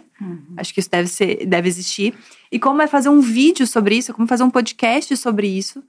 Acho 0.56 0.72
que 0.72 0.82
isso 0.82 0.92
deve 0.92 1.08
ser, 1.08 1.48
deve 1.48 1.68
existir. 1.68 2.14
E 2.52 2.60
como 2.60 2.80
é 2.80 2.86
fazer 2.86 3.10
um 3.10 3.22
vídeo 3.22 3.66
sobre 3.66 3.96
isso, 3.98 4.14
como 4.14 4.28
fazer 4.28 4.44
um 4.44 4.52
podcast 4.52 5.18
sobre 5.18 5.48
isso, 5.48 5.84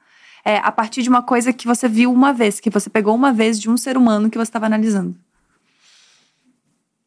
é, 0.46 0.58
a 0.58 0.70
partir 0.70 1.02
de 1.02 1.08
uma 1.08 1.22
coisa 1.22 1.52
que 1.52 1.66
você 1.66 1.88
viu 1.88 2.12
uma 2.12 2.32
vez, 2.32 2.60
que 2.60 2.70
você 2.70 2.88
pegou 2.88 3.12
uma 3.16 3.32
vez 3.32 3.58
de 3.60 3.68
um 3.68 3.76
ser 3.76 3.96
humano 3.96 4.30
que 4.30 4.38
você 4.38 4.48
estava 4.48 4.64
analisando. 4.66 5.16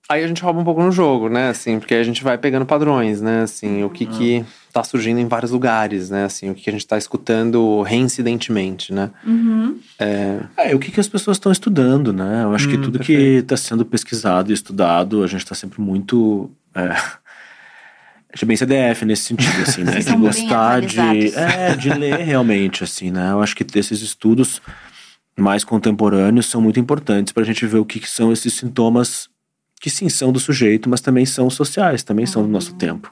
Aí 0.10 0.24
a 0.24 0.28
gente 0.28 0.42
rouba 0.42 0.60
um 0.60 0.64
pouco 0.64 0.82
no 0.84 0.92
jogo, 0.92 1.30
né? 1.30 1.50
Assim, 1.50 1.80
porque 1.80 1.94
a 1.94 2.04
gente 2.04 2.24
vai 2.24 2.36
pegando 2.38 2.66
padrões, 2.66 3.22
né? 3.22 3.44
Assim, 3.44 3.84
o 3.84 3.90
que 3.92 4.08
que 4.08 4.44
tá 4.74 4.84
surgindo 4.84 5.20
em 5.20 5.28
vários 5.28 5.52
lugares, 5.52 6.10
né? 6.10 6.26
Assim, 6.26 6.50
o 6.50 6.56
que 6.56 6.64
que 6.64 6.70
a 6.70 6.74
gente 6.74 6.86
tá 6.88 6.98
escutando 6.98 7.82
reincidentemente, 7.84 8.92
né? 8.92 9.12
É, 10.00 10.74
o 10.76 10.80
que, 10.80 10.92
que 10.92 11.00
as 11.00 11.08
pessoas 11.08 11.38
estão 11.38 11.52
estudando, 11.52 12.12
né? 12.12 12.44
Eu 12.44 12.54
acho 12.56 12.68
que 12.68 12.76
Hum, 12.76 12.82
tudo 12.82 12.98
que 13.00 13.14
perfeito. 13.16 13.54
está 13.54 13.58
sendo 13.58 13.86
pesquisado 13.86 14.50
e 14.52 14.54
estudado, 14.54 15.24
a 15.24 15.28
gente 15.28 15.44
está 15.44 15.54
sempre 15.56 15.80
muito. 15.80 16.50
É, 16.74 16.90
a 18.32 18.36
gente 18.36 18.43
é 18.43 18.45
bem 18.45 18.57
CDF 18.57 19.05
nesse 19.05 19.23
sentido, 19.23 19.61
assim, 19.63 19.84
né? 19.84 19.99
De 19.99 20.15
gostar 20.15 20.82
de. 20.82 21.34
É, 21.36 21.75
de 21.75 21.89
ler 21.89 22.19
realmente, 22.19 22.84
assim, 22.84 23.09
né? 23.09 23.32
Eu 23.32 23.41
acho 23.41 23.55
que 23.55 23.65
esses 23.75 24.01
estudos 24.01 24.61
mais 25.36 25.63
contemporâneos 25.63 26.45
são 26.45 26.61
muito 26.61 26.80
importantes 26.80 27.34
para 27.34 27.41
a 27.41 27.45
gente 27.45 27.65
ver 27.65 27.80
o 27.80 27.86
que, 27.86 27.99
que 27.99 28.09
são 28.09 28.32
esses 28.32 28.53
sintomas 28.53 29.30
que 29.82 29.89
sim 29.89 30.09
são 30.09 30.32
do 30.32 30.39
sujeito, 30.39 30.89
mas 30.89 31.01
também 31.01 31.25
são 31.25 31.49
sociais, 31.49 32.03
também 32.03 32.25
são 32.25 32.43
do 32.43 32.49
nosso 32.49 32.75
tempo. 32.75 33.11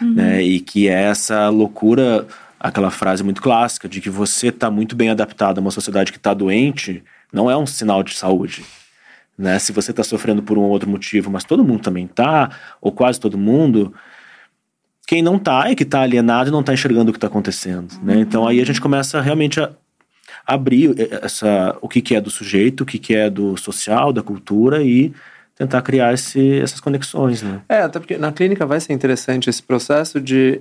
Né? 0.00 0.42
E 0.42 0.60
que 0.60 0.88
é 0.88 1.02
essa 1.02 1.48
loucura, 1.48 2.26
aquela 2.58 2.90
frase 2.90 3.22
muito 3.22 3.42
clássica 3.42 3.88
de 3.88 4.00
que 4.00 4.08
você 4.08 4.48
está 4.48 4.70
muito 4.70 4.94
bem 4.96 5.10
adaptado 5.10 5.58
a 5.58 5.60
uma 5.60 5.70
sociedade 5.70 6.12
que 6.12 6.18
está 6.18 6.32
doente, 6.32 7.02
não 7.32 7.50
é 7.50 7.56
um 7.56 7.66
sinal 7.66 8.02
de 8.02 8.14
saúde. 8.14 8.64
Né? 9.36 9.58
Se 9.58 9.72
você 9.72 9.90
está 9.90 10.04
sofrendo 10.04 10.42
por 10.42 10.56
um 10.56 10.62
ou 10.62 10.70
outro 10.70 10.88
motivo, 10.88 11.30
mas 11.30 11.44
todo 11.44 11.64
mundo 11.64 11.82
também 11.82 12.06
tá, 12.06 12.50
ou 12.80 12.92
quase 12.92 13.18
todo 13.18 13.36
mundo, 13.36 13.92
quem 15.06 15.22
não 15.22 15.38
tá 15.38 15.70
é 15.70 15.74
que 15.74 15.84
tá 15.84 16.00
alienado 16.00 16.48
e 16.48 16.52
não 16.52 16.62
tá 16.62 16.72
enxergando 16.72 17.10
o 17.10 17.12
que 17.12 17.18
tá 17.18 17.26
acontecendo, 17.26 17.94
né? 18.02 18.18
Então 18.18 18.46
aí 18.46 18.60
a 18.60 18.64
gente 18.66 18.80
começa 18.80 19.20
realmente 19.20 19.60
a 19.60 19.70
abrir 20.46 20.94
essa, 21.22 21.76
o 21.80 21.88
que, 21.88 22.00
que 22.00 22.14
é 22.14 22.20
do 22.20 22.30
sujeito, 22.30 22.82
o 22.82 22.86
que, 22.86 22.98
que 22.98 23.14
é 23.14 23.30
do 23.30 23.56
social, 23.56 24.12
da 24.12 24.22
cultura 24.22 24.82
e 24.82 25.12
tentar 25.56 25.82
criar 25.82 26.12
esse, 26.12 26.58
essas 26.60 26.80
conexões, 26.80 27.42
né? 27.42 27.60
É, 27.68 27.82
até 27.82 27.98
porque 27.98 28.18
na 28.18 28.32
clínica 28.32 28.66
vai 28.66 28.80
ser 28.80 28.92
interessante 28.92 29.48
esse 29.48 29.62
processo 29.62 30.20
de, 30.20 30.60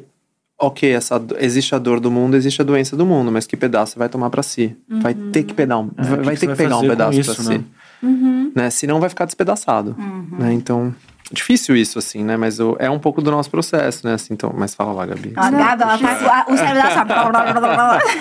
ok, 0.60 0.92
essa, 0.92 1.22
existe 1.40 1.74
a 1.74 1.80
dor 1.80 2.00
do 2.00 2.12
mundo, 2.12 2.36
existe 2.36 2.62
a 2.62 2.66
doença 2.66 2.96
do 2.96 3.06
mundo, 3.06 3.32
mas 3.32 3.48
que 3.48 3.58
pedaço 3.58 3.94
você 3.94 4.00
vai 4.00 4.10
tomar 4.10 4.30
pra 4.30 4.44
si? 4.44 4.76
Vai 4.88 5.14
ter 5.14 5.44
que 5.44 5.54
pegar 5.54 5.80
um, 5.80 5.90
É, 5.98 6.04
vai, 6.04 6.18
que 6.18 6.24
vai 6.26 6.34
que 6.36 6.40
ter 6.42 6.48
que 6.48 6.48
vai 6.48 6.56
pegar 6.56 6.78
um 6.78 6.88
pedaço 6.88 7.20
isso, 7.20 7.36
pra 7.36 7.54
né? 7.54 7.64
si, 8.02 8.52
né? 8.56 8.70
Senão 8.70 9.00
vai 9.00 9.10
ficar 9.10 9.26
despedaçado, 9.26 9.96
né? 10.38 10.54
Então, 10.54 10.94
difícil 11.32 11.76
isso, 11.76 11.98
assim, 12.00 12.24
né? 12.24 12.36
Mas 12.38 12.60
o- 12.60 12.76
é 12.80 12.90
um 12.90 13.00
pouco 13.00 13.22
do 13.22 13.32
nosso 13.32 13.50
processo, 13.50 14.06
né? 14.06 14.14
Assim, 14.14 14.34
então, 14.34 14.54
mas 14.56 14.76
fala 14.76 14.92
lá, 14.94 15.06
Gabi. 15.06 15.34
A 15.36 15.50
Gabi, 15.50 15.82
ela 15.84 15.98
tá, 15.98 16.46
o 16.50 16.58
cérebro 16.58 16.82
dela 16.82 16.92
sabe. 16.94 17.14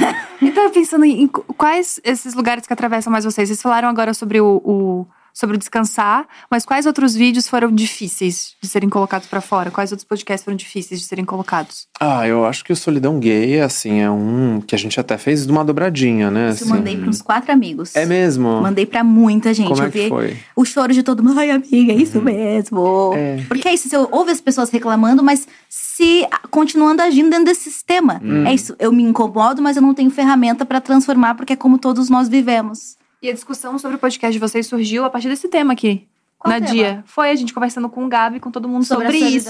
Eu 0.42 0.54
tava 0.54 0.70
pensando 0.70 1.04
em, 1.04 1.22
em 1.22 1.28
quais 1.28 2.00
esses 2.04 2.34
lugares 2.34 2.66
que 2.66 2.72
atravessam 2.72 3.12
mais 3.12 3.24
vocês. 3.24 3.48
Vocês 3.48 3.60
falaram 3.62 3.88
agora 3.88 4.12
sobre 4.14 4.40
o, 4.40 4.60
o- 4.64 5.06
sobre 5.32 5.56
o 5.56 5.58
descansar, 5.58 6.26
mas 6.50 6.64
quais 6.64 6.86
outros 6.86 7.14
vídeos 7.14 7.48
foram 7.48 7.70
difíceis 7.72 8.54
de 8.60 8.68
serem 8.68 8.88
colocados 8.88 9.26
pra 9.26 9.40
fora? 9.40 9.70
Quais 9.70 9.92
outros 9.92 10.06
podcasts 10.06 10.44
foram 10.44 10.56
difíceis 10.56 11.00
de 11.00 11.06
serem 11.06 11.24
colocados? 11.24 11.86
Ah, 12.00 12.26
eu 12.26 12.44
acho 12.44 12.64
que 12.64 12.72
o 12.72 12.76
Solidão 12.76 13.18
Gay, 13.18 13.60
assim, 13.60 14.00
é 14.00 14.10
um 14.10 14.60
que 14.60 14.74
a 14.74 14.78
gente 14.78 14.98
até 14.98 15.16
fez 15.16 15.46
de 15.46 15.52
uma 15.52 15.64
dobradinha, 15.64 16.30
né? 16.30 16.50
Isso 16.50 16.64
eu 16.64 16.66
assim. 16.66 16.74
mandei 16.76 16.96
para 16.96 17.08
uns 17.08 17.22
quatro 17.22 17.52
amigos. 17.52 17.94
É 17.94 18.04
mesmo? 18.04 18.60
Mandei 18.60 18.86
pra 18.86 19.02
muita 19.02 19.54
gente. 19.54 19.68
Como 19.68 19.82
eu 19.82 19.86
é 19.86 19.90
que 19.90 20.02
vi 20.02 20.08
foi? 20.08 20.36
o 20.56 20.64
choro 20.64 20.92
de 20.92 21.02
todo 21.02 21.22
mundo. 21.22 21.38
Ai, 21.38 21.50
amiga, 21.50 21.92
é 21.92 21.96
isso 21.96 22.20
mesmo. 22.20 23.12
É. 23.14 23.44
Porque 23.48 23.68
é 23.68 23.74
isso, 23.74 23.88
você 23.88 23.96
ouve 23.96 24.30
as 24.30 24.40
pessoas 24.40 24.70
reclamando, 24.70 25.22
mas 25.22 25.46
se 25.68 26.26
continuando 26.50 27.02
agindo 27.02 27.30
dentro 27.30 27.46
desse 27.46 27.70
sistema. 27.70 28.20
Hum. 28.22 28.46
É 28.46 28.54
isso, 28.54 28.74
eu 28.78 28.92
me 28.92 29.02
incomodo, 29.02 29.62
mas 29.62 29.76
eu 29.76 29.82
não 29.82 29.94
tenho 29.94 30.10
ferramenta 30.10 30.64
pra 30.66 30.80
transformar, 30.80 31.34
porque 31.34 31.52
é 31.52 31.56
como 31.56 31.78
todos 31.78 32.08
nós 32.08 32.28
vivemos. 32.28 32.96
E 33.22 33.30
a 33.30 33.32
discussão 33.32 33.78
sobre 33.78 33.96
o 33.96 34.00
podcast 34.00 34.32
de 34.32 34.38
vocês 34.38 34.66
surgiu 34.66 35.04
a 35.04 35.10
partir 35.10 35.28
desse 35.28 35.48
tema 35.48 35.72
aqui. 35.72 36.06
Qual 36.38 36.52
na 36.52 36.60
tema? 36.60 36.72
dia. 36.72 37.04
Foi 37.06 37.30
a 37.30 37.34
gente 37.36 37.54
conversando 37.54 37.88
com 37.88 38.04
o 38.04 38.08
Gabi, 38.08 38.40
com 38.40 38.50
todo 38.50 38.68
mundo 38.68 38.84
Sobre 38.84 39.04
sobre, 39.06 39.18
isso. 39.18 39.48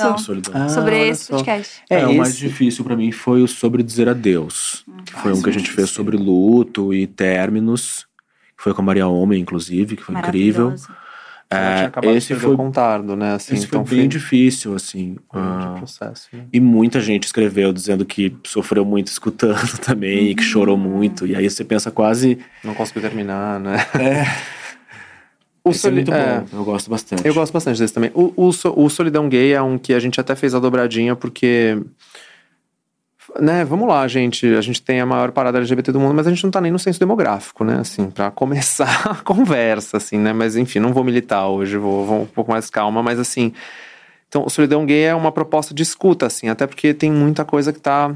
Ah, 0.52 0.68
sobre 0.68 1.08
esse 1.08 1.24
só. 1.24 1.36
podcast. 1.36 1.82
É, 1.88 2.00
É, 2.00 2.06
o 2.06 2.14
mais 2.18 2.30
esse- 2.30 2.38
difícil 2.40 2.84
pra 2.84 2.94
mim 2.94 3.10
foi 3.10 3.42
o 3.42 3.48
sobre 3.48 3.82
dizer 3.82 4.10
adeus. 4.10 4.84
Que 5.06 5.12
foi 5.14 5.32
um 5.32 5.40
que 5.40 5.48
a 5.48 5.52
gente 5.52 5.70
fez 5.70 5.88
sobre 5.88 6.18
luto 6.18 6.92
e 6.92 7.06
términos. 7.06 8.06
Que 8.56 8.62
foi 8.62 8.74
com 8.74 8.82
a 8.82 8.84
Maria 8.84 9.08
Homem, 9.08 9.40
inclusive, 9.40 9.96
que 9.96 10.02
foi 10.02 10.14
incrível. 10.16 10.74
É, 11.54 12.14
esse 12.16 12.34
foi, 12.34 12.56
contardo, 12.56 13.14
né? 13.16 13.34
Assim, 13.34 13.54
esse 13.54 13.66
então 13.66 13.84
foi 13.84 13.98
bem 13.98 14.08
difícil, 14.08 14.74
assim. 14.74 15.16
foi 15.30 15.40
Ah, 15.40 15.74
processo, 15.78 16.28
né? 16.32 16.44
e 16.52 16.58
muita 16.60 17.00
gente 17.00 17.24
escreveu 17.24 17.72
dizendo 17.72 18.04
que 18.04 18.34
sofreu 18.44 18.84
muito 18.84 19.08
escutando 19.08 19.78
também, 19.84 20.28
e 20.30 20.34
que 20.34 20.42
chorou 20.42 20.76
muito. 20.76 21.26
E 21.26 21.36
aí 21.36 21.48
você 21.48 21.64
pensa 21.64 21.90
quase. 21.90 22.38
Não 22.64 22.74
conseguiu 22.74 23.02
terminar, 23.02 23.58
né? 23.60 23.76
O 25.64 25.68
O 25.68 25.70
Esse 25.70 25.78
é 25.78 25.82
soli- 25.82 25.94
muito 25.96 26.12
é. 26.12 26.40
bom, 26.40 26.46
eu 26.58 26.64
gosto 26.64 26.90
bastante. 26.90 27.24
Eu 27.24 27.32
gosto 27.32 27.52
bastante 27.52 27.78
desse 27.78 27.94
também. 27.94 28.10
O, 28.14 28.32
o, 28.36 28.48
o 28.48 28.90
Solidão 28.90 29.28
Gay 29.28 29.52
é 29.52 29.62
um 29.62 29.78
que 29.78 29.94
a 29.94 30.00
gente 30.00 30.20
até 30.20 30.34
fez 30.34 30.56
a 30.56 30.58
dobradinha, 30.58 31.14
porque. 31.14 31.78
Né, 33.40 33.64
vamos 33.64 33.88
lá, 33.88 34.06
gente. 34.08 34.46
A 34.54 34.60
gente 34.60 34.82
tem 34.82 35.00
a 35.00 35.06
maior 35.06 35.32
parada 35.32 35.58
LGBT 35.58 35.90
do 35.92 36.00
mundo, 36.00 36.14
mas 36.14 36.26
a 36.26 36.30
gente 36.30 36.44
não 36.44 36.50
tá 36.50 36.60
nem 36.60 36.70
no 36.70 36.78
censo 36.78 37.00
demográfico, 37.00 37.64
né? 37.64 37.78
Assim, 37.80 38.10
pra 38.10 38.30
começar 38.32 39.10
a 39.10 39.14
conversa, 39.16 39.96
assim, 39.96 40.18
né? 40.18 40.32
Mas 40.32 40.56
enfim, 40.56 40.78
não 40.78 40.92
vou 40.92 41.02
militar 41.02 41.48
hoje, 41.48 41.76
vou, 41.76 42.04
vou 42.04 42.22
um 42.22 42.26
pouco 42.26 42.50
mais 42.50 42.68
calma, 42.68 43.02
mas 43.02 43.18
assim. 43.18 43.52
Então, 44.28 44.48
Solidão 44.48 44.86
Gay 44.86 45.04
é 45.04 45.14
uma 45.14 45.30
proposta 45.30 45.74
de 45.74 45.82
escuta, 45.82 46.26
assim, 46.26 46.48
até 46.48 46.66
porque 46.66 46.94
tem 46.94 47.12
muita 47.12 47.44
coisa 47.44 47.70
que 47.70 47.80
tá 47.80 48.14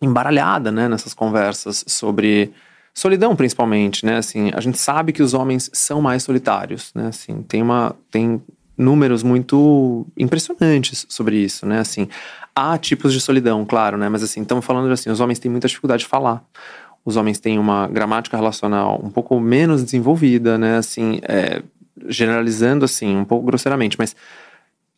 embaralhada, 0.00 0.70
né, 0.72 0.88
nessas 0.88 1.14
conversas 1.14 1.84
sobre 1.86 2.52
solidão, 2.94 3.36
principalmente, 3.36 4.04
né, 4.04 4.16
assim, 4.16 4.50
a 4.52 4.60
gente 4.60 4.78
sabe 4.78 5.12
que 5.12 5.22
os 5.22 5.34
homens 5.34 5.70
são 5.72 6.00
mais 6.00 6.24
solitários, 6.24 6.90
né, 6.94 7.06
assim, 7.08 7.42
tem 7.42 7.62
uma, 7.62 7.94
tem 8.10 8.42
números 8.76 9.22
muito 9.22 10.06
impressionantes 10.16 11.06
sobre 11.08 11.36
isso, 11.36 11.66
né, 11.66 11.80
assim, 11.80 12.08
há 12.58 12.78
tipos 12.78 13.12
de 13.12 13.20
solidão, 13.20 13.64
claro, 13.64 13.96
né, 13.96 14.08
mas 14.08 14.22
assim, 14.22 14.42
estamos 14.42 14.64
falando 14.64 14.90
assim, 14.90 15.10
os 15.10 15.20
homens 15.20 15.38
têm 15.38 15.50
muita 15.50 15.68
dificuldade 15.68 16.02
de 16.02 16.08
falar, 16.08 16.42
os 17.04 17.16
homens 17.16 17.38
têm 17.38 17.58
uma 17.58 17.86
gramática 17.86 18.36
relacional 18.36 19.00
um 19.02 19.10
pouco 19.10 19.38
menos 19.38 19.82
desenvolvida, 19.84 20.58
né, 20.58 20.78
assim, 20.78 21.20
é, 21.22 21.62
generalizando 22.06 22.84
assim, 22.84 23.16
um 23.16 23.24
pouco 23.24 23.46
grosseiramente, 23.46 23.96
mas 23.98 24.14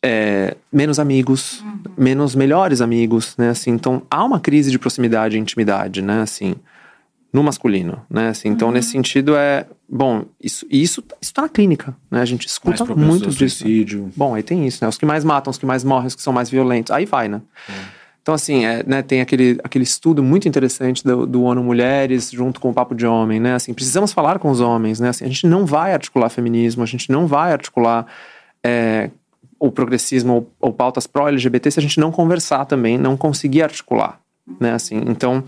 é, 0.03 0.55
menos 0.71 0.99
amigos, 0.99 1.63
menos 1.97 2.33
melhores 2.33 2.81
amigos, 2.81 3.35
né? 3.37 3.49
Assim, 3.49 3.71
então 3.71 4.01
há 4.09 4.23
uma 4.23 4.39
crise 4.39 4.71
de 4.71 4.79
proximidade 4.79 5.37
e 5.37 5.39
intimidade, 5.39 6.01
né? 6.01 6.21
Assim, 6.21 6.55
no 7.31 7.43
masculino, 7.43 8.01
né? 8.09 8.29
Assim, 8.29 8.49
então 8.49 8.71
nesse 8.71 8.89
sentido 8.89 9.35
é 9.35 9.65
bom. 9.87 10.25
Isso 10.41 10.65
isso 10.69 11.03
isso 11.21 11.33
tá 11.33 11.43
na 11.43 11.49
clínica, 11.49 11.95
né? 12.09 12.21
A 12.21 12.25
gente 12.25 12.45
escuta 12.45 12.83
muito 12.95 13.29
disso. 13.29 13.59
suicídio. 13.59 14.11
Bom, 14.15 14.35
aí 14.35 14.43
tem 14.43 14.67
isso, 14.67 14.83
né? 14.83 14.89
Os 14.89 14.97
que 14.97 15.05
mais 15.05 15.23
matam, 15.23 15.49
os 15.51 15.57
que 15.57 15.65
mais 15.65 15.83
morrem, 15.83 16.07
os 16.07 16.15
que 16.15 16.21
são 16.21 16.33
mais 16.33 16.49
violentos, 16.49 16.91
aí 16.91 17.05
vai, 17.05 17.27
né? 17.27 17.41
Então, 18.21 18.35
assim, 18.35 18.65
é, 18.65 18.83
né, 18.85 19.01
tem 19.01 19.19
aquele, 19.19 19.59
aquele 19.63 19.83
estudo 19.83 20.21
muito 20.21 20.47
interessante 20.47 21.03
do, 21.03 21.25
do 21.25 21.41
ONU 21.41 21.63
Mulheres 21.63 22.29
junto 22.29 22.59
com 22.59 22.69
o 22.69 22.73
Papo 22.73 22.93
de 22.93 23.05
Homem, 23.05 23.39
né? 23.39 23.55
Assim, 23.55 23.73
precisamos 23.73 24.13
falar 24.13 24.37
com 24.37 24.51
os 24.51 24.59
homens, 24.59 24.99
né? 24.99 25.09
Assim, 25.09 25.25
a 25.25 25.27
gente 25.27 25.47
não 25.47 25.65
vai 25.65 25.91
articular 25.91 26.29
feminismo, 26.29 26.83
a 26.83 26.85
gente 26.85 27.11
não 27.11 27.25
vai 27.25 27.51
articular 27.51 28.05
é, 28.63 29.09
o 29.59 29.71
progressismo 29.71 30.33
ou, 30.33 30.51
ou 30.59 30.73
pautas 30.73 31.07
pró-LGBT 31.07 31.71
se 31.71 31.79
a 31.79 31.81
gente 31.81 31.99
não 31.99 32.11
conversar 32.11 32.65
também, 32.65 32.95
não 32.95 33.17
conseguir 33.17 33.63
articular, 33.63 34.19
né? 34.59 34.73
Assim, 34.73 35.01
então, 35.07 35.43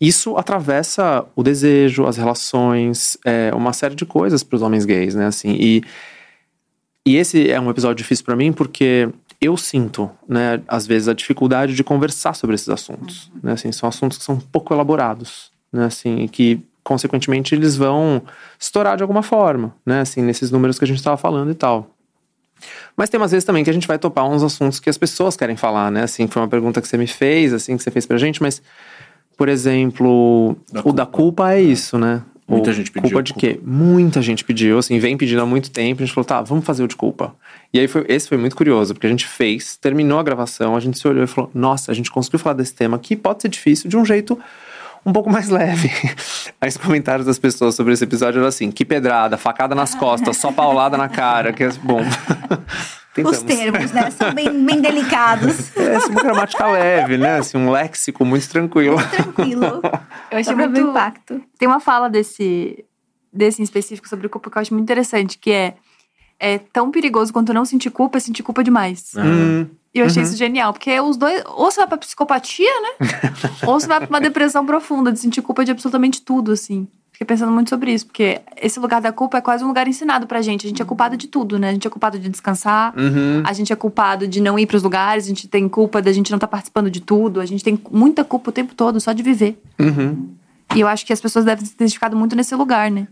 isso 0.00 0.36
atravessa 0.36 1.24
o 1.34 1.42
desejo, 1.42 2.06
as 2.06 2.16
relações, 2.16 3.16
é, 3.24 3.50
uma 3.54 3.72
série 3.72 3.94
de 3.94 4.04
coisas 4.04 4.42
para 4.42 4.56
os 4.56 4.62
homens 4.62 4.84
gays, 4.84 5.14
né? 5.14 5.26
Assim, 5.26 5.56
e, 5.58 5.82
e 7.04 7.16
esse 7.16 7.50
é 7.50 7.60
um 7.60 7.70
episódio 7.70 7.96
difícil 7.96 8.24
para 8.24 8.36
mim 8.36 8.52
porque 8.52 9.08
eu 9.40 9.56
sinto, 9.56 10.10
né, 10.28 10.60
às 10.66 10.86
vezes 10.86 11.08
a 11.08 11.14
dificuldade 11.14 11.74
de 11.74 11.84
conversar 11.84 12.34
sobre 12.34 12.54
esses 12.54 12.68
assuntos, 12.68 13.30
né? 13.42 13.52
Assim, 13.52 13.72
são 13.72 13.88
assuntos 13.88 14.18
que 14.18 14.24
são 14.24 14.38
pouco 14.38 14.72
elaborados, 14.72 15.50
né? 15.72 15.86
Assim, 15.86 16.20
e 16.20 16.28
que 16.28 16.60
consequentemente 16.82 17.54
eles 17.54 17.76
vão 17.76 18.22
estourar 18.58 18.96
de 18.96 19.02
alguma 19.02 19.22
forma, 19.22 19.74
né? 19.84 20.00
Assim, 20.00 20.22
nesses 20.22 20.50
números 20.50 20.78
que 20.78 20.84
a 20.84 20.88
gente 20.88 20.98
estava 20.98 21.16
falando 21.16 21.50
e 21.50 21.54
tal. 21.54 21.90
Mas 22.96 23.10
tem 23.10 23.20
umas 23.20 23.32
vezes 23.32 23.44
também 23.44 23.62
que 23.62 23.70
a 23.70 23.72
gente 23.72 23.86
vai 23.86 23.98
topar 23.98 24.26
uns 24.26 24.42
assuntos 24.42 24.80
que 24.80 24.88
as 24.88 24.96
pessoas 24.96 25.36
querem 25.36 25.56
falar, 25.56 25.90
né? 25.90 26.04
Assim, 26.04 26.26
foi 26.26 26.40
uma 26.40 26.48
pergunta 26.48 26.80
que 26.80 26.88
você 26.88 26.96
me 26.96 27.06
fez, 27.06 27.52
assim, 27.52 27.76
que 27.76 27.82
você 27.82 27.90
fez 27.90 28.06
pra 28.06 28.16
gente, 28.16 28.40
mas, 28.42 28.62
por 29.36 29.48
exemplo, 29.48 30.56
Da 30.72 30.80
o 30.80 30.82
culpa. 30.84 30.96
da 30.96 31.06
culpa 31.06 31.52
é 31.52 31.60
isso, 31.60 31.98
né? 31.98 32.22
Muita 32.48 32.70
O 32.70 32.72
gente 32.72 32.92
pediu 32.92 33.10
Culpa 33.10 33.22
de 33.24 33.32
culpa. 33.32 33.46
quê? 33.48 33.60
Muita 33.64 34.22
gente 34.22 34.44
pediu, 34.44 34.78
assim, 34.78 35.00
vem 35.00 35.16
pedindo 35.16 35.42
há 35.42 35.46
muito 35.46 35.68
tempo. 35.68 36.00
A 36.00 36.06
gente 36.06 36.14
falou, 36.14 36.24
tá, 36.24 36.40
vamos 36.42 36.64
fazer 36.64 36.84
o 36.84 36.86
de 36.88 36.94
culpa. 36.94 37.34
E 37.74 37.80
aí, 37.80 37.88
foi, 37.88 38.04
esse 38.08 38.28
foi 38.28 38.38
muito 38.38 38.54
curioso, 38.54 38.94
porque 38.94 39.06
a 39.06 39.10
gente 39.10 39.26
fez, 39.26 39.76
terminou 39.76 40.18
a 40.18 40.22
gravação, 40.22 40.76
a 40.76 40.80
gente 40.80 40.96
se 40.96 41.08
olhou 41.08 41.24
e 41.24 41.26
falou, 41.26 41.50
nossa, 41.52 41.90
a 41.90 41.94
gente 41.94 42.08
conseguiu 42.08 42.38
falar 42.38 42.54
desse 42.54 42.72
tema 42.72 43.00
que 43.00 43.16
pode 43.16 43.42
ser 43.42 43.48
difícil 43.48 43.90
de 43.90 43.96
um 43.96 44.04
jeito 44.04 44.38
um 45.04 45.12
pouco 45.12 45.28
mais 45.28 45.48
leve. 45.50 45.90
Aí 46.60 46.68
os 46.68 46.76
comentários 46.76 47.26
das 47.26 47.36
pessoas 47.38 47.74
sobre 47.74 47.92
esse 47.92 48.04
episódio 48.04 48.38
eram 48.38 48.46
assim, 48.48 48.70
que 48.70 48.84
pedrada, 48.84 49.36
facada 49.36 49.74
nas 49.74 49.96
costas, 49.96 50.36
só 50.36 50.52
paulada 50.52 50.96
na 50.96 51.08
cara, 51.08 51.52
que 51.52 51.64
é 51.64 51.70
bom. 51.82 52.00
Os 53.24 53.42
termos, 53.42 53.92
né? 53.92 54.10
São 54.10 54.32
bem, 54.34 54.64
bem 54.64 54.80
delicados. 54.80 55.70
É, 55.76 55.96
assim, 55.96 56.10
uma 56.10 56.22
gramática 56.22 56.66
leve, 56.66 57.16
né? 57.18 57.38
Assim, 57.38 57.56
um 57.58 57.70
léxico 57.70 58.24
muito 58.24 58.48
tranquilo. 58.48 58.96
Tranquilo. 59.10 59.80
Eu 60.30 60.38
achei 60.38 60.54
muito... 60.54 60.78
impacto. 60.80 61.40
Tem 61.58 61.68
uma 61.68 61.78
fala 61.80 62.08
desse, 62.10 62.84
desse 63.32 63.60
em 63.60 63.64
específico 63.64 64.08
sobre 64.08 64.28
culpa 64.28 64.50
que 64.50 64.58
eu 64.58 64.62
acho 64.62 64.72
muito 64.74 64.84
interessante, 64.84 65.38
que 65.38 65.50
é 65.52 65.74
é 66.38 66.58
tão 66.58 66.90
perigoso 66.90 67.32
quanto 67.32 67.54
não 67.54 67.64
sentir 67.64 67.88
culpa 67.90 68.18
é 68.18 68.20
sentir 68.20 68.42
culpa 68.42 68.62
demais. 68.62 69.12
Hum, 69.16 69.66
E 69.94 70.00
eu 70.00 70.04
achei 70.04 70.22
Uhum. 70.22 70.28
isso 70.28 70.36
genial, 70.36 70.70
porque 70.74 71.00
os 71.00 71.16
dois, 71.16 71.42
ou 71.46 71.70
você 71.70 71.78
vai 71.80 71.86
pra 71.86 71.96
psicopatia, 71.96 72.68
né? 72.82 73.08
ou 73.66 73.80
você 73.80 73.86
vai 73.86 74.00
pra 74.00 74.08
uma 74.10 74.20
depressão 74.20 74.66
profunda, 74.66 75.10
de 75.10 75.18
sentir 75.18 75.40
culpa 75.40 75.64
de 75.64 75.70
absolutamente 75.70 76.20
tudo, 76.20 76.52
assim. 76.52 76.86
Fiquei 77.16 77.26
pensando 77.28 77.50
muito 77.50 77.70
sobre 77.70 77.94
isso, 77.94 78.04
porque 78.04 78.42
esse 78.60 78.78
lugar 78.78 79.00
da 79.00 79.10
culpa 79.10 79.38
é 79.38 79.40
quase 79.40 79.64
um 79.64 79.68
lugar 79.68 79.88
ensinado 79.88 80.26
pra 80.26 80.42
gente. 80.42 80.66
A 80.66 80.68
gente 80.68 80.82
é 80.82 80.84
culpado 80.84 81.16
de 81.16 81.26
tudo, 81.28 81.58
né? 81.58 81.70
A 81.70 81.72
gente 81.72 81.86
é 81.86 81.90
culpado 81.90 82.18
de 82.18 82.28
descansar, 82.28 82.92
uhum. 82.94 83.42
a 83.42 83.54
gente 83.54 83.72
é 83.72 83.76
culpado 83.76 84.28
de 84.28 84.38
não 84.38 84.58
ir 84.58 84.66
pros 84.66 84.82
lugares, 84.82 85.24
a 85.24 85.28
gente 85.28 85.48
tem 85.48 85.66
culpa 85.66 86.02
da 86.02 86.12
gente 86.12 86.30
não 86.30 86.36
estar 86.36 86.46
participando 86.46 86.90
de 86.90 87.00
tudo, 87.00 87.40
a 87.40 87.46
gente 87.46 87.64
tem 87.64 87.80
muita 87.90 88.22
culpa 88.22 88.50
o 88.50 88.52
tempo 88.52 88.74
todo 88.74 89.00
só 89.00 89.14
de 89.14 89.22
viver. 89.22 89.58
Uhum. 89.78 90.28
E 90.74 90.80
eu 90.80 90.86
acho 90.86 91.06
que 91.06 91.12
as 91.14 91.18
pessoas 91.18 91.46
devem 91.46 91.64
ter 91.64 91.70
se 91.70 91.74
identificado 91.74 92.14
muito 92.14 92.36
nesse 92.36 92.54
lugar, 92.54 92.90
né? 92.90 93.08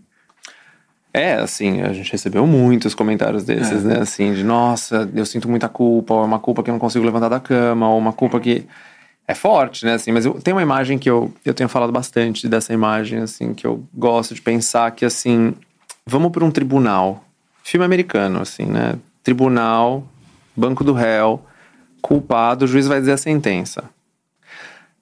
É, 1.11 1.37
assim, 1.37 1.81
a 1.81 1.91
gente 1.95 2.13
recebeu 2.13 2.47
muitos 2.47 2.95
comentários 2.95 3.43
desses, 3.43 3.85
né? 3.85 4.01
Assim, 4.01 4.35
de 4.35 4.45
nossa, 4.45 5.11
eu 5.15 5.25
sinto 5.25 5.49
muita 5.49 5.67
culpa, 5.67 6.13
ou 6.13 6.23
é 6.25 6.27
uma 6.27 6.39
culpa 6.39 6.63
que 6.63 6.69
eu 6.69 6.73
não 6.73 6.79
consigo 6.79 7.07
levantar 7.07 7.31
da 7.31 7.41
cama, 7.41 7.89
ou 7.89 7.99
uma 7.99 8.13
culpa 8.13 8.39
que. 8.39 8.67
É 9.27 9.35
forte, 9.35 9.85
né? 9.85 9.95
Assim, 9.95 10.13
mas 10.13 10.27
eu, 10.27 10.35
tem 10.35 10.53
uma 10.53 10.63
imagem 10.63 10.99
que 10.99 11.09
eu, 11.09 11.33
eu 11.45 11.55
tenho 11.55 11.69
falado 11.69 11.93
bastante 11.93 12.49
dessa 12.49 12.73
imagem, 12.73 13.21
assim, 13.21 13.55
que 13.55 13.67
eu 13.67 13.85
gosto 13.95 14.35
de 14.35 14.43
pensar 14.43 14.91
que, 14.91 15.05
assim, 15.05 15.55
vamos 16.07 16.31
para 16.31 16.45
um 16.45 16.51
tribunal. 16.51 17.25
Filme 17.63 17.87
americano, 17.87 18.41
assim, 18.41 18.67
né? 18.67 18.97
Tribunal, 19.23 20.07
banco 20.55 20.85
do 20.85 20.93
réu, 20.93 21.43
culpado, 22.03 22.67
o 22.67 22.69
juiz 22.69 22.87
vai 22.87 23.01
dizer 23.01 23.13
a 23.13 23.17
sentença. 23.17 23.85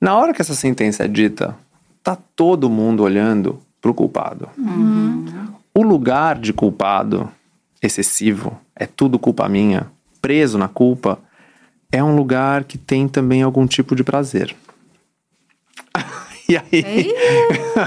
Na 0.01 0.17
hora 0.17 0.33
que 0.33 0.41
essa 0.41 0.55
sentença 0.55 1.05
é 1.05 1.09
dita, 1.09 1.57
tá 2.03 2.17
todo 2.37 2.71
mundo 2.71 3.03
olhando 3.03 3.61
pro 3.81 3.93
culpado. 3.93 4.49
O 5.75 5.83
lugar 5.83 6.39
de 6.39 6.53
culpado 6.53 7.29
excessivo, 7.83 8.57
é 8.77 8.87
tudo 8.87 9.19
culpa 9.19 9.49
minha, 9.49 9.87
preso 10.21 10.57
na 10.57 10.69
culpa, 10.69 11.19
E 16.49 16.57
aí. 16.57 16.65
Ei, 16.73 17.15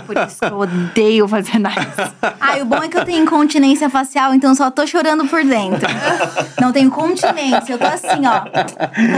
Por 0.07 0.15
isso 0.17 0.39
que 0.39 0.45
eu 0.45 0.57
odeio 0.57 1.27
fazer 1.27 1.59
nada. 1.59 1.75
Ai, 2.39 2.61
o 2.61 2.65
bom 2.65 2.77
é 2.77 2.87
que 2.87 2.97
eu 2.97 3.03
tenho 3.05 3.21
incontinência 3.23 3.89
facial, 3.89 4.33
então 4.33 4.55
só 4.55 4.71
tô 4.71 4.87
chorando 4.87 5.27
por 5.27 5.43
dentro. 5.43 5.87
Não 6.59 6.71
tenho 6.71 6.89
continência, 6.89 7.73
eu 7.73 7.77
tô 7.77 7.85
assim, 7.85 8.25
ó. 8.25 8.41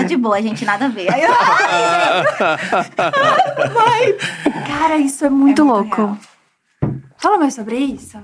Tô 0.01 0.05
de 0.05 0.17
boa, 0.17 0.41
gente, 0.41 0.65
nada 0.65 0.85
a 0.85 0.89
ver. 0.89 1.07
Aí, 1.13 1.21
Cara, 4.67 4.97
isso 4.97 5.23
é 5.23 5.29
muito 5.29 5.61
É 5.61 5.65
muito 5.65 5.73
louco. 5.95 6.17
real. 6.81 6.95
Fala 7.17 7.38
mais 7.38 7.53
sobre 7.53 7.77
isso. 7.77 8.17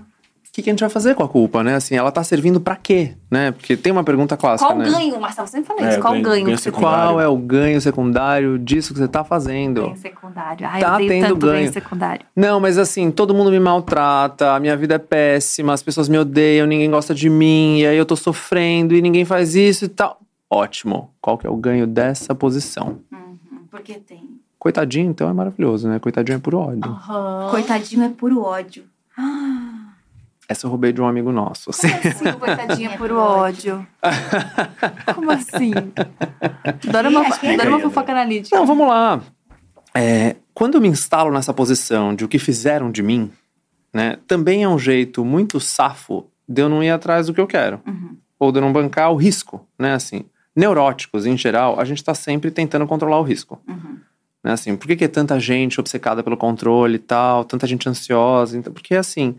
O 0.53 0.55
que, 0.55 0.61
que 0.61 0.69
a 0.69 0.73
gente 0.73 0.81
vai 0.81 0.89
fazer 0.91 1.15
com 1.15 1.23
a 1.23 1.27
culpa, 1.27 1.63
né? 1.63 1.73
Assim, 1.73 1.95
ela 1.95 2.11
tá 2.11 2.23
servindo 2.23 2.61
pra 2.61 2.75
quê, 2.75 3.15
né? 3.31 3.51
Porque 3.53 3.75
tem 3.75 3.91
uma 3.91 4.03
pergunta 4.03 4.37
clássica, 4.37 4.69
Qual 4.69 4.77
o 4.77 4.83
né? 4.83 4.87
ganho? 4.87 5.19
Marcelo 5.19 5.47
sempre 5.47 5.67
fala 5.67 5.81
É, 5.81 5.89
isso. 5.93 5.99
Qual 5.99 6.13
o 6.13 6.15
ganho- 6.17 6.29
ganho? 6.29 6.45
ganho 6.45 6.57
você. 6.59 6.71
Qual 6.71 7.19
é 7.19 7.27
o 7.27 7.35
ganho 7.35 7.81
secundário 7.81 8.59
disso 8.59 8.93
que 8.93 8.99
você 8.99 9.07
tá 9.07 9.23
fazendo? 9.23 9.81
Ganho 9.81 9.97
secundário. 9.97 10.67
Ai, 10.69 10.79
Tá 10.81 10.89
eu 10.89 10.93
odeio 10.93 11.09
tendo 11.09 11.21
tanto 11.29 11.37
ganho. 11.39 11.53
ganho. 11.61 11.73
secundário. 11.73 12.25
Não, 12.35 12.59
mas 12.59 12.77
assim, 12.77 13.09
todo 13.09 13.33
mundo 13.33 13.49
me 13.49 13.59
maltrata, 13.59 14.53
a 14.53 14.59
minha 14.59 14.77
vida 14.77 14.93
é 14.93 14.99
péssima, 14.99 15.73
as 15.73 15.81
pessoas 15.81 16.07
me 16.07 16.19
odeiam, 16.19 16.67
ninguém 16.67 16.91
gosta 16.91 17.15
de 17.15 17.31
mim, 17.31 17.79
e 17.79 17.87
aí 17.87 17.97
eu 17.97 18.05
tô 18.05 18.15
sofrendo 18.15 18.93
e 18.93 19.01
ninguém 19.01 19.25
faz 19.25 19.55
isso 19.55 19.85
e 19.85 19.87
tal. 19.87 20.19
Ótimo. 20.51 21.09
Qual 21.19 21.35
que 21.35 21.47
é 21.47 21.49
o 21.49 21.55
ganho 21.55 21.87
dessa 21.87 22.35
posição? 22.35 22.99
Porque 23.71 23.93
tem. 23.95 24.29
Coitadinho, 24.59 25.09
então 25.09 25.27
é 25.27 25.33
maravilhoso, 25.33 25.89
né? 25.89 25.97
Coitadinho 25.97 26.35
é 26.35 26.39
puro 26.39 26.59
ódio. 26.59 26.95
Coitadinho 27.49 28.03
é 28.03 28.09
puro 28.09 28.43
ódio. 28.43 28.83
Essa 30.53 30.67
eu 30.67 30.69
roubei 30.69 30.93
de 30.93 31.01
um 31.01 31.07
amigo 31.07 31.31
nosso. 31.31 31.71
Assim. 31.71 31.87
Assim, 31.87 32.31
coitadinha 32.39 32.95
por 32.95 33.11
ódio. 33.11 33.85
Como 35.15 35.31
assim? 35.31 35.71
Dora 36.91 37.09
uma, 37.09 37.25
é 37.25 37.57
dora 37.57 37.69
uma 37.69 37.79
fofoca 37.79 38.11
analítica. 38.11 38.55
Não, 38.55 38.65
vamos 38.65 38.87
lá. 38.87 39.19
É, 39.95 40.35
quando 40.53 40.75
eu 40.75 40.81
me 40.81 40.87
instalo 40.87 41.31
nessa 41.31 41.53
posição 41.53 42.15
de 42.15 42.23
o 42.23 42.27
que 42.27 42.37
fizeram 42.37 42.91
de 42.91 43.01
mim, 43.01 43.31
né? 43.91 44.19
Também 44.27 44.63
é 44.63 44.69
um 44.69 44.77
jeito 44.77 45.25
muito 45.25 45.59
safo 45.59 46.27
de 46.47 46.61
eu 46.61 46.69
não 46.69 46.83
ir 46.83 46.91
atrás 46.91 47.25
do 47.25 47.33
que 47.33 47.41
eu 47.41 47.47
quero. 47.47 47.81
Ou 48.37 48.51
de 48.51 48.59
eu 48.59 48.61
não 48.61 48.71
bancar 48.71 49.11
o 49.11 49.15
risco, 49.15 49.67
né? 49.77 49.93
Assim, 49.93 50.23
neuróticos, 50.55 51.25
em 51.25 51.35
geral, 51.35 51.79
a 51.79 51.85
gente 51.85 52.03
tá 52.03 52.13
sempre 52.13 52.51
tentando 52.51 52.85
controlar 52.85 53.19
o 53.19 53.23
risco. 53.23 53.59
Né? 54.43 54.51
Assim, 54.51 54.75
por 54.75 54.85
que, 54.85 54.95
que 54.95 55.05
é 55.05 55.07
tanta 55.07 55.39
gente 55.39 55.79
obcecada 55.79 56.21
pelo 56.21 56.37
controle 56.37 56.95
e 56.95 56.99
tal, 56.99 57.43
tanta 57.43 57.65
gente 57.65 57.89
ansiosa? 57.89 58.55
Então, 58.55 58.71
porque, 58.71 58.95
assim, 58.95 59.35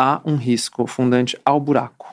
há 0.00 0.22
um 0.24 0.36
risco 0.36 0.86
fundante 0.86 1.38
ao 1.44 1.60
buraco. 1.60 2.06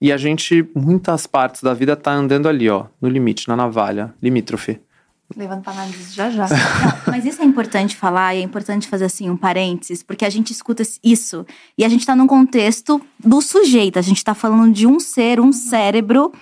E 0.00 0.12
a 0.12 0.16
gente, 0.16 0.68
muitas 0.72 1.26
partes 1.26 1.60
da 1.60 1.74
vida, 1.74 1.96
tá 1.96 2.12
andando 2.12 2.48
ali, 2.48 2.70
ó, 2.70 2.86
no 3.00 3.08
limite, 3.08 3.48
na 3.48 3.56
navalha, 3.56 4.14
limítrofe. 4.22 4.80
Levando 5.36 5.62
pra 5.62 5.72
análise 5.72 6.14
já 6.14 6.30
já. 6.30 6.46
Mas 7.08 7.24
isso 7.24 7.42
é 7.42 7.44
importante 7.44 7.96
falar 7.96 8.34
e 8.34 8.38
é 8.38 8.42
importante 8.42 8.86
fazer 8.86 9.06
assim 9.06 9.28
um 9.28 9.36
parênteses, 9.36 10.02
porque 10.02 10.24
a 10.24 10.30
gente 10.30 10.52
escuta 10.52 10.82
isso 11.02 11.44
e 11.76 11.84
a 11.84 11.88
gente 11.88 12.06
tá 12.06 12.14
num 12.14 12.26
contexto 12.26 13.00
do 13.18 13.40
sujeito, 13.40 13.98
a 13.98 14.02
gente 14.02 14.22
tá 14.22 14.34
falando 14.34 14.72
de 14.72 14.86
um 14.86 15.00
ser, 15.00 15.40
um 15.40 15.52
cérebro 15.52 16.32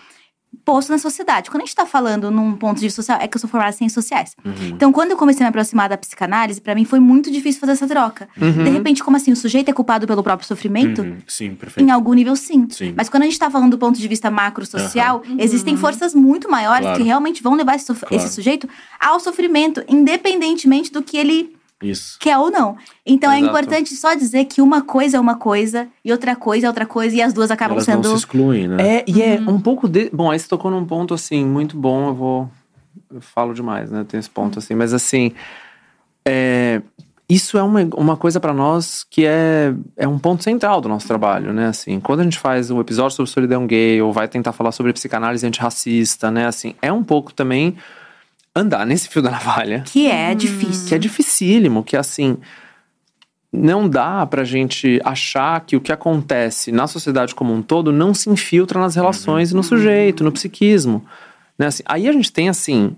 posto 0.64 0.90
na 0.92 0.98
sociedade. 0.98 1.50
Quando 1.50 1.62
a 1.62 1.66
gente 1.66 1.74
tá 1.74 1.86
falando 1.86 2.30
num 2.30 2.54
ponto 2.54 2.76
de 2.76 2.82
vista 2.86 3.00
social, 3.02 3.18
é 3.20 3.26
que 3.26 3.36
eu 3.36 3.40
sou 3.40 3.48
formada 3.48 3.70
em 3.70 3.78
ciências 3.78 4.04
sociais. 4.04 4.36
Então, 4.72 4.92
quando 4.92 5.10
eu 5.12 5.16
comecei 5.16 5.42
a 5.42 5.46
me 5.46 5.48
aproximar 5.48 5.88
da 5.88 5.96
psicanálise, 5.96 6.60
pra 6.60 6.74
mim 6.74 6.84
foi 6.84 7.00
muito 7.00 7.30
difícil 7.30 7.60
fazer 7.60 7.72
essa 7.72 7.86
troca. 7.86 8.28
Uhum. 8.40 8.64
De 8.64 8.70
repente, 8.70 9.02
como 9.02 9.16
assim, 9.16 9.32
o 9.32 9.36
sujeito 9.36 9.68
é 9.68 9.72
culpado 9.72 10.06
pelo 10.06 10.22
próprio 10.22 10.46
sofrimento? 10.46 11.02
Uhum, 11.02 11.16
Sim, 11.26 11.54
perfeito. 11.54 11.86
Em 11.86 11.90
algum 11.90 12.12
nível, 12.12 12.36
sim. 12.36 12.66
Sim. 12.70 12.92
Mas 12.96 13.08
quando 13.08 13.22
a 13.22 13.26
gente 13.26 13.38
tá 13.38 13.50
falando 13.50 13.70
do 13.72 13.78
ponto 13.78 13.98
de 13.98 14.06
vista 14.08 14.30
macro-social, 14.30 15.22
existem 15.38 15.76
forças 15.76 16.14
muito 16.14 16.50
maiores 16.50 16.82
Claro. 16.82 16.98
que 16.98 17.04
realmente 17.04 17.42
vão 17.42 17.54
levar 17.54 17.76
esse, 17.76 17.86
Claro. 17.92 18.14
esse 18.14 18.28
sujeito 18.28 18.68
ao 19.00 19.18
sofrimento, 19.20 19.82
independentemente 19.88 20.92
do 20.92 21.02
que 21.02 21.16
ele 21.16 21.56
Isso. 21.82 22.18
quer 22.20 22.36
ou 22.36 22.50
não. 22.50 22.76
Então 23.06 23.30
é 23.30 23.38
Exato. 23.38 23.50
importante 23.50 23.96
só 23.96 24.14
dizer 24.14 24.44
que 24.44 24.60
uma 24.60 24.82
coisa 24.82 25.16
é 25.16 25.20
uma 25.20 25.36
coisa 25.36 25.88
e 26.04 26.12
outra 26.12 26.36
coisa 26.36 26.66
é 26.66 26.68
outra 26.68 26.84
coisa 26.86 27.16
e 27.16 27.22
as 27.22 27.32
duas 27.32 27.50
acabam 27.50 27.76
Elas 27.76 27.84
sendo. 27.84 28.04
não 28.08 28.10
se 28.10 28.24
excluem, 28.24 28.68
né? 28.68 28.98
É, 28.98 29.04
e 29.06 29.22
é 29.22 29.40
um 29.40 29.60
pouco 29.60 29.88
de. 29.88 30.10
Bom, 30.10 30.30
aí 30.30 30.38
você 30.38 30.48
tocou 30.48 30.70
num 30.70 30.84
ponto 30.84 31.14
assim, 31.14 31.44
muito 31.44 31.76
bom, 31.76 32.08
eu 32.08 32.14
vou. 32.14 32.50
Eu 33.12 33.20
falo 33.20 33.54
demais, 33.54 33.90
né? 33.90 34.04
Tem 34.06 34.20
esse 34.20 34.30
ponto 34.30 34.58
assim, 34.58 34.74
mas 34.74 34.92
assim. 34.92 35.32
É, 36.24 36.82
isso 37.30 37.56
é 37.56 37.62
uma, 37.62 37.88
uma 37.94 38.16
coisa 38.16 38.40
pra 38.40 38.52
nós 38.52 39.04
que 39.08 39.24
é, 39.24 39.72
é 39.96 40.06
um 40.06 40.18
ponto 40.18 40.42
central 40.42 40.80
do 40.80 40.88
nosso 40.88 41.06
trabalho, 41.06 41.52
né? 41.52 41.68
Assim, 41.68 42.00
quando 42.00 42.20
a 42.20 42.24
gente 42.24 42.38
faz 42.38 42.72
um 42.72 42.80
episódio 42.80 43.16
sobre 43.16 43.30
solidão 43.30 43.68
gay 43.68 44.02
ou 44.02 44.12
vai 44.12 44.26
tentar 44.26 44.52
falar 44.52 44.72
sobre 44.72 44.92
psicanálise 44.92 45.46
antirracista, 45.46 46.28
né? 46.28 46.46
Assim, 46.46 46.74
é 46.82 46.92
um 46.92 47.04
pouco 47.04 47.32
também 47.32 47.76
andar 48.60 48.86
nesse 48.86 49.08
fio 49.08 49.22
da 49.22 49.30
navalha. 49.30 49.82
Que 49.86 50.10
é 50.10 50.34
difícil. 50.34 50.88
Que 50.88 50.94
é 50.94 50.98
dificílimo, 50.98 51.82
que 51.82 51.96
assim. 51.96 52.36
Não 53.52 53.88
dá 53.88 54.24
pra 54.26 54.44
gente 54.44 55.00
achar 55.04 55.60
que 55.62 55.74
o 55.74 55.80
que 55.80 55.90
acontece 55.90 56.70
na 56.70 56.86
sociedade 56.86 57.34
como 57.34 57.52
um 57.52 57.60
todo 57.60 57.90
não 57.90 58.14
se 58.14 58.30
infiltra 58.30 58.78
nas 58.78 58.94
relações 58.94 59.50
e 59.50 59.56
no 59.56 59.62
sujeito, 59.64 60.22
no 60.22 60.30
psiquismo. 60.30 61.04
Né? 61.58 61.66
Assim, 61.66 61.82
aí 61.84 62.08
a 62.08 62.12
gente 62.12 62.32
tem 62.32 62.48
assim. 62.48 62.94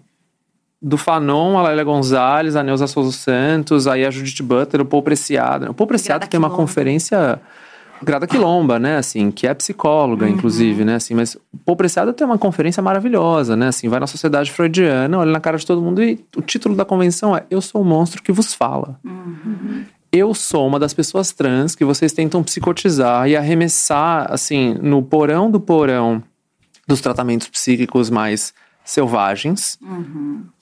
Do 0.80 0.98
Fanon, 0.98 1.56
a 1.56 1.68
Lélia 1.68 1.84
Gonzalez, 1.84 2.56
a 2.56 2.62
Neuza 2.62 2.86
Souza 2.86 3.12
Santos, 3.12 3.86
aí 3.86 4.04
a 4.04 4.10
Judith 4.10 4.42
Butler, 4.42 4.82
o 4.82 4.84
Paul 4.84 5.02
Preciado. 5.02 5.70
O 5.70 5.74
Paul 5.74 5.86
Preciado 5.86 6.26
tem 6.26 6.36
uma 6.36 6.50
conferência 6.50 7.40
Grada 8.04 8.26
Quilomba, 8.26 8.78
né, 8.78 8.96
assim, 8.96 9.30
que 9.30 9.46
é 9.46 9.54
psicóloga, 9.54 10.28
inclusive, 10.28 10.84
né, 10.84 10.96
assim, 10.96 11.14
mas 11.14 11.34
o 11.34 11.58
Paul 11.64 11.76
Preciado 11.76 12.12
tem 12.12 12.26
uma 12.26 12.38
conferência 12.38 12.82
maravilhosa, 12.82 13.56
né, 13.56 13.68
assim, 13.68 13.88
vai 13.88 14.00
na 14.00 14.06
sociedade 14.06 14.50
freudiana, 14.50 15.18
olha 15.18 15.30
na 15.30 15.40
cara 15.40 15.56
de 15.56 15.66
todo 15.66 15.80
mundo 15.80 16.02
e 16.02 16.24
o 16.36 16.42
título 16.42 16.74
da 16.74 16.84
convenção 16.84 17.36
é 17.36 17.44
Eu 17.50 17.60
sou 17.60 17.80
o 17.80 17.84
monstro 17.84 18.22
que 18.22 18.32
vos 18.32 18.52
fala. 18.54 18.98
Eu 20.10 20.34
sou 20.34 20.66
uma 20.66 20.78
das 20.78 20.92
pessoas 20.92 21.32
trans 21.32 21.74
que 21.74 21.84
vocês 21.84 22.12
tentam 22.12 22.42
psicotizar 22.42 23.28
e 23.28 23.36
arremessar, 23.36 24.26
assim, 24.30 24.74
no 24.82 25.02
porão 25.02 25.50
do 25.50 25.58
porão 25.58 26.22
dos 26.86 27.00
tratamentos 27.00 27.48
psíquicos 27.48 28.10
mais 28.10 28.52
selvagens, 28.84 29.78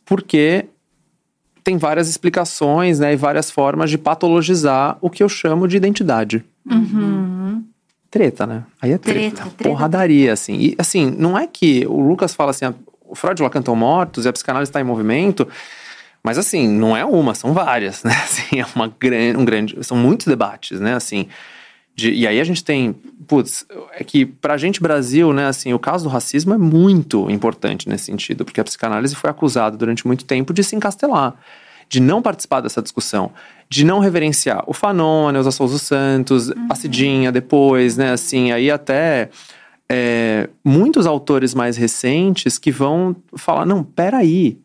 porque 0.04 0.66
tem 1.62 1.76
várias 1.76 2.08
explicações, 2.08 2.98
né, 2.98 3.12
e 3.12 3.16
várias 3.16 3.50
formas 3.50 3.90
de 3.90 3.98
patologizar 3.98 4.96
o 5.00 5.10
que 5.10 5.22
eu 5.22 5.28
chamo 5.28 5.68
de 5.68 5.76
identidade. 5.76 6.44
Treta, 8.10 8.46
né? 8.46 8.64
Aí 8.82 8.92
é 8.92 8.98
treta. 8.98 9.36
Treta, 9.36 9.50
treta. 9.56 9.70
Porradaria, 9.70 10.32
assim. 10.32 10.54
E, 10.54 10.74
assim, 10.78 11.14
não 11.16 11.38
é 11.38 11.46
que 11.46 11.86
o 11.86 12.00
Lucas 12.00 12.34
fala 12.34 12.50
assim, 12.50 12.64
ah, 12.64 12.74
o 13.06 13.14
Freud 13.14 13.40
lá 13.42 13.48
cantou 13.48 13.76
mortos 13.76 14.24
e 14.24 14.28
a 14.28 14.32
psicanálise 14.32 14.70
está 14.70 14.80
em 14.80 14.84
movimento, 14.84 15.46
mas 16.22 16.36
assim, 16.36 16.68
não 16.68 16.96
é 16.96 17.04
uma, 17.04 17.34
são 17.34 17.52
várias, 17.52 18.02
né? 18.04 18.12
Assim, 18.12 18.60
é 18.60 18.66
uma 18.74 18.92
grande, 18.98 19.38
um 19.38 19.44
grande, 19.44 19.76
são 19.82 19.96
muitos 19.96 20.26
debates, 20.26 20.80
né? 20.80 20.94
Assim, 20.94 21.28
de- 22.00 22.12
e 22.12 22.26
aí 22.26 22.40
a 22.40 22.44
gente 22.44 22.64
tem, 22.64 22.94
putz, 23.28 23.64
é 23.92 24.02
que 24.02 24.24
pra 24.24 24.56
gente 24.56 24.80
Brasil, 24.80 25.32
né, 25.32 25.46
assim, 25.46 25.72
o 25.74 25.78
caso 25.78 26.04
do 26.04 26.10
racismo 26.10 26.54
é 26.54 26.58
muito 26.58 27.30
importante 27.30 27.88
nesse 27.88 28.04
sentido, 28.04 28.44
porque 28.44 28.60
a 28.60 28.64
psicanálise 28.64 29.14
foi 29.14 29.28
acusada 29.30 29.76
durante 29.76 30.06
muito 30.06 30.24
tempo 30.24 30.52
de 30.52 30.64
se 30.64 30.74
encastelar, 30.74 31.34
de 31.88 32.00
não 32.00 32.22
participar 32.22 32.60
dessa 32.60 32.80
discussão, 32.80 33.30
de 33.68 33.84
não 33.84 33.98
reverenciar 33.98 34.64
o 34.66 34.72
Fanon, 34.72 35.28
a 35.28 35.32
Neuza 35.32 35.50
Souza 35.50 35.78
Santos, 35.78 36.50
a 36.68 36.74
Cidinha 36.74 37.30
depois, 37.30 37.96
né, 37.96 38.12
assim, 38.12 38.50
aí 38.52 38.70
até 38.70 39.28
é, 39.88 40.48
muitos 40.64 41.04
autores 41.06 41.52
mais 41.54 41.76
recentes 41.76 42.58
que 42.58 42.70
vão 42.70 43.14
falar, 43.36 43.66
não, 43.66 43.82
peraí, 43.84 44.58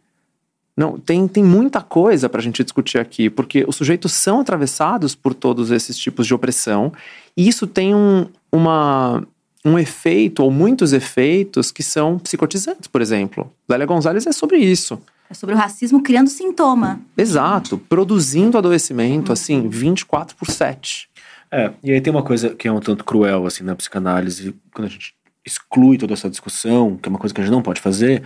não, 0.77 0.99
tem, 0.99 1.27
tem 1.27 1.43
muita 1.43 1.81
coisa 1.81 2.27
pra 2.27 2.41
gente 2.41 2.63
discutir 2.63 2.97
aqui, 2.97 3.29
porque 3.29 3.63
os 3.67 3.77
sujeitos 3.77 4.11
são 4.11 4.41
atravessados 4.41 5.15
por 5.15 5.33
todos 5.33 5.71
esses 5.71 5.97
tipos 5.97 6.27
de 6.27 6.33
opressão, 6.33 6.91
e 7.35 7.47
isso 7.47 7.65
tem 7.65 7.95
um, 7.95 8.27
uma, 8.51 9.25
um 9.63 9.79
efeito, 9.79 10.43
ou 10.43 10.51
muitos 10.51 10.91
efeitos, 10.91 11.71
que 11.71 11.81
são 11.81 12.19
psicotizantes, 12.19 12.87
por 12.87 13.01
exemplo. 13.01 13.51
Lélia 13.69 13.85
Gonzalez 13.85 14.27
é 14.27 14.33
sobre 14.33 14.57
isso. 14.57 15.01
É 15.29 15.33
sobre 15.33 15.55
o 15.55 15.57
racismo 15.57 16.03
criando 16.03 16.29
sintoma. 16.29 16.99
Exato. 17.17 17.77
Produzindo 17.77 18.57
adoecimento, 18.57 19.31
assim, 19.31 19.67
24 19.67 20.35
por 20.35 20.51
7. 20.51 21.09
É, 21.51 21.71
e 21.83 21.91
aí 21.91 22.01
tem 22.01 22.11
uma 22.11 22.21
coisa 22.21 22.49
que 22.49 22.67
é 22.67 22.71
um 22.71 22.79
tanto 22.79 23.03
cruel, 23.03 23.45
assim, 23.45 23.63
na 23.63 23.75
psicanálise, 23.75 24.53
quando 24.73 24.87
a 24.87 24.91
gente 24.91 25.15
exclui 25.45 25.97
toda 25.97 26.13
essa 26.13 26.29
discussão, 26.29 26.97
que 26.97 27.07
é 27.07 27.09
uma 27.09 27.19
coisa 27.19 27.33
que 27.33 27.39
a 27.39 27.43
gente 27.43 27.53
não 27.53 27.61
pode 27.61 27.79
fazer, 27.79 28.23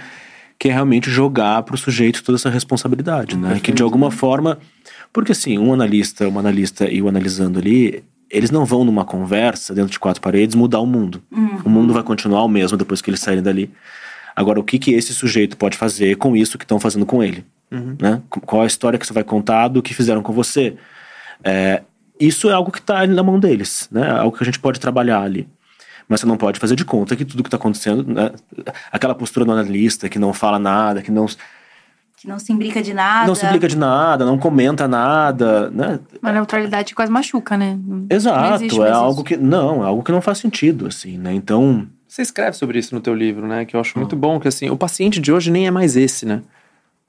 que 0.60 0.68
é 0.70 0.74
realmente 0.74 1.10
jogar 1.10 1.64
pro 1.64 1.78
sujeito 1.78 2.22
toda 2.24 2.36
essa 2.38 2.50
responsabilidade, 2.50 3.38
né? 3.38 3.60
Que 3.62 3.72
de 3.72 3.82
alguma 3.82 4.12
forma. 4.12 4.60
Porque 5.14 5.32
assim, 5.32 5.58
um 5.58 5.74
analista, 5.74 6.28
uma 6.28 6.42
analista 6.42 6.90
e 6.90 7.02
o 7.02 7.08
analisando 7.08 7.58
ali, 7.60 8.04
eles 8.30 8.52
não 8.52 8.66
vão 8.66 8.84
numa 8.84 9.06
conversa 9.06 9.74
dentro 9.74 9.92
de 9.92 9.98
quatro 10.00 10.22
paredes 10.22 10.56
mudar 10.56 10.80
o 10.82 10.86
mundo. 10.86 11.22
O 11.66 11.70
mundo 11.70 11.94
vai 11.94 12.04
continuar 12.04 12.44
o 12.44 12.50
mesmo 12.50 12.78
depois 12.78 13.02
que 13.02 13.10
eles 13.10 13.22
saírem 13.22 13.42
dali. 13.44 13.72
Agora, 14.36 14.60
o 14.60 14.64
que, 14.64 14.78
que 14.78 14.92
esse 14.94 15.14
sujeito 15.14 15.58
pode 15.58 15.78
fazer 15.78 16.16
com 16.18 16.36
isso 16.36 16.58
que 16.58 16.64
estão 16.66 16.80
fazendo 16.80 17.06
com 17.06 17.24
ele? 17.24 17.44
Né? 18.00 18.22
Qu- 18.30 18.42
Qual 18.42 18.62
a 18.62 18.68
história 18.68 19.00
que 19.00 19.06
você 19.08 19.14
vai 19.14 19.24
contar 19.24 19.68
do 19.70 19.82
que 19.82 19.94
fizeram 19.94 20.22
com 20.22 20.32
você? 20.34 20.76
É, 21.44 21.82
isso 22.20 22.50
é 22.50 22.54
algo 22.54 22.72
que 22.72 22.80
está 22.80 23.06
na 23.08 23.24
mão 23.24 23.40
deles, 23.40 23.88
né? 23.92 24.08
É 24.08 24.12
algo 24.12 24.36
que 24.38 24.44
a 24.44 24.46
gente 24.46 24.60
pode 24.60 24.80
trabalhar 24.80 25.22
ali. 25.22 25.48
Mas 26.10 26.22
você 26.22 26.26
não 26.26 26.38
pode 26.38 26.60
fazer 26.60 26.76
de 26.76 26.84
conta 26.84 27.16
que 27.16 27.24
tudo 27.24 27.44
que 27.44 27.48
está 27.48 27.58
acontecendo, 27.58 28.04
né? 28.04 28.32
aquela 28.92 29.14
postura 29.14 29.46
do 29.46 29.52
analista 29.52 30.10
que 30.10 30.18
não 30.18 30.34
fala 30.34 30.58
nada, 30.58 31.04
que 31.04 31.12
não. 31.12 31.28
Que 32.18 32.28
não 32.28 32.40
se 32.40 32.52
imbrica 32.52 32.82
de 32.82 32.94
nada. 32.94 33.28
Não 33.28 33.36
se 33.36 33.46
implica 33.46 33.68
de 33.68 33.78
nada, 33.78 34.26
não 34.26 34.38
comenta 34.38 34.88
nada, 34.88 35.70
né? 35.70 36.00
Uma 36.22 36.32
neutralidade 36.34 36.94
quase 36.96 37.12
machuca, 37.12 37.56
né? 37.56 37.80
Não 37.86 38.08
Exato, 38.10 38.84
é 38.84 38.92
algo 38.92 39.24
que 39.24 39.38
não, 39.38 39.84
é 39.84 39.88
algo 39.88 40.04
que 40.04 40.12
não 40.12 40.20
faz 40.20 40.40
sentido 40.40 40.88
assim, 40.88 41.18
né? 41.18 41.32
Então, 41.32 41.88
Você 42.08 42.24
escreve 42.24 42.58
sobre 42.58 42.80
isso 42.80 42.94
no 42.96 43.00
teu 43.00 43.14
livro, 43.14 43.48
né? 43.48 43.64
Que 43.64 43.76
eu 43.76 43.80
acho 43.80 43.98
muito 43.98 44.16
bom, 44.16 44.40
que 44.40 44.48
assim, 44.48 44.70
o 44.70 44.76
paciente 44.76 45.22
de 45.22 45.32
hoje 45.32 45.52
nem 45.52 45.68
é 45.68 45.72
mais 45.72 45.96
esse, 45.96 46.26
né? 46.26 46.42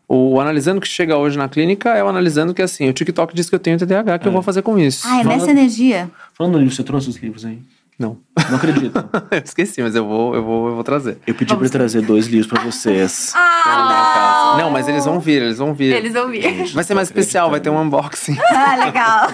O 0.07 0.39
analisando 0.41 0.81
que 0.81 0.87
chega 0.89 1.17
hoje 1.17 1.39
na 1.39 1.49
clínica 1.49 1.91
é 1.91 2.05
o 2.05 2.09
analisando 2.09 2.53
que 2.53 2.61
assim, 2.61 2.89
o 2.89 2.93
TikTok 2.93 3.35
diz 3.35 3.49
que 3.49 3.55
eu 3.55 3.61
tenho 3.61 3.79
TDAH, 3.79 4.19
que 4.19 4.29
eu 4.29 4.33
vou 4.33 4.43
fazer 4.43 4.61
com 4.61 4.79
isso. 4.79 5.07
Ah, 5.09 5.21
é 5.21 5.25
Fala- 5.25 5.37
nessa 5.37 5.51
energia. 5.51 6.11
falando 6.35 6.61
nisso, 6.61 6.77
você 6.77 6.83
trouxe 6.85 7.09
os 7.09 7.17
livros 7.17 7.45
aí? 7.47 7.61
Não. 8.01 8.17
Não 8.49 8.57
acredito. 8.57 8.97
eu 9.31 9.39
esqueci, 9.45 9.83
mas 9.83 9.95
eu 9.95 10.07
vou, 10.07 10.35
eu 10.35 10.43
vou, 10.43 10.69
eu 10.71 10.75
vou 10.75 10.83
trazer. 10.83 11.19
Eu 11.27 11.35
pedi 11.35 11.53
pra 11.55 11.61
ele 11.63 11.69
trazer 11.71 12.01
dois 12.01 12.27
livros 12.27 12.47
pra 12.51 12.63
vocês. 12.65 13.33
Ah, 13.63 14.55
Não, 14.59 14.71
mas 14.71 14.89
eles 14.89 15.05
vão 15.05 15.21
vir, 15.21 15.43
eles 15.43 15.59
vão 15.59 15.75
vir. 15.75 15.95
Eles 15.95 16.15
ouviram. 16.15 16.67
Vai 16.73 16.83
ser 16.83 16.95
mais 16.95 17.09
especial, 17.09 17.51
vai 17.51 17.61
ter 17.61 17.69
um 17.69 17.79
unboxing. 17.79 18.37
Ah, 18.51 18.75
legal. 18.75 19.29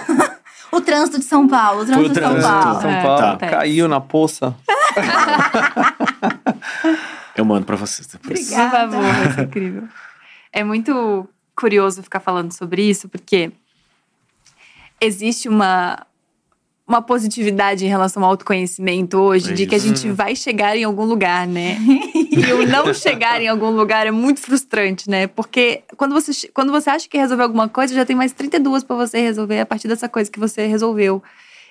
o 0.69 0.81
trânsito 0.81 1.17
de 1.17 1.23
São 1.23 1.47
Paulo, 1.47 1.83
o 1.83 1.85
trânsito 1.85 2.09
de 2.09 2.19
São 2.19 2.29
trânsito. 2.33 2.51
Paulo. 2.53 2.81
São 2.81 2.89
É, 2.89 3.01
Paulo 3.01 3.25
acontece. 3.25 3.51
caiu 3.55 3.87
na 3.87 4.01
poça. 4.01 4.53
Eu 7.35 7.45
mando 7.45 7.65
pra 7.65 7.75
vocês 7.77 8.05
depois. 8.07 8.49
Por 8.49 8.69
favor, 8.69 9.01
vai 9.01 9.31
ser 9.33 9.41
incrível. 9.43 9.83
É 10.51 10.63
muito 10.63 11.27
curioso 11.55 12.03
ficar 12.03 12.19
falando 12.19 12.51
sobre 12.51 12.81
isso, 12.83 13.07
porque 13.07 13.51
existe 14.99 15.47
uma, 15.47 16.05
uma 16.87 17.01
positividade 17.01 17.85
em 17.85 17.89
relação 17.89 18.23
ao 18.23 18.29
autoconhecimento 18.29 19.17
hoje, 19.17 19.53
de 19.53 19.67
que 19.67 19.75
a 19.75 19.79
gente 19.79 20.09
vai 20.09 20.35
chegar 20.35 20.77
em 20.77 20.85
algum 20.85 21.03
lugar, 21.03 21.45
né? 21.45 21.77
e 22.15 22.53
o 22.53 22.65
não 22.65 22.93
chegar 22.93 23.41
em 23.41 23.47
algum 23.49 23.71
lugar 23.71 24.07
é 24.07 24.11
muito 24.11 24.39
frustrante, 24.39 25.09
né? 25.09 25.27
Porque 25.27 25.83
quando 25.97 26.13
você, 26.13 26.47
quando 26.53 26.71
você 26.71 26.89
acha 26.89 27.09
que 27.09 27.17
resolveu 27.17 27.43
alguma 27.43 27.67
coisa, 27.67 27.93
já 27.93 28.05
tem 28.05 28.15
mais 28.15 28.31
32 28.31 28.85
pra 28.85 28.95
você 28.95 29.19
resolver 29.19 29.59
a 29.59 29.65
partir 29.65 29.89
dessa 29.89 30.07
coisa 30.07 30.31
que 30.31 30.39
você 30.39 30.65
resolveu. 30.65 31.21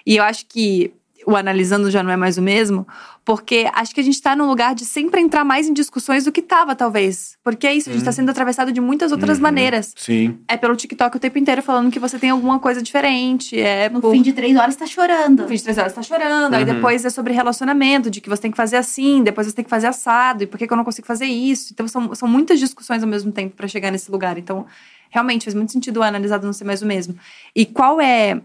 E 0.05 0.17
eu 0.17 0.23
acho 0.23 0.45
que 0.47 0.93
o 1.27 1.35
analisando 1.35 1.91
já 1.91 2.03
não 2.05 2.11
é 2.13 2.17
mais 2.17 2.39
o 2.39 2.43
mesmo, 2.43 2.87
porque 3.25 3.69
acho 3.75 3.93
que 3.93 4.01
a 4.01 4.03
gente 4.05 4.23
tá 4.23 4.37
num 4.37 4.47
lugar 4.47 4.77
de 4.77 4.85
sempre 4.85 5.21
entrar 5.21 5.45
mais 5.45 5.69
em 5.69 5.73
discussões 5.73 6.25
do 6.25 6.31
que 6.31 6.41
tava, 6.41 6.77
talvez. 6.77 7.37
Porque 7.43 7.67
é 7.67 7.75
isso, 7.75 7.91
a 7.91 7.93
gente 7.93 8.05
tá 8.05 8.13
sendo 8.13 8.31
atravessado 8.31 8.71
de 8.71 8.81
muitas 8.81 9.11
outras 9.11 9.39
Uhum. 9.39 9.43
maneiras. 9.43 9.93
Sim. 9.97 10.39
É 10.47 10.57
pelo 10.57 10.77
TikTok 10.77 11.17
o 11.17 11.19
tempo 11.21 11.37
inteiro 11.37 11.61
falando 11.63 11.91
que 11.91 11.99
você 11.99 12.17
tem 12.19 12.31
alguma 12.31 12.61
coisa 12.61 12.81
diferente. 12.81 13.59
É 13.61 13.89
No 13.89 14.01
por... 14.01 14.13
fim 14.13 14.23
de 14.23 14.33
três 14.33 14.57
horas 14.57 14.77
tá 14.77 14.87
chorando. 14.87 15.43
No 15.43 15.49
fim 15.49 15.57
de 15.57 15.63
três 15.65 15.77
horas 15.79 15.93
tá 15.93 16.03
chorando. 16.03 16.55
Aí 16.55 16.65
Uhum. 16.65 16.75
depois 16.75 17.05
é 17.05 17.11
sobre 17.11 17.33
relacionamento, 17.33 18.09
de 18.09 18.21
que 18.21 18.29
você 18.29 18.43
tem 18.43 18.51
que 18.53 18.57
fazer 18.57 18.77
assim, 18.77 19.25
depois 19.25 19.49
você 19.49 19.53
tem 19.53 19.65
que 19.65 19.71
fazer 19.71 19.89
assado, 19.89 20.45
e 20.45 20.47
por 20.47 20.57
que, 20.59 20.67
que 20.67 20.73
eu 20.73 20.77
não 20.77 20.85
consigo 20.85 21.07
fazer 21.09 21.27
isso? 21.27 21.73
Então 21.73 21.89
são, 21.89 22.15
são 22.15 22.29
muitas 22.29 22.61
discussões 22.61 23.03
ao 23.03 23.09
mesmo 23.09 23.33
tempo 23.33 23.57
pra 23.57 23.67
chegar 23.67 23.91
nesse 23.91 24.11
lugar. 24.13 24.39
Então, 24.39 24.65
realmente, 25.11 25.45
faz 25.45 25.55
muito 25.55 25.73
sentido 25.73 25.97
o 25.99 26.03
analisado 26.05 26.47
não 26.47 26.53
ser 26.53 26.65
mais 26.65 26.83
o 26.83 26.87
mesmo. 26.87 27.17
E 27.55 27.67
qual 27.67 28.01
é 28.01 28.41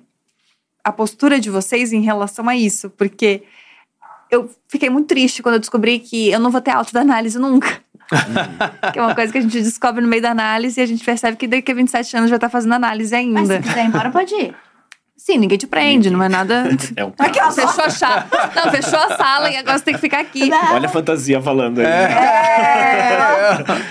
a 0.84 0.92
postura 0.92 1.40
de 1.40 1.50
vocês 1.50 1.94
em 1.94 2.02
relação 2.02 2.48
a 2.48 2.56
isso? 2.56 2.90
Porque 2.90 3.44
eu 4.30 4.50
fiquei 4.68 4.90
muito 4.90 5.08
triste 5.08 5.44
quando 5.44 5.56
eu 5.56 5.60
descobri 5.60 6.00
que 6.00 6.30
eu 6.30 6.40
não 6.40 6.50
vou 6.50 6.62
ter 6.62 6.72
alta 6.72 6.92
da 6.94 7.02
análise 7.02 7.38
nunca. 7.38 7.82
que 8.92 9.00
é 9.00 9.02
uma 9.02 9.16
coisa 9.16 9.32
que 9.32 9.38
a 9.38 9.42
gente 9.42 9.62
descobre 9.62 10.02
no 10.02 10.08
meio 10.08 10.22
da 10.22 10.32
análise 10.32 10.80
e 10.80 10.84
a 10.84 10.86
gente 10.86 11.04
percebe 11.04 11.38
que 11.38 11.48
daqui 11.48 11.72
a 11.72 11.76
27 11.76 12.18
anos 12.18 12.30
já 12.30 12.38
tá 12.38 12.50
fazendo 12.50 12.74
análise 12.74 13.12
Mas 13.28 13.48
se 13.48 13.54
ainda. 13.54 13.68
quiser 13.68 13.84
ir 13.84 13.88
embora, 13.88 14.10
pode 14.10 14.34
ir. 14.36 14.56
Sim, 15.16 15.38
ninguém 15.38 15.58
te 15.58 15.68
prende, 15.68 16.10
não 16.10 16.24
é 16.24 16.28
nada. 16.28 16.64
É 16.98 17.06
um 17.06 17.14
Aqui, 17.20 17.40
ó, 17.40 17.52
Fechou 17.52 17.84
a 17.84 17.90
chave. 17.92 18.26
Não, 18.56 18.72
fechou 18.72 19.00
a 19.00 19.16
sala 19.16 19.52
e 19.52 19.58
agora 19.58 19.78
você 19.78 19.86
tem 19.86 19.94
que 19.94 20.00
ficar 20.00 20.20
aqui. 20.20 20.50
Olha 20.74 20.88
a 20.88 20.90
fantasia 20.90 21.40
falando 21.40 21.80
aí. 21.80 21.86
É. 21.86 23.18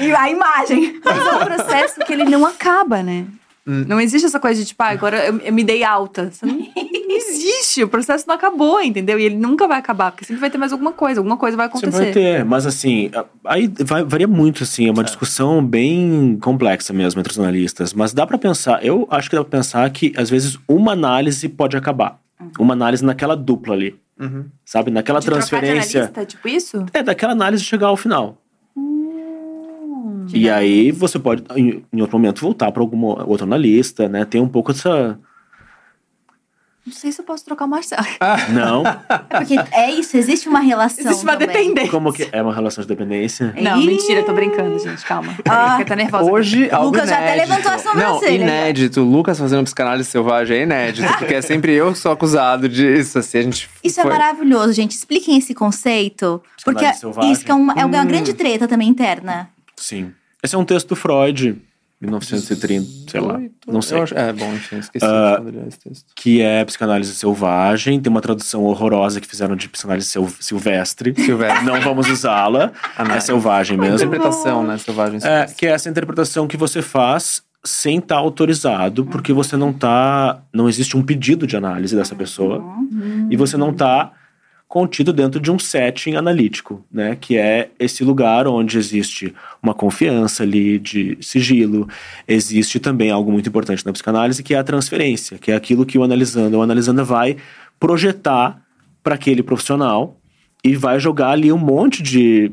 E 0.01 0.12
a 0.12 0.28
imagem. 0.28 1.01
Mas 1.05 1.18
é 1.18 1.32
um 1.32 1.38
processo 1.38 2.01
que 2.01 2.12
ele 2.12 2.24
não 2.24 2.45
acaba, 2.45 3.01
né? 3.03 3.26
Não 3.66 4.00
existe 4.00 4.24
essa 4.26 4.40
coisa 4.40 4.61
de, 4.61 4.66
tipo, 4.66 4.82
ah, 4.82 4.88
agora 4.88 5.24
eu, 5.26 5.36
eu 5.38 5.52
me 5.52 5.62
dei 5.62 5.84
alta. 5.84 6.30
Não, 6.42 6.54
não 7.08 7.16
existe. 7.16 7.84
O 7.84 7.88
processo 7.88 8.24
não 8.26 8.34
acabou, 8.34 8.80
entendeu? 8.80 9.18
E 9.18 9.24
ele 9.24 9.36
nunca 9.36 9.68
vai 9.68 9.78
acabar, 9.78 10.11
porque 10.11 10.24
sempre 10.24 10.40
vai 10.40 10.50
ter 10.50 10.58
mais 10.58 10.72
alguma 10.72 10.92
coisa. 10.92 11.20
Alguma 11.20 11.36
coisa 11.36 11.56
vai 11.56 11.66
acontecer. 11.66 11.90
vai 11.90 12.11
ter, 12.11 12.44
mas 12.44 12.66
assim, 12.66 13.11
aí 13.44 13.70
vai- 13.80 14.02
varia 14.02 14.26
muito, 14.26 14.64
assim, 14.64 14.88
é 14.88 14.90
uma 14.90 15.04
discussão 15.04 15.64
bem 15.64 16.36
complexa 16.42 16.92
mesmo 16.92 17.20
entre 17.20 17.30
os 17.32 17.38
analistas. 17.38 17.92
Mas 17.92 18.12
dá 18.12 18.26
pra 18.26 18.38
pensar, 18.38 18.84
eu 18.84 19.06
acho 19.11 19.30
que 19.30 19.36
dá 19.36 19.44
pra 19.44 19.58
pensar 19.58 19.88
que 19.90 20.12
às 20.16 20.28
vezes 20.30 20.58
uma 20.66 20.92
análise 20.92 21.48
pode 21.48 21.76
acabar. 21.76 22.18
Uma 22.58 22.72
análise 22.72 23.04
naquela 23.04 23.36
dupla 23.36 23.74
ali, 23.74 23.94
Uhum. 24.18 24.46
sabe? 24.64 24.90
Naquela 24.90 25.20
de 25.20 25.26
transferência. 25.26 26.00
analista, 26.04 26.24
tipo 26.26 26.48
isso? 26.48 26.86
É, 26.92 27.02
daquela 27.02 27.32
análise 27.32 27.62
chegar 27.62 27.88
ao 27.88 27.96
final. 27.96 28.38
E 30.33 30.49
aí 30.51 30.91
você 30.91 31.18
pode, 31.18 31.43
em, 31.57 31.85
em 31.93 32.01
outro 32.01 32.18
momento, 32.18 32.41
voltar 32.41 32.70
para 32.72 32.83
algum 32.83 33.05
outro 33.05 33.45
analista, 33.45 34.09
né? 34.09 34.24
Tem 34.24 34.41
um 34.41 34.49
pouco 34.49 34.72
dessa. 34.72 35.18
Não 36.87 36.95
sei 36.95 37.12
se 37.12 37.20
eu 37.20 37.24
posso 37.26 37.45
trocar 37.45 37.66
o 37.66 37.68
Marcelo. 37.68 38.03
Não, 38.53 38.83
É 38.87 39.37
porque 39.39 39.55
é 39.70 39.91
isso, 39.93 40.16
existe 40.16 40.49
uma 40.49 40.61
relação. 40.61 41.05
Existe 41.05 41.22
uma 41.24 41.35
também. 41.37 41.49
dependência. 41.49 41.91
como 41.91 42.11
que 42.11 42.28
é 42.33 42.43
uma 42.43 42.55
relação 42.55 42.81
de 42.83 42.89
dependência? 42.89 43.55
Não, 43.61 43.78
Ih. 43.81 43.87
mentira, 43.87 44.22
tô 44.24 44.33
brincando, 44.33 44.78
gente. 44.78 45.05
Calma. 45.05 45.37
Ah. 45.49 45.76
Fica 45.76 45.91
tá 45.91 45.97
nervosa. 45.97 46.31
Hoje, 46.33 46.70
algo 46.70 46.87
Lucas 46.87 47.09
já 47.11 47.16
até 47.16 47.35
inédito. 47.37 47.49
levantou 47.51 47.72
a 47.72 47.78
sobrancelha, 47.78 48.39
Não, 48.39 48.45
inédito. 48.47 49.01
Lucas 49.03 49.39
fazendo 49.39 49.62
psicanálise 49.64 50.09
selvagem 50.11 50.57
é 50.57 50.62
inédito, 50.62 51.07
porque 51.18 51.35
é 51.35 51.43
sempre 51.43 51.72
eu 51.74 51.93
que 51.93 51.99
sou 51.99 52.11
acusado 52.12 52.66
disso. 52.68 53.18
Assim, 53.18 53.39
a 53.39 53.43
gente 53.43 53.68
Isso 53.85 54.01
é 54.01 54.03
foi- 54.03 54.12
maravilhoso, 54.12 54.72
gente. 54.72 54.93
Expliquem 54.93 55.37
esse 55.37 55.53
conceito. 55.55 56.43
Porque 56.64 56.93
selvagem. 56.95 57.31
isso 57.33 57.45
é 57.47 57.55
uma, 57.55 57.74
é 57.74 57.85
uma 57.85 58.05
grande 58.07 58.33
treta 58.33 58.66
também 58.66 58.89
interna. 58.89 59.51
Sim. 59.76 60.12
Esse 60.43 60.55
é 60.55 60.59
um 60.59 60.64
texto 60.64 60.88
do 60.88 60.97
Freud, 60.97 61.61
1930, 62.01 63.11
sei 63.11 63.20
lá. 63.20 63.41
Não 63.66 63.82
sei. 63.82 64.01
Acho- 64.01 64.14
É, 64.16 64.32
bom, 64.32 64.53
enfim, 64.55 64.78
esqueci 64.78 65.05
Ah, 65.05 65.38
de 65.45 65.51
ler 65.51 65.66
esse 65.68 65.78
texto. 65.78 66.07
Que 66.16 66.41
é 66.41 66.64
psicanálise 66.64 67.14
selvagem. 67.14 68.01
Tem 68.01 68.11
uma 68.11 68.20
tradução 68.22 68.64
horrorosa 68.64 69.20
que 69.20 69.26
fizeram 69.28 69.55
de 69.55 69.68
psicanálise 69.68 70.09
sil- 70.09 70.32
silvestre. 70.41 71.14
Silvestre. 71.14 71.64
Não 71.64 71.80
vamos 71.80 72.09
usá-la. 72.09 72.72
É 72.99 73.03
Análise. 73.03 73.26
selvagem 73.26 73.76
mesmo. 73.76 73.97
Interpretação, 73.97 74.62
né? 74.66 74.78
Selvagem. 74.78 75.20
É, 75.22 75.45
que 75.47 75.66
é 75.66 75.70
essa 75.70 75.88
interpretação 75.91 76.47
que 76.47 76.57
você 76.57 76.80
faz 76.80 77.43
sem 77.62 77.99
estar 77.99 78.16
autorizado, 78.16 79.05
porque 79.05 79.34
você 79.34 79.55
não 79.55 79.70
tá. 79.70 80.41
Não 80.55 80.66
existe 80.70 80.97
um 80.97 81.03
pedido 81.03 81.47
de 81.47 81.55
análise 81.57 81.95
dessa 81.95 82.14
pessoa. 82.14 82.64
E 83.30 83.36
você 83.36 83.59
não 83.59 83.74
tá 83.74 84.12
contido 84.71 85.12
dentro 85.12 85.41
de 85.41 85.51
um 85.51 85.59
setting 85.59 86.14
analítico, 86.14 86.85
né? 86.93 87.16
Que 87.21 87.37
é 87.37 87.71
esse 87.77 88.05
lugar 88.05 88.47
onde 88.47 88.79
existe 88.79 89.35
uma 89.61 89.75
confiança 89.75 90.45
ali 90.45 90.79
de 90.79 91.18
sigilo. 91.21 91.89
Existe 92.27 92.79
também 92.79 93.11
algo 93.11 93.33
muito 93.33 93.49
importante 93.49 93.85
na 93.85 93.93
psicanálise, 93.93 94.45
que 94.45 94.55
é 94.55 94.59
a 94.59 94.62
transferência, 94.62 95.39
que 95.39 95.51
é 95.51 95.57
aquilo 95.57 95.85
que 95.85 95.99
o 95.99 96.05
analisando, 96.05 96.57
o 96.57 96.62
analisanda 96.62 97.03
vai 97.03 97.37
projetar 97.81 98.62
para 99.03 99.16
aquele 99.16 99.43
profissional 99.43 100.16
e 100.62 100.77
vai 100.77 101.01
jogar 101.01 101.31
ali 101.31 101.51
um 101.51 101.59
monte 101.59 102.01
de 102.01 102.53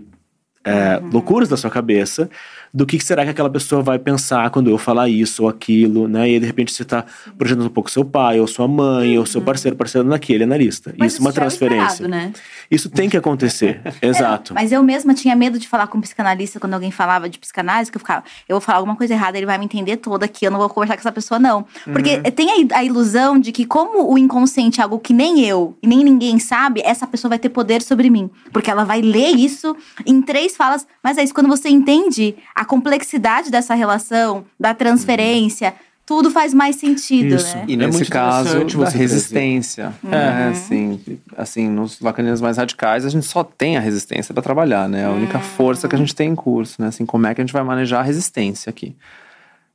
é, 0.65 0.99
loucuras 1.13 1.47
da 1.47 1.55
sua 1.55 1.69
cabeça 1.69 2.31
do 2.73 2.85
que 2.85 2.99
será 3.03 3.23
que 3.23 3.31
aquela 3.31 3.49
pessoa 3.49 3.81
vai 3.81 3.99
pensar 3.99 4.49
quando 4.49 4.69
eu 4.69 4.77
falar 4.77 5.09
isso 5.09 5.43
ou 5.43 5.49
aquilo, 5.49 6.07
né? 6.07 6.29
E 6.29 6.33
aí, 6.33 6.39
de 6.39 6.45
repente 6.45 6.71
você 6.71 6.83
tá 6.83 7.05
projetando 7.37 7.65
um 7.65 7.69
pouco 7.69 7.89
seu 7.89 8.05
pai, 8.05 8.39
ou 8.39 8.47
sua 8.47 8.67
mãe, 8.67 9.17
ou 9.17 9.25
seu 9.25 9.41
parceiro, 9.41 9.75
parceiro 9.75 10.07
naquele 10.07 10.43
analista. 10.43 10.93
Mas 10.97 11.13
isso 11.13 11.21
é 11.21 11.25
uma 11.25 11.29
era 11.29 11.41
transferência. 11.41 12.03
esperado, 12.03 12.09
né? 12.09 12.33
Isso 12.69 12.89
tem 12.89 13.09
que 13.09 13.17
acontecer. 13.17 13.81
Exato. 14.01 14.53
Mas 14.53 14.71
eu 14.71 14.83
mesma 14.83 15.13
tinha 15.13 15.35
medo 15.35 15.59
de 15.59 15.67
falar 15.67 15.87
com 15.87 15.97
um 15.97 16.01
psicanalista 16.01 16.59
quando 16.59 16.73
alguém 16.73 16.91
falava 16.91 17.29
de 17.29 17.39
psicanálise, 17.39 17.91
que 17.91 17.97
eu 17.97 18.01
ficava, 18.01 18.23
eu 18.47 18.55
vou 18.55 18.61
falar 18.61 18.79
alguma 18.79 18.95
coisa 18.95 19.13
errada, 19.13 19.37
ele 19.37 19.45
vai 19.45 19.57
me 19.57 19.65
entender 19.65 19.97
toda 19.97 20.25
aqui, 20.25 20.45
eu 20.45 20.51
não 20.51 20.59
vou 20.59 20.69
conversar 20.69 20.95
com 20.95 21.01
essa 21.01 21.11
pessoa, 21.11 21.39
não. 21.39 21.65
Porque 21.85 22.19
tem 22.31 22.49
a, 22.71 22.77
a 22.79 22.83
ilusão 22.83 23.39
de 23.39 23.51
que, 23.51 23.65
como 23.65 24.11
o 24.11 24.17
inconsciente 24.17 24.79
é 24.79 24.83
algo 24.83 24.99
que 24.99 25.13
nem 25.13 25.41
eu 25.45 25.77
e 25.81 25.87
nem 25.87 26.03
ninguém 26.03 26.39
sabe, 26.39 26.81
essa 26.83 27.07
pessoa 27.07 27.29
vai 27.29 27.39
ter 27.39 27.49
poder 27.49 27.81
sobre 27.81 28.09
mim. 28.09 28.29
Porque 28.51 28.69
ela 28.69 28.83
vai 28.83 29.01
ler 29.01 29.35
isso 29.35 29.75
em 30.05 30.21
três 30.21 30.55
falas. 30.55 30.87
Mas 31.03 31.17
é 31.17 31.23
isso, 31.23 31.33
quando 31.33 31.47
você 31.47 31.69
entende 31.69 32.35
a 32.57 32.65
complexidade 32.65 33.51
dessa 33.51 33.75
relação, 33.75 34.43
da 34.59 34.73
transferência, 34.73 35.75
tudo 36.03 36.31
faz 36.31 36.55
mais 36.55 36.75
sentido, 36.77 37.35
Isso. 37.35 37.55
né? 37.55 37.65
E 37.67 37.73
É 37.73 37.77
nesse 37.77 37.97
muito 37.99 38.11
caso, 38.11 38.65
da 38.79 38.89
resistência. 38.89 39.93
Né? 40.01 40.47
Assim, 40.49 40.99
assim, 41.37 41.69
nos 41.69 42.01
lacanianos 42.01 42.41
mais 42.41 42.57
radicais, 42.57 43.05
a 43.05 43.09
gente 43.09 43.27
só 43.27 43.43
tem 43.43 43.77
a 43.77 43.79
resistência 43.79 44.33
para 44.33 44.41
trabalhar, 44.41 44.89
né? 44.89 45.05
A 45.05 45.11
única 45.11 45.37
força 45.37 45.87
que 45.87 45.95
a 45.95 45.99
gente 45.99 46.15
tem 46.15 46.31
em 46.31 46.35
curso, 46.35 46.81
né? 46.81 46.87
Assim, 46.87 47.05
como 47.05 47.27
é 47.27 47.35
que 47.35 47.41
a 47.41 47.43
gente 47.43 47.53
vai 47.53 47.61
manejar 47.61 47.99
a 47.99 48.03
resistência 48.03 48.71
aqui? 48.71 48.95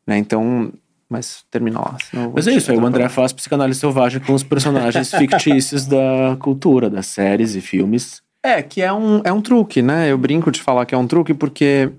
Né? 0.04 0.18
Então, 0.18 0.72
mas 1.09 1.44
termina 1.52 1.78
lá. 1.78 1.96
Mas 2.34 2.48
é 2.48 2.52
isso, 2.52 2.72
aí 2.72 2.76
o 2.76 2.84
André 2.84 3.09
faz 3.09 3.32
psicanálise 3.32 3.78
selvagem 3.78 4.20
com 4.20 4.34
os 4.34 4.42
personagens 4.42 5.12
fictícios 5.14 5.86
da 5.86 6.36
cultura, 6.40 6.90
das 6.90 7.06
séries 7.06 7.54
e 7.54 7.60
filmes. 7.60 8.20
É, 8.42 8.60
que 8.60 8.82
é 8.82 8.92
um, 8.92 9.20
é 9.22 9.32
um 9.32 9.40
truque, 9.40 9.80
né? 9.80 10.10
Eu 10.10 10.18
brinco 10.18 10.50
de 10.50 10.60
falar 10.60 10.84
que 10.84 10.96
é 10.96 10.98
um 10.98 11.06
truque 11.06 11.32
porque 11.32 11.92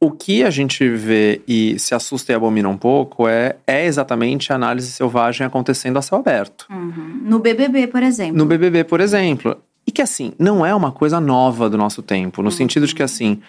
o 0.00 0.10
que 0.10 0.42
a 0.42 0.50
gente 0.50 0.88
vê 0.88 1.40
e 1.48 1.78
se 1.78 1.94
assusta 1.94 2.32
e 2.32 2.34
abomina 2.34 2.68
um 2.68 2.76
pouco 2.76 3.26
é, 3.26 3.56
é 3.66 3.86
exatamente 3.86 4.52
a 4.52 4.56
análise 4.56 4.90
selvagem 4.92 5.46
acontecendo 5.46 5.98
a 5.98 6.02
céu 6.02 6.18
aberto. 6.18 6.66
Uhum. 6.70 7.20
No 7.22 7.38
BBB, 7.38 7.86
por 7.86 8.02
exemplo. 8.02 8.36
No 8.36 8.44
BBB, 8.44 8.84
por 8.84 9.00
exemplo. 9.00 9.56
E 9.86 9.92
que, 9.92 10.02
assim, 10.02 10.32
não 10.38 10.64
é 10.64 10.74
uma 10.74 10.92
coisa 10.92 11.20
nova 11.20 11.68
do 11.68 11.76
nosso 11.76 12.02
tempo, 12.02 12.42
no 12.42 12.50
sentido 12.50 12.86
de 12.86 12.94
que, 12.94 13.02
assim, 13.02 13.40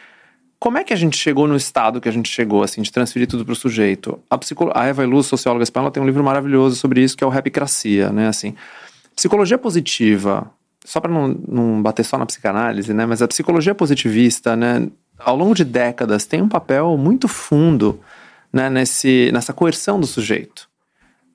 como 0.59 0.77
é 0.77 0.83
que 0.83 0.93
a 0.93 0.97
gente 0.97 1.17
chegou 1.17 1.47
no 1.47 1.55
estado 1.55 2.01
que 2.01 2.09
a 2.09 2.11
gente 2.11 2.29
chegou, 2.29 2.63
assim, 2.63 2.81
de 2.81 2.91
transferir 2.91 3.27
tudo 3.27 3.45
para 3.45 3.53
o 3.53 3.55
sujeito? 3.55 4.19
A, 4.29 4.37
psicolo... 4.37 4.71
a 4.73 4.85
Eva 4.85 5.03
Iluz, 5.03 5.27
socióloga 5.27 5.63
espanhola, 5.63 5.91
tem 5.91 6.01
um 6.01 6.05
livro 6.05 6.23
maravilhoso 6.23 6.75
sobre 6.75 7.01
isso, 7.01 7.15
que 7.15 7.23
é 7.23 7.27
o 7.27 7.29
Rapicracia, 7.29 8.09
né? 8.09 8.27
Assim, 8.27 8.55
psicologia 9.15 9.57
positiva, 9.57 10.49
só 10.83 10.99
para 10.99 11.11
não, 11.11 11.27
não 11.47 11.81
bater 11.81 12.03
só 12.03 12.17
na 12.17 12.25
psicanálise, 12.25 12.93
né? 12.93 13.05
Mas 13.05 13.21
a 13.21 13.27
psicologia 13.27 13.75
positivista, 13.75 14.55
né? 14.55 14.87
Ao 15.17 15.35
longo 15.35 15.53
de 15.53 15.63
décadas, 15.63 16.25
tem 16.25 16.41
um 16.41 16.49
papel 16.49 16.97
muito 16.97 17.27
fundo 17.27 17.99
né, 18.51 18.69
nesse, 18.69 19.31
nessa 19.33 19.53
coerção 19.53 19.99
do 19.99 20.07
sujeito. 20.07 20.69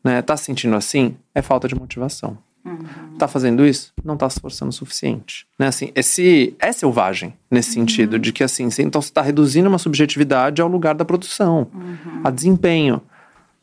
Né? 0.03 0.23
Tá 0.23 0.37
se 0.37 0.45
sentindo 0.45 0.77
assim? 0.77 1.17
É 1.35 1.43
falta 1.43 1.69
de 1.69 1.75
motivação. 1.75 2.39
Uhum. 2.65 3.17
Tá 3.19 3.27
fazendo 3.27 3.67
isso? 3.67 3.93
Não 4.05 4.17
tá 4.17 4.29
se 4.29 4.37
esforçando 4.37 4.71
o 4.71 4.73
suficiente. 4.73 5.47
Né? 5.59 5.67
Assim, 5.67 5.91
esse 5.95 6.55
é 6.59 6.73
selvagem 6.73 7.35
nesse 7.51 7.71
uhum. 7.71 7.75
sentido, 7.75 8.19
de 8.19 8.33
que 8.33 8.45
assim, 8.45 8.69
então 8.79 9.01
você 9.01 9.09
está 9.09 9.23
reduzindo 9.23 9.69
uma 9.69 9.79
subjetividade 9.79 10.61
ao 10.61 10.69
lugar 10.69 10.95
da 10.95 11.05
produção, 11.05 11.69
uhum. 11.73 12.21
a 12.25 12.31
desempenho. 12.31 13.01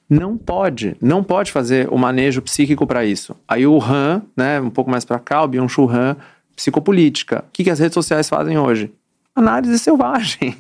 Não 0.10 0.38
pode, 0.38 0.96
não 1.02 1.22
pode 1.22 1.52
fazer 1.52 1.90
o 1.92 1.98
manejo 1.98 2.42
psíquico 2.42 2.88
para 2.88 3.04
isso. 3.04 3.36
Aí 3.48 3.68
o 3.68 3.82
Han, 3.82 4.22
né, 4.38 4.60
um 4.62 4.70
pouco 4.70 4.90
mais 4.90 5.04
para 5.04 5.20
cá, 5.20 5.44
o 5.44 5.48
Byung-Chul 5.48 5.90
Han, 5.90 6.16
psicopolítica. 6.56 7.44
O 7.48 7.52
que, 7.52 7.64
que 7.66 7.70
as 7.70 7.80
redes 7.80 7.94
sociais 7.94 8.30
fazem 8.30 8.58
hoje? 8.58 8.92
Análise 9.38 9.78
selvagem. 9.78 10.58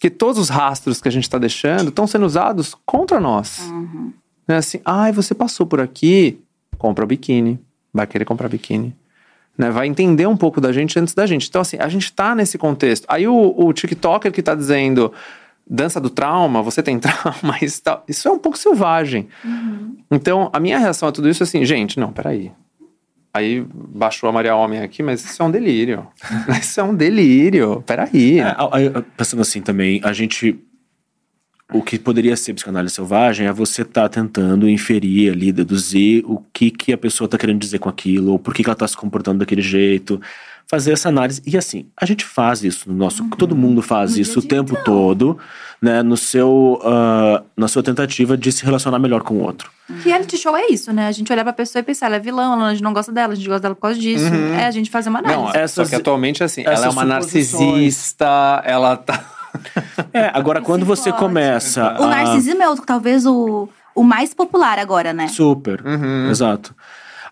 Que 0.00 0.08
todos 0.08 0.38
os 0.38 0.48
rastros 0.48 1.00
que 1.00 1.08
a 1.08 1.12
gente 1.12 1.24
está 1.24 1.36
deixando 1.36 1.90
estão 1.90 2.06
sendo 2.06 2.24
usados 2.24 2.74
contra 2.86 3.20
nós. 3.20 3.58
Uhum. 3.68 4.12
Né, 4.48 4.56
assim, 4.56 4.80
ai, 4.84 5.12
você 5.12 5.34
passou 5.34 5.66
por 5.66 5.78
aqui, 5.78 6.40
compra 6.78 7.04
o 7.04 7.06
biquíni, 7.06 7.60
vai 7.92 8.06
querer 8.06 8.24
comprar 8.24 8.48
biquíni. 8.48 8.96
Né, 9.58 9.70
vai 9.70 9.86
entender 9.86 10.26
um 10.26 10.36
pouco 10.36 10.58
da 10.58 10.72
gente 10.72 10.98
antes 10.98 11.12
da 11.12 11.26
gente. 11.26 11.48
Então, 11.48 11.60
assim, 11.60 11.76
a 11.78 11.88
gente 11.88 12.10
tá 12.10 12.34
nesse 12.34 12.56
contexto. 12.56 13.04
Aí 13.06 13.28
o, 13.28 13.54
o 13.54 13.72
TikToker 13.74 14.32
que 14.32 14.42
tá 14.42 14.54
dizendo 14.54 15.12
dança 15.68 16.00
do 16.00 16.08
trauma, 16.08 16.62
você 16.62 16.82
tem 16.82 16.98
trauma, 16.98 17.58
isso, 17.60 17.82
tá, 17.82 18.02
isso 18.08 18.26
é 18.26 18.30
um 18.30 18.38
pouco 18.38 18.56
selvagem. 18.56 19.28
Uhum. 19.44 19.98
Então, 20.10 20.48
a 20.52 20.58
minha 20.58 20.78
reação 20.78 21.08
a 21.08 21.12
tudo 21.12 21.28
isso 21.28 21.42
é 21.42 21.44
assim, 21.44 21.62
gente, 21.64 22.00
não, 22.00 22.10
peraí. 22.10 22.50
Aí 23.32 23.64
baixou 23.72 24.28
a 24.28 24.32
Maria 24.32 24.56
Homem 24.56 24.80
aqui, 24.80 25.02
mas 25.02 25.24
isso 25.24 25.40
é 25.42 25.46
um 25.46 25.50
delírio. 25.50 26.06
isso 26.60 26.80
é 26.80 26.82
um 26.82 26.94
delírio. 26.94 27.82
Peraí. 27.86 28.40
É, 28.40 28.54
pensando 29.16 29.42
assim 29.42 29.60
também, 29.60 30.00
a 30.02 30.12
gente 30.12 30.58
o 31.72 31.82
que 31.82 31.98
poderia 31.98 32.36
ser 32.36 32.52
psicanálise 32.54 32.94
selvagem 32.94 33.46
é 33.46 33.52
você 33.52 33.82
estar 33.82 34.02
tá 34.02 34.08
tentando 34.08 34.68
inferir 34.68 35.32
ali, 35.32 35.52
deduzir 35.52 36.24
o 36.26 36.44
que, 36.52 36.70
que 36.70 36.92
a 36.92 36.98
pessoa 36.98 37.26
está 37.26 37.38
querendo 37.38 37.60
dizer 37.60 37.78
com 37.78 37.88
aquilo, 37.88 38.32
ou 38.32 38.38
por 38.38 38.52
que, 38.52 38.64
que 38.64 38.68
ela 38.68 38.74
está 38.74 38.88
se 38.88 38.96
comportando 38.96 39.38
daquele 39.38 39.62
jeito, 39.62 40.20
fazer 40.70 40.92
essa 40.92 41.08
análise. 41.08 41.42
E 41.44 41.58
assim, 41.58 41.86
a 42.00 42.06
gente 42.06 42.24
faz 42.24 42.62
isso 42.62 42.88
no 42.88 42.94
nosso. 42.94 43.24
Uhum. 43.24 43.30
Todo 43.30 43.56
mundo 43.56 43.82
faz 43.82 44.14
no 44.14 44.20
isso 44.20 44.38
o 44.38 44.42
tempo 44.42 44.74
então. 44.74 44.84
todo, 44.84 45.36
né? 45.82 46.00
No 46.00 46.16
seu, 46.16 46.80
uh, 46.80 47.44
na 47.56 47.66
sua 47.66 47.82
tentativa 47.82 48.36
de 48.36 48.52
se 48.52 48.64
relacionar 48.64 49.00
melhor 49.00 49.24
com 49.24 49.34
o 49.34 49.42
outro. 49.42 49.68
Reality 50.04 50.36
show 50.38 50.56
é 50.56 50.68
isso, 50.68 50.92
né? 50.92 51.08
A 51.08 51.12
gente 51.12 51.32
olhar 51.32 51.42
pra 51.42 51.52
pessoa 51.52 51.80
e 51.80 51.82
pensar, 51.82 52.06
ela 52.06 52.16
é 52.16 52.20
vilã, 52.20 52.54
a 52.54 52.70
gente 52.70 52.84
não 52.84 52.92
gosta 52.92 53.10
dela, 53.10 53.32
a 53.32 53.36
gente 53.36 53.48
gosta 53.48 53.62
dela 53.62 53.74
por 53.74 53.80
causa 53.80 53.98
disso. 53.98 54.32
Uhum. 54.32 54.54
É 54.54 54.66
a 54.66 54.70
gente 54.70 54.90
fazer 54.90 55.08
uma 55.08 55.18
análise. 55.18 55.42
Não, 55.42 55.50
essas, 55.50 55.88
só 55.88 55.90
que 55.90 55.96
atualmente, 55.96 56.44
assim, 56.44 56.62
ela 56.64 56.86
é 56.86 56.88
uma 56.88 57.04
narcisista, 57.04 58.62
ela 58.64 58.96
tá. 58.96 59.20
É, 60.12 60.30
agora 60.32 60.62
quando 60.62 60.86
você 60.86 61.12
começa. 61.12 62.00
O 62.00 62.06
narcisismo 62.06 62.62
é 62.62 62.70
o, 62.70 62.76
talvez 62.76 63.26
o, 63.26 63.68
o 63.94 64.04
mais 64.04 64.32
popular 64.32 64.78
agora, 64.78 65.12
né? 65.12 65.26
Super, 65.26 65.84
uhum. 65.84 66.30
exato. 66.30 66.72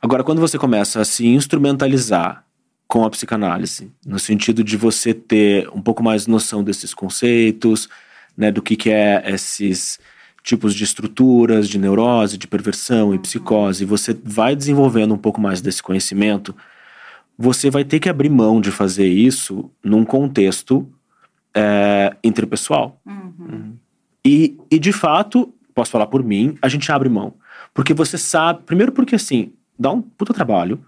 Agora, 0.03 0.25
quando 0.25 0.41
você 0.41 0.59
começa 0.59 1.01
a 1.01 1.05
se 1.05 1.27
instrumentalizar 1.29 2.45
com 2.89 3.05
a 3.05 3.11
psicanálise, 3.11 3.93
no 4.05 4.19
sentido 4.19 4.65
de 4.65 4.77
você 4.77 5.13
ter 5.13 5.69
um 5.75 5.83
pouco 5.83 6.03
mais 6.03 6.27
noção 6.27 6.65
desses 6.65 6.95
conceitos, 6.95 7.87
né, 8.35 8.51
do 8.51 8.63
que, 8.63 8.75
que 8.77 8.91
é 8.91 9.23
esses 9.27 10.01
tipos 10.43 10.75
de 10.75 10.85
estruturas 10.85 11.69
de 11.69 11.79
neurose, 11.79 12.39
de 12.39 12.47
perversão 12.47 13.15
e 13.15 13.19
psicose, 13.19 13.85
você 13.85 14.19
vai 14.25 14.57
desenvolvendo 14.57 15.13
um 15.13 15.19
pouco 15.19 15.39
mais 15.39 15.61
desse 15.61 15.83
conhecimento, 15.83 16.57
você 17.37 17.71
vai 17.71 17.85
ter 17.85 18.01
que 18.01 18.09
abrir 18.09 18.31
mão 18.31 18.59
de 18.59 18.71
fazer 18.71 19.07
isso 19.07 19.71
num 19.85 20.05
contexto 20.05 20.91
é, 21.55 22.17
interpessoal. 22.25 22.99
Uhum. 23.05 23.75
E, 24.25 24.57
e, 24.71 24.79
de 24.79 24.93
fato, 24.93 25.53
posso 25.75 25.91
falar 25.91 26.07
por 26.07 26.25
mim, 26.25 26.57
a 26.63 26.69
gente 26.69 26.91
abre 26.91 27.09
mão. 27.11 27.35
Porque 27.75 27.93
você 27.93 28.17
sabe, 28.17 28.63
primeiro 28.65 28.93
porque 28.93 29.15
assim, 29.15 29.53
dá 29.79 29.91
um 29.93 30.01
puta 30.01 30.33
trabalho. 30.33 30.81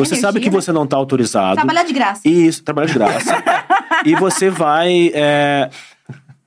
Você 0.00 0.14
Energia, 0.14 0.28
sabe 0.28 0.40
que 0.40 0.50
você 0.50 0.72
não 0.72 0.84
está 0.84 0.96
autorizado. 0.96 1.56
Trabalhar 1.56 1.84
de 1.84 1.92
graça. 1.92 2.28
Isso, 2.28 2.62
trabalhar 2.62 2.86
de 2.86 2.94
graça. 2.94 3.44
e 4.04 4.14
você 4.14 4.50
vai 4.50 5.10
é, 5.14 5.70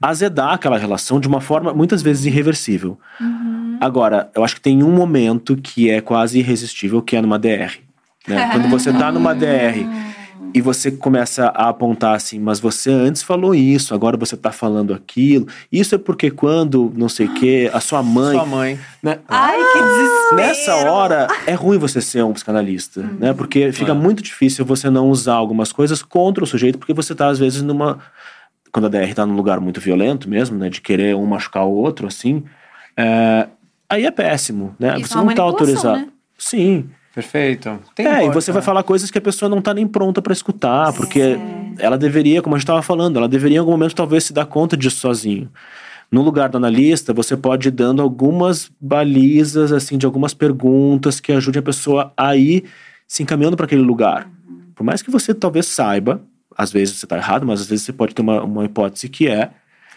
azedar 0.02 0.54
aquela 0.54 0.78
relação 0.78 1.20
de 1.20 1.28
uma 1.28 1.40
forma 1.40 1.74
muitas 1.74 2.02
vezes 2.02 2.26
irreversível. 2.26 3.00
Uhum. 3.20 3.78
Agora, 3.80 4.30
eu 4.36 4.44
acho 4.44 4.56
que 4.56 4.62
tem 4.62 4.84
um 4.84 4.92
momento 4.92 5.56
que 5.56 5.90
é 5.90 6.02
quase 6.02 6.40
irresistível, 6.40 7.02
que 7.02 7.16
é 7.16 7.22
numa 7.22 7.40
DR. 7.40 7.80
Né? 8.28 8.50
Quando 8.52 8.70
você 8.70 8.90
está 8.90 9.12
numa 9.12 9.34
DR 9.34 9.86
e 10.54 10.62
você 10.62 10.92
começa 10.92 11.48
a 11.48 11.70
apontar 11.70 12.16
assim, 12.16 12.40
mas 12.40 12.60
você 12.60 12.92
antes 12.92 13.24
falou 13.24 13.56
isso, 13.56 13.96
agora 13.96 14.16
você 14.16 14.38
tá 14.38 14.52
falando 14.52 14.94
aquilo. 14.94 15.48
Isso 15.72 15.96
é 15.96 15.98
porque 15.98 16.30
quando, 16.30 16.94
não 16.96 17.10
sei 17.10 17.26
o 17.26 17.34
quê, 17.34 17.72
a 17.74 17.80
sua 17.80 18.04
mãe. 18.04 18.36
Sua 18.36 18.46
mãe. 18.46 18.80
Né? 19.02 19.20
Ai, 19.28 19.58
que 19.58 19.80
desespero. 19.80 20.36
Nessa 20.36 20.76
hora, 20.76 21.28
é 21.48 21.54
ruim 21.54 21.80
você 21.80 22.00
ser 22.00 22.24
um 22.24 22.34
psicanalista, 22.34 23.00
uhum. 23.00 23.18
né? 23.20 23.34
Porque 23.34 23.72
fica 23.72 23.92
é. 23.92 23.96
muito 23.96 24.22
difícil 24.22 24.64
você 24.64 24.90
não 24.90 25.10
usar 25.10 25.34
algumas 25.34 25.72
coisas 25.72 26.04
contra 26.04 26.44
o 26.44 26.48
sujeito, 26.48 26.78
porque 26.78 26.94
você 26.94 27.16
tá, 27.16 27.28
às 27.28 27.40
vezes, 27.40 27.62
numa. 27.64 28.00
Quando 28.72 28.86
a 28.86 28.90
DR 28.90 29.14
tá 29.14 29.26
num 29.26 29.36
lugar 29.36 29.60
muito 29.60 29.82
violento 29.82 30.30
mesmo, 30.30 30.58
né? 30.58 30.70
De 30.70 30.82
querer 30.82 31.16
um 31.16 31.26
machucar 31.26 31.66
o 31.66 31.72
outro, 31.72 32.08
assim. 32.08 32.44
É... 32.96 33.48
Aí 33.90 34.06
é 34.06 34.12
péssimo, 34.12 34.76
né? 34.80 34.96
Isso 35.00 35.14
você 35.14 35.18
é 35.18 35.24
não 35.24 35.34
tá 35.34 35.44
autorizado. 35.44 36.00
Né? 36.00 36.08
Sim. 36.38 36.90
Perfeito. 37.14 37.80
Tem 37.94 38.08
é, 38.08 38.26
e 38.26 38.30
você 38.32 38.52
vai 38.52 38.62
falar 38.62 38.82
coisas 38.82 39.12
que 39.12 39.18
a 39.20 39.22
pessoa 39.22 39.48
não 39.48 39.62
tá 39.62 39.72
nem 39.74 39.86
pronta 39.86 40.20
para 40.20 40.34
escutar, 40.34 40.92
porque 40.94 41.38
ela 41.78 41.96
deveria, 41.96 42.42
como 42.42 42.56
a 42.56 42.58
gente 42.58 42.64
estava 42.64 42.82
falando, 42.82 43.18
ela 43.18 43.28
deveria 43.28 43.58
em 43.58 43.60
algum 43.60 43.72
momento 43.72 43.94
talvez 43.94 44.24
se 44.24 44.34
dar 44.34 44.48
conta 44.48 44.76
disso 44.76 44.98
sozinho. 44.98 45.50
No 46.12 46.24
lugar 46.24 46.50
do 46.50 46.58
analista, 46.58 47.14
você 47.14 47.38
pode 47.38 47.68
ir 47.68 47.72
dando 47.72 48.02
algumas 48.02 48.72
balizas, 48.82 49.72
assim, 49.72 49.98
de 49.98 50.06
algumas 50.08 50.34
perguntas 50.34 51.20
que 51.20 51.32
ajudem 51.32 51.60
a 51.60 51.64
pessoa 51.64 52.12
a 52.18 52.36
ir 52.36 52.66
se 53.08 53.22
encaminhando 53.22 53.56
para 53.56 53.68
aquele 53.68 53.82
lugar. 53.82 54.28
Por 54.74 54.84
mais 54.84 55.04
que 55.04 55.12
você 55.12 55.36
talvez 55.36 55.68
saiba, 55.68 56.20
às 56.58 56.72
vezes 56.72 56.98
você 56.98 57.06
está 57.06 57.18
errado, 57.18 57.46
mas 57.46 57.62
às 57.62 57.68
vezes 57.68 57.86
você 57.86 57.94
pode 57.94 58.16
ter 58.16 58.24
uma, 58.24 58.44
uma 58.44 58.66
hipótese 58.66 59.08
que 59.08 59.28
é 59.28 59.52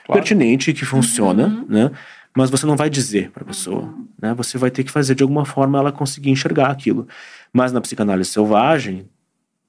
claro. 0.05 0.21
pertinente, 0.21 0.73
que 0.75 0.85
funciona, 0.85 1.47
uhum. 1.47 1.67
né? 1.69 1.91
Mas 2.37 2.51
você 2.51 2.67
não 2.67 2.77
vai 2.77 2.91
dizer 2.91 3.31
para 3.31 3.43
a 3.43 3.47
pessoa, 3.47 3.95
né? 4.21 4.35
Você 4.35 4.59
vai 4.59 4.71
ter 4.71 4.85
que 4.85 4.91
fazer 4.91 5.15
de 5.15 5.23
alguma 5.23 5.47
forma 5.47 5.79
ela 5.79 5.91
conseguir 5.91 6.31
enxergar 6.31 6.71
aquilo. 6.71 7.09
Mas 7.51 7.73
na 7.73 7.81
psicanálise 7.81 8.31
selvagem, 8.31 9.09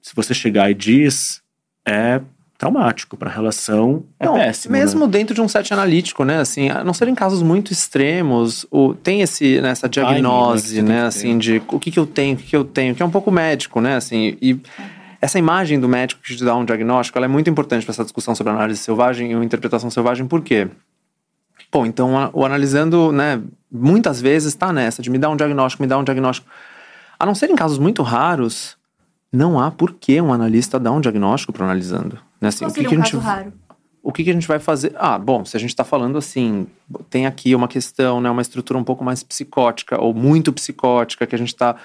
se 0.02 0.14
você 0.14 0.34
chegar 0.34 0.70
e 0.70 0.74
diz, 0.74 1.42
é 1.88 2.20
traumático 2.58 3.16
para 3.16 3.30
a 3.30 3.34
relação, 3.34 4.04
é 4.20 4.26
não, 4.26 4.34
péssimo. 4.34 4.74
Mesmo 4.74 5.06
né? 5.06 5.12
dentro 5.12 5.34
de 5.34 5.40
um 5.40 5.48
set 5.48 5.72
analítico, 5.74 6.26
né? 6.26 6.40
Assim, 6.40 6.70
a 6.70 6.84
não 6.84 6.94
ser 6.94 7.08
em 7.08 7.16
casos 7.16 7.42
muito 7.42 7.72
extremos, 7.72 8.66
o, 8.70 8.94
tem 8.94 9.22
esse 9.22 9.62
nessa 9.62 9.88
né, 9.88 9.92
diagnose, 9.92 10.82
né? 10.82 11.04
Assim, 11.04 11.38
de 11.38 11.62
o 11.70 11.80
que, 11.80 11.90
que 11.90 12.00
eu 12.00 12.06
tenho, 12.06 12.36
o 12.36 12.38
que, 12.38 12.48
que 12.48 12.56
eu 12.56 12.66
tenho, 12.66 12.94
que 12.94 13.02
é 13.02 13.06
um 13.06 13.12
pouco 13.12 13.32
médico, 13.32 13.80
né? 13.80 13.96
Assim, 13.96 14.38
e 14.42 14.60
essa 15.22 15.40
imagem 15.40 15.80
do 15.80 15.88
médico 15.88 16.22
que 16.22 16.36
te 16.36 16.44
dá 16.44 16.56
um 16.56 16.66
diagnóstico, 16.66 17.18
ela 17.18 17.26
é 17.26 17.30
muito 17.30 17.50
importante 17.50 17.86
para 17.86 17.94
essa 17.94 18.04
discussão 18.04 18.36
sobre 18.36 18.52
análise 18.52 18.82
selvagem 18.82 19.32
e 19.32 19.36
interpretação 19.36 19.90
selvagem, 19.90 20.28
por 20.28 20.42
quê? 20.42 20.68
Bom, 21.72 21.86
então 21.86 22.32
o 22.34 22.46
analisando, 22.46 23.12
né, 23.12 23.42
muitas 23.72 24.22
vezes 24.22 24.50
está 24.54 24.72
nessa 24.72 25.02
de 25.02 25.10
me 25.10 25.18
dar 25.18 25.30
um 25.30 25.36
diagnóstico, 25.36 25.84
me 25.84 25.88
dar 25.88 25.98
um 25.98 26.04
diagnóstico. 26.04 26.48
A 27.20 27.26
não 27.26 27.36
ser 27.36 27.50
em 27.50 27.56
casos 27.56 27.78
muito 27.78 28.04
raros, 28.04 28.78
não 29.32 29.60
há 29.60 29.70
por 29.70 29.94
que 29.94 30.22
um 30.22 30.34
analista 30.34 30.80
dar 30.80 30.92
um 30.92 31.02
diagnóstico 31.02 31.52
para 31.52 31.66
analisando. 31.66 32.20
Né? 32.40 32.50
Assim, 32.50 32.66
o 32.66 32.72
que, 32.72 32.86
que 32.86 32.96
um 32.96 33.02
a 33.02 33.04
gente 33.04 33.18
raro? 33.18 33.54
O 34.02 34.12
que, 34.14 34.24
que 34.24 34.30
a 34.30 34.34
gente 34.34 34.48
vai 34.48 34.58
fazer? 34.58 34.96
Ah, 34.96 35.18
bom, 35.18 35.44
se 35.44 35.58
a 35.58 35.60
gente 35.60 35.72
está 35.72 35.84
falando 35.84 36.18
assim, 36.18 36.66
tem 37.10 37.26
aqui 37.26 37.54
uma 37.54 37.68
questão, 37.68 38.22
né, 38.22 38.30
uma 38.30 38.42
estrutura 38.42 38.80
um 38.80 38.84
pouco 38.84 39.04
mais 39.04 39.22
psicótica 39.22 40.02
ou 40.02 40.14
muito 40.14 40.54
psicótica 40.54 41.28
que 41.28 41.36
a 41.36 41.38
gente 41.38 41.50
está 41.50 41.76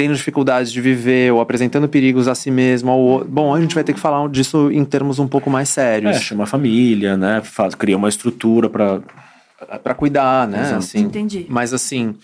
tendo 0.00 0.14
dificuldades 0.14 0.72
de 0.72 0.80
viver 0.80 1.30
ou 1.30 1.42
apresentando 1.42 1.86
perigos 1.86 2.26
a 2.26 2.34
si 2.34 2.50
mesmo. 2.50 2.90
Ou, 2.90 3.22
bom, 3.22 3.54
a 3.54 3.60
gente 3.60 3.74
vai 3.74 3.84
ter 3.84 3.92
que 3.92 4.00
falar 4.00 4.26
disso 4.30 4.70
em 4.72 4.82
termos 4.82 5.18
um 5.18 5.28
pouco 5.28 5.50
mais 5.50 5.68
sérios. 5.68 6.16
É, 6.16 6.18
chama 6.18 6.44
a 6.44 6.46
família, 6.46 7.18
né? 7.18 7.42
Faz, 7.44 7.74
cria 7.74 7.98
uma 7.98 8.08
estrutura 8.08 8.70
para 8.70 9.02
para 9.84 9.94
cuidar, 9.94 10.48
né? 10.48 10.62
Exato. 10.62 10.78
Assim, 10.78 11.00
Entendi. 11.00 11.44
Mas 11.50 11.74
assim, 11.74 12.14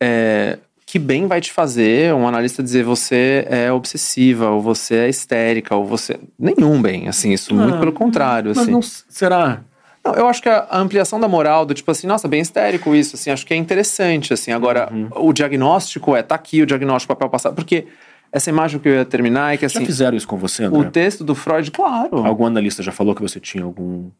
é, 0.00 0.58
que 0.84 0.98
bem 0.98 1.28
vai 1.28 1.40
te 1.40 1.52
fazer 1.52 2.12
um 2.12 2.26
analista 2.26 2.64
dizer 2.64 2.82
você 2.82 3.46
é 3.48 3.70
obsessiva, 3.70 4.50
ou 4.50 4.60
você 4.60 4.96
é 4.96 5.08
histérica, 5.08 5.76
ou 5.76 5.86
você. 5.86 6.18
Nenhum 6.36 6.82
bem, 6.82 7.06
assim, 7.06 7.32
isso 7.32 7.54
muito 7.54 7.78
pelo 7.78 7.92
contrário. 7.92 8.48
Mas 8.48 8.58
assim. 8.58 8.72
não 8.72 8.82
será? 8.82 9.60
Não, 10.04 10.14
eu 10.14 10.28
acho 10.28 10.42
que 10.42 10.48
a 10.48 10.66
ampliação 10.72 11.18
da 11.18 11.26
moral, 11.26 11.64
do 11.64 11.72
tipo 11.72 11.90
assim, 11.90 12.06
nossa, 12.06 12.28
bem 12.28 12.40
histérico 12.40 12.94
isso, 12.94 13.16
assim, 13.16 13.30
acho 13.30 13.46
que 13.46 13.54
é 13.54 13.56
interessante, 13.56 14.34
assim. 14.34 14.52
Agora, 14.52 14.90
uhum. 14.92 15.08
o 15.16 15.32
diagnóstico 15.32 16.14
é, 16.14 16.22
tá 16.22 16.34
aqui 16.34 16.60
o 16.60 16.66
diagnóstico, 16.66 17.14
papel 17.14 17.30
passado, 17.30 17.54
porque 17.54 17.86
essa 18.30 18.50
imagem 18.50 18.80
que 18.80 18.88
eu 18.88 18.94
ia 18.94 19.04
terminar 19.04 19.54
é 19.54 19.56
que 19.56 19.66
Já 19.66 19.78
assim, 19.78 19.86
fizeram 19.86 20.16
isso 20.16 20.28
com 20.28 20.36
você, 20.36 20.64
o 20.64 20.76
André? 20.76 20.90
texto 20.90 21.24
do 21.24 21.34
Freud, 21.34 21.70
claro. 21.70 22.18
Algum 22.18 22.44
analista 22.44 22.82
já 22.82 22.92
falou 22.92 23.14
que 23.14 23.22
você 23.22 23.40
tinha 23.40 23.64
algum 23.64 24.10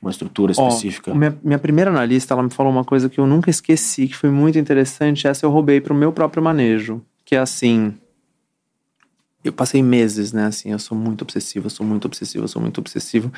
uma 0.00 0.10
estrutura 0.10 0.52
específica? 0.52 1.12
minha, 1.12 1.36
minha 1.42 1.58
primeira 1.58 1.90
analista, 1.90 2.32
ela 2.32 2.42
me 2.42 2.50
falou 2.50 2.72
uma 2.72 2.84
coisa 2.84 3.08
que 3.08 3.20
eu 3.20 3.26
nunca 3.26 3.50
esqueci, 3.50 4.08
que 4.08 4.16
foi 4.16 4.30
muito 4.30 4.58
interessante. 4.58 5.26
Essa 5.26 5.44
eu 5.44 5.50
roubei 5.50 5.80
pro 5.80 5.94
meu 5.94 6.12
próprio 6.12 6.42
manejo. 6.42 7.02
Que 7.24 7.36
é 7.36 7.38
assim. 7.38 7.94
Eu 9.44 9.52
passei 9.52 9.82
meses, 9.82 10.32
né? 10.32 10.46
Assim, 10.46 10.70
eu 10.70 10.78
sou 10.78 10.96
muito 10.96 11.22
obsessivo, 11.22 11.66
eu 11.66 11.70
sou 11.70 11.84
muito 11.84 12.06
obsessivo, 12.06 12.44
eu 12.44 12.48
sou 12.48 12.62
muito 12.62 12.78
obsessivo. 12.78 13.30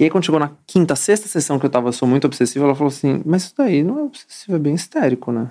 E 0.00 0.04
aí, 0.04 0.08
quando 0.08 0.24
chegou 0.24 0.40
na 0.40 0.50
quinta, 0.66 0.96
sexta 0.96 1.28
sessão 1.28 1.58
que 1.58 1.66
eu 1.66 1.70
tava, 1.70 1.88
eu 1.88 1.92
sou 1.92 2.08
muito 2.08 2.24
obsessivo, 2.24 2.64
ela 2.64 2.74
falou 2.74 2.88
assim: 2.88 3.22
Mas 3.26 3.42
isso 3.42 3.54
daí 3.54 3.82
não 3.82 3.98
é 3.98 4.02
obsessivo, 4.04 4.56
é 4.56 4.58
bem 4.58 4.74
histérico, 4.74 5.30
né? 5.30 5.50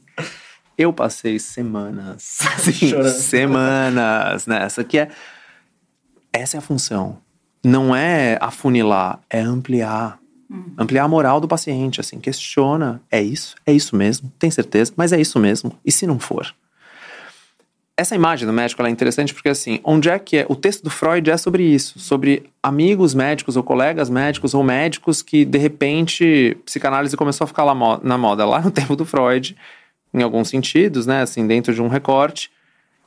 eu 0.78 0.90
passei 0.90 1.38
semanas, 1.38 2.38
assim, 2.56 2.72
Chorando. 2.88 3.12
semanas 3.12 4.46
nessa, 4.46 4.82
que 4.82 4.98
é. 4.98 5.10
Essa 6.32 6.56
é 6.56 6.58
a 6.58 6.62
função. 6.62 7.18
Não 7.62 7.94
é 7.94 8.38
afunilar, 8.40 9.20
é 9.28 9.40
ampliar. 9.40 10.18
Ampliar 10.78 11.04
a 11.04 11.08
moral 11.08 11.38
do 11.38 11.48
paciente, 11.48 12.00
assim, 12.00 12.18
questiona. 12.18 13.02
É 13.10 13.20
isso? 13.20 13.54
É 13.66 13.72
isso 13.72 13.94
mesmo? 13.96 14.32
Tem 14.38 14.50
certeza? 14.50 14.94
Mas 14.96 15.12
é 15.12 15.20
isso 15.20 15.38
mesmo? 15.38 15.78
E 15.84 15.92
se 15.92 16.06
não 16.06 16.18
for? 16.18 16.54
Essa 17.96 18.16
imagem 18.16 18.44
do 18.44 18.52
médico 18.52 18.82
é 18.82 18.90
interessante 18.90 19.32
porque, 19.32 19.48
assim, 19.48 19.78
onde 19.84 20.08
é 20.08 20.18
que 20.18 20.38
é? 20.38 20.46
O 20.48 20.56
texto 20.56 20.82
do 20.82 20.90
Freud 20.90 21.30
é 21.30 21.36
sobre 21.36 21.62
isso, 21.62 22.00
sobre 22.00 22.50
amigos 22.60 23.14
médicos 23.14 23.56
ou 23.56 23.62
colegas 23.62 24.10
médicos 24.10 24.52
ou 24.52 24.64
médicos 24.64 25.22
que, 25.22 25.44
de 25.44 25.58
repente, 25.58 26.56
psicanálise 26.64 27.16
começou 27.16 27.44
a 27.44 27.48
ficar 27.48 27.62
lá 27.62 28.00
na 28.02 28.18
moda 28.18 28.44
lá 28.44 28.60
no 28.60 28.70
tempo 28.72 28.96
do 28.96 29.04
Freud, 29.04 29.56
em 30.12 30.22
alguns 30.22 30.48
sentidos, 30.48 31.06
né, 31.06 31.22
assim, 31.22 31.46
dentro 31.46 31.72
de 31.72 31.80
um 31.80 31.86
recorte. 31.86 32.50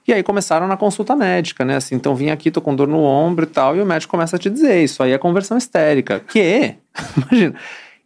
E 0.07 0.13
aí 0.13 0.23
começaram 0.23 0.67
na 0.67 0.77
consulta 0.77 1.17
médica, 1.17 1.65
né, 1.65 1.75
assim, 1.75 1.95
então 1.95 2.15
vim 2.15 2.29
aqui, 2.29 2.49
tô 2.49 2.61
com 2.61 2.73
dor 2.73 2.87
no 2.87 3.03
ombro 3.03 3.43
e 3.43 3.47
tal, 3.47 3.75
e 3.75 3.81
o 3.81 3.85
médico 3.85 4.11
começa 4.11 4.37
a 4.37 4.39
te 4.39 4.49
dizer, 4.49 4.81
isso 4.81 5.03
aí 5.03 5.11
é 5.11 5.17
conversão 5.17 5.57
histérica. 5.57 6.21
Que? 6.21 6.75
Imagina. 7.17 7.55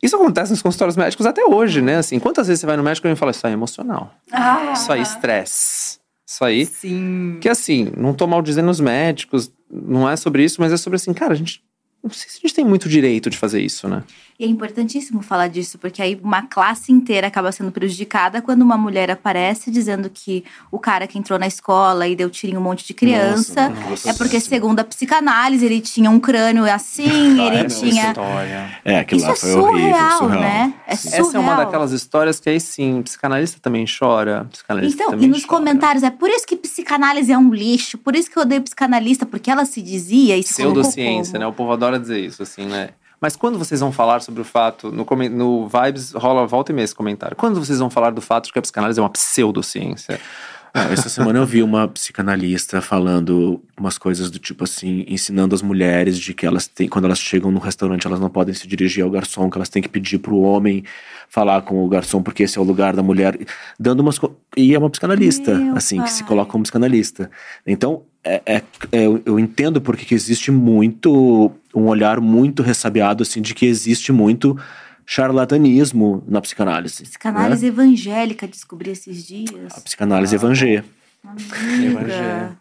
Isso 0.01 0.15
acontece 0.15 0.49
nos 0.49 0.63
consultórios 0.63 0.97
médicos 0.97 1.27
até 1.27 1.45
hoje, 1.45 1.79
né, 1.79 1.97
assim, 1.97 2.17
quantas 2.17 2.47
vezes 2.47 2.61
você 2.61 2.65
vai 2.65 2.75
no 2.75 2.81
médico 2.81 3.05
e 3.05 3.09
ele 3.09 3.15
fala, 3.15 3.29
isso 3.29 3.45
aí 3.45 3.53
é 3.53 3.55
emocional, 3.55 4.11
Ah, 4.31 4.71
isso 4.73 4.91
aí 4.91 4.99
é 4.99 5.03
estresse, 5.03 6.00
isso 6.31 6.45
aí 6.45 6.65
Sim. 6.65 7.37
que 7.41 7.49
assim, 7.49 7.91
não 7.97 8.13
tô 8.13 8.25
mal 8.25 8.41
dizendo 8.41 8.69
os 8.71 8.79
médicos, 8.79 9.51
não 9.69 10.09
é 10.09 10.15
sobre 10.15 10.43
isso, 10.43 10.61
mas 10.61 10.71
é 10.71 10.77
sobre 10.77 10.95
assim, 10.95 11.13
cara, 11.13 11.33
a 11.33 11.35
gente. 11.35 11.61
Não 12.01 12.09
sei 12.09 12.29
se 12.29 12.37
a 12.37 12.41
gente 12.41 12.55
tem 12.55 12.65
muito 12.65 12.89
direito 12.89 13.29
de 13.29 13.37
fazer 13.37 13.61
isso, 13.61 13.87
né? 13.87 14.03
E 14.41 14.43
é 14.43 14.47
importantíssimo 14.47 15.21
falar 15.21 15.49
disso, 15.49 15.77
porque 15.77 16.01
aí 16.01 16.19
uma 16.23 16.41
classe 16.41 16.91
inteira 16.91 17.27
acaba 17.27 17.51
sendo 17.51 17.71
prejudicada 17.71 18.41
quando 18.41 18.63
uma 18.63 18.75
mulher 18.75 19.11
aparece 19.11 19.69
dizendo 19.69 20.09
que 20.11 20.43
o 20.71 20.79
cara 20.79 21.05
que 21.05 21.19
entrou 21.19 21.37
na 21.37 21.45
escola 21.45 22.07
e 22.07 22.15
deu 22.15 22.31
em 22.45 22.57
um 22.57 22.59
monte 22.59 22.83
de 22.83 22.91
criança. 22.95 23.69
Nossa, 23.69 24.09
é 24.09 24.13
porque, 24.13 24.39
segundo 24.39 24.79
a 24.79 24.83
psicanálise, 24.83 25.63
ele 25.63 25.79
tinha 25.79 26.09
um 26.09 26.19
crânio 26.19 26.65
assim, 26.65 27.05
Ah, 27.39 27.45
ele 27.45 27.55
é, 27.57 27.63
tinha. 27.65 28.07
História. 28.07 28.79
É, 28.83 28.97
aquilo 28.97 29.19
Isso 29.19 29.27
lá 29.27 29.33
é 29.33 29.35
foi 29.35 29.53
horrível, 29.53 29.89
surreal, 29.91 30.17
surreal. 30.17 30.41
né? 30.41 30.73
É 30.87 30.95
Sim. 30.95 31.09
surreal. 31.09 31.27
Essa 31.27 31.37
é 31.37 31.39
uma 31.39 31.55
daquelas 31.57 31.91
histórias 31.91 32.39
que 32.39 32.49
aí 32.49 32.59
sim, 32.59 33.03
psicanalista 33.03 33.59
também 33.61 33.85
chora. 33.85 34.47
Psicanalista 34.51 34.95
Então, 35.03 35.11
também 35.11 35.27
e 35.27 35.29
nos 35.29 35.45
chora. 35.45 35.49
comentários, 35.59 36.01
é 36.01 36.09
por 36.09 36.31
isso 36.31 36.47
que 36.47 36.55
psicanálise 36.55 37.31
é 37.31 37.37
um 37.37 37.53
lixo, 37.53 37.95
por 37.95 38.15
isso 38.15 38.27
que 38.31 38.37
eu 38.39 38.41
odeio 38.41 38.63
psicanalista, 38.63 39.23
porque 39.23 39.51
ela 39.51 39.65
se 39.65 39.83
dizia 39.83 40.35
e 40.35 40.41
se 40.41 40.55
Pseudociência, 40.55 41.37
né? 41.37 41.45
O 41.45 41.53
povo 41.53 41.71
adora 41.73 41.99
dizer 41.99 42.19
isso, 42.25 42.41
assim, 42.41 42.65
né? 42.65 42.89
Mas 43.21 43.35
quando 43.35 43.59
vocês 43.59 43.79
vão 43.79 43.91
falar 43.91 44.21
sobre 44.21 44.41
o 44.41 44.43
fato, 44.43 44.91
no, 44.91 45.05
no 45.29 45.67
Vibes 45.67 46.11
rola 46.13 46.47
volta 46.47 46.71
e 46.71 46.75
meia 46.75 46.85
esse 46.85 46.95
comentário. 46.95 47.37
Quando 47.37 47.63
vocês 47.63 47.77
vão 47.77 47.89
falar 47.89 48.09
do 48.11 48.21
fato 48.21 48.45
de 48.45 48.53
que 48.53 48.57
a 48.57 48.61
psicanálise 48.61 48.99
é 48.99 49.03
uma 49.03 49.09
pseudociência? 49.09 50.19
Ah, 50.73 50.85
essa 50.85 51.09
semana 51.09 51.37
eu 51.37 51.45
vi 51.45 51.61
uma 51.61 51.85
psicanalista 51.87 52.81
falando 52.81 53.61
umas 53.77 53.97
coisas 53.97 54.31
do 54.31 54.39
tipo 54.39 54.63
assim, 54.63 55.03
ensinando 55.05 55.53
as 55.53 55.61
mulheres 55.61 56.17
de 56.17 56.33
que 56.33 56.45
elas 56.45 56.65
têm, 56.65 56.87
quando 56.87 57.05
elas 57.05 57.19
chegam 57.19 57.51
no 57.51 57.59
restaurante, 57.59 58.07
elas 58.07 58.21
não 58.21 58.29
podem 58.29 58.53
se 58.53 58.65
dirigir 58.67 59.03
ao 59.03 59.09
garçom, 59.09 59.49
que 59.49 59.57
elas 59.57 59.67
têm 59.67 59.81
que 59.81 59.89
pedir 59.89 60.19
pro 60.19 60.37
homem 60.37 60.83
falar 61.27 61.61
com 61.63 61.83
o 61.83 61.89
garçom, 61.89 62.23
porque 62.23 62.43
esse 62.43 62.57
é 62.57 62.61
o 62.61 62.63
lugar 62.63 62.95
da 62.95 63.03
mulher, 63.03 63.37
dando 63.77 63.99
umas 63.99 64.17
e 64.55 64.73
é 64.73 64.79
uma 64.79 64.89
psicanalista, 64.89 65.55
Meu 65.55 65.75
assim, 65.75 66.01
que 66.01 66.09
se 66.09 66.19
pai. 66.19 66.29
coloca 66.29 66.51
como 66.51 66.63
psicanalista. 66.63 67.29
Então, 67.67 68.03
é, 68.23 68.41
é- 68.45 68.63
é- 68.91 69.05
eu- 69.05 69.21
eu 69.25 69.39
entendo 69.39 69.81
porque 69.81 70.05
que 70.05 70.13
existe 70.15 70.51
muito 70.51 71.51
um 71.73 71.85
olhar 71.87 72.19
muito 72.21 72.61
ressabiado 72.61 73.23
assim 73.23 73.41
de 73.41 73.53
que 73.53 73.65
existe 73.65 74.11
muito 74.11 74.57
charlatanismo 75.05 76.23
na 76.27 76.39
psicanálise. 76.41 77.03
Psicanálise 77.03 77.63
né? 77.63 77.67
evangélica, 77.69 78.47
descobri 78.47 78.91
esses 78.91 79.25
dias. 79.25 79.73
A 79.75 79.81
psicanálise 79.81 80.35
evangé. 80.35 80.83
Amiga. 81.23 82.57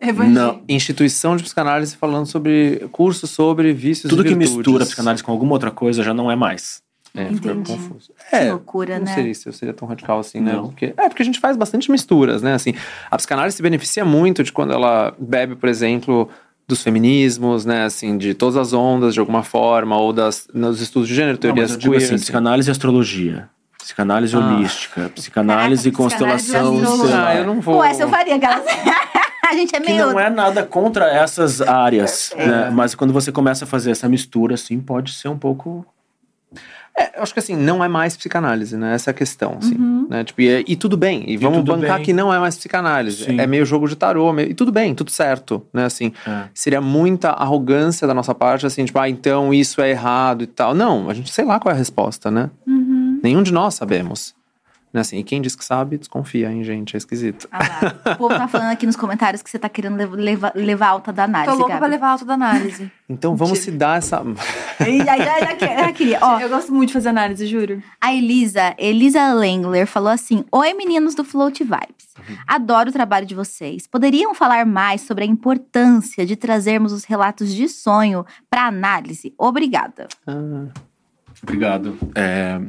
Evangelho. 0.00 0.34
Não. 0.34 0.62
Instituição 0.68 1.36
de 1.36 1.42
psicanálise 1.42 1.94
falando 1.96 2.26
sobre 2.26 2.88
curso 2.90 3.26
sobre 3.26 3.72
vícios 3.72 4.08
Tudo 4.08 4.22
e 4.22 4.24
que 4.24 4.30
virtudes. 4.34 4.56
mistura 4.56 4.84
a 4.84 4.86
psicanálise 4.86 5.22
com 5.22 5.30
alguma 5.30 5.52
outra 5.52 5.70
coisa 5.70 6.02
já 6.02 6.14
não 6.14 6.30
é 6.30 6.36
mais. 6.36 6.82
É, 7.14 7.26
fica 7.26 7.50
Entendi. 7.50 7.72
confuso. 7.72 8.10
Que 8.30 8.36
É, 8.36 8.50
loucura, 8.50 8.98
não 8.98 9.04
né? 9.06 9.14
seria 9.14 9.30
isso, 9.32 9.48
eu 9.48 9.52
seria 9.52 9.74
tão 9.74 9.88
radical 9.88 10.20
assim, 10.20 10.40
né? 10.40 10.52
Não. 10.52 10.68
Porque, 10.68 10.94
é, 10.96 11.08
porque 11.08 11.22
a 11.22 11.24
gente 11.24 11.40
faz 11.40 11.56
bastante 11.56 11.90
misturas, 11.90 12.40
né? 12.42 12.54
Assim, 12.54 12.72
a 13.10 13.16
psicanálise 13.16 13.56
se 13.56 13.62
beneficia 13.62 14.04
muito 14.04 14.44
de 14.44 14.52
quando 14.52 14.72
ela 14.72 15.12
bebe, 15.18 15.56
por 15.56 15.68
exemplo, 15.68 16.28
dos 16.68 16.82
feminismos, 16.84 17.64
né? 17.64 17.84
Assim, 17.84 18.16
de 18.16 18.32
todas 18.32 18.56
as 18.56 18.72
ondas, 18.72 19.12
de 19.14 19.18
alguma 19.20 19.42
forma, 19.42 19.96
ou 19.96 20.12
das, 20.12 20.46
nos 20.54 20.80
estudos 20.80 21.08
de 21.08 21.14
gênero, 21.16 21.32
Não, 21.34 21.40
teorias 21.40 21.70
mas 21.70 21.74
eu 21.74 21.78
digo 21.80 21.92
queer. 21.94 22.04
assim, 22.04 22.14
assim. 22.14 22.22
psicanálise 22.22 22.70
e 22.70 22.72
astrologia. 22.72 23.48
Psicanálise 23.76 24.36
Ah. 24.36 24.38
holística, 24.38 25.08
psicanálise 25.12 25.88
e 25.88 25.92
Caraca, 25.92 26.10
psicanálise 26.16 26.52
constelação. 26.52 27.06
e 27.08 27.10
lá. 27.10 27.28
Ah, 27.28 27.34
eu 27.36 27.46
não 27.46 27.60
vou. 27.60 27.76
Pô, 27.78 27.82
essa 27.84 28.02
eu 28.04 28.08
faria, 28.08 28.36
aquelas. 28.36 28.62
a 29.48 29.52
gente 29.54 29.74
é 29.74 29.80
Que 29.80 29.90
meio. 29.92 30.12
não 30.12 30.20
é 30.20 30.30
nada 30.30 30.62
contra 30.64 31.06
essas 31.10 31.60
áreas, 31.60 32.32
né? 32.36 32.70
Mas 32.72 32.94
quando 32.94 33.12
você 33.12 33.32
começa 33.32 33.64
a 33.64 33.66
fazer 33.66 33.90
essa 33.90 34.08
mistura, 34.08 34.54
assim, 34.54 34.78
pode 34.78 35.12
ser 35.12 35.26
um 35.28 35.36
pouco. 35.38 35.84
É, 36.96 37.18
eu 37.18 37.22
acho 37.22 37.32
que 37.32 37.38
assim, 37.38 37.56
não 37.56 37.82
é 37.82 37.88
mais 37.88 38.16
psicanálise, 38.16 38.76
né? 38.76 38.94
Essa 38.94 39.10
é 39.10 39.12
a 39.12 39.14
questão, 39.14 39.56
assim. 39.58 39.74
Uhum. 39.76 40.06
Né? 40.10 40.24
Tipo, 40.24 40.42
e, 40.42 40.64
e 40.68 40.76
tudo 40.76 40.96
bem. 40.96 41.24
E 41.30 41.36
vamos 41.36 41.62
bancar 41.64 41.96
bem. 41.96 42.04
que 42.04 42.12
não 42.12 42.32
é 42.34 42.38
mais 42.38 42.56
psicanálise. 42.56 43.24
Sim. 43.24 43.40
É 43.40 43.46
meio 43.46 43.64
jogo 43.64 43.88
de 43.88 43.96
tarô. 43.96 44.32
meio- 44.32 44.50
e 44.50 44.54
tudo 44.54 44.70
bem, 44.72 44.94
tudo 44.94 45.10
certo, 45.10 45.64
né? 45.72 45.84
Assim, 45.84 46.12
É. 46.26 46.44
seria 46.52 46.80
muita 46.80 47.30
arrogância 47.30 48.06
da 48.06 48.12
nossa 48.14 48.34
parte, 48.34 48.66
assim, 48.66 48.84
tipo, 48.84 48.98
ah, 48.98 49.08
então 49.08 49.54
isso 49.54 49.80
é 49.80 49.90
errado 49.90 50.42
e 50.42 50.46
tal. 50.46 50.74
Não, 50.74 51.08
a 51.08 51.14
gente 51.14 51.30
sei 51.30 51.44
lá 51.44 51.58
qual 51.60 51.72
é 51.72 51.74
a 51.74 51.78
resposta, 51.78 52.30
né? 52.30 52.50
Uhum. 52.66 53.20
Nenhum 53.22 53.42
de 53.42 53.52
nós 53.52 53.74
sabemos. 53.74 54.34
Né? 54.92 55.00
Assim, 55.02 55.18
e 55.18 55.22
quem 55.24 55.40
diz 55.40 55.54
que 55.54 55.64
sabe, 55.64 55.96
desconfia, 55.96 56.50
hein, 56.50 56.64
gente? 56.64 56.96
É 56.96 56.98
esquisito. 56.98 57.48
Ah. 57.52 58.12
O 58.12 58.16
povo 58.16 58.34
tá 58.34 58.48
falando 58.48 58.72
aqui 58.72 58.86
nos 58.86 58.96
comentários 58.96 59.40
que 59.40 59.48
você 59.48 59.56
tá 59.58 59.68
querendo 59.68 59.94
lev- 59.96 60.14
levar, 60.14 60.52
levar 60.56 60.88
alta 60.88 61.12
da 61.12 61.24
Tô 61.24 61.30
análise. 61.30 61.56
louca 61.56 61.68
Gabi. 61.68 61.78
pra 61.78 61.88
levar 61.88 62.08
alto 62.08 62.24
da 62.24 62.34
análise. 62.34 62.90
Então 63.08 63.36
vamos 63.36 63.52
Mentira. 63.58 63.72
se 63.72 63.78
dar 63.78 63.98
essa. 63.98 64.20
Que- 65.58 65.66
já 65.66 65.92
queria. 65.92 66.18
Ó, 66.20 66.40
Eu 66.40 66.48
gosto 66.48 66.72
muito 66.72 66.88
de 66.88 66.94
fazer 66.94 67.08
análise, 67.10 67.46
juro. 67.46 67.82
A 68.00 68.12
Elisa, 68.12 68.74
Elisa 68.78 69.32
Langler, 69.32 69.86
falou 69.86 70.08
assim: 70.10 70.44
Oi, 70.50 70.74
meninos 70.74 71.14
do 71.14 71.22
Float 71.24 71.62
Vibes. 71.62 72.10
Adoro 72.46 72.90
o 72.90 72.92
trabalho 72.92 73.26
de 73.26 73.34
vocês. 73.34 73.86
Poderiam 73.86 74.34
falar 74.34 74.66
mais 74.66 75.02
sobre 75.02 75.24
a 75.24 75.26
importância 75.26 76.26
de 76.26 76.34
trazermos 76.36 76.92
os 76.92 77.04
relatos 77.04 77.54
de 77.54 77.68
sonho 77.68 78.24
para 78.50 78.66
análise? 78.66 79.32
Obrigada. 79.38 80.08
Ah, 80.26 80.66
Obrigado. 81.42 81.96
É, 82.14 82.60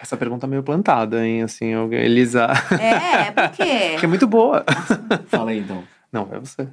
essa 0.00 0.16
pergunta 0.16 0.46
é 0.46 0.48
meio 0.48 0.62
plantada, 0.62 1.26
hein? 1.26 1.42
Assim, 1.42 1.66
eu- 1.66 1.92
Elisa. 1.92 2.46
É, 2.80 3.30
por 3.30 3.50
que 3.50 3.64
quê? 3.64 3.96
é 4.04 4.06
muito 4.06 4.26
boa. 4.26 4.64
fala 5.28 5.50
aí 5.50 5.58
então. 5.58 5.82
Não, 6.12 6.28
é 6.32 6.38
você. 6.38 6.68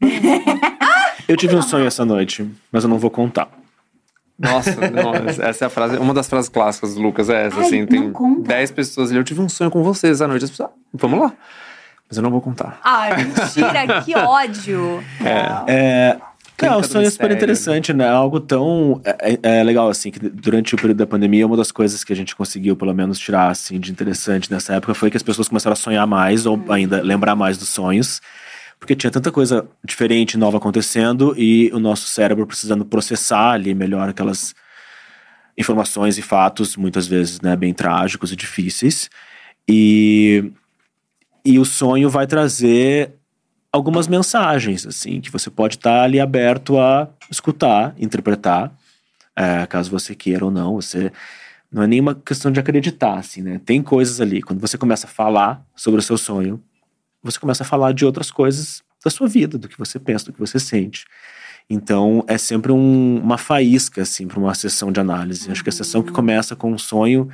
Eu 1.26 1.36
tive 1.36 1.56
um 1.56 1.62
sonho 1.62 1.86
essa 1.86 2.04
noite, 2.04 2.48
mas 2.70 2.84
eu 2.84 2.90
não 2.90 2.98
vou 2.98 3.10
contar. 3.10 3.48
Nossa, 4.38 4.74
não, 4.90 5.14
essa 5.44 5.64
é 5.64 5.66
a 5.66 5.70
frase, 5.70 5.96
uma 5.96 6.12
das 6.12 6.28
frases 6.28 6.50
clássicas 6.50 6.94
do 6.94 7.00
Lucas 7.00 7.30
é 7.30 7.46
essa, 7.46 7.60
Ai, 7.60 7.66
assim, 7.66 7.80
não 7.80 7.86
tem 7.86 8.12
conta. 8.12 8.48
10 8.48 8.72
pessoas 8.72 9.10
ali, 9.10 9.18
eu 9.18 9.24
tive 9.24 9.40
um 9.40 9.48
sonho 9.48 9.70
com 9.70 9.82
vocês 9.82 10.14
essa 10.20 10.26
noite, 10.28 10.44
as 10.44 10.50
pessoas, 10.50 10.70
ah, 10.70 10.72
vamos 10.92 11.20
lá. 11.20 11.32
Mas 12.08 12.18
eu 12.18 12.22
não 12.22 12.30
vou 12.30 12.40
contar. 12.42 12.78
Ai, 12.84 13.24
mentira, 13.24 14.02
que 14.02 14.14
ódio. 14.16 15.02
É, 15.24 16.10
Clínica 16.10 16.33
não, 16.62 16.78
o 16.80 16.84
sonho 16.84 17.06
é 17.06 17.10
super 17.10 17.28
mistério, 17.28 17.36
interessante, 17.36 17.92
né? 17.92 18.08
Algo 18.08 18.38
tão. 18.40 19.00
É, 19.04 19.32
é- 19.42 19.58
é 19.60 19.62
legal, 19.62 19.88
assim, 19.88 20.10
que 20.10 20.18
durante 20.18 20.74
o 20.74 20.78
período 20.78 20.98
da 20.98 21.06
pandemia, 21.06 21.46
uma 21.46 21.56
das 21.56 21.72
coisas 21.72 22.04
que 22.04 22.12
a 22.12 22.16
gente 22.16 22.34
conseguiu, 22.36 22.76
pelo 22.76 22.94
menos, 22.94 23.18
tirar, 23.18 23.50
assim, 23.50 23.80
de 23.80 23.90
interessante 23.90 24.50
nessa 24.50 24.74
época 24.74 24.94
foi 24.94 25.10
que 25.10 25.16
as 25.16 25.22
pessoas 25.22 25.48
começaram 25.48 25.72
a 25.72 25.76
sonhar 25.76 26.06
mais, 26.06 26.46
ou 26.46 26.62
ainda 26.68 27.02
lembrar 27.02 27.34
mais 27.34 27.58
dos 27.58 27.68
sonhos. 27.68 28.20
Porque 28.78 28.94
tinha 28.94 29.10
tanta 29.10 29.32
coisa 29.32 29.66
diferente, 29.84 30.36
nova 30.36 30.58
acontecendo, 30.58 31.34
e 31.38 31.70
o 31.72 31.78
nosso 31.78 32.06
cérebro 32.08 32.46
precisando 32.46 32.84
processar 32.84 33.52
ali 33.52 33.74
melhor 33.74 34.08
aquelas 34.08 34.54
informações 35.56 36.18
e 36.18 36.22
fatos, 36.22 36.76
muitas 36.76 37.06
vezes, 37.06 37.40
né, 37.40 37.56
bem 37.56 37.72
trágicos 37.72 38.32
e 38.32 38.36
difíceis. 38.36 39.08
E, 39.68 40.52
e 41.44 41.58
o 41.58 41.64
sonho 41.64 42.10
vai 42.10 42.26
trazer 42.26 43.14
algumas 43.74 44.06
mensagens, 44.06 44.86
assim, 44.86 45.20
que 45.20 45.32
você 45.32 45.50
pode 45.50 45.74
estar 45.74 46.04
ali 46.04 46.20
aberto 46.20 46.78
a 46.78 47.08
escutar, 47.28 47.92
interpretar, 47.98 48.72
é, 49.34 49.66
caso 49.66 49.90
você 49.90 50.14
queira 50.14 50.44
ou 50.44 50.50
não. 50.50 50.76
Você 50.76 51.10
não 51.72 51.82
é 51.82 51.86
nenhuma 51.88 52.14
questão 52.14 52.52
de 52.52 52.60
acreditar, 52.60 53.18
assim, 53.18 53.42
né? 53.42 53.60
Tem 53.66 53.82
coisas 53.82 54.20
ali. 54.20 54.40
Quando 54.40 54.60
você 54.60 54.78
começa 54.78 55.08
a 55.08 55.10
falar 55.10 55.60
sobre 55.74 55.98
o 55.98 56.02
seu 56.02 56.16
sonho, 56.16 56.62
você 57.20 57.36
começa 57.36 57.64
a 57.64 57.66
falar 57.66 57.92
de 57.92 58.06
outras 58.06 58.30
coisas 58.30 58.80
da 59.04 59.10
sua 59.10 59.26
vida, 59.26 59.58
do 59.58 59.68
que 59.68 59.76
você 59.76 59.98
pensa, 59.98 60.26
do 60.26 60.32
que 60.32 60.38
você 60.38 60.60
sente. 60.60 61.04
Então 61.68 62.24
é 62.28 62.38
sempre 62.38 62.70
um, 62.70 63.18
uma 63.20 63.38
faísca 63.38 64.02
assim 64.02 64.28
para 64.28 64.38
uma 64.38 64.54
sessão 64.54 64.92
de 64.92 65.00
análise. 65.00 65.50
Acho 65.50 65.64
que 65.64 65.70
a 65.70 65.72
sessão 65.72 66.00
que 66.00 66.12
começa 66.12 66.54
com 66.54 66.70
um 66.72 66.78
sonho 66.78 67.28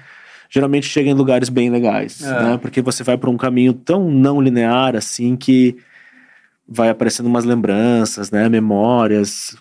geralmente 0.49 0.87
chega 0.87 1.11
em 1.11 1.15
lugares 1.15 1.51
bem 1.51 1.69
legais, 1.69 2.23
É. 2.23 2.43
né? 2.45 2.57
Porque 2.57 2.81
você 2.81 3.05
vai 3.05 3.19
por 3.19 3.29
um 3.29 3.37
caminho 3.37 3.75
tão 3.75 4.11
não 4.11 4.41
linear 4.41 4.97
assim 4.97 5.37
que 5.37 5.77
vai 6.71 6.89
aparecendo 6.89 7.27
umas 7.27 7.45
lembranças, 7.45 8.31
né? 8.31 8.49
Memórias. 8.49 9.57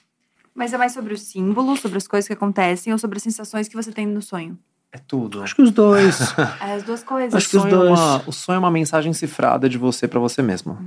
Mas 0.54 0.74
é 0.74 0.78
mais 0.78 0.94
sobre 0.94 1.14
o 1.14 1.18
símbolo, 1.18 1.76
sobre 1.76 1.98
as 1.98 2.08
coisas 2.08 2.28
que 2.28 2.34
acontecem 2.34 2.94
ou 2.94 3.00
sobre 3.00 3.18
as 3.18 3.24
sensações 3.24 3.68
que 3.68 3.76
você 3.76 3.92
tem 3.92 4.06
no 4.06 4.22
sonho? 4.22 4.58
É 4.92 4.98
tudo. 4.98 5.42
Acho 5.44 5.56
que 5.56 5.62
os 5.62 5.72
dois. 5.72 6.20
É 6.62 6.74
as 6.74 6.84
duas 6.84 7.04
coisas. 7.04 7.34
Acho 7.34 7.50
que 7.50 7.58
os 7.58 7.66
é 7.66 7.70
dois. 7.70 8.00
uma- 8.00 8.24
o 8.28 8.32
sonho 8.32 8.58
é 8.58 8.60
uma 8.60 8.72
mensagem 8.72 9.14
cifrada 9.14 9.68
de 9.70 9.78
você 9.78 10.08
para 10.08 10.20
você 10.20 10.42
mesmo. 10.42 10.78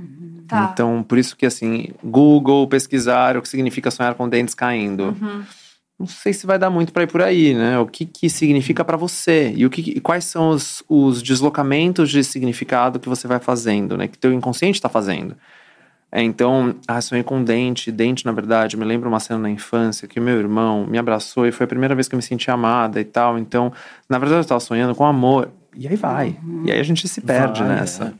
Tá. 0.47 0.69
Então, 0.73 1.03
por 1.03 1.17
isso 1.17 1.35
que 1.37 1.45
assim, 1.45 1.87
Google 2.03 2.67
pesquisar 2.67 3.37
o 3.37 3.41
que 3.41 3.47
significa 3.49 3.89
sonhar 3.89 4.13
com 4.15 4.27
dentes 4.29 4.53
caindo. 4.53 5.15
Uhum. 5.21 5.43
Não 5.97 6.07
sei 6.07 6.33
se 6.33 6.45
vai 6.45 6.59
dar 6.59 6.69
muito 6.69 6.91
para 6.91 7.03
ir 7.03 7.07
por 7.07 7.21
aí, 7.21 7.53
né? 7.53 7.79
O 7.79 7.85
que 7.87 8.05
que 8.05 8.29
significa 8.29 8.83
para 8.83 8.97
você 8.97 9.53
e 9.55 9.65
o 9.65 9.69
que 9.69 9.81
e 9.81 10.01
quais 10.01 10.25
são 10.25 10.49
os, 10.49 10.83
os 10.89 11.21
deslocamentos 11.23 12.09
de 12.09 12.23
significado 12.23 12.99
que 12.99 13.07
você 13.07 13.25
vai 13.27 13.39
fazendo, 13.39 13.95
né? 13.95 14.07
Que 14.09 14.17
teu 14.17 14.33
inconsciente 14.33 14.75
está 14.77 14.89
fazendo. 14.89 15.35
É, 16.15 16.21
então, 16.21 16.75
ah, 16.87 17.01
sonhei 17.01 17.23
com 17.23 17.43
dente, 17.43 17.91
dente 17.91 18.23
na 18.23 18.31
verdade, 18.31 18.77
me 18.77 18.85
lembra 18.85 19.09
uma 19.09 19.19
cena 19.19 19.39
na 19.39 19.49
infância 19.49 20.07
que 20.07 20.19
o 20.19 20.21
meu 20.21 20.37
irmão 20.37 20.85
me 20.85 20.99
abraçou 20.99 21.47
e 21.47 21.51
foi 21.51 21.63
a 21.63 21.67
primeira 21.67 21.95
vez 21.95 22.07
que 22.07 22.13
eu 22.13 22.17
me 22.17 22.21
senti 22.21 22.51
amada 22.51 23.01
e 23.01 23.03
tal. 23.03 23.39
Então, 23.39 23.73
na 24.07 24.19
verdade 24.19 24.37
eu 24.37 24.41
estava 24.41 24.59
sonhando 24.59 24.93
com 24.93 25.03
amor. 25.07 25.49
E 25.75 25.87
aí 25.87 25.95
vai. 25.95 26.37
E 26.63 26.71
aí 26.71 26.79
a 26.79 26.83
gente 26.83 27.07
se 27.07 27.19
perde 27.19 27.63
Vai, 27.63 27.69
nessa. 27.69 28.13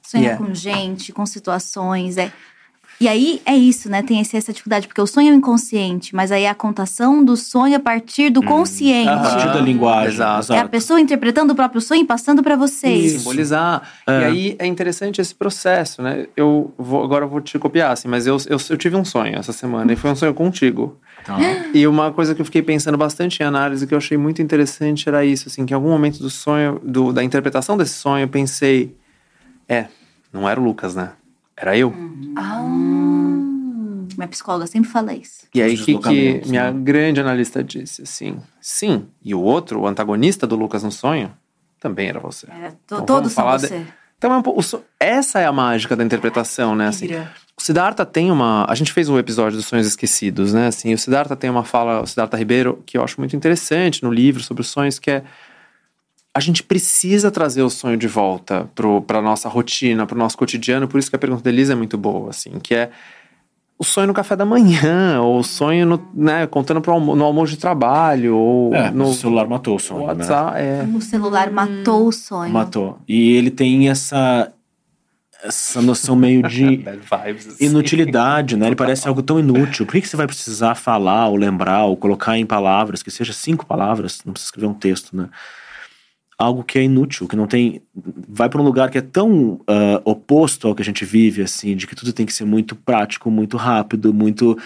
Sonhar 0.00 0.24
Yeah. 0.24 0.46
com 0.46 0.54
gente, 0.54 1.12
com 1.12 1.26
situações. 1.26 2.16
É... 2.16 2.32
E 3.00 3.08
aí 3.08 3.42
é 3.44 3.54
isso, 3.56 3.90
né? 3.90 4.02
Tem 4.02 4.20
esse- 4.20 4.36
essa 4.36 4.52
dificuldade, 4.52 4.86
porque 4.86 5.00
o 5.00 5.06
sonho 5.06 5.28
é 5.28 5.32
o 5.32 5.34
inconsciente, 5.34 6.14
mas 6.14 6.30
aí 6.30 6.44
é 6.44 6.48
a 6.48 6.54
contação 6.54 7.24
do 7.24 7.36
sonho 7.36 7.76
a 7.76 7.80
partir 7.80 8.30
do 8.30 8.42
consciente. 8.42 9.08
A 9.08 9.18
partir 9.18 9.46
da 9.52 9.60
linguagem. 9.60 10.14
Exato. 10.14 10.52
É 10.52 10.58
a 10.60 10.68
pessoa 10.68 11.00
interpretando 11.00 11.50
o 11.52 11.54
próprio 11.54 11.80
sonho 11.80 12.02
e 12.02 12.04
passando 12.04 12.42
pra 12.42 12.56
vocês. 12.56 13.12
simbolizar. 13.12 13.82
E 14.06 14.10
aí 14.12 14.56
é 14.58 14.66
interessante 14.66 15.20
esse 15.20 15.34
processo, 15.34 16.00
né? 16.02 16.26
Eu 16.36 16.72
vou, 16.78 17.02
agora 17.02 17.24
eu 17.24 17.28
vou 17.28 17.40
te 17.40 17.58
copiar, 17.58 17.92
assim, 17.92 18.06
mas 18.08 18.26
eu, 18.26 18.36
eu, 18.48 18.58
eu 18.70 18.76
tive 18.76 18.96
um 18.96 19.04
sonho 19.04 19.36
essa 19.38 19.52
semana 19.52 19.92
e 19.92 19.96
foi 19.96 20.10
um 20.10 20.16
sonho 20.16 20.32
contigo. 20.34 20.96
Tá. 21.24 21.36
E 21.72 21.86
uma 21.86 22.12
coisa 22.12 22.34
que 22.34 22.40
eu 22.40 22.44
fiquei 22.44 22.62
pensando 22.62 22.96
bastante 22.98 23.40
em 23.40 23.44
análise 23.44 23.86
que 23.86 23.94
eu 23.94 23.98
achei 23.98 24.16
muito 24.16 24.40
interessante 24.42 25.08
era 25.08 25.24
isso, 25.24 25.48
assim, 25.48 25.64
que 25.66 25.72
em 25.72 25.76
algum 25.76 25.88
momento 25.90 26.18
do 26.18 26.28
sonho, 26.30 26.80
do, 26.84 27.12
da 27.12 27.24
interpretação 27.24 27.76
desse 27.76 27.94
sonho, 27.94 28.24
eu 28.24 28.28
pensei, 28.28 28.94
é, 29.68 29.86
não 30.32 30.48
era 30.48 30.60
o 30.60 30.64
Lucas, 30.64 30.94
né? 30.94 31.10
Era 31.56 31.76
eu. 31.76 31.92
Minha 34.16 34.28
psicóloga 34.28 34.66
sempre 34.66 34.90
fala 34.90 35.14
isso. 35.14 35.46
E 35.54 35.62
aí 35.62 35.72
que, 35.76 35.84
que 35.84 35.86
deslocamentos, 35.94 36.50
minha 36.50 36.70
né? 36.70 36.80
grande 36.82 37.20
analista 37.20 37.62
disse, 37.64 38.02
assim, 38.02 38.36
sim. 38.60 39.06
E 39.24 39.34
o 39.34 39.40
outro, 39.40 39.80
o 39.80 39.86
antagonista 39.86 40.46
do 40.46 40.56
Lucas 40.56 40.82
no 40.82 40.92
sonho, 40.92 41.32
também 41.80 42.08
era 42.08 42.20
você. 42.20 42.46
É, 42.50 42.70
to- 42.86 42.94
Então, 42.96 43.06
todos 43.06 43.32
são 43.32 43.44
de- 43.56 43.66
você. 43.66 43.86
Então, 44.16 44.32
é 44.32 44.36
um 44.36 44.42
pouco- 44.42 44.60
o 44.60 44.62
so- 44.62 44.82
essa 44.98 45.40
é 45.40 45.46
a 45.46 45.52
mágica 45.52 45.96
da 45.96 46.04
interpretação, 46.04 46.74
né? 46.76 46.86
Assim, 46.88 47.06
o 47.56 47.62
Siddhartha 47.62 48.06
tem 48.06 48.30
uma. 48.30 48.64
A 48.68 48.74
gente 48.74 48.92
fez 48.92 49.08
um 49.08 49.18
episódio 49.18 49.56
dos 49.58 49.66
Sonhos 49.66 49.86
Esquecidos, 49.86 50.52
né? 50.54 50.68
Assim, 50.68 50.94
o 50.94 50.98
Siddhartha 50.98 51.34
tem 51.36 51.50
uma 51.50 51.64
fala, 51.64 52.00
o 52.00 52.06
Siddhartha 52.06 52.36
Ribeiro, 52.36 52.82
que 52.86 52.96
eu 52.96 53.02
acho 53.04 53.20
muito 53.20 53.34
interessante 53.36 54.02
no 54.02 54.10
livro 54.10 54.42
sobre 54.42 54.60
os 54.62 54.68
sonhos, 54.68 54.98
que 54.98 55.10
é. 55.10 55.24
A 56.36 56.40
gente 56.40 56.62
precisa 56.64 57.30
trazer 57.30 57.62
o 57.62 57.70
sonho 57.70 57.96
de 57.96 58.08
volta 58.08 58.68
para 59.06 59.18
a 59.18 59.22
nossa 59.22 59.48
rotina, 59.48 60.04
para 60.04 60.16
o 60.16 60.18
nosso 60.18 60.36
cotidiano. 60.36 60.88
Por 60.88 60.98
isso 60.98 61.08
que 61.08 61.14
a 61.14 61.18
pergunta 61.18 61.42
da 61.44 61.50
Elisa 61.50 61.74
é 61.74 61.76
muito 61.76 61.96
boa, 61.96 62.30
assim, 62.30 62.58
que 62.60 62.74
é 62.74 62.90
o 63.78 63.84
sonho 63.84 64.08
no 64.08 64.14
café 64.14 64.34
da 64.34 64.44
manhã, 64.44 65.20
ou 65.22 65.38
o 65.38 65.44
sonho 65.44 65.86
no, 65.86 66.08
né, 66.12 66.46
contando 66.46 66.80
pro 66.80 66.92
almo 66.92 67.14
no 67.14 67.24
almoço 67.24 67.52
de 67.52 67.58
trabalho, 67.58 68.36
ou 68.36 68.74
É, 68.74 68.90
no 68.90 69.10
o 69.10 69.14
celular 69.14 69.46
matou 69.46 69.76
o 69.76 69.78
sonho, 69.78 70.00
né? 70.00 70.06
WhatsApp. 70.06 70.58
É. 70.58 70.88
O 70.92 71.00
celular 71.00 71.50
matou 71.50 72.08
o 72.08 72.12
sonho. 72.12 72.52
Matou. 72.52 72.98
E 73.06 73.32
ele 73.36 73.50
tem 73.50 73.88
essa 73.88 74.52
essa 75.44 75.82
noção 75.82 76.16
meio 76.16 76.42
de 76.42 76.78
Bad 76.82 76.98
vibes. 76.98 77.46
assim. 77.48 77.66
inutilidade, 77.66 78.56
né? 78.56 78.66
Ele 78.66 78.76
parece 78.76 79.06
algo 79.06 79.22
tão 79.22 79.38
inútil. 79.38 79.84
Por 79.84 79.92
que, 79.92 80.00
que 80.00 80.08
você 80.08 80.16
vai 80.16 80.26
precisar 80.26 80.74
falar, 80.74 81.28
ou 81.28 81.36
lembrar, 81.36 81.84
ou 81.84 81.96
colocar 81.96 82.38
em 82.38 82.46
palavras, 82.46 83.02
que 83.02 83.10
seja 83.10 83.32
cinco 83.32 83.66
palavras, 83.66 84.20
não 84.24 84.32
precisa 84.32 84.48
escrever 84.48 84.66
um 84.66 84.74
texto, 84.74 85.14
né? 85.14 85.28
Algo 86.36 86.64
que 86.64 86.78
é 86.78 86.82
inútil, 86.82 87.28
que 87.28 87.36
não 87.36 87.46
tem. 87.46 87.80
Vai 88.28 88.48
para 88.48 88.60
um 88.60 88.64
lugar 88.64 88.90
que 88.90 88.98
é 88.98 89.00
tão 89.00 89.60
ah, 89.68 90.02
oposto 90.04 90.66
ao 90.66 90.74
que 90.74 90.82
a 90.82 90.84
gente 90.84 91.04
vive, 91.04 91.42
assim, 91.42 91.76
de 91.76 91.86
que 91.86 91.94
tudo 91.94 92.12
tem 92.12 92.26
que 92.26 92.32
ser 92.32 92.44
muito 92.44 92.74
prático, 92.74 93.30
muito 93.30 93.56
rápido, 93.56 94.12
muito. 94.12 94.58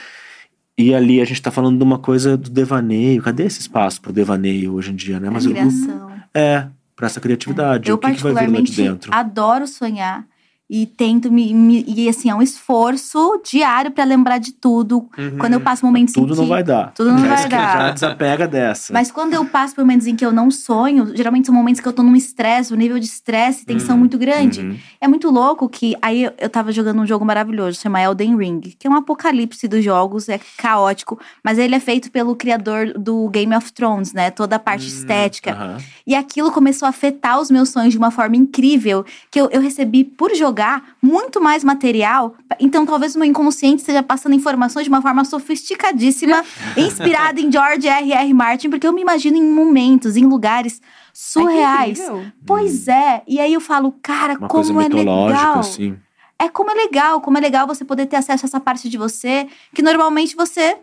E 0.78 0.94
ali 0.94 1.20
a 1.20 1.24
gente 1.24 1.42
tá 1.42 1.50
falando 1.50 1.76
de 1.76 1.82
uma 1.84 1.98
coisa 1.98 2.36
do 2.36 2.48
devaneio. 2.48 3.22
Cadê 3.22 3.44
esse 3.44 3.60
espaço 3.60 4.00
pro 4.00 4.12
devaneio 4.12 4.74
hoje 4.74 4.92
em 4.92 4.96
dia, 4.96 5.20
né? 5.20 5.28
Mas 5.28 5.44
o- 5.44 5.50
criação. 5.50 6.10
é, 6.34 6.66
pra 6.96 7.06
essa 7.06 7.20
criatividade. 7.20 7.88
Eu, 7.90 7.96
o 7.96 7.98
que, 7.98 8.12
que 8.14 8.22
vai 8.22 8.32
vir 8.32 8.36
lá 8.36 8.46
de 8.46 8.52
particularmente, 8.52 8.82
dentro? 8.82 9.14
adoro 9.14 9.66
sonhar. 9.66 10.24
E 10.70 10.84
tento 10.86 11.32
me, 11.32 11.54
me- 11.54 11.84
E 11.86 12.08
assim, 12.08 12.28
é 12.28 12.34
um 12.34 12.42
esforço 12.42 13.40
diário 13.44 13.90
pra 13.90 14.04
lembrar 14.04 14.38
de 14.38 14.52
tudo. 14.52 15.08
Quando 15.40 15.54
eu 15.54 15.60
passo 15.60 15.84
momentos 15.84 16.14
em 16.14 16.20
Tudo 16.20 16.34
que. 16.34 16.40
não 16.40 16.46
vai 16.48 16.62
dar. 16.62 16.92
Tudo 16.92 17.10
não 17.12 17.18
Já 17.24 17.34
vai 17.36 17.48
dar. 17.48 17.78
Já 17.78 17.90
desapega 17.92 18.46
dessa. 18.46 18.92
Mas 18.92 19.10
quando 19.10 19.32
eu 19.34 19.44
passo 19.46 19.74
por 19.74 19.82
momentos 19.82 20.06
em 20.06 20.14
que 20.14 20.24
eu 20.24 20.30
não 20.32 20.50
sonho, 20.50 21.16
geralmente 21.16 21.46
são 21.46 21.54
momentos 21.54 21.80
que 21.80 21.88
eu 21.88 21.92
tô 21.92 22.02
num 22.02 22.14
estresse, 22.14 22.72
um 22.74 22.76
nível 22.76 22.98
de 22.98 23.06
estresse 23.06 23.62
e 23.62 23.66
tensão 23.66 23.96
muito 23.96 24.18
grande. 24.18 24.60
Uhum. 24.60 24.76
É 25.00 25.08
muito 25.08 25.30
louco 25.30 25.68
que 25.68 25.96
aí 26.02 26.24
eu, 26.24 26.32
eu 26.38 26.50
tava 26.50 26.70
jogando 26.70 27.00
um 27.00 27.06
jogo 27.06 27.24
maravilhoso, 27.24 27.80
chama 27.80 28.00
Elden 28.02 28.36
Ring, 28.36 28.60
que 28.78 28.86
é 28.86 28.90
um 28.90 28.94
apocalipse 28.94 29.66
dos 29.66 29.82
jogos, 29.82 30.28
é 30.28 30.38
caótico, 30.58 31.18
mas 31.42 31.56
ele 31.58 31.74
é 31.74 31.80
feito 31.80 32.10
pelo 32.10 32.36
criador 32.36 32.92
do 32.98 33.28
Game 33.30 33.54
of 33.56 33.72
Thrones, 33.72 34.12
né? 34.12 34.30
Toda 34.30 34.56
a 34.56 34.58
parte 34.58 34.86
estética. 34.86 35.52
Aham. 35.52 35.76
E 36.06 36.14
aquilo 36.14 36.52
começou 36.52 36.84
a 36.86 36.90
afetar 36.90 37.40
os 37.40 37.50
meus 37.50 37.70
sonhos 37.70 37.92
de 37.92 37.98
uma 37.98 38.10
forma 38.10 38.36
incrível, 38.36 39.04
que 39.30 39.40
eu, 39.40 39.48
eu 39.50 39.60
recebi 39.62 40.04
por 40.04 40.34
jogar 40.34 40.57
muito 41.02 41.40
mais 41.40 41.62
material. 41.62 42.34
Então, 42.58 42.84
talvez 42.84 43.14
o 43.14 43.18
meu 43.18 43.28
inconsciente 43.28 43.80
esteja 43.80 44.02
passando 44.02 44.34
informações 44.34 44.84
de 44.84 44.88
uma 44.88 45.00
forma 45.02 45.24
sofisticadíssima, 45.24 46.44
inspirada 46.76 47.40
em 47.40 47.50
George 47.50 47.86
R. 47.88 48.12
R. 48.12 48.34
Martin, 48.34 48.70
porque 48.70 48.86
eu 48.86 48.92
me 48.92 49.02
imagino 49.02 49.36
em 49.36 49.42
momentos, 49.42 50.16
em 50.16 50.24
lugares 50.24 50.80
surreais. 51.12 51.98
incrível. 51.98 52.24
pois 52.46 52.88
é. 52.88 53.22
E 53.26 53.40
aí 53.40 53.52
eu 53.52 53.60
falo, 53.60 53.92
cara, 54.02 54.38
Uma 54.38 54.48
coisa 54.48 54.72
como 54.72 54.80
é 54.80 54.88
legal. 54.88 55.58
assim. 55.60 55.96
É 56.38 56.48
como 56.48 56.70
é 56.70 56.74
legal, 56.74 57.20
como 57.20 57.36
é 57.36 57.40
legal 57.40 57.66
você 57.66 57.84
poder 57.84 58.06
ter 58.06 58.14
acesso 58.16 58.44
a 58.44 58.46
essa 58.46 58.60
parte 58.60 58.88
de 58.88 58.96
você 58.96 59.48
que 59.74 59.82
normalmente 59.82 60.36
você 60.36 60.76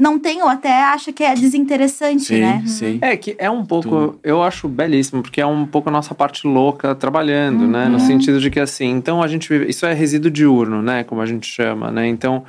não 0.00 0.18
tem 0.18 0.42
ou 0.42 0.48
até 0.48 0.82
acha 0.82 1.12
que 1.12 1.22
é 1.22 1.34
desinteressante, 1.34 2.24
Sim, 2.24 2.40
né? 2.40 2.62
sim. 2.66 2.98
É 3.02 3.14
que 3.18 3.36
é 3.38 3.50
um 3.50 3.66
pouco, 3.66 3.88
Tudo. 3.88 4.20
eu 4.24 4.42
acho 4.42 4.66
belíssimo, 4.66 5.22
porque 5.22 5.42
é 5.42 5.46
um 5.46 5.66
pouco 5.66 5.90
a 5.90 5.92
nossa 5.92 6.14
parte 6.14 6.46
louca 6.46 6.94
trabalhando, 6.94 7.66
né? 7.68 7.84
Uhum. 7.84 7.92
No 7.92 8.00
sentido 8.00 8.40
de 8.40 8.50
que 8.50 8.58
assim, 8.58 8.88
então 8.88 9.22
a 9.22 9.28
gente 9.28 9.46
vive, 9.46 9.68
isso 9.68 9.84
é 9.84 9.92
resíduo 9.92 10.30
diurno, 10.30 10.80
né? 10.80 11.04
Como 11.04 11.20
a 11.20 11.26
gente 11.26 11.46
chama, 11.46 11.90
né? 11.90 12.08
Então, 12.08 12.44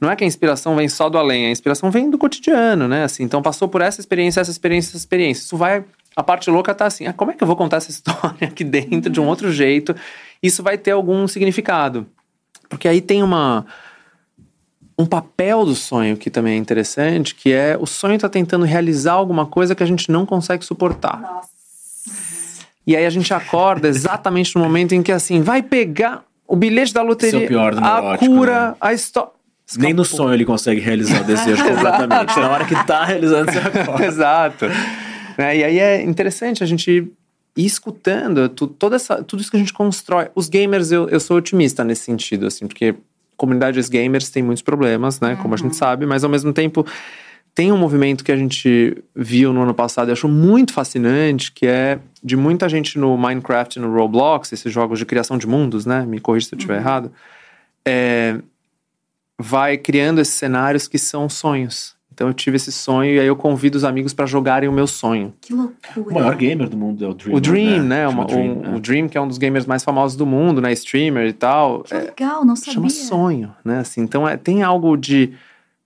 não 0.00 0.10
é 0.10 0.16
que 0.16 0.24
a 0.24 0.26
inspiração 0.26 0.74
vem 0.74 0.88
só 0.88 1.08
do 1.08 1.16
além, 1.16 1.46
a 1.46 1.50
inspiração 1.50 1.88
vem 1.88 2.10
do 2.10 2.18
cotidiano, 2.18 2.88
né? 2.88 3.04
Assim, 3.04 3.22
então 3.22 3.40
passou 3.40 3.68
por 3.68 3.80
essa 3.80 4.00
experiência, 4.00 4.40
essa 4.40 4.50
experiência, 4.50 4.90
essa 4.90 4.96
experiência. 4.96 5.42
Isso 5.42 5.56
vai, 5.56 5.84
a 6.16 6.22
parte 6.24 6.50
louca 6.50 6.74
tá 6.74 6.86
assim, 6.86 7.06
ah, 7.06 7.12
como 7.12 7.30
é 7.30 7.34
que 7.34 7.44
eu 7.44 7.46
vou 7.46 7.56
contar 7.56 7.76
essa 7.76 7.90
história 7.92 8.48
aqui 8.48 8.64
dentro 8.64 9.08
de 9.08 9.20
um 9.20 9.26
outro 9.28 9.52
jeito? 9.52 9.94
Isso 10.42 10.64
vai 10.64 10.76
ter 10.76 10.90
algum 10.90 11.28
significado. 11.28 12.08
Porque 12.68 12.88
aí 12.88 13.00
tem 13.00 13.22
uma 13.22 13.64
um 14.98 15.06
papel 15.06 15.64
do 15.64 15.74
sonho 15.74 16.16
que 16.16 16.28
também 16.28 16.54
é 16.54 16.56
interessante, 16.56 17.34
que 17.34 17.52
é 17.52 17.76
o 17.80 17.86
sonho 17.86 18.16
está 18.16 18.28
tentando 18.28 18.64
realizar 18.64 19.12
alguma 19.12 19.46
coisa 19.46 19.74
que 19.74 19.82
a 19.82 19.86
gente 19.86 20.10
não 20.10 20.26
consegue 20.26 20.64
suportar. 20.64 21.42
E 22.86 22.96
aí 22.96 23.04
a 23.06 23.10
gente 23.10 23.32
acorda 23.32 23.86
exatamente 23.86 24.56
no 24.56 24.62
momento 24.62 24.94
em 24.94 25.02
que 25.02 25.12
assim, 25.12 25.40
vai 25.42 25.62
pegar 25.62 26.24
o 26.46 26.56
bilhete 26.56 26.92
da 26.94 27.02
loteria, 27.02 27.44
é 27.44 27.46
pior 27.46 27.74
do 27.74 27.84
a 27.84 27.94
neurótico, 28.00 28.26
cura, 28.34 28.70
né? 28.70 28.76
a 28.80 28.92
história. 28.92 29.30
Nem 29.76 29.92
no 29.92 30.04
sonho 30.04 30.32
ele 30.32 30.46
consegue 30.46 30.80
realizar 30.80 31.20
o 31.20 31.24
desejo 31.24 31.62
completamente. 31.68 32.40
Na 32.40 32.48
hora 32.50 32.64
que 32.64 32.74
tá 32.86 33.04
realizando, 33.04 33.52
você 33.52 33.58
acorda. 33.58 34.06
Exato. 34.06 34.64
Né, 35.36 35.58
E 35.58 35.64
aí 35.64 35.78
é 35.78 36.02
interessante 36.02 36.64
a 36.64 36.66
gente 36.66 36.90
ir 36.90 37.64
escutando 37.66 38.48
tu- 38.48 38.66
toda 38.66 38.96
essa, 38.96 39.22
tudo 39.22 39.40
isso 39.42 39.50
que 39.50 39.58
a 39.58 39.60
gente 39.60 39.74
constrói. 39.74 40.28
Os 40.34 40.48
gamers, 40.48 40.90
eu, 40.90 41.06
eu 41.10 41.20
sou 41.20 41.36
otimista 41.36 41.84
nesse 41.84 42.04
sentido, 42.04 42.46
assim, 42.46 42.66
porque 42.66 42.94
comunidades 43.38 43.88
gamers 43.88 44.28
tem 44.28 44.42
muitos 44.42 44.62
problemas, 44.62 45.20
né? 45.20 45.38
Como 45.40 45.54
a 45.54 45.56
gente 45.56 45.74
sabe, 45.74 46.04
mas 46.04 46.24
ao 46.24 46.28
mesmo 46.28 46.52
tempo 46.52 46.84
tem 47.54 47.72
um 47.72 47.76
movimento 47.76 48.22
que 48.22 48.30
a 48.30 48.36
gente 48.36 49.02
viu 49.16 49.52
no 49.52 49.62
ano 49.62 49.72
passado 49.72 50.10
e 50.10 50.12
achou 50.12 50.30
muito 50.30 50.72
fascinante, 50.72 51.50
que 51.50 51.66
é 51.66 51.98
de 52.22 52.36
muita 52.36 52.68
gente 52.68 52.98
no 52.98 53.16
Minecraft 53.16 53.78
e 53.78 53.82
no 53.82 53.92
Roblox, 53.92 54.52
esses 54.52 54.72
jogos 54.72 54.98
de 54.98 55.06
criação 55.06 55.38
de 55.38 55.46
mundos, 55.46 55.86
né? 55.86 56.04
Me 56.04 56.20
corrija 56.20 56.48
se 56.48 56.54
eu 56.54 56.58
estiver 56.58 56.76
errado. 56.76 57.10
É, 57.84 58.38
vai 59.38 59.78
criando 59.78 60.20
esses 60.20 60.34
cenários 60.34 60.86
que 60.86 60.98
são 60.98 61.28
sonhos. 61.28 61.97
Então 62.18 62.26
eu 62.26 62.34
tive 62.34 62.56
esse 62.56 62.72
sonho 62.72 63.12
e 63.14 63.20
aí 63.20 63.26
eu 63.28 63.36
convido 63.36 63.78
os 63.78 63.84
amigos 63.84 64.12
pra 64.12 64.26
jogarem 64.26 64.68
o 64.68 64.72
meu 64.72 64.88
sonho. 64.88 65.32
Que 65.40 65.54
loucura. 65.54 66.10
O 66.10 66.12
maior 66.14 66.34
gamer 66.34 66.68
do 66.68 66.76
mundo 66.76 67.04
é 67.04 67.06
o 67.08 67.14
Dream. 67.14 67.36
O 67.36 67.40
Dream, 67.40 67.82
né? 67.84 68.08
Chama 68.08 68.10
Uma- 68.22 68.24
Dream, 68.26 68.58
um- 68.58 68.72
é. 68.72 68.76
O 68.76 68.80
Dream, 68.80 69.08
que 69.08 69.16
é 69.16 69.20
um 69.20 69.28
dos 69.28 69.38
gamers 69.38 69.66
mais 69.66 69.84
famosos 69.84 70.16
do 70.16 70.26
mundo, 70.26 70.60
né? 70.60 70.72
Streamer 70.72 71.28
e 71.28 71.32
tal. 71.32 71.84
Que 71.84 71.94
É, 71.94 71.98
legal, 72.00 72.44
não 72.44 72.56
sabia. 72.56 72.74
chama 72.74 72.90
sonho, 72.90 73.54
né? 73.64 73.78
Assim, 73.78 74.00
então 74.00 74.28
é, 74.28 74.36
tem 74.36 74.64
algo 74.64 74.96
de. 74.96 75.32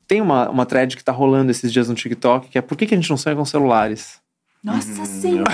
Tem 0.09 0.23
uma, 0.23 0.49
uma 0.49 0.65
thread 0.65 0.97
que 0.97 1.05
tá 1.05 1.13
rolando 1.13 1.51
esses 1.51 1.71
dias 1.71 1.91
no 1.91 1.95
TikTok, 1.95 2.49
que 2.49 2.57
é 2.57 2.63
por 2.63 2.79
que, 2.79 2.87
que 2.87 2.95
a 2.95 2.97
gente 2.97 3.11
não 3.11 3.19
sonha 3.19 3.37
com 3.37 3.45
celulares? 3.45 4.19
Nossa 4.65 5.03
Hum, 5.03 5.05
senhora. 5.05 5.51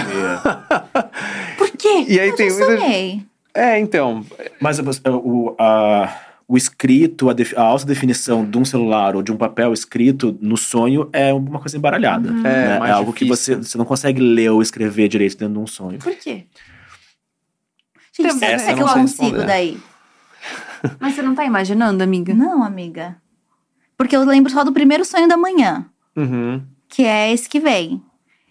Por 1.58 1.70
quê? 1.70 2.04
E 2.08 2.20
aí 2.20 2.28
eu 2.28 2.36
tem 2.36 2.50
já 2.50 2.56
muita- 2.56 2.80
sonhei. 2.82 3.22
É, 3.52 3.78
então. 3.80 4.24
Mas 4.60 4.78
uh, 4.78 4.82
o, 5.12 5.56
a- 5.58 6.08
o 6.50 6.56
escrito, 6.56 7.28
a, 7.28 7.34
def- 7.34 7.52
a 7.58 7.62
alta 7.62 7.84
definição 7.84 8.48
de 8.48 8.56
um 8.56 8.64
celular 8.64 9.14
ou 9.14 9.22
de 9.22 9.30
um 9.30 9.36
papel 9.36 9.70
escrito 9.74 10.36
no 10.40 10.56
sonho 10.56 11.08
é 11.12 11.32
uma 11.34 11.60
coisa 11.60 11.76
embaralhada. 11.76 12.30
Uhum. 12.30 12.40
né? 12.42 12.78
É, 12.82 12.88
É, 12.88 12.90
algo 12.90 13.12
que 13.12 13.26
você, 13.26 13.52
difícil. 13.52 13.70
você 13.72 13.78
não 13.78 13.84
consegue 13.84 14.20
ler 14.22 14.50
ou 14.50 14.62
escrever 14.62 15.08
direito 15.08 15.36
dentro 15.36 15.52
de 15.54 15.60
um 15.60 15.66
sonho. 15.66 15.98
Por 15.98 16.14
quê? 16.16 16.46
Gente, 18.16 18.28
Também. 18.28 18.38
será 18.38 18.52
Essa 18.52 18.74
que 18.74 18.82
eu 18.82 18.86
consigo 18.88 19.22
responder. 19.24 19.46
daí? 19.46 19.78
Mas 20.98 21.14
você 21.14 21.22
não 21.22 21.34
tá 21.34 21.44
imaginando, 21.44 22.02
amiga? 22.02 22.32
Não, 22.32 22.62
amiga. 22.64 23.16
Porque 23.96 24.16
eu 24.16 24.24
lembro 24.24 24.50
só 24.50 24.64
do 24.64 24.72
primeiro 24.72 25.04
sonho 25.04 25.28
da 25.28 25.36
manhã, 25.36 25.86
Uhum. 26.16 26.62
que 26.88 27.02
é 27.04 27.30
esse 27.32 27.48
que 27.48 27.60
vem. 27.60 28.02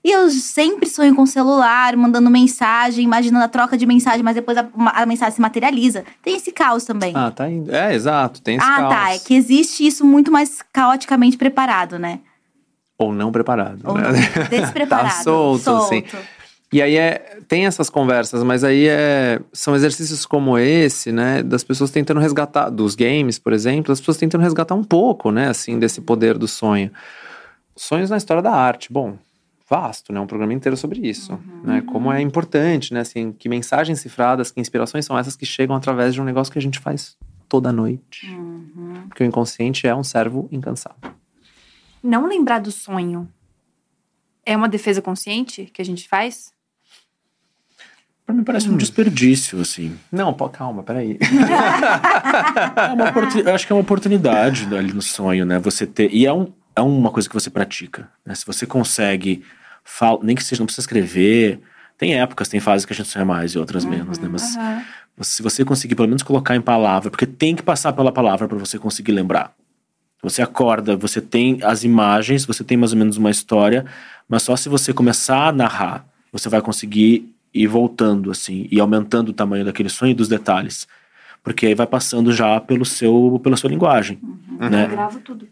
E 0.03 0.11
eu 0.11 0.29
sempre 0.29 0.87
sonho 0.87 1.15
com 1.15 1.23
o 1.23 1.27
celular, 1.27 1.95
mandando 1.97 2.29
mensagem, 2.29 3.03
imaginando 3.03 3.43
a 3.43 3.47
troca 3.47 3.77
de 3.77 3.85
mensagem, 3.85 4.23
mas 4.23 4.35
depois 4.35 4.57
a, 4.57 4.67
a 4.93 5.05
mensagem 5.05 5.35
se 5.35 5.41
materializa. 5.41 6.05
Tem 6.23 6.35
esse 6.37 6.51
caos 6.51 6.85
também. 6.85 7.11
Ah, 7.15 7.31
tá 7.31 7.49
indo. 7.49 7.73
É, 7.73 7.93
exato. 7.93 8.41
Tem 8.41 8.55
esse 8.57 8.65
Ah, 8.65 8.77
caos. 8.77 8.93
tá. 8.93 9.13
É 9.15 9.19
que 9.19 9.33
existe 9.33 9.85
isso 9.85 10.05
muito 10.05 10.31
mais 10.31 10.61
caoticamente 10.71 11.37
preparado, 11.37 11.99
né? 11.99 12.19
Ou 12.97 13.13
não 13.13 13.31
preparado. 13.31 13.81
Ou 13.83 13.95
né? 13.97 14.03
não, 14.03 14.11
despreparado. 14.49 15.09
Tá 15.15 15.23
solto, 15.23 15.69
assim. 15.69 16.03
E 16.71 16.81
aí 16.81 16.97
é, 16.97 17.39
tem 17.47 17.65
essas 17.65 17.89
conversas, 17.89 18.43
mas 18.43 18.63
aí 18.63 18.87
é, 18.87 19.39
são 19.53 19.73
exercícios 19.75 20.25
como 20.25 20.57
esse, 20.57 21.13
né, 21.13 21.41
das 21.41 21.63
pessoas 21.63 21.91
tentando 21.91 22.19
resgatar, 22.19 22.69
dos 22.69 22.93
games, 22.93 23.39
por 23.39 23.53
exemplo, 23.53 23.93
as 23.93 23.99
pessoas 24.01 24.17
tentando 24.17 24.41
resgatar 24.41 24.75
um 24.75 24.83
pouco, 24.83 25.31
né, 25.31 25.47
assim, 25.47 25.79
desse 25.79 26.01
poder 26.01 26.37
do 26.37 26.45
sonho. 26.45 26.91
Sonhos 27.73 28.09
na 28.09 28.17
história 28.17 28.43
da 28.43 28.51
arte, 28.51 28.91
bom, 28.91 29.17
vasto, 29.69 30.13
né, 30.13 30.19
um 30.19 30.27
programa 30.27 30.53
inteiro 30.53 30.77
sobre 30.77 31.07
isso, 31.07 31.37
né, 31.63 31.81
como 31.81 32.11
é 32.11 32.21
importante, 32.21 32.93
né, 32.93 33.01
assim, 33.01 33.31
que 33.33 33.49
mensagens 33.49 33.99
cifradas, 33.99 34.49
que 34.51 34.61
inspirações 34.61 35.05
são 35.05 35.17
essas 35.17 35.35
que 35.35 35.45
chegam 35.45 35.75
através 35.75 36.13
de 36.13 36.21
um 36.21 36.23
negócio 36.23 36.51
que 36.53 36.59
a 36.59 36.61
gente 36.61 36.79
faz 36.79 37.17
toda 37.49 37.71
noite. 37.71 38.27
Porque 39.09 39.23
o 39.23 39.25
inconsciente 39.25 39.85
é 39.87 39.93
um 39.95 40.03
servo 40.03 40.47
incansável. 40.51 41.11
Não 42.03 42.27
lembrar 42.27 42.59
do 42.59 42.71
sonho 42.71 43.27
é 44.45 44.55
uma 44.55 44.69
defesa 44.69 45.01
consciente 45.01 45.65
que 45.65 45.81
a 45.81 45.85
gente 45.85 46.07
faz? 46.07 46.51
Pra 48.25 48.35
mim 48.35 48.43
parece 48.43 48.69
um 48.69 48.75
desperdício, 48.77 49.59
assim. 49.61 49.97
Não, 50.11 50.33
pô, 50.33 50.47
calma, 50.49 50.83
peraí. 50.83 51.17
É 52.77 52.93
uma 52.93 53.09
oportun- 53.09 53.39
eu 53.39 53.55
acho 53.55 53.65
que 53.65 53.71
é 53.71 53.75
uma 53.75 53.81
oportunidade 53.81 54.73
ali 54.75 54.91
no 54.93 55.01
sonho, 55.01 55.45
né? 55.45 55.59
Você 55.59 55.85
ter. 55.87 56.13
E 56.13 56.25
é, 56.25 56.33
um, 56.33 56.51
é 56.77 56.81
uma 56.81 57.09
coisa 57.11 57.27
que 57.27 57.33
você 57.33 57.49
pratica. 57.49 58.07
Né? 58.25 58.35
Se 58.35 58.45
você 58.45 58.65
consegue. 58.65 59.43
Fal... 59.83 60.19
Nem 60.21 60.35
que 60.35 60.43
seja, 60.43 60.61
não 60.61 60.65
precisa 60.67 60.83
escrever. 60.83 61.59
Tem 61.97 62.13
épocas, 62.13 62.47
tem 62.47 62.59
fases 62.59 62.85
que 62.85 62.93
a 62.93 62.95
gente 62.95 63.09
sonha 63.09 63.25
mais 63.25 63.51
e 63.53 63.57
outras 63.59 63.83
menos, 63.83 64.19
né? 64.19 64.29
Mas 64.31 64.55
Aham. 64.55 64.83
você- 65.17 65.31
se 65.37 65.41
você 65.41 65.65
conseguir 65.65 65.95
pelo 65.95 66.07
menos 66.07 66.21
colocar 66.21 66.55
em 66.55 66.61
palavra, 66.61 67.09
porque 67.09 67.25
tem 67.25 67.55
que 67.55 67.63
passar 67.63 67.91
pela 67.93 68.11
palavra 68.11 68.47
para 68.47 68.57
você 68.57 68.77
conseguir 68.77 69.11
lembrar. 69.13 69.51
Você 70.21 70.41
acorda, 70.41 70.95
você 70.95 71.19
tem 71.21 71.59
as 71.63 71.83
imagens, 71.83 72.45
você 72.45 72.63
tem 72.63 72.77
mais 72.77 72.91
ou 72.91 72.97
menos 72.99 73.17
uma 73.17 73.31
história, 73.31 73.85
mas 74.29 74.43
só 74.43 74.55
se 74.55 74.69
você 74.69 74.93
começar 74.93 75.47
a 75.47 75.51
narrar, 75.51 76.05
você 76.31 76.49
vai 76.49 76.61
conseguir 76.61 77.33
ir 77.53 77.65
voltando, 77.67 78.29
assim, 78.29 78.67
e 78.71 78.79
aumentando 78.79 79.29
o 79.29 79.33
tamanho 79.33 79.65
daquele 79.65 79.89
sonho 79.89 80.11
e 80.11 80.15
dos 80.15 80.27
detalhes. 80.27 80.87
Porque 81.43 81.65
aí 81.65 81.73
vai 81.73 81.87
passando 81.87 82.31
já 82.31 82.59
pelo 82.59 82.83
seu, 82.85 83.39
pela 83.43 83.55
sua 83.57 83.69
linguagem, 83.69 84.19
Eu 84.59 84.69
né? 84.69 84.85
gravo 84.87 85.19
tudo. 85.21 85.47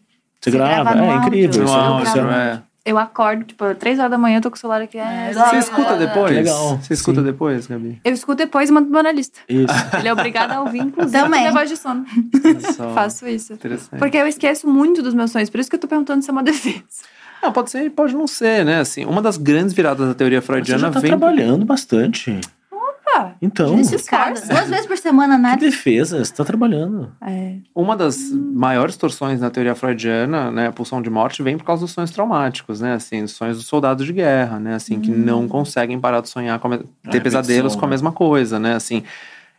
Você, 0.45 0.51
Você 0.51 0.57
grava, 0.57 0.83
grava 0.91 0.95
no 0.95 1.11
é 1.11 1.15
incrível. 1.15 1.63
áudio? 1.63 1.63
No 1.63 1.69
é- 1.73 2.07
áudio, 2.21 2.29
é- 2.31 2.53
é. 2.53 2.59
Eu 2.87 2.99
acordo, 2.99 3.43
tipo, 3.45 3.73
três 3.73 3.97
horas 3.97 4.11
da 4.11 4.17
manhã, 4.19 4.37
eu 4.37 4.41
tô 4.41 4.51
com 4.51 4.55
o 4.55 4.59
celular 4.59 4.79
aqui. 4.79 4.99
É, 4.99 5.31
Você 5.33 5.55
escuta 5.57 5.95
depois? 5.97 6.31
Legal, 6.35 6.77
Você 6.79 6.93
escuta 6.93 7.19
sim. 7.19 7.25
depois, 7.25 7.65
Gabi? 7.65 7.99
Eu 8.05 8.13
escuto 8.13 8.37
depois 8.37 8.69
e 8.69 8.71
mando 8.71 8.85
pro 8.85 8.91
meu 8.91 8.99
analista. 8.99 9.39
Isso. 9.49 9.65
Ele 9.97 10.07
é 10.07 10.13
obrigado 10.13 10.51
a 10.51 10.61
ouvir, 10.61 10.81
inclusive, 10.83 11.19
Também. 11.19 11.39
minha 11.39 11.51
voz 11.51 11.67
de 11.67 11.77
sono. 11.77 12.05
Faço 12.93 13.27
isso. 13.27 13.53
Interessante. 13.53 13.97
Porque 13.99 14.15
eu 14.17 14.27
esqueço 14.27 14.67
muito 14.67 15.01
dos 15.01 15.15
meus 15.15 15.31
sonhos, 15.31 15.49
por 15.49 15.59
isso 15.59 15.67
que 15.69 15.75
eu 15.75 15.79
tô 15.79 15.87
perguntando 15.87 16.21
se 16.23 16.29
é 16.29 16.31
uma 16.33 16.43
defesa. 16.43 16.83
Não, 17.41 17.51
pode 17.51 17.71
ser 17.71 17.85
e 17.85 17.89
pode 17.89 18.13
não 18.15 18.27
ser, 18.27 18.63
né? 18.63 18.79
Assim, 18.79 19.03
uma 19.05 19.21
das 19.21 19.37
grandes 19.37 19.73
viradas 19.73 20.07
da 20.07 20.13
teoria 20.13 20.39
Você 20.41 20.47
freudiana 20.47 20.79
já 20.81 20.91
tá 20.91 20.99
vem. 20.99 21.09
trabalhando 21.09 21.65
bastante. 21.65 22.39
Então. 23.41 23.75
Duas 23.75 23.89
vezes 24.69 24.85
por 24.87 24.97
semana, 24.97 25.37
né? 25.37 25.55
que 25.57 25.65
defesa, 25.65 26.23
você 26.23 26.33
tá 26.33 26.43
trabalhando. 26.43 27.11
É. 27.21 27.55
Uma 27.73 27.95
das 27.95 28.17
maiores 28.31 28.95
torções 28.97 29.39
na 29.41 29.49
teoria 29.49 29.75
freudiana, 29.75 30.51
né, 30.51 30.67
a 30.67 30.71
pulsão 30.71 31.01
de 31.01 31.09
morte, 31.09 31.41
vem 31.43 31.57
por 31.57 31.63
causa 31.65 31.81
dos 31.83 31.91
sonhos 31.91 32.11
traumáticos, 32.11 32.81
né? 32.81 32.93
Assim, 32.93 33.23
os 33.23 33.31
sonhos 33.31 33.57
dos 33.57 33.65
soldados 33.67 34.05
de 34.05 34.13
guerra, 34.13 34.59
né? 34.59 34.75
Assim, 34.75 34.99
que 34.99 35.11
não 35.11 35.47
conseguem 35.47 35.99
parar 35.99 36.21
de 36.21 36.29
sonhar, 36.29 36.59
com 36.59 36.67
a 36.67 36.71
me- 36.71 36.77
ter 36.77 36.85
repetição, 37.05 37.41
pesadelos 37.41 37.75
com 37.75 37.85
a 37.85 37.87
né? 37.87 37.91
mesma 37.91 38.11
coisa, 38.11 38.59
né? 38.59 38.75
Assim, 38.75 39.03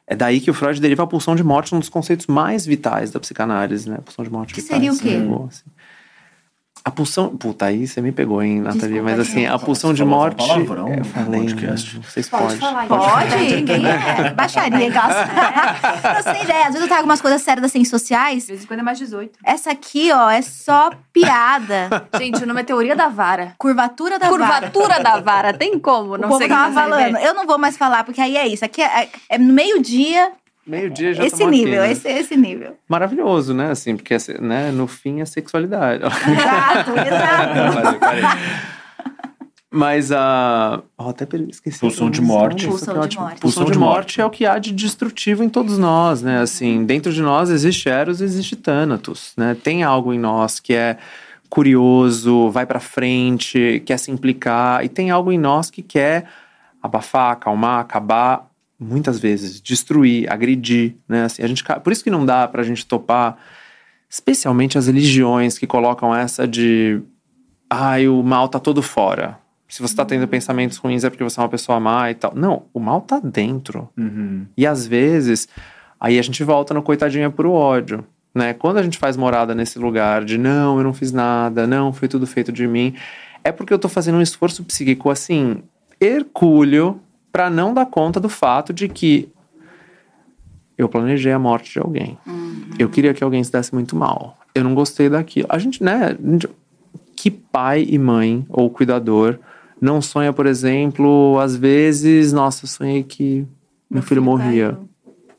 é 0.07 0.15
daí 0.15 0.41
que 0.41 0.51
o 0.51 0.55
Freud 0.55 0.81
deriva 0.81 1.03
a 1.03 1.07
pulsão 1.07 1.35
de 1.35 1.43
morte, 1.43 1.75
um 1.75 1.79
dos 1.81 1.89
conceitos 1.89 2.27
mais 2.29 2.65
vitais 2.65 3.11
da 3.11 3.19
psicanálise, 3.19 3.89
né? 3.91 3.97
A 3.99 4.03
pulsão 4.03 4.25
de 4.25 4.31
morte 4.31 4.55
Que 4.55 4.61
vitais, 4.61 4.81
seria 4.81 4.93
o 4.93 4.99
quê? 4.99 5.17
né? 5.19 5.37
Assim. 5.49 5.65
A 6.87 6.91
pulsão. 6.93 7.37
Puta, 7.37 7.65
aí 7.65 7.85
você 7.85 8.01
me 8.01 8.13
pegou, 8.13 8.41
hein, 8.41 8.61
Nathalie? 8.61 8.91
Desculpa, 9.01 9.11
Mas 9.11 9.19
assim, 9.19 9.45
a 9.45 9.59
pulsão 9.59 9.93
de 9.93 10.05
Falou 10.05 10.15
um 10.15 10.19
morte. 10.19 10.47
palavrão 10.47 10.89
é, 10.89 11.01
eu 11.01 11.05
falei, 11.05 11.41
podcast. 11.41 11.97
né? 11.99 12.05
Vocês 12.09 12.29
Pode 12.29 12.43
podem. 12.45 12.59
falar, 12.59 12.87
Pode, 12.87 13.57
ninguém 13.57 13.83
é. 13.89 14.31
Baixaria, 14.39 14.91
gosta. 14.93 15.27
Eu 16.17 16.23
sei 16.33 16.43
ideia. 16.45 16.61
Às 16.61 16.67
vezes 16.69 16.83
eu 16.83 16.87
trago 16.87 17.05
umas 17.05 17.21
coisas 17.21 17.43
sérias 17.43 17.63
das 17.63 17.73
ciências 17.73 17.91
sociais. 17.91 18.43
De 18.47 18.53
vez 18.53 18.63
em 18.63 18.67
quando 18.69 18.79
é 18.79 18.83
mais 18.85 18.99
18. 18.99 19.37
Essa 19.45 19.73
aqui, 19.73 20.13
ó, 20.13 20.31
é 20.31 20.41
só 20.43 20.91
piada. 21.13 22.07
Gente, 22.17 22.45
o 22.45 22.47
nome 22.47 22.61
é 22.61 22.65
teoria 22.65 22.95
da 22.95 23.09
vara. 23.09 23.55
Curvatura 23.59 24.17
da 24.21 24.31
vara. 24.31 24.39
Curvatura 24.39 25.03
da 25.03 25.19
vara. 25.21 25.53
Tem 25.53 25.77
como 25.81 26.13
O 26.13 26.19
não 26.19 26.29
povo 26.29 26.41
ser 26.41 26.49
tava 26.49 26.69
que 26.69 26.75
você 26.75 26.81
falando. 26.81 27.17
Eu 27.17 27.35
não 27.35 27.47
vou 27.49 27.59
mais 27.59 27.77
falar, 27.77 28.05
porque 28.05 28.21
aí 28.21 28.37
é 28.37 28.47
isso. 28.47 28.65
Aqui 28.65 28.81
é, 28.81 29.09
é 29.29 29.37
no 29.37 29.53
meio-dia, 29.53 30.31
Meio-dia 30.67 31.15
já 31.15 31.25
esse 31.25 31.39
tamo 31.39 31.51
aqui, 31.51 31.65
nível, 31.65 31.83
né? 31.83 31.93
esse, 31.93 32.09
esse 32.09 32.37
nível. 32.37 32.77
Maravilhoso, 32.89 33.55
né? 33.55 33.71
Assim, 33.71 33.97
porque 33.97 34.17
né, 34.41 34.71
no 34.73 34.87
fim 34.87 35.21
é 35.21 35.25
sexualidade. 35.25 36.03
Exato, 36.05 36.91
exato. 36.99 37.99
Mas 39.71 40.11
a. 40.11 40.83
ó, 40.97 41.11
até 41.11 41.27
per- 41.27 41.47
esqueci. 41.49 41.79
Pulsão 41.79 42.09
de 42.11 42.23
morte. 42.23 42.61
isso 42.61 42.71
Pulsão 42.71 43.03
é 43.03 43.07
de 43.07 43.19
morte. 43.19 43.41
Pulsão 43.41 43.65
de 43.67 43.79
morte 43.79 44.21
é 44.21 44.25
o 44.25 44.31
que 44.31 44.47
há 44.47 44.59
de 44.59 44.73
destrutivo 44.73 45.45
em 45.45 45.49
todos 45.49 45.77
nós, 45.77 46.23
né? 46.23 46.41
Assim, 46.41 46.85
dentro 46.85 47.13
de 47.13 47.21
nós 47.21 47.51
existe 47.51 47.89
Eros 47.89 48.21
e 48.21 48.25
existe 48.25 48.57
Thanatos, 48.57 49.35
né? 49.37 49.55
Tem 49.63 49.83
algo 49.83 50.15
em 50.15 50.19
nós 50.19 50.59
que 50.61 50.73
é 50.73 50.97
curioso, 51.51 52.51
vai 52.51 52.65
pra 52.65 52.81
frente, 52.81 53.83
quer 53.85 53.99
se 53.99 54.11
implicar, 54.11 54.85
e 54.85 54.89
tem 54.89 55.11
algo 55.11 55.31
em 55.31 55.39
nós 55.39 55.71
que 55.71 55.83
quer 55.83 56.25
abafar, 56.83 57.33
acalmar, 57.33 57.81
acabar, 57.81 58.47
muitas 58.79 59.19
vezes, 59.19 59.61
destruir, 59.61 60.31
agredir, 60.31 60.97
né? 61.09 61.25
Assim, 61.25 61.43
a 61.43 61.47
gente, 61.47 61.65
por 61.65 61.93
isso 61.93 62.05
que 62.05 62.11
não 62.11 62.25
dá 62.27 62.47
pra 62.47 62.63
gente 62.63 62.87
topar, 62.87 63.37
especialmente 64.09 64.77
as 64.77 64.87
religiões 64.87 65.59
que 65.59 65.67
colocam 65.67 66.15
essa 66.15 66.47
de 66.47 67.01
ai, 67.71 68.07
o 68.09 68.23
mal 68.23 68.49
tá 68.49 68.59
todo 68.59 68.83
fora. 68.83 69.39
Se 69.69 69.83
você 69.83 69.97
tá 69.97 70.05
tendo 70.05 70.29
pensamentos 70.29 70.77
ruins 70.77 71.03
é 71.03 71.11
porque 71.11 71.25
você 71.25 71.41
é 71.41 71.43
uma 71.43 71.49
pessoa 71.49 71.81
má 71.81 72.11
e 72.11 72.15
tal. 72.15 72.33
Não, 72.35 72.67
o 72.73 72.79
mal 72.79 73.01
tá 73.01 73.19
dentro. 73.19 73.89
Uhum. 73.97 74.47
E 74.57 74.67
às 74.67 74.87
vezes, 74.87 75.49
aí 75.99 76.19
a 76.19 76.23
gente 76.23 76.43
volta 76.45 76.73
no 76.73 76.83
coitadinho 76.83 77.25
é 77.25 77.29
pro 77.29 77.51
ódio. 77.51 78.07
Né? 78.33 78.53
Quando 78.53 78.77
a 78.77 78.83
gente 78.83 78.99
faz 78.99 79.17
morada 79.17 79.55
nesse 79.55 79.79
lugar 79.79 80.25
de 80.25 80.39
não, 80.39 80.77
eu 80.77 80.85
não 80.85 80.93
fiz 80.93 81.11
nada, 81.11 81.67
não, 81.67 81.93
foi 81.93 82.07
tudo 82.07 82.27
feito 82.27 82.53
de 82.53 82.67
mim, 82.69 82.95
é 83.43 83.51
porque 83.51 83.73
eu 83.73 83.79
tô 83.79 83.89
fazendo 83.89 84.19
um 84.19 84.23
esforço 84.23 84.63
psíquico 84.63 85.09
assim, 85.09 85.63
hercúleo, 85.99 87.01
pra 87.37 87.51
não 87.51 87.75
dar 87.75 87.85
conta 87.85 88.19
do 88.19 88.31
fato 88.31 88.73
de 88.73 88.89
que 88.89 89.29
eu 90.79 90.89
planejei 90.89 91.33
a 91.33 91.39
morte 91.39 91.71
de 91.71 91.79
alguém. 91.79 92.17
Eu 92.79 92.89
queria 92.89 93.13
que 93.13 93.23
alguém 93.23 93.45
se 93.45 93.53
desse 93.53 93.75
muito 93.75 93.95
mal. 93.95 94.39
Eu 94.55 94.65
não 94.65 94.75
gostei 94.75 95.11
daquilo. 95.11 95.47
A 95.51 95.59
gente, 95.59 95.85
né? 95.85 96.17
Que 97.15 97.31
pai 97.31 97.87
e 97.87 97.99
mãe 97.99 98.47
ou 98.49 98.71
cuidador 98.71 99.39
não 99.79 100.01
sonha, 100.01 100.33
por 100.33 100.47
exemplo, 100.47 101.39
às 101.39 101.55
vezes, 101.55 102.33
nossa, 102.33 102.65
eu 102.65 102.69
sonhei 102.71 103.03
que 103.03 103.47
meu 103.91 104.03
filho 104.03 104.23
morria 104.23 104.79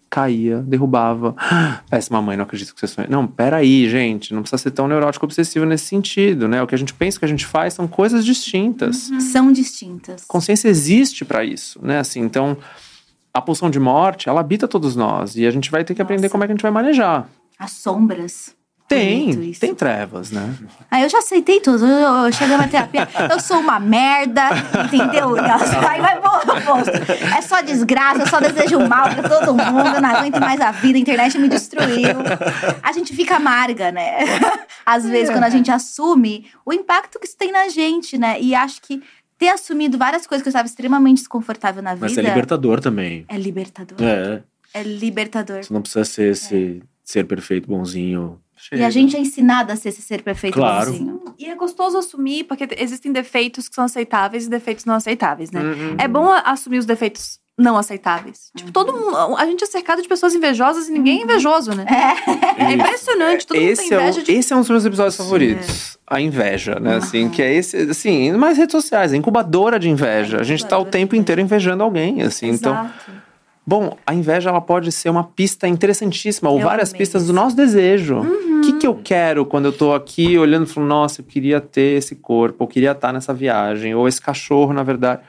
caía, 0.09 0.59
derrubava. 0.59 1.35
Péssima 1.89 2.21
mãe, 2.21 2.38
não 2.38 2.43
acredito 2.43 2.73
que 2.73 2.79
você 2.79 2.88
sonha. 2.88 3.07
Não, 3.09 3.27
peraí, 3.27 3.89
gente, 3.89 4.34
não 4.34 4.41
precisa 4.41 4.61
ser 4.61 4.71
tão 4.71 4.88
neurótico 4.88 5.25
obsessivo 5.25 5.65
nesse 5.65 5.85
sentido, 5.85 6.47
né? 6.47 6.61
O 6.61 6.67
que 6.67 6.75
a 6.75 6.77
gente 6.77 6.93
pensa 6.93 7.19
que 7.19 7.25
a 7.25 7.27
gente 7.27 7.45
faz 7.45 7.73
são 7.73 7.88
coisas 7.88 8.25
distintas. 8.25 9.09
São 9.31 9.51
distintas. 9.51 10.25
Consciência 10.25 10.67
existe 10.67 11.23
para 11.23 11.43
isso, 11.43 11.79
né? 11.84 11.99
Assim, 11.99 12.21
então, 12.21 12.57
a 13.34 13.41
pulsão 13.41 13.69
de 13.69 13.79
morte, 13.79 14.27
ela 14.27 14.39
habita 14.39 14.67
todos 14.67 14.95
nós 14.95 15.35
e 15.35 15.45
a 15.45 15.51
gente 15.51 15.69
vai 15.69 15.84
ter 15.84 15.93
que 15.93 16.01
aprender 16.01 16.23
Nossa. 16.23 16.31
como 16.31 16.43
é 16.43 16.47
que 16.47 16.53
a 16.53 16.55
gente 16.55 16.63
vai 16.63 16.71
manejar. 16.71 17.29
As 17.59 17.71
sombras. 17.71 18.56
Tem, 18.88 19.51
tem 19.51 19.76
trevas, 19.76 20.31
né? 20.31 20.55
Aí 20.89 21.03
eu 21.03 21.09
já 21.09 21.18
aceitei 21.18 21.59
tudo. 21.59 21.85
Eu, 21.85 22.26
eu 22.26 22.31
cheguei 22.31 22.55
na 22.55 22.68
terapia. 22.69 23.05
Eu 23.30 23.39
sou 23.39 23.59
uma 23.59 23.80
merda, 23.81 24.43
entendeu? 24.85 25.35
Aí 25.89 25.99
vai 25.99 26.22
pro 26.22 26.31
oposto. 26.31 26.91
É 27.38 27.41
só 27.41 27.61
desgraça, 27.61 28.22
eu 28.22 28.27
só 28.27 28.39
desejo 28.39 28.80
mal 28.88 29.09
pra 29.14 29.27
todo 29.27 29.53
mundo. 29.53 29.89
Eu 29.95 30.01
não 30.01 30.09
aguento 30.09 30.39
mais 30.39 30.61
a 30.61 30.72
vida, 30.72 30.97
a 30.97 31.01
internet 31.01 31.38
me 31.38 31.49
destruiu. 31.49 32.15
A 32.81 32.91
gente 32.93 33.14
fica 33.14 33.35
amarga, 33.35 33.91
né? 33.91 34.19
Às 34.85 35.03
vezes, 35.05 35.30
quando 35.30 35.43
a 35.43 35.49
gente 35.49 35.69
assume 35.69 36.47
o 36.65 36.72
impacto 36.72 37.19
que 37.19 37.27
isso 37.27 37.35
tem 37.38 37.51
na 37.51 37.68
gente, 37.68 38.18
né? 38.18 38.39
E 38.39 38.55
acho 38.55 38.81
que 38.81 39.03
ter 39.38 39.49
assumido 39.49 39.97
várias 39.97 40.26
coisas 40.26 40.41
que 40.41 40.47
eu 40.47 40.51
estava 40.51 40.65
extremamente 40.68 41.18
desconfortável 41.18 41.84
na 41.84 41.95
Mas 41.95 42.11
vida. 42.11 42.22
é 42.22 42.30
libertador 42.30 42.80
também. 42.80 43.26
É 43.27 43.38
libertador. 43.38 43.97
É, 44.01 44.41
É 44.73 44.81
libertador. 44.84 45.64
você 45.64 45.73
não 45.73 45.81
precisa 45.81 46.05
ser 46.05 46.31
esse 46.31 46.81
ser 47.03 47.26
perfeito, 47.26 47.68
bonzinho. 47.68 48.39
E 48.72 48.84
a 48.84 48.89
gente 48.89 49.15
é 49.15 49.19
ensinada 49.19 49.73
a 49.73 49.76
ser 49.76 49.89
esse 49.89 50.02
ser 50.02 50.22
perfeito 50.22 50.56
Claro. 50.56 50.91
bonzinho. 50.91 51.22
E 51.38 51.45
é 51.45 51.56
gostoso 51.56 51.98
assumir, 51.98 52.44
porque 52.45 52.68
existem 52.77 53.11
defeitos 53.11 53.69
que 53.69 53.76
são 53.76 53.85
aceitáveis 53.85 54.45
e 54.45 54.49
defeitos 54.49 54.85
não 54.85 54.95
aceitáveis, 54.95 55.52
né? 55.52 55.61
Uhum. 55.61 55.95
É 55.98 56.07
bom 56.07 56.31
assumir 56.31 56.80
os 56.80 56.85
defeitos 56.85 57.39
não 57.57 57.76
aceitáveis. 57.76 58.52
Tipo, 58.56 58.72
todo 58.72 58.94
mundo. 58.94 59.35
A 59.35 59.45
gente 59.45 59.64
é 59.64 59.68
cercado 59.68 60.02
de 60.02 60.07
pessoas 60.07 60.35
invejosas 60.35 60.88
e 60.88 60.91
ninguém 60.91 61.22
é 61.22 61.23
invejoso, 61.23 61.73
né? 61.73 61.85
É, 62.57 62.73
impressionante. 62.73 63.48
Todo 63.48 63.57
esse, 63.57 63.81
mundo 63.84 63.89
tem 63.89 63.98
é 63.98 64.02
inveja 64.02 64.19
um, 64.19 64.23
de. 64.23 64.31
esse 64.31 64.53
é 64.53 64.56
um 64.56 64.60
dos 64.60 64.69
meus 64.69 64.85
episódios 64.85 65.15
favoritos. 65.15 65.98
A 66.06 66.22
inveja, 66.22 66.80
né? 66.80 66.98
Assim, 66.98 67.30
que 67.30 67.41
é 67.41 67.53
esse, 67.53 67.77
assim, 67.77 68.31
mais 68.34 68.57
redes 68.57 68.72
sociais, 68.72 69.11
a 69.11 69.18
incubadora 69.18 69.80
de 69.80 69.89
inveja. 69.89 70.39
A 70.39 70.44
gente 70.44 70.65
tá 70.65 70.77
o 70.77 70.81
Incubadora 70.81 70.91
tempo 70.91 71.15
inteiro 71.15 71.41
invejando 71.41 71.84
alguém, 71.84 72.22
assim. 72.22 72.49
Então, 72.49 72.73
Exato. 72.73 73.11
Bom, 73.68 73.98
a 74.07 74.14
inveja 74.14 74.49
ela 74.49 74.61
pode 74.61 74.89
ser 74.94 75.10
uma 75.10 75.26
pista 75.26 75.68
interessantíssima, 75.68 76.49
ou 76.49 76.57
Eu 76.60 76.65
várias 76.65 76.89
amei 76.89 76.99
pistas 76.99 77.27
do 77.27 77.34
nosso 77.34 77.53
desejo. 77.53 78.15
Uhum. 78.15 78.60
O 78.60 78.61
que, 78.61 78.73
que 78.73 78.88
eu 78.88 78.95
quero 79.03 79.45
quando 79.45 79.65
eu 79.65 79.73
tô 79.73 79.94
aqui 79.94 80.38
olhando 80.38 80.65
e 80.65 80.69
falando, 80.69 80.89
nossa, 80.89 81.19
eu 81.19 81.26
queria 81.26 81.60
ter 81.60 81.98
esse 81.98 82.15
corpo, 82.15 82.64
eu 82.64 82.68
queria 82.68 82.91
estar 82.91 83.11
nessa 83.11 83.34
viagem, 83.34 83.94
ou 83.94 84.07
esse 84.07 84.22
cachorro, 84.22 84.72
na 84.72 84.84
verdade. 84.84 85.22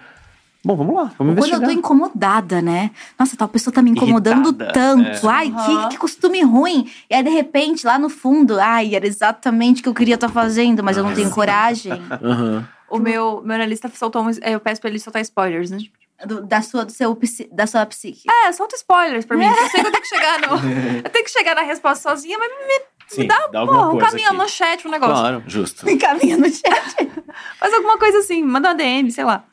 Bom, 0.65 0.77
vamos 0.77 0.94
lá, 0.94 1.12
vamos 1.19 1.36
Quando 1.36 1.52
eu 1.52 1.62
tô 1.62 1.70
incomodada, 1.70 2.60
né? 2.60 2.90
Nossa, 3.19 3.36
tal 3.36 3.48
pessoa 3.48 3.73
tá 3.73 3.81
me 3.81 3.90
incomodando 3.90 4.48
Irritada, 4.48 4.73
tanto. 4.73 5.28
é. 5.28 5.32
Ai, 5.32 5.48
Aham. 5.48 5.82
que, 5.82 5.89
que 5.90 5.98
costume 5.98 6.43
ruim. 6.43 6.89
E 7.09 7.15
aí, 7.15 7.23
de 7.23 7.31
repente, 7.31 7.86
lá 7.86 7.98
no 7.98 8.09
fundo, 8.09 8.59
ai, 8.59 8.94
era 8.94 9.06
exatamente 9.06 9.81
o 9.81 9.82
que 9.85 9.89
eu 9.89 9.94
queria 9.94 10.16
estar 10.16 10.28
fazendo, 10.28 10.82
mas 10.82 10.97
eu 10.97 11.05
não 11.05 11.15
tenho 11.15 11.31
coragem. 11.31 11.93
Aham. 12.23 12.65
O 12.90 12.98
meu, 12.98 13.43
meu 13.44 13.55
analista 13.55 13.90
soltou 13.94 14.23
um. 14.23 14.31
Eu 14.43 14.59
peço 14.59 14.81
pra 14.81 14.90
ele 14.90 14.98
soltar 14.98 15.23
spoilers, 15.23 15.70
né? 15.70 15.78
Do- 16.27 16.43
da, 16.45 16.61
sua, 16.62 16.85
do 16.85 16.90
seu, 16.90 17.16
da 17.53 17.66
sua 17.66 17.86
psique. 17.86 18.24
É, 18.28 18.51
solta 18.53 18.74
spoilers 18.74 19.24
pra 19.24 19.36
mim. 19.36 19.47
Eu 19.47 19.55
sei 19.70 19.81
que 19.81 19.86
eu 19.86 19.93
tenho 19.93 20.03
que 20.03 20.09
chegar 20.09 20.40
no. 20.40 20.47
Eu 21.05 21.11
tenho 21.11 21.24
que 21.24 21.31
chegar 21.31 21.55
na 21.55 21.62
resposta 21.62 22.11
sozinha, 22.11 22.36
mas 22.39 22.51
me, 22.51 22.81
Sim, 23.09 23.27
dá, 23.27 23.47
dá 23.47 23.61
alguma 23.61 23.78
porra, 23.78 23.89
um 23.89 23.93
coisa 23.93 24.11
caminho, 24.11 24.28
aqui. 24.28 24.36
no 24.36 24.49
chat, 24.49 24.86
um 24.89 24.90
negócio. 24.90 25.15
Claro. 25.15 25.45
Justo. 25.47 25.89
Encaminha 25.89 26.36
no 26.36 26.49
chat. 26.51 27.11
Faz 27.59 27.73
alguma 27.73 27.99
coisa 27.99 28.19
assim, 28.19 28.43
manda 28.43 28.69
uma 28.69 28.74
DM, 28.74 29.11
sei 29.12 29.24
lá. 29.24 29.45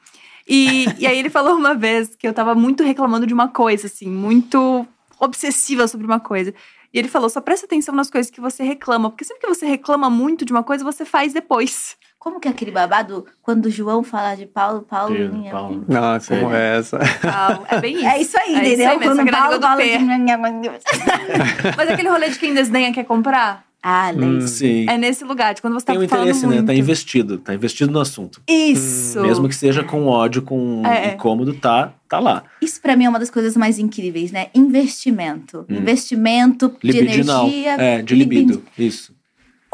E, 0.48 0.86
e 1.00 1.08
aí 1.08 1.18
ele 1.18 1.30
falou 1.30 1.56
uma 1.56 1.74
vez 1.76 2.16
que 2.16 2.28
eu 2.28 2.34
tava 2.34 2.54
muito 2.56 2.84
reclamando 2.84 3.26
de 3.26 3.34
uma 3.34 3.48
coisa, 3.48 3.88
assim, 3.88 4.08
muito 4.10 4.88
obsessiva 5.20 5.88
sobre 5.88 6.06
uma 6.06 6.20
coisa. 6.20 6.54
E 6.94 7.00
ele 7.00 7.08
falou: 7.08 7.30
só 7.30 7.42
presta 7.42 7.66
atenção 7.66 7.94
nas 7.94 8.10
coisas 8.10 8.32
que 8.32 8.42
você 8.42 8.64
reclama, 8.64 9.10
porque 9.10 9.24
sempre 9.26 9.42
que 9.42 9.48
você 9.48 9.66
reclama 9.66 10.10
muito 10.10 10.46
de 10.46 10.52
uma 10.52 10.64
coisa, 10.64 10.84
você 10.84 11.04
faz 11.06 11.34
depois. 11.34 11.96
Como 12.26 12.40
que 12.40 12.48
é 12.48 12.52
aquele 12.52 12.72
babado 12.72 13.24
quando 13.44 13.68
o 13.68 13.70
João 13.70 14.02
fala 14.02 14.34
de 14.34 14.48
Paulo, 14.48 14.82
Paulo, 14.82 15.14
Pedro, 15.16 15.38
minha 15.38 15.52
Paulo. 15.52 15.86
Ah, 15.92 16.20
como 16.28 16.50
Sim. 16.50 16.56
é 16.56 16.78
essa? 16.80 17.00
Ah, 17.24 17.60
é 17.70 17.80
bem 17.80 17.98
isso. 17.98 18.06
É 18.08 18.20
isso 18.20 18.38
aí, 18.40 18.56
É 18.56 18.64
isso 18.64 18.66
entendeu? 18.66 18.90
aí 18.90 18.98
mesmo, 18.98 19.16
quando 19.16 19.28
essa 19.30 19.38
Paulo 19.38 19.62
fala 19.62 19.78
do 19.78 19.84
de... 19.84 19.90
P. 19.90 21.70
Mas 21.78 21.90
aquele 21.92 22.10
rolê 22.10 22.30
de 22.32 22.40
quem 22.40 22.56
desdenha 22.56 22.92
quer 22.92 23.04
comprar, 23.06 23.64
Ah, 23.84 24.10
Leis. 24.10 24.50
Sim. 24.50 24.88
é 24.90 24.98
nesse 24.98 25.24
lugar, 25.24 25.54
de 25.54 25.62
quando 25.62 25.76
você 25.76 25.86
tá 25.86 25.94
Tem 25.94 26.02
um 26.02 26.08
falando 26.10 26.24
interesse, 26.30 26.48
muito. 26.48 26.62
né? 26.62 26.66
Tá 26.66 26.74
investido. 26.74 27.38
Tá 27.38 27.54
investido 27.54 27.92
no 27.92 28.00
assunto. 28.00 28.42
Isso. 28.50 29.22
Mesmo 29.22 29.48
que 29.48 29.54
seja 29.56 29.84
com 29.84 30.08
ódio, 30.08 30.42
com 30.42 30.82
É. 30.84 31.14
incômodo, 31.14 31.54
tá, 31.54 31.94
tá 32.10 32.18
lá. 32.20 32.42
Isso 32.60 32.82
pra 32.82 32.96
mim 32.96 33.06
é 33.06 33.10
uma 33.10 33.20
das 33.20 33.30
coisas 33.30 33.56
mais 33.56 33.78
incríveis, 33.78 34.32
né? 34.32 34.48
Investimento. 34.56 35.64
Investimento 35.70 36.76
de 36.84 36.92
Libidinal. 36.92 37.44
energia. 37.46 37.74
É, 37.76 38.02
de 38.02 38.16
libi- 38.16 38.40
libido. 38.40 38.64
Isso. 38.76 39.14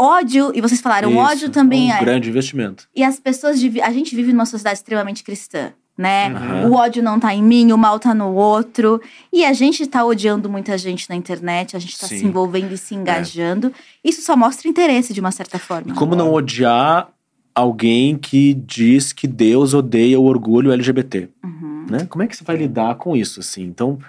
Ódio, 0.01 0.51
e 0.55 0.61
vocês 0.61 0.81
falaram, 0.81 1.11
Isso. 1.11 1.19
ódio 1.19 1.49
também 1.49 1.91
um 1.91 1.93
é. 1.93 1.99
grande 1.99 2.27
investimento. 2.27 2.87
E 2.95 3.03
as 3.03 3.19
pessoas. 3.19 3.61
A 3.83 3.91
gente 3.91 4.15
vive 4.15 4.33
numa 4.33 4.47
sociedade 4.47 4.79
extremamente 4.79 5.23
cristã, 5.23 5.73
né? 5.95 6.27
Uhum. 6.29 6.71
O 6.71 6.73
ódio 6.73 7.03
não 7.03 7.19
tá 7.19 7.35
em 7.35 7.43
mim, 7.43 7.71
o 7.71 7.77
mal 7.77 7.99
tá 7.99 8.11
no 8.11 8.33
outro. 8.33 8.99
E 9.31 9.45
a 9.45 9.53
gente 9.53 9.85
tá 9.85 10.03
odiando 10.03 10.49
muita 10.49 10.75
gente 10.75 11.07
na 11.07 11.15
internet, 11.15 11.75
a 11.75 11.79
gente 11.79 11.99
tá 11.99 12.07
Sim. 12.07 12.15
É. 12.15 12.17
se 12.17 12.25
envolvendo 12.25 12.73
e 12.73 12.79
se 12.79 12.95
engajando. 12.95 13.71
Isso 14.03 14.23
só 14.23 14.35
mostra 14.35 14.67
interesse 14.67 15.13
de 15.13 15.19
uma 15.19 15.31
certa 15.31 15.59
forma. 15.59 15.91
E 15.91 15.93
como 15.93 16.15
não 16.15 16.33
odiar 16.33 17.07
alguém 17.53 18.17
que 18.17 18.55
diz 18.55 19.13
que 19.13 19.27
Deus 19.27 19.75
odeia 19.75 20.19
o 20.19 20.25
orgulho 20.25 20.71
LGBT? 20.71 21.29
Uhum. 21.43 21.85
Né? 21.87 22.07
Como 22.09 22.23
é 22.23 22.27
que 22.27 22.35
você 22.35 22.43
vai 22.43 22.55
lidar 22.55 22.95
com 22.95 23.15
isso, 23.15 23.39
assim? 23.39 23.61
Então, 23.61 23.99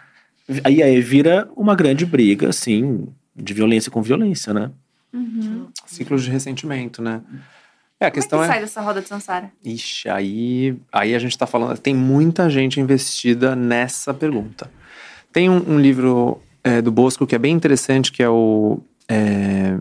aí, 0.64 0.82
aí 0.82 1.02
vira 1.02 1.50
uma 1.54 1.74
grande 1.74 2.06
briga, 2.06 2.48
assim, 2.48 3.06
de 3.36 3.52
violência 3.52 3.90
com 3.90 4.00
violência, 4.00 4.54
né? 4.54 4.70
Ciclos 5.92 6.24
de 6.24 6.30
ressentimento, 6.30 7.02
né? 7.02 7.20
É, 8.00 8.06
a 8.06 8.10
Como 8.10 8.14
questão 8.14 8.42
é 8.42 8.46
é. 8.46 8.48
que 8.48 8.52
sai 8.54 8.60
dessa 8.62 8.80
roda 8.80 9.00
de 9.00 9.08
Sansara? 9.08 9.52
Ixi, 9.64 10.08
aí, 10.08 10.76
aí 10.92 11.14
a 11.14 11.18
gente 11.18 11.38
tá 11.38 11.46
falando. 11.46 11.78
Tem 11.78 11.94
muita 11.94 12.50
gente 12.50 12.80
investida 12.80 13.54
nessa 13.54 14.12
pergunta. 14.12 14.70
Tem 15.32 15.48
um, 15.48 15.74
um 15.74 15.78
livro 15.78 16.42
é, 16.64 16.82
do 16.82 16.90
Bosco 16.90 17.26
que 17.26 17.34
é 17.34 17.38
bem 17.38 17.54
interessante, 17.54 18.10
que 18.10 18.22
é 18.22 18.28
o. 18.28 18.80
é, 19.08 19.78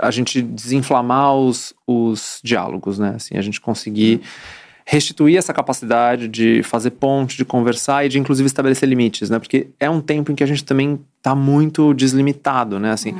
a 0.00 0.10
gente 0.10 0.40
desinflamar 0.40 1.34
os, 1.34 1.74
os 1.86 2.40
diálogos, 2.44 2.98
né? 2.98 3.14
Assim, 3.16 3.36
a 3.36 3.42
gente 3.42 3.60
conseguir 3.60 4.20
restituir 4.86 5.36
essa 5.36 5.52
capacidade 5.52 6.28
de 6.28 6.62
fazer 6.62 6.92
ponte, 6.92 7.36
de 7.36 7.44
conversar 7.44 8.06
e 8.06 8.08
de 8.08 8.18
inclusive 8.18 8.46
estabelecer 8.46 8.88
limites, 8.88 9.28
né? 9.28 9.38
Porque 9.38 9.68
é 9.78 9.90
um 9.90 10.00
tempo 10.00 10.32
em 10.32 10.34
que 10.34 10.42
a 10.42 10.46
gente 10.46 10.64
também 10.64 11.00
tá 11.20 11.34
muito 11.34 11.92
deslimitado, 11.92 12.78
né? 12.78 12.92
Assim, 12.92 13.14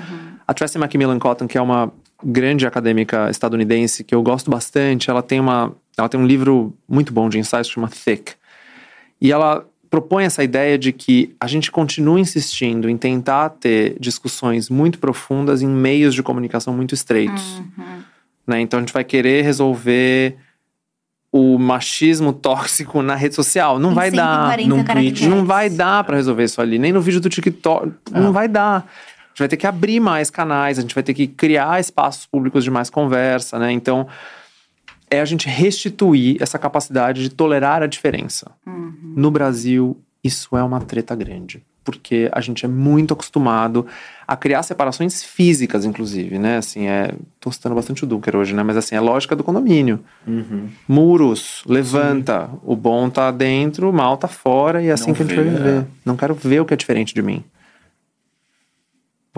a 0.47 0.55
Tracy 0.55 0.79
McMillan 0.79 1.19
Cotton, 1.19 1.47
que 1.47 1.59
é 1.59 1.61
uma 1.61 1.93
grande 2.23 2.67
acadêmica 2.67 3.31
estadunidense 3.31 4.03
que 4.03 4.15
eu 4.15 4.23
gosto 4.23 4.51
bastante, 4.51 5.11
ela 5.11 5.23
tem 5.23 5.39
uma, 5.41 5.73
ela 5.97 6.09
tem 6.09 6.19
um 6.19 6.27
livro 6.27 6.75
muito 6.89 7.13
bom 7.13 7.29
de 7.29 7.39
ensaios 7.39 7.69
que 7.69 7.75
chama 7.75 7.89
Thick. 7.89 8.35
E 9.21 9.33
ela 9.33 9.65
propõe 9.91 10.25
essa 10.25 10.45
ideia 10.45 10.79
de 10.79 10.93
que 10.93 11.35
a 11.41 11.47
gente 11.47 11.71
continua 11.71 12.21
insistindo 12.21 12.89
em 12.89 12.97
tentar 12.97 13.51
ter 13.51 13.97
discussões 13.99 14.69
muito 14.69 14.99
profundas 14.99 15.63
em 15.63 15.69
meios 15.69 16.15
de 16.15 16.23
comunicação 16.23 16.75
muito 16.75 16.95
estreitos. 16.95 17.59
Uhum. 17.59 18.03
Né? 18.47 18.61
Então 18.61 18.79
a 18.79 18.83
gente 18.83 18.93
vai 18.93 19.05
querer 19.05 19.43
resolver 19.43 20.37
o 21.31 21.59
machismo 21.59 22.33
tóxico 22.33 23.03
na 23.03 23.15
rede 23.15 23.35
social. 23.35 23.79
Não 23.79 23.93
Em 23.93 23.95
vai 23.95 24.11
dar. 24.11 24.59
140 24.59 24.69
num 24.69 24.85
tweet, 24.85 25.27
Não 25.29 25.45
vai 25.45 25.69
dar 25.69 26.05
pra 26.05 26.17
resolver 26.17 26.45
isso 26.45 26.61
ali. 26.61 26.79
Nem 26.79 26.93
no 26.93 27.01
vídeo 27.01 27.21
do 27.21 27.29
TikTok. 27.29 27.93
Não 28.11 28.33
vai 28.33 28.49
dar. 28.49 28.91
A 29.39 29.45
gente 29.45 29.49
vai 29.49 29.49
ter 29.49 29.57
que 29.57 29.67
abrir 29.69 30.01
mais 30.01 30.31
canais, 30.31 30.79
a 30.79 30.83
gente 30.83 30.95
vai 30.95 31.05
ter 31.05 31.15
que 31.15 31.29
criar 31.29 31.79
espaços 31.79 32.27
públicos 32.27 32.65
de 32.65 32.71
mais 32.73 32.91
conversa, 32.91 33.57
né? 33.57 33.71
Então, 33.71 34.09
é 35.09 35.21
a 35.21 35.25
gente 35.25 35.49
restituir 35.49 36.37
essa 36.41 36.59
capacidade 36.59 37.23
de 37.23 37.31
tolerar 37.31 37.83
a 37.83 37.87
diferença. 37.87 38.51
No 39.15 39.31
Brasil, 39.31 39.97
isso 40.25 40.57
é 40.57 40.63
uma 40.63 40.81
treta 40.81 41.15
grande. 41.15 41.63
Porque 41.85 42.29
a 42.33 42.41
gente 42.41 42.67
é 42.67 42.69
muito 42.69 43.15
acostumado 43.15 43.87
a 44.27 44.37
criar 44.37 44.63
separações 44.63 45.23
físicas, 45.23 45.85
inclusive, 45.87 46.39
né? 46.39 46.59
Assim, 46.59 46.87
é. 46.87 47.15
Tô 47.41 47.51
citando 47.51 47.77
bastante 47.77 48.05
o 48.05 48.07
Dunker 48.07 48.37
hoje, 48.37 48.53
né? 48.55 48.63
Mas 48.63 48.77
assim, 48.77 48.95
é 48.97 49.01
lógica 49.01 49.35
do 49.37 49.45
condomínio. 49.45 50.01
Uhum. 50.27 50.69
Muros, 50.87 51.63
levanta. 51.65 52.51
O 52.63 52.77
bom 52.77 53.09
tá 53.09 53.31
dentro, 53.31 53.89
o 53.89 53.93
mal 53.93 54.19
tá 54.19 54.29
fora, 54.29 54.83
e 54.83 54.89
é 54.89 54.93
assim 54.93 55.13
Não 55.13 55.15
que 55.15 55.23
a 55.23 55.27
gente 55.27 55.37
vê, 55.37 55.45
vai 55.45 55.55
viver. 55.55 55.79
é. 55.83 55.87
Não 56.05 56.17
quero 56.17 56.35
ver 56.35 56.61
o 56.61 56.65
que 56.67 56.75
é 56.75 56.77
diferente 56.77 57.15
de 57.15 57.23
mim. 57.23 57.43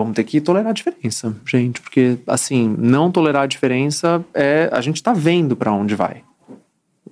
Vamos 0.01 0.15
ter 0.15 0.23
que 0.23 0.41
tolerar 0.41 0.71
a 0.71 0.73
diferença, 0.73 1.35
gente, 1.45 1.79
porque 1.79 2.17
assim, 2.25 2.75
não 2.79 3.11
tolerar 3.11 3.43
a 3.43 3.45
diferença 3.45 4.25
é 4.33 4.67
a 4.73 4.81
gente 4.81 5.03
tá 5.03 5.13
vendo 5.13 5.55
pra 5.55 5.71
onde 5.71 5.93
vai. 5.93 6.23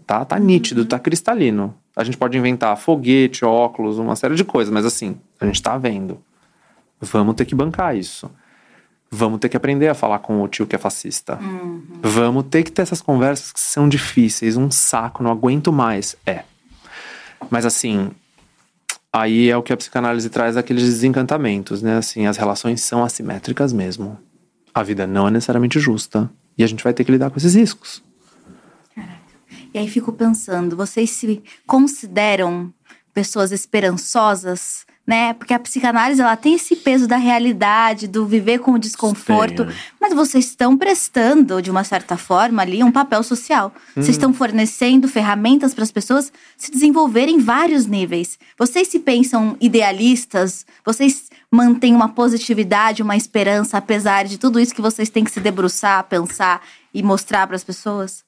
Tá, 0.07 0.25
tá 0.25 0.39
nítido, 0.39 0.83
tá 0.85 0.97
cristalino. 0.97 1.75
A 1.95 2.03
gente 2.03 2.17
pode 2.17 2.35
inventar 2.35 2.75
foguete, 2.75 3.45
óculos, 3.45 3.99
uma 3.99 4.15
série 4.15 4.33
de 4.33 4.43
coisas, 4.43 4.73
mas 4.73 4.87
assim, 4.87 5.15
a 5.39 5.45
gente 5.45 5.61
tá 5.61 5.77
vendo. 5.77 6.19
Vamos 6.99 7.35
ter 7.35 7.45
que 7.45 7.53
bancar 7.53 7.95
isso. 7.95 8.27
Vamos 9.11 9.39
ter 9.39 9.49
que 9.49 9.57
aprender 9.57 9.87
a 9.87 9.93
falar 9.93 10.17
com 10.17 10.41
o 10.41 10.47
tio 10.47 10.65
que 10.65 10.75
é 10.75 10.79
fascista. 10.79 11.37
Vamos 12.01 12.45
ter 12.45 12.63
que 12.63 12.71
ter 12.71 12.81
essas 12.81 13.03
conversas 13.03 13.51
que 13.51 13.59
são 13.59 13.87
difíceis, 13.87 14.57
um 14.57 14.71
saco, 14.71 15.21
não 15.21 15.29
aguento 15.29 15.71
mais. 15.71 16.15
É. 16.25 16.43
Mas 17.51 17.67
assim, 17.67 18.09
aí 19.13 19.49
é 19.49 19.57
o 19.57 19.63
que 19.63 19.73
a 19.73 19.77
psicanálise 19.77 20.29
traz 20.29 20.57
aqueles 20.57 20.83
desencantamentos, 20.83 21.81
né? 21.81 21.97
Assim, 21.97 22.25
as 22.25 22.37
relações 22.37 22.81
são 22.81 23.03
assimétricas 23.03 23.73
mesmo. 23.73 24.17
A 24.73 24.83
vida 24.83 25.07
não 25.07 25.27
é 25.27 25.31
necessariamente 25.31 25.79
justa. 25.79 26.29
E 26.57 26.63
a 26.63 26.67
gente 26.67 26.83
vai 26.83 26.93
ter 26.93 27.03
que 27.03 27.11
lidar 27.11 27.29
com 27.29 27.37
esses 27.37 27.55
riscos. 27.55 28.03
E 29.73 29.77
aí 29.77 29.87
fico 29.87 30.11
pensando, 30.11 30.75
vocês 30.75 31.11
se 31.11 31.43
consideram 31.65 32.73
pessoas 33.13 33.51
esperançosas 33.51 34.85
né? 35.09 35.33
Porque 35.33 35.55
a 35.55 35.59
psicanálise 35.59 36.21
ela 36.21 36.37
tem 36.37 36.53
esse 36.53 36.75
peso 36.75 37.07
da 37.07 37.17
realidade, 37.17 38.07
do 38.07 38.27
viver 38.27 38.59
com 38.59 38.73
o 38.73 38.77
desconforto, 38.77 39.65
Tem, 39.65 39.73
é. 39.73 39.77
mas 39.99 40.13
vocês 40.13 40.45
estão 40.45 40.77
prestando 40.77 41.63
de 41.63 41.71
uma 41.71 41.83
certa 41.83 42.15
forma 42.15 42.61
ali 42.61 42.83
um 42.83 42.91
papel 42.91 43.23
social. 43.23 43.73
Vocês 43.95 44.09
estão 44.09 44.31
fornecendo 44.31 45.07
ferramentas 45.07 45.73
para 45.73 45.83
as 45.83 45.91
pessoas 45.91 46.31
se 46.55 46.69
desenvolverem 46.69 47.37
em 47.37 47.39
vários 47.39 47.87
níveis. 47.87 48.37
Vocês 48.55 48.87
se 48.87 48.99
pensam 48.99 49.57
idealistas, 49.59 50.63
vocês 50.85 51.31
mantêm 51.51 51.95
uma 51.95 52.09
positividade, 52.09 53.01
uma 53.01 53.17
esperança 53.17 53.79
apesar 53.79 54.25
de 54.25 54.37
tudo 54.37 54.59
isso 54.59 54.75
que 54.75 54.81
vocês 54.81 55.09
têm 55.09 55.23
que 55.23 55.31
se 55.31 55.39
debruçar, 55.39 56.03
pensar 56.03 56.61
e 56.93 57.01
mostrar 57.01 57.47
para 57.47 57.55
as 57.55 57.63
pessoas? 57.63 58.23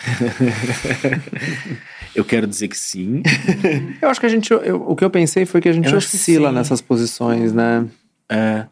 Eu 2.14 2.24
quero 2.24 2.46
dizer 2.46 2.68
que 2.68 2.76
sim. 2.76 3.22
Eu 4.02 4.08
acho 4.08 4.18
que 4.20 4.26
a 4.26 4.28
gente. 4.28 4.50
eu- 4.52 4.82
o 4.88 4.96
que 4.96 5.04
eu 5.04 5.10
pensei 5.10 5.46
foi 5.46 5.60
que 5.60 5.68
a 5.68 5.72
gente 5.72 5.90
Eu 5.90 5.98
oscila 5.98 6.50
nessas 6.52 6.80
posições, 6.80 7.52
né? 7.52 7.86
É. 8.28 8.66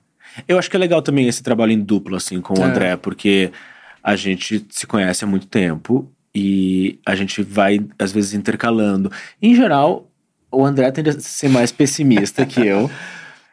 Eu 0.47 0.59
acho 0.59 0.71
que 0.71 0.77
é 0.77 0.79
legal 0.79 1.03
também 1.03 1.27
esse 1.29 1.43
trabalho 1.43 1.73
em 1.73 1.81
duplo, 1.81 2.17
assim, 2.17 2.41
com 2.41 2.55
o 2.59 2.63
É. 2.63 2.65
André, 2.65 2.97
porque 2.97 3.51
a 4.03 4.15
gente 4.17 4.65
se 4.71 4.87
conhece 4.87 5.25
há 5.25 5.27
muito 5.27 5.47
tempo 5.47 6.11
e 6.35 6.99
a 7.05 7.15
gente 7.17 7.43
vai, 7.43 7.81
às 7.99 8.13
vezes, 8.13 8.35
intercalando. 8.35 9.11
Em 9.43 9.55
geral, 9.55 10.09
o 10.51 10.65
André 10.65 10.91
tende 10.93 11.11
a 11.11 11.19
ser 11.21 11.49
mais 11.49 11.73
pessimista 11.73 12.45
que 12.47 12.61
eu. 12.67 12.91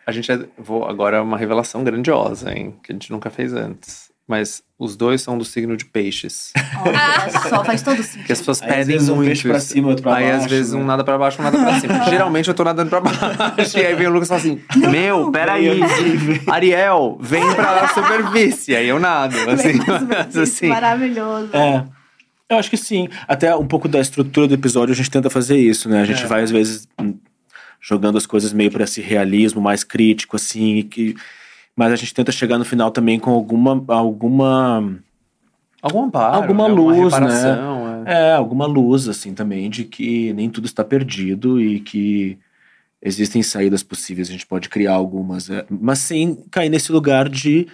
A 0.07 0.12
gente 0.12 0.32
é. 0.32 0.40
Vou, 0.56 0.86
agora 0.86 1.18
é 1.18 1.20
uma 1.20 1.36
revelação 1.36 1.84
grandiosa, 1.84 2.53
hein? 2.56 2.76
Que 2.84 2.91
a 2.91 2.94
gente 2.94 3.12
nunca 3.12 3.32
fez 3.32 3.53
antes. 3.53 4.12
Mas 4.27 4.64
os 4.80 4.95
dois 4.97 5.22
são 5.22 5.38
do 5.38 5.45
signo 5.45 5.77
de 5.77 5.85
peixes. 5.85 6.52
Olha 6.84 7.30
só, 7.47 7.64
faz 7.64 7.84
todo 7.84 7.97
Que 7.97 8.03
sentido. 8.03 8.31
as 8.31 8.39
pessoas 8.39 8.61
Aí, 8.64 8.69
às 8.69 8.76
pedem 8.77 8.93
vezes, 8.95 9.10
um 9.10 9.15
muito. 9.18 9.27
peixe 9.27 9.47
pra 9.47 9.60
cima, 9.60 9.88
outro 9.89 10.02
pra 10.02 10.15
aí, 10.15 10.26
às 10.31 10.38
baixo, 10.38 10.49
vezes, 10.49 10.73
né? 10.73 10.80
um 10.80 10.84
nada 10.85 11.03
pra 11.03 11.15
baixo, 11.15 11.39
um 11.39 11.43
nada 11.43 11.57
pra 11.60 11.80
cima. 11.80 12.06
Geralmente, 12.10 12.47
eu 12.47 12.53
tô 12.56 12.64
nadando 12.64 12.89
pra 12.89 13.02
baixo. 13.02 13.77
e 13.77 13.85
aí 13.85 13.93
vem 13.93 14.07
o 14.07 14.11
Lucas 14.11 14.27
e 14.27 14.30
fala 14.30 14.39
assim: 14.41 14.61
Meu, 14.89 15.31
peraí. 15.31 15.80
Ariel, 16.47 17.18
vem 17.22 17.43
pra 17.56 17.88
superfície. 17.89 18.76
Aí 18.76 18.88
eu 18.88 18.99
nado. 18.99 19.35
Assim, 19.49 19.73
mas, 20.07 20.35
assim. 20.38 20.68
Maravilhoso. 20.68 21.49
É. 21.56 21.85
Eu 22.49 22.57
acho 22.57 22.69
que 22.69 22.77
sim. 22.77 23.07
Até 23.27 23.56
um 23.56 23.68
pouco 23.68 23.88
da 23.88 23.99
estrutura 23.99 24.47
do 24.47 24.53
episódio 24.56 24.91
a 24.93 24.95
gente 24.95 25.10
tenta 25.11 25.30
fazer 25.30 25.57
isso, 25.57 25.88
né? 25.88 26.02
A 26.02 26.06
gente 26.06 26.23
É. 26.23 26.27
vai, 26.27 26.41
às 26.43 26.49
vezes, 26.52 26.88
hum, 26.99 27.15
jogando 27.80 28.18
as 28.18 28.26
coisas 28.26 28.52
meio 28.53 28.72
pra 28.72 28.84
esse 28.85 29.02
realismo 29.02 29.61
mais 29.61 29.84
crítico, 29.84 30.35
assim. 30.35 30.77
e 30.77 30.84
Que... 30.84 31.15
Mas 31.76 31.91
a 31.91 31.95
gente 31.95 32.14
tenta 32.14 32.31
chegar 32.31 32.57
no 32.57 32.65
final 32.65 32.91
também 32.91 33.19
com 33.19 33.31
alguma. 33.31 33.84
alguma 33.88 34.97
Algum 35.81 36.06
amparo. 36.06 36.35
Alguma 36.38 36.68
né? 36.68 36.73
luz, 36.73 37.14
né? 37.19 37.57
é. 38.07 38.30
É, 38.30 38.34
alguma 38.34 38.65
luz, 38.65 39.07
assim, 39.07 39.34
também, 39.34 39.69
de 39.69 39.84
que 39.84 40.34
nem 40.34 40.49
tudo 40.49 40.65
está 40.65 40.84
perdido 40.84 41.61
e 41.61 41.80
que 41.80 42.39
existem 43.02 43.43
saídas 43.43 43.84
possíveis, 43.84 44.30
a 44.30 44.31
gente 44.31 44.47
pode 44.47 44.68
criar 44.68 44.93
algumas, 44.93 45.49
é, 45.49 45.64
mas 45.69 45.99
sem 45.99 46.35
cair 46.49 46.69
nesse 46.69 46.91
lugar 46.91 47.30
de 47.30 47.68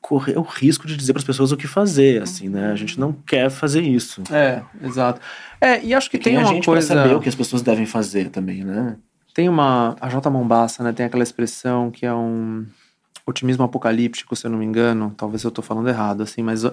correr 0.00 0.38
o 0.38 0.42
risco 0.42 0.86
de 0.86 0.96
dizer 0.96 1.12
para 1.12 1.20
as 1.20 1.26
pessoas 1.26 1.52
o 1.52 1.56
que 1.56 1.66
fazer, 1.66 2.22
assim, 2.22 2.48
né? 2.48 2.70
A 2.70 2.76
gente 2.76 2.98
não 2.98 3.12
quer 3.12 3.50
fazer 3.50 3.82
isso. 3.82 4.22
É, 4.32 4.62
exato. 4.82 5.20
É, 5.60 5.82
e 5.84 5.92
acho 5.92 6.10
que 6.10 6.18
tem 6.18 6.36
a 6.36 6.48
uma 6.48 6.62
coisa. 6.62 6.94
saber 6.94 7.14
o 7.14 7.20
que 7.20 7.28
as 7.28 7.34
pessoas 7.34 7.60
devem 7.60 7.86
fazer 7.86 8.30
também, 8.30 8.64
né? 8.64 8.96
Tem 9.34 9.48
uma. 9.48 9.96
A 10.00 10.08
J. 10.08 10.28
Mombassa, 10.30 10.82
né? 10.82 10.92
Tem 10.92 11.06
aquela 11.06 11.22
expressão 11.22 11.90
que 11.90 12.06
é 12.06 12.14
um 12.14 12.66
otimismo 13.26 13.64
apocalíptico, 13.64 14.34
se 14.34 14.46
eu 14.46 14.50
não 14.50 14.58
me 14.58 14.64
engano. 14.64 15.14
Talvez 15.16 15.42
eu 15.42 15.50
tô 15.50 15.62
falando 15.62 15.88
errado, 15.88 16.22
assim, 16.22 16.42
mas. 16.42 16.64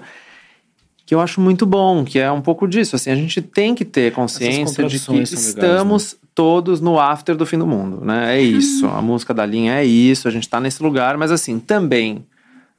Que 1.06 1.16
eu 1.16 1.22
acho 1.22 1.40
muito 1.40 1.66
bom, 1.66 2.04
que 2.04 2.20
é 2.20 2.30
um 2.30 2.42
pouco 2.42 2.68
disso. 2.68 2.96
Assim, 2.96 3.10
a 3.10 3.16
gente 3.16 3.42
tem 3.42 3.74
que 3.74 3.86
ter 3.86 4.12
consciência 4.12 4.86
de 4.86 5.00
que 5.00 5.12
legais, 5.12 5.32
estamos 5.32 6.18
todos 6.36 6.82
no 6.82 7.00
after 7.00 7.36
do 7.36 7.46
fim 7.46 7.58
do 7.58 7.66
mundo, 7.66 8.04
né? 8.04 8.38
É 8.38 8.42
isso. 8.42 8.86
A 8.88 9.02
música 9.02 9.34
da 9.34 9.46
linha 9.46 9.76
é 9.76 9.86
isso, 9.86 10.28
a 10.28 10.32
gente 10.32 10.48
tá 10.48 10.60
nesse 10.60 10.84
lugar, 10.84 11.18
mas 11.18 11.32
assim, 11.32 11.60
também 11.60 12.26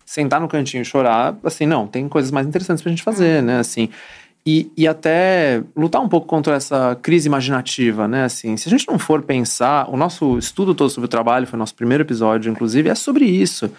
sentar 0.05 0.41
no 0.41 0.49
cantinho 0.49 0.83
e 0.83 0.85
chorar, 0.85 1.37
assim, 1.45 1.67
não, 1.67 1.87
tem 1.87 2.09
coisas 2.09 2.31
mais 2.31 2.47
interessantes 2.47 2.83
pra 2.83 2.89
gente 2.89 3.03
fazer, 3.03 3.43
né? 3.43 3.59
Assim, 3.59 3.91
e, 4.47 4.71
e 4.77 4.89
até 4.89 5.63
lutar 5.77 6.01
um 6.01 6.09
pouco 6.09 6.27
contra 6.27 6.55
essa 6.55 6.99
crise 7.03 7.29
imaginativa, 7.29 8.09
né? 8.09 8.25
Assim, 8.25 8.57
se 8.57 8.69
a 8.69 8.71
gente 8.71 8.89
não 8.89 8.99
for 8.99 9.23
pensar, 9.23 9.89
o 9.91 9.97
nosso 9.97 10.39
estudo 10.39 10.75
todo 10.75 10.89
sobre 10.91 11.07
o 11.07 11.09
trabalho, 11.09 11.47
foi 11.47 11.57
o 11.57 11.59
nosso 11.59 11.75
primeiro 11.75 12.03
episódio, 12.03 12.51
inclusive, 12.51 12.89
é 12.89 12.95
sobre 12.95 13.25
isso. 13.27 13.71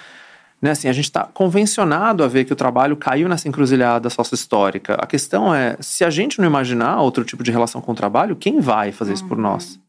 Né? 0.62 0.72
Assim, 0.72 0.88
a 0.88 0.94
gente 0.94 1.06
está 1.06 1.24
convencionado 1.24 2.24
a 2.24 2.28
ver 2.28 2.46
que 2.46 2.54
o 2.54 2.56
trabalho 2.56 2.96
caiu 2.98 3.30
nessa 3.30 3.48
encruzilhada 3.48 4.10
sócio-histórica. 4.10 4.96
A 4.96 5.08
questão 5.08 5.54
é, 5.54 5.78
se 5.80 6.04
a 6.04 6.10
gente 6.10 6.40
não 6.40 6.46
imaginar 6.46 7.02
outro 7.02 7.24
tipo 7.24 7.44
de 7.44 7.52
relação 7.52 7.82
com 7.82 7.94
o 7.94 7.96
trabalho, 7.96 8.36
quem 8.36 8.60
vai 8.60 8.92
fazer 8.92 9.14
isso 9.14 9.26
por 9.26 9.38
nós? 9.38 9.80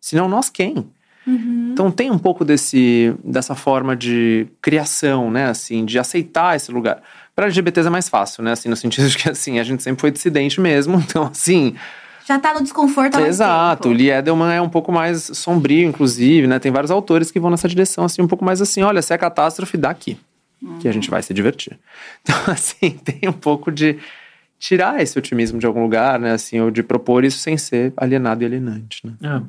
Se 0.00 0.16
não 0.16 0.28
nós, 0.28 0.48
quem? 0.48 0.86
Então 1.72 1.90
tem 1.90 2.10
um 2.10 2.18
pouco 2.18 2.44
desse, 2.44 3.14
dessa 3.22 3.54
forma 3.54 3.94
de 3.94 4.46
criação, 4.62 5.30
né? 5.30 5.46
Assim, 5.46 5.84
de 5.84 5.98
aceitar 5.98 6.56
esse 6.56 6.72
lugar. 6.72 7.02
Para 7.40 7.46
LGBTs 7.46 7.86
é 7.86 7.90
mais 7.90 8.06
fácil, 8.06 8.42
né? 8.44 8.52
Assim, 8.52 8.68
no 8.68 8.76
sentido 8.76 9.08
de 9.08 9.16
que 9.16 9.30
assim, 9.30 9.58
a 9.58 9.64
gente 9.64 9.82
sempre 9.82 9.98
foi 9.98 10.10
dissidente 10.10 10.60
mesmo. 10.60 11.02
Então, 11.10 11.22
assim, 11.22 11.74
Já 12.26 12.38
tá 12.38 12.52
no 12.52 12.62
desconforto 12.62 13.16
há 13.16 13.26
Exato, 13.26 13.88
o 13.88 13.90
tempo. 13.90 13.96
Lee 13.96 14.10
Edelman 14.10 14.52
é 14.52 14.60
um 14.60 14.68
pouco 14.68 14.92
mais 14.92 15.22
sombrio, 15.32 15.88
inclusive, 15.88 16.46
né? 16.46 16.58
Tem 16.58 16.70
vários 16.70 16.90
autores 16.90 17.30
que 17.30 17.40
vão 17.40 17.50
nessa 17.50 17.66
direção, 17.66 18.04
assim, 18.04 18.20
um 18.20 18.28
pouco 18.28 18.44
mais 18.44 18.60
assim, 18.60 18.82
olha, 18.82 19.00
se 19.00 19.14
é 19.14 19.16
catástrofe, 19.16 19.78
dá 19.78 19.88
aqui, 19.88 20.18
que 20.80 20.86
a 20.86 20.92
gente 20.92 21.08
vai 21.08 21.22
se 21.22 21.32
divertir. 21.32 21.78
Então, 22.22 22.52
assim, 22.52 22.90
tem 22.90 23.26
um 23.26 23.32
pouco 23.32 23.72
de 23.72 23.96
tirar 24.58 25.00
esse 25.00 25.18
otimismo 25.18 25.58
de 25.58 25.64
algum 25.64 25.82
lugar, 25.82 26.20
né? 26.20 26.32
Assim, 26.32 26.60
ou 26.60 26.70
de 26.70 26.82
propor 26.82 27.24
isso 27.24 27.38
sem 27.38 27.56
ser 27.56 27.94
alienado 27.96 28.42
e 28.42 28.46
alienante, 28.46 29.00
né? 29.02 29.42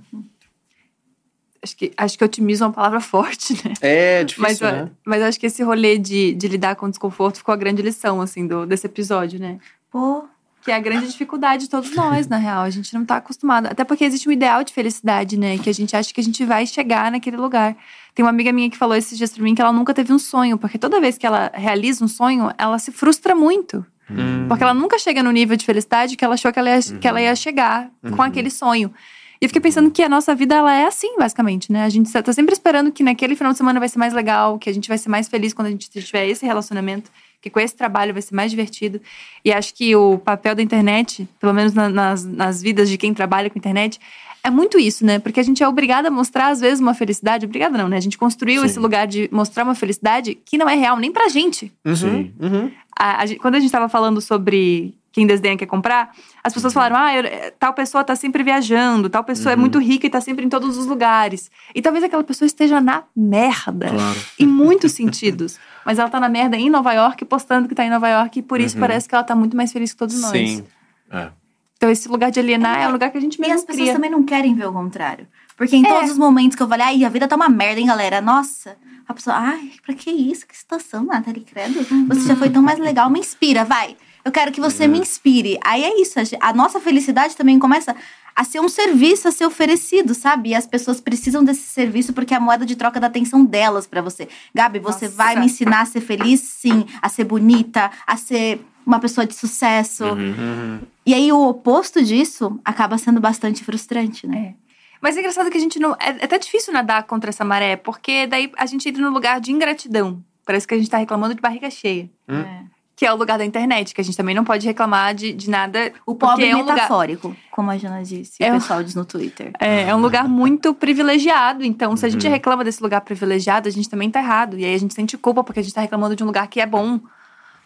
Acho 1.64 1.78
que, 1.78 1.92
acho 1.96 2.18
que 2.18 2.24
otimismo 2.24 2.66
é 2.66 2.68
uma 2.68 2.74
palavra 2.74 3.00
forte, 3.02 3.54
né? 3.54 3.74
É 3.82 4.22
Mas, 4.38 4.58
difícil, 4.58 4.68
ó, 4.68 4.72
né? 4.72 4.92
mas 5.06 5.22
acho 5.22 5.40
que 5.40 5.46
esse 5.46 5.62
rolê 5.64 5.98
de, 5.98 6.34
de 6.34 6.48
lidar 6.48 6.76
com 6.76 6.88
o 6.88 6.90
desconforto 6.90 7.38
ficou 7.38 7.54
a 7.54 7.58
grande 7.58 7.82
lição, 7.82 8.20
assim, 8.20 8.48
do, 8.48 8.66
desse 8.66 8.88
episódio, 8.88 9.40
né? 9.40 9.60
Pô, 9.92 10.26
Que 10.64 10.72
é 10.72 10.76
a 10.76 10.80
grande 10.80 11.08
dificuldade 11.08 11.64
de 11.64 11.70
todos 11.70 11.96
nós, 11.96 12.28
na 12.28 12.38
real. 12.38 12.64
A 12.64 12.70
gente 12.70 12.94
não 12.94 13.06
tá 13.06 13.18
acostumado. 13.18 13.68
Até 13.68 13.84
porque 13.84 14.04
existe 14.06 14.28
um 14.28 14.32
ideal 14.32 14.64
de 14.64 14.74
felicidade, 14.74 15.38
né? 15.38 15.58
Que 15.58 15.70
a 15.70 15.74
gente 15.74 15.96
acha 15.96 16.14
que 16.14 16.22
a 16.22 16.24
gente 16.24 16.44
vai 16.46 16.66
chegar 16.66 17.12
naquele 17.12 17.38
lugar. 17.38 17.76
Tem 18.16 18.24
uma 18.24 18.30
amiga 18.30 18.52
minha 18.52 18.70
que 18.70 18.78
falou 18.78 18.96
esses 18.96 19.18
dias 19.18 19.32
pra 19.32 19.44
mim 19.44 19.54
que 19.56 19.62
ela 19.62 19.74
nunca 19.74 19.94
teve 19.94 20.12
um 20.14 20.20
sonho, 20.20 20.58
porque 20.58 20.78
toda 20.78 21.00
vez 21.00 21.18
que 21.18 21.26
ela 21.26 21.52
realiza 21.54 22.04
um 22.04 22.08
sonho, 22.08 22.52
ela 22.58 22.78
se 22.80 22.92
frustra 22.92 23.36
muito. 23.36 23.86
Hum. 24.10 24.48
Porque 24.48 24.64
ela 24.64 24.74
nunca 24.74 25.00
chega 25.00 25.24
no 25.24 25.32
nível 25.32 25.56
de 25.56 25.66
felicidade 25.66 26.18
que 26.18 26.26
ela 26.26 26.34
achou 26.34 26.52
que 26.52 26.60
ela 26.60 26.70
ia, 26.70 26.82
que 27.00 27.08
ela 27.08 27.22
ia 27.22 27.36
chegar 27.36 27.90
com 28.16 28.22
aquele 28.22 28.50
sonho. 28.50 28.94
E 29.42 29.46
eu 29.46 29.50
fiquei 29.50 29.62
pensando 29.62 29.90
que 29.90 30.04
a 30.04 30.08
nossa 30.10 30.36
vida, 30.36 30.54
ela 30.54 30.72
é 30.76 30.86
assim, 30.86 31.18
basicamente, 31.18 31.72
né? 31.72 31.84
A 31.84 31.90
gente 31.90 32.12
tá 32.12 32.32
sempre 32.32 32.54
esperando 32.54 32.92
que 32.92 33.02
naquele 33.02 33.36
final 33.36 33.52
de 33.52 33.58
semana 33.58 33.80
vai 33.80 33.90
ser 33.90 33.98
mais 33.98 34.14
legal, 34.14 34.60
que 34.60 34.70
a 34.70 34.74
gente 34.74 34.88
vai 34.88 35.00
ser 35.00 35.10
mais 35.10 35.28
feliz 35.28 35.52
quando 35.52 35.68
a 35.68 35.72
gente 35.72 35.90
tiver 35.90 36.28
esse 36.28 36.46
relacionamento, 36.46 37.10
que 37.42 37.50
com 37.50 37.60
esse 37.60 37.76
trabalho 37.76 38.14
vai 38.14 38.22
ser 38.22 38.36
mais 38.36 38.52
divertido. 38.52 39.02
E 39.44 39.52
acho 39.52 39.74
que 39.74 39.96
o 39.96 40.20
papel 40.20 40.54
da 40.54 40.62
internet, 40.62 41.28
pelo 41.40 41.54
menos 41.54 41.74
na- 41.74 41.90
nas, 41.90 42.24
nas 42.24 42.62
vidas 42.62 42.88
de 42.88 43.00
quem 43.00 43.16
trabalha 43.16 43.50
com 43.50 43.58
internet, 43.58 44.00
é 44.44 44.52
muito 44.52 44.78
isso, 44.78 45.04
né? 45.04 45.18
Porque 45.18 45.40
a 45.40 45.44
gente 45.44 45.64
é 45.64 45.68
obrigada 45.68 46.10
a 46.10 46.12
mostrar, 46.12 46.50
às 46.50 46.60
vezes, 46.62 46.80
uma 46.80 46.94
felicidade. 46.94 47.48
Obrigada 47.48 47.76
não, 47.80 47.88
né? 47.88 47.98
A 47.98 48.02
gente 48.02 48.20
construiu 48.20 48.62
Sim. 48.62 48.68
esse 48.68 48.80
lugar 48.80 49.08
de 49.08 49.28
mostrar 49.32 49.64
uma 49.64 49.74
felicidade 49.74 50.36
que 50.36 50.56
não 50.56 50.70
é 50.70 50.76
real 50.76 50.98
nem 50.98 51.12
pra 51.12 51.30
gente. 51.30 51.72
Uhum, 51.84 51.96
Sim. 51.96 52.34
uhum. 52.40 52.72
A- 52.96 53.22
a 53.24 53.26
gente- 53.26 53.40
quando 53.40 53.56
a 53.56 53.60
gente 53.60 53.72
tava 53.72 53.90
falando 53.90 54.22
sobre 54.22 54.94
quem 55.12 55.28
desdenha 55.28 55.58
quer 55.58 55.66
comprar, 55.66 56.12
as 56.44 56.54
pessoas 56.54 56.74
falaram: 56.74 56.96
ah, 56.96 57.14
eu- 57.16 57.52
tal 57.60 57.74
pessoa 57.74 58.04
tá 58.04 58.16
sempre 58.16 58.44
viajando, 58.44 59.10
tal 59.10 59.24
pessoa 59.24 59.52
é 59.54 59.56
muito 59.56 59.78
rica 59.80 60.08
e 60.08 60.10
tá 60.10 60.22
sempre 60.22 60.46
em 60.46 60.50
todos 60.50 60.78
os 60.78 60.86
lugares. 60.86 61.52
E 61.76 61.82
talvez 61.82 62.04
aquela 62.04 62.24
pessoa 62.24 62.46
esteja 62.46 62.80
na 62.80 63.04
merda. 63.16 63.90
Claro. 63.90 64.20
Em 64.40 64.48
muitos 64.48 64.94
sentidos. 64.94 65.60
Mas 65.86 65.98
ela 66.00 66.10
tá 66.10 66.20
na 66.20 66.30
merda 66.30 66.56
em 66.58 66.70
Nova 66.70 66.94
York, 66.94 67.26
postando 67.26 67.68
que 67.68 67.76
tá 67.76 67.84
em 67.86 67.90
Nova 67.90 68.08
York, 68.08 68.40
e 68.40 68.42
por 68.42 68.60
isso 68.62 68.78
parece 68.78 69.10
que 69.10 69.16
ela 69.16 69.24
tá 69.24 69.36
muito 69.36 69.58
mais 69.58 69.72
feliz 69.74 69.92
que 69.92 69.98
todos 69.98 70.20
nós. 70.22 70.32
Sim. 70.32 70.64
É. 71.12 71.30
Então, 71.76 71.90
esse 71.90 72.08
lugar 72.08 72.30
de 72.30 72.40
alienar 72.40 72.80
é, 72.80 72.88
o 72.88 72.92
lugar 72.92 73.10
que 73.10 73.18
a 73.18 73.22
gente 73.22 73.38
E 73.38 73.42
mesmo 73.42 73.56
as 73.56 73.62
pessoas 73.64 73.82
cria. 73.86 73.94
também 73.94 74.12
não 74.12 74.22
querem 74.24 74.54
ver 74.54 74.68
o 74.68 74.72
contrário. 74.72 75.28
Porque 75.58 75.76
em 75.76 75.84
É. 75.84 75.90
todos 75.90 76.12
os 76.12 76.18
momentos 76.20 76.56
que 76.56 76.62
eu 76.62 76.68
falei, 76.68 76.86
ai, 76.86 77.04
a 77.04 77.10
vida 77.10 77.28
tá 77.28 77.36
uma 77.36 77.50
merda, 77.50 77.80
hein, 77.80 77.88
galera? 77.88 78.22
Nossa. 78.22 78.78
A 79.08 79.14
pessoa, 79.16 79.36
ai, 79.36 79.72
pra 79.84 79.96
que 79.96 80.12
isso? 80.12 80.46
Que 80.48 80.56
situação, 80.56 81.04
Nathalie, 81.04 81.42
credo. 81.44 81.84
Você 82.08 82.28
já 82.28 82.36
foi 82.36 82.52
tão 82.52 82.62
mais 82.62 82.78
legal, 82.78 83.10
me 83.10 83.20
inspira, 83.20 83.66
vai. 83.66 83.98
Eu 84.24 84.32
quero 84.32 84.52
que 84.52 84.62
você 84.62 84.88
me 84.88 85.00
inspire. 85.00 85.60
Aí 85.64 85.84
é 85.84 86.02
isso, 86.02 86.20
a 86.40 86.54
nossa 86.54 86.80
felicidade 86.80 87.36
também 87.36 87.58
começa 87.58 87.96
a 88.36 88.44
ser 88.44 88.60
um 88.60 88.70
serviço 88.70 89.28
a 89.28 89.32
ser 89.32 89.46
oferecido, 89.46 90.14
sabe? 90.14 90.50
E 90.50 90.56
as 90.56 90.66
pessoas 90.66 91.02
precisam 91.02 91.44
desse 91.44 91.64
serviço 91.64 92.14
porque 92.14 92.34
é 92.34 92.38
a 92.38 92.40
moeda 92.40 92.66
de 92.66 92.76
troca 92.76 93.00
da 93.00 93.08
atenção 93.08 93.44
delas 93.44 93.86
pra 93.86 94.02
você. 94.02 94.28
Gabi, 94.54 94.80
você 94.80 95.06
Nossa. 95.06 95.18
vai 95.18 95.36
me 95.36 95.46
ensinar 95.46 95.82
a 95.82 95.86
ser 95.86 96.02
feliz? 96.02 96.40
Sim. 96.42 96.86
A 97.02 97.10
ser 97.10 97.26
bonita, 97.26 97.92
a 98.08 98.18
ser 98.18 98.62
uma 98.86 99.00
pessoa 99.00 99.26
de 99.26 99.36
sucesso. 99.36 100.06
Uhum. 100.06 100.80
E 101.06 101.14
aí 101.14 101.32
o 101.32 101.48
oposto 101.48 102.04
disso 102.04 102.60
acaba 102.64 102.98
sendo 102.98 103.20
bastante 103.20 103.64
frustrante, 103.64 104.26
né? 104.28 104.56
Mas 105.02 105.18
é 105.18 105.20
engraçado 105.20 105.50
que 105.50 105.58
a 105.58 105.62
gente 105.62 105.80
não. 105.80 105.94
É, 105.94 106.10
é 106.20 106.26
até 106.26 106.38
difícil 106.38 106.72
nadar 106.72 107.04
contra 107.04 107.30
essa 107.32 107.44
maré, 107.44 107.76
porque 107.76 108.28
daí 108.28 108.52
a 108.56 108.66
gente 108.66 108.88
entra 108.88 109.02
no 109.02 109.10
lugar 109.10 109.42
de 109.42 109.52
ingratidão. 109.52 110.24
Parece 110.46 110.68
que 110.68 110.74
a 110.74 110.78
gente 110.78 110.90
tá 110.90 110.98
reclamando 110.98 111.34
de 111.34 111.42
barriga 111.42 111.70
cheia. 111.70 112.10
Hum. 112.30 112.40
É. 112.40 112.64
que 113.02 113.06
é 113.08 113.12
o 113.12 113.16
lugar 113.16 113.36
da 113.40 113.44
internet, 113.44 113.96
que 113.96 114.00
a 114.02 114.04
gente 114.04 114.16
também 114.16 114.36
não 114.36 114.44
pode 114.44 114.64
reclamar 114.64 115.16
de, 115.16 115.34
de 115.34 115.50
nada. 115.50 115.92
O 116.06 116.14
pobre 116.14 116.46
é 116.48 116.56
um 116.56 116.60
lugar, 116.60 116.76
metafórico, 116.76 117.36
como 117.50 117.72
a 117.72 117.76
Jana 117.76 118.04
disse, 118.04 118.34
É 118.40 118.52
o 118.52 118.54
um- 118.54 118.60
pessoal 118.60 118.84
diz 118.84 118.94
no 118.94 119.04
Twitter. 119.04 119.52
é, 119.60 119.90
é 119.90 119.96
um 119.96 120.00
lugar 120.00 120.30
muito 120.30 120.72
privilegiado. 120.72 121.64
Então, 121.64 121.98
se 121.98 122.06
a 122.06 122.10
gente 122.10 122.28
Uhum. 122.28 122.32
reclama 122.32 122.64
desse 122.64 122.80
lugar 122.84 123.02
privilegiado, 123.02 123.68
a 123.68 123.72
gente 123.72 123.90
também 123.90 124.12
tá 124.12 124.20
errado. 124.20 124.56
E 124.56 124.64
aí 124.66 124.76
a 124.76 124.78
gente 124.78 124.94
sente 124.94 125.18
culpa 125.18 125.44
porque 125.44 125.60
a 125.62 125.64
gente 125.64 125.74
tá 125.74 125.82
reclamando 125.82 126.16
de 126.16 126.22
um 126.24 126.28
lugar 126.28 126.46
que 126.48 126.62
é 126.62 126.66
bom. 126.68 127.00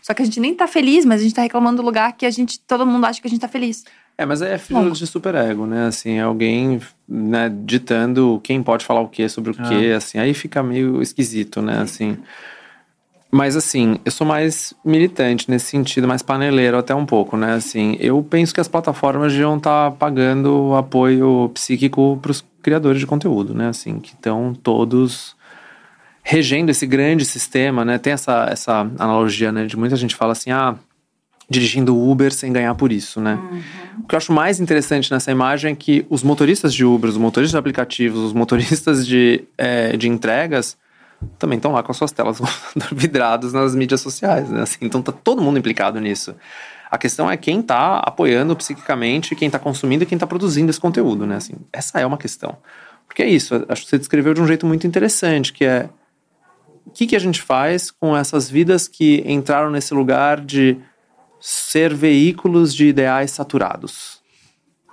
Só 0.01 0.13
que 0.13 0.21
a 0.21 0.25
gente 0.25 0.39
nem 0.39 0.55
tá 0.55 0.67
feliz, 0.67 1.03
mas 1.03 1.19
a 1.19 1.23
gente 1.25 1.35
tá 1.35 1.41
reclamando 1.41 1.81
do 1.81 1.85
lugar 1.85 2.13
que 2.13 2.25
a 2.25 2.31
gente, 2.31 2.57
todo 2.61 2.85
mundo 2.85 3.03
acha 3.03 3.19
que 3.19 3.27
a 3.27 3.29
gente 3.29 3.41
tá 3.41 3.49
feliz. 3.49 3.83
É, 4.17 4.25
mas 4.25 4.41
é 4.41 4.57
filho 4.57 4.89
de 4.91 5.05
superego, 5.05 5.65
né? 5.65 5.87
Assim, 5.87 6.11
é 6.13 6.21
alguém 6.21 6.79
né, 7.09 7.51
ditando 7.65 8.39
quem 8.41 8.63
pode 8.63 8.85
falar 8.85 9.01
o 9.01 9.09
que 9.09 9.27
sobre 9.27 9.51
o 9.51 9.53
que, 9.53 9.91
assim, 9.91 10.17
aí 10.17 10.33
fica 10.33 10.63
meio 10.63 11.01
esquisito, 11.01 11.61
né? 11.61 11.81
Assim. 11.81 12.17
Mas 13.35 13.57
assim, 13.57 13.99
eu 14.05 14.11
sou 14.13 14.25
mais 14.25 14.73
militante 14.81 15.51
nesse 15.51 15.65
sentido, 15.65 16.07
mais 16.07 16.21
paneleiro 16.21 16.77
até 16.77 16.95
um 16.95 17.05
pouco, 17.05 17.35
né? 17.35 17.55
Assim, 17.55 17.97
eu 17.99 18.23
penso 18.23 18.53
que 18.53 18.61
as 18.61 18.67
plataformas 18.69 19.33
deviam 19.33 19.57
estar 19.57 19.91
pagando 19.91 20.73
apoio 20.73 21.51
psíquico 21.53 22.17
para 22.21 22.31
os 22.31 22.45
criadores 22.63 22.97
de 22.97 23.05
conteúdo, 23.05 23.53
né? 23.53 23.67
Assim, 23.67 23.99
que 23.99 24.13
estão 24.13 24.53
todos 24.53 25.35
regendo 26.23 26.71
esse 26.71 26.87
grande 26.87 27.25
sistema, 27.25 27.83
né? 27.83 27.97
Tem 27.97 28.13
essa, 28.13 28.47
essa 28.49 28.89
analogia, 28.97 29.51
né? 29.51 29.65
De 29.65 29.75
muita 29.75 29.97
gente 29.97 30.15
fala 30.15 30.31
assim, 30.31 30.51
ah, 30.51 30.73
dirigindo 31.49 31.93
Uber 31.93 32.33
sem 32.33 32.53
ganhar 32.53 32.73
por 32.75 32.89
isso, 32.89 33.19
né? 33.19 33.37
O 33.99 34.07
que 34.07 34.15
eu 34.15 34.17
acho 34.17 34.31
mais 34.31 34.61
interessante 34.61 35.11
nessa 35.11 35.29
imagem 35.29 35.73
é 35.73 35.75
que 35.75 36.05
os 36.09 36.23
motoristas 36.23 36.73
de 36.73 36.85
Uber, 36.85 37.09
os 37.09 37.17
motoristas 37.17 37.51
de 37.51 37.57
aplicativos, 37.57 38.17
os 38.17 38.31
motoristas 38.31 39.05
de, 39.05 39.43
eh, 39.57 39.97
de 39.97 40.07
entregas 40.07 40.77
também 41.37 41.57
estão 41.57 41.71
lá 41.71 41.83
com 41.83 41.91
as 41.91 41.97
suas 41.97 42.11
telas 42.11 42.39
vidradas 42.91 43.53
nas 43.53 43.75
mídias 43.75 44.01
sociais, 44.01 44.49
né? 44.49 44.61
Assim, 44.61 44.77
então 44.81 45.01
tá 45.01 45.11
todo 45.11 45.41
mundo 45.41 45.59
implicado 45.59 45.99
nisso. 45.99 46.35
A 46.89 46.97
questão 46.97 47.29
é 47.29 47.35
quem 47.35 47.61
tá 47.61 47.97
apoiando 47.99 48.55
psiquicamente, 48.55 49.35
quem 49.35 49.49
tá 49.49 49.59
consumindo 49.59 50.03
e 50.03 50.07
quem 50.07 50.17
tá 50.17 50.27
produzindo 50.27 50.69
esse 50.69 50.79
conteúdo, 50.79 51.25
né? 51.25 51.37
Assim, 51.37 51.53
essa 51.73 51.99
é 51.99 52.05
uma 52.05 52.17
questão. 52.17 52.57
Porque 53.07 53.23
é 53.23 53.29
isso, 53.29 53.65
acho 53.69 53.83
que 53.83 53.89
você 53.89 53.97
descreveu 53.97 54.33
de 54.33 54.41
um 54.41 54.47
jeito 54.47 54.65
muito 54.65 54.85
interessante, 54.87 55.53
que 55.53 55.65
é 55.65 55.89
o 56.85 56.91
que, 56.91 57.07
que 57.07 57.15
a 57.15 57.19
gente 57.19 57.41
faz 57.41 57.91
com 57.91 58.15
essas 58.15 58.49
vidas 58.49 58.87
que 58.87 59.23
entraram 59.25 59.71
nesse 59.71 59.93
lugar 59.93 60.39
de 60.39 60.77
ser 61.39 61.93
veículos 61.93 62.73
de 62.73 62.87
ideais 62.87 63.31
saturados. 63.31 64.21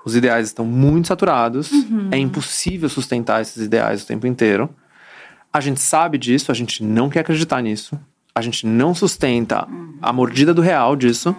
Os 0.04 0.16
ideais 0.16 0.48
estão 0.48 0.64
muito 0.64 1.08
saturados, 1.08 1.70
é 2.10 2.18
impossível 2.18 2.88
sustentar 2.88 3.40
esses 3.40 3.62
ideais 3.62 4.02
o 4.02 4.06
tempo 4.06 4.26
inteiro. 4.26 4.68
A 5.52 5.60
gente 5.60 5.80
sabe 5.80 6.16
disso, 6.18 6.50
a 6.50 6.54
gente 6.54 6.82
não 6.82 7.10
quer 7.10 7.20
acreditar 7.20 7.60
nisso, 7.60 7.98
a 8.34 8.40
gente 8.40 8.66
não 8.66 8.94
sustenta 8.94 9.66
a 10.00 10.12
mordida 10.12 10.54
do 10.54 10.62
real 10.62 10.96
disso. 10.96 11.36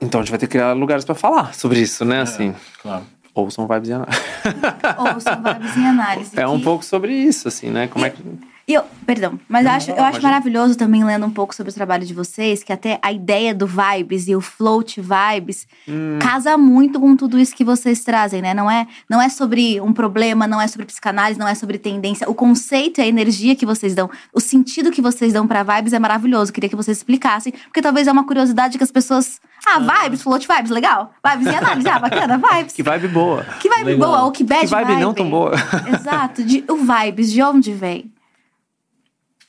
Então 0.00 0.20
a 0.20 0.22
gente 0.24 0.30
vai 0.30 0.38
ter 0.38 0.46
que 0.46 0.52
criar 0.52 0.72
lugares 0.72 1.04
para 1.04 1.14
falar 1.14 1.54
sobre 1.54 1.80
isso, 1.80 2.04
né? 2.04 2.20
Assim, 2.22 2.54
Claro. 2.82 3.04
ouçam 3.34 3.66
vibes 3.66 3.88
e 3.88 3.92
análise. 3.92 4.20
Ou 4.98 5.20
são 5.20 5.42
vibes 5.42 5.76
em 5.76 5.86
análise. 5.86 6.40
É 6.40 6.46
um 6.46 6.60
pouco 6.60 6.84
sobre 6.84 7.12
isso, 7.12 7.48
assim, 7.48 7.70
né? 7.70 7.86
Como 7.88 8.04
é 8.04 8.10
que. 8.10 8.22
E 8.66 8.72
eu, 8.72 8.82
perdão, 9.04 9.38
mas 9.46 9.66
eu 9.66 9.72
acho, 9.72 9.90
eu 9.90 10.02
acho 10.04 10.22
maravilhoso 10.22 10.76
também 10.76 11.04
lendo 11.04 11.26
um 11.26 11.30
pouco 11.30 11.54
sobre 11.54 11.70
o 11.70 11.74
trabalho 11.74 12.06
de 12.06 12.14
vocês, 12.14 12.62
que 12.62 12.72
até 12.72 12.98
a 13.02 13.12
ideia 13.12 13.54
do 13.54 13.66
vibes 13.66 14.26
e 14.26 14.34
o 14.34 14.40
float 14.40 15.00
vibes 15.00 15.66
Hum. 15.86 16.18
casa 16.18 16.56
muito 16.56 16.98
com 16.98 17.14
tudo 17.14 17.38
isso 17.38 17.54
que 17.54 17.62
vocês 17.62 18.02
trazem, 18.02 18.40
né? 18.40 18.54
Não 18.54 18.70
é, 18.70 18.86
não 19.08 19.20
é 19.20 19.28
sobre 19.28 19.80
um 19.82 19.92
problema, 19.92 20.46
não 20.46 20.58
é 20.58 20.66
sobre 20.66 20.86
psicanálise, 20.86 21.38
não 21.38 21.46
é 21.46 21.54
sobre 21.54 21.76
tendência. 21.76 22.28
O 22.28 22.34
conceito 22.34 23.00
e 23.00 23.02
a 23.02 23.06
energia 23.06 23.54
que 23.54 23.66
vocês 23.66 23.94
dão, 23.94 24.08
o 24.32 24.40
sentido 24.40 24.90
que 24.90 25.02
vocês 25.02 25.32
dão 25.34 25.46
pra 25.46 25.62
vibes 25.62 25.92
é 25.92 25.98
maravilhoso. 25.98 26.52
Queria 26.52 26.70
que 26.70 26.76
vocês 26.76 26.96
explicassem, 26.96 27.52
porque 27.52 27.82
talvez 27.82 28.06
é 28.06 28.12
uma 28.12 28.24
curiosidade 28.24 28.78
que 28.78 28.84
as 28.84 28.90
pessoas. 28.90 29.40
Ah, 29.66 29.78
vibes, 29.78 30.22
float 30.22 30.48
vibes, 30.48 30.70
legal. 30.70 31.12
Vibes 31.24 31.52
e 31.52 31.56
análise, 31.56 31.88
ah, 31.88 31.98
bacana, 31.98 32.38
vibes. 32.38 32.74
Que 32.74 32.82
vibe 32.82 33.08
boa. 33.08 33.44
Que 33.60 33.68
vibe 33.68 33.84
Legal. 33.84 34.10
boa, 34.10 34.22
ou 34.24 34.32
que 34.32 34.42
bad 34.42 34.60
Que 34.60 34.70
vibe 34.70 34.96
não 34.96 35.12
tão 35.12 35.28
boa. 35.28 35.52
Exato. 35.86 36.42
De, 36.42 36.64
o 36.68 36.76
vibes, 36.76 37.30
de 37.30 37.42
onde 37.42 37.72
vem? 37.72 38.10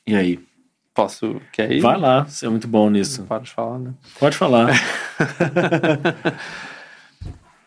E 0.06 0.14
aí? 0.14 0.38
Posso. 0.94 1.40
Quer 1.52 1.72
ir? 1.72 1.80
Vai 1.80 1.98
lá, 1.98 2.24
você 2.24 2.46
é 2.46 2.48
muito 2.48 2.66
bom 2.66 2.88
nisso. 2.88 3.24
Para 3.24 3.42
de 3.42 3.50
falar, 3.50 3.78
né? 3.78 3.92
Pode 4.18 4.36
falar. 4.36 4.68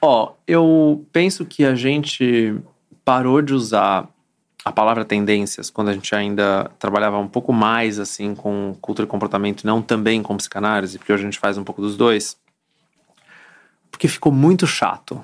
Ó, 0.02 0.34
eu 0.48 1.06
penso 1.12 1.46
que 1.46 1.66
a 1.66 1.76
gente 1.76 2.56
parou 3.04 3.42
de 3.42 3.54
usar 3.54 4.08
a 4.64 4.72
palavra 4.72 5.06
tendências 5.06 5.70
quando 5.70 5.90
a 5.90 5.94
gente 5.94 6.14
ainda 6.16 6.72
trabalhava 6.80 7.18
um 7.18 7.28
pouco 7.28 7.54
mais 7.54 8.00
assim 8.00 8.34
com 8.34 8.76
cultura 8.82 9.06
e 9.06 9.10
comportamento, 9.10 9.66
não 9.66 9.82
também 9.82 10.24
com 10.24 10.36
psicanálise, 10.38 10.98
porque 10.98 11.14
hoje 11.14 11.24
a 11.24 11.26
gente 11.26 11.40
faz 11.40 11.58
um 11.58 11.64
pouco 11.64 11.82
dos 11.82 11.98
dois. 11.98 12.38
Porque 13.92 14.08
ficou 14.08 14.32
muito 14.32 14.66
chato. 14.66 15.24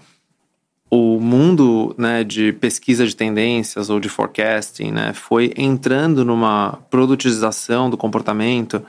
O 0.98 1.20
mundo 1.20 1.94
né, 1.98 2.24
de 2.24 2.54
pesquisa 2.54 3.06
de 3.06 3.14
tendências 3.14 3.90
ou 3.90 4.00
de 4.00 4.08
forecasting 4.08 4.92
né, 4.92 5.12
foi 5.12 5.54
entrando 5.58 6.24
numa 6.24 6.80
produtização 6.90 7.90
do 7.90 7.98
comportamento 7.98 8.82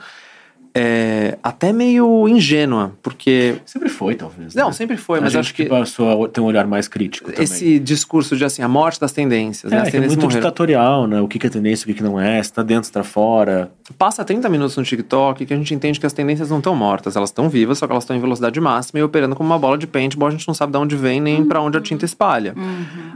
é, 0.79 1.37
até 1.41 1.73
meio 1.73 2.27
ingênua, 2.27 2.93
porque 3.01 3.55
Sempre 3.65 3.89
foi, 3.89 4.15
talvez. 4.15 4.53
não, 4.53 4.67
né? 4.67 4.73
sempre 4.73 4.95
foi, 4.97 5.19
A 5.19 5.21
mas 5.23 5.31
gente 5.31 5.39
acho 5.41 5.53
que 5.53 5.65
passou 5.65 6.25
a 6.25 6.29
ter 6.29 6.39
um 6.39 6.45
olhar 6.45 6.67
mais 6.67 6.87
crítico 6.87 7.31
também. 7.31 7.43
esse 7.43 7.79
discurso 7.79 8.35
de 8.37 8.45
assim, 8.45 8.61
a 8.61 8.67
morte 8.67 8.99
das 8.99 9.11
tendências, 9.11 9.71
né? 9.71 9.79
É, 9.79 9.81
As 9.81 9.83
que 9.85 9.89
é 9.89 9.91
tendências 9.93 10.15
muito 10.17 10.23
morreram. 10.25 10.41
ditatorial, 10.41 11.07
né? 11.07 11.19
O 11.21 11.27
que 11.27 11.39
que 11.39 11.47
é 11.47 11.49
tendência, 11.49 11.89
o 11.89 11.93
que 11.93 12.03
não 12.03 12.19
é, 12.19 12.41
se 12.43 12.53
tá 12.53 12.61
dentro, 12.61 12.85
se 12.85 12.91
tá 12.91 13.03
fora. 13.03 13.71
Passa 13.97 14.23
30 14.23 14.47
minutos 14.49 14.77
no 14.77 14.83
TikTok 14.83 15.45
que 15.45 15.53
a 15.53 15.57
gente 15.57 15.73
entende 15.73 15.99
que 15.99 16.05
as 16.05 16.13
tendências 16.13 16.49
não 16.49 16.57
estão 16.59 16.75
mortas, 16.75 17.15
elas 17.15 17.29
estão 17.29 17.49
vivas, 17.49 17.77
só 17.79 17.87
que 17.87 17.91
elas 17.93 18.03
estão 18.03 18.15
em 18.15 18.19
velocidade 18.19 18.59
máxima 18.59 18.99
e 18.99 19.03
operando 19.03 19.35
como 19.35 19.49
uma 19.49 19.57
bola 19.59 19.77
de 19.77 19.87
paintball, 19.87 20.27
a 20.27 20.31
gente 20.31 20.47
não 20.47 20.53
sabe 20.53 20.71
de 20.73 20.77
onde 20.77 20.95
vem 20.95 21.19
nem 21.19 21.43
pra 21.45 21.61
onde 21.61 21.77
a 21.77 21.81
tinta 21.81 22.05
espalha. 22.05 22.53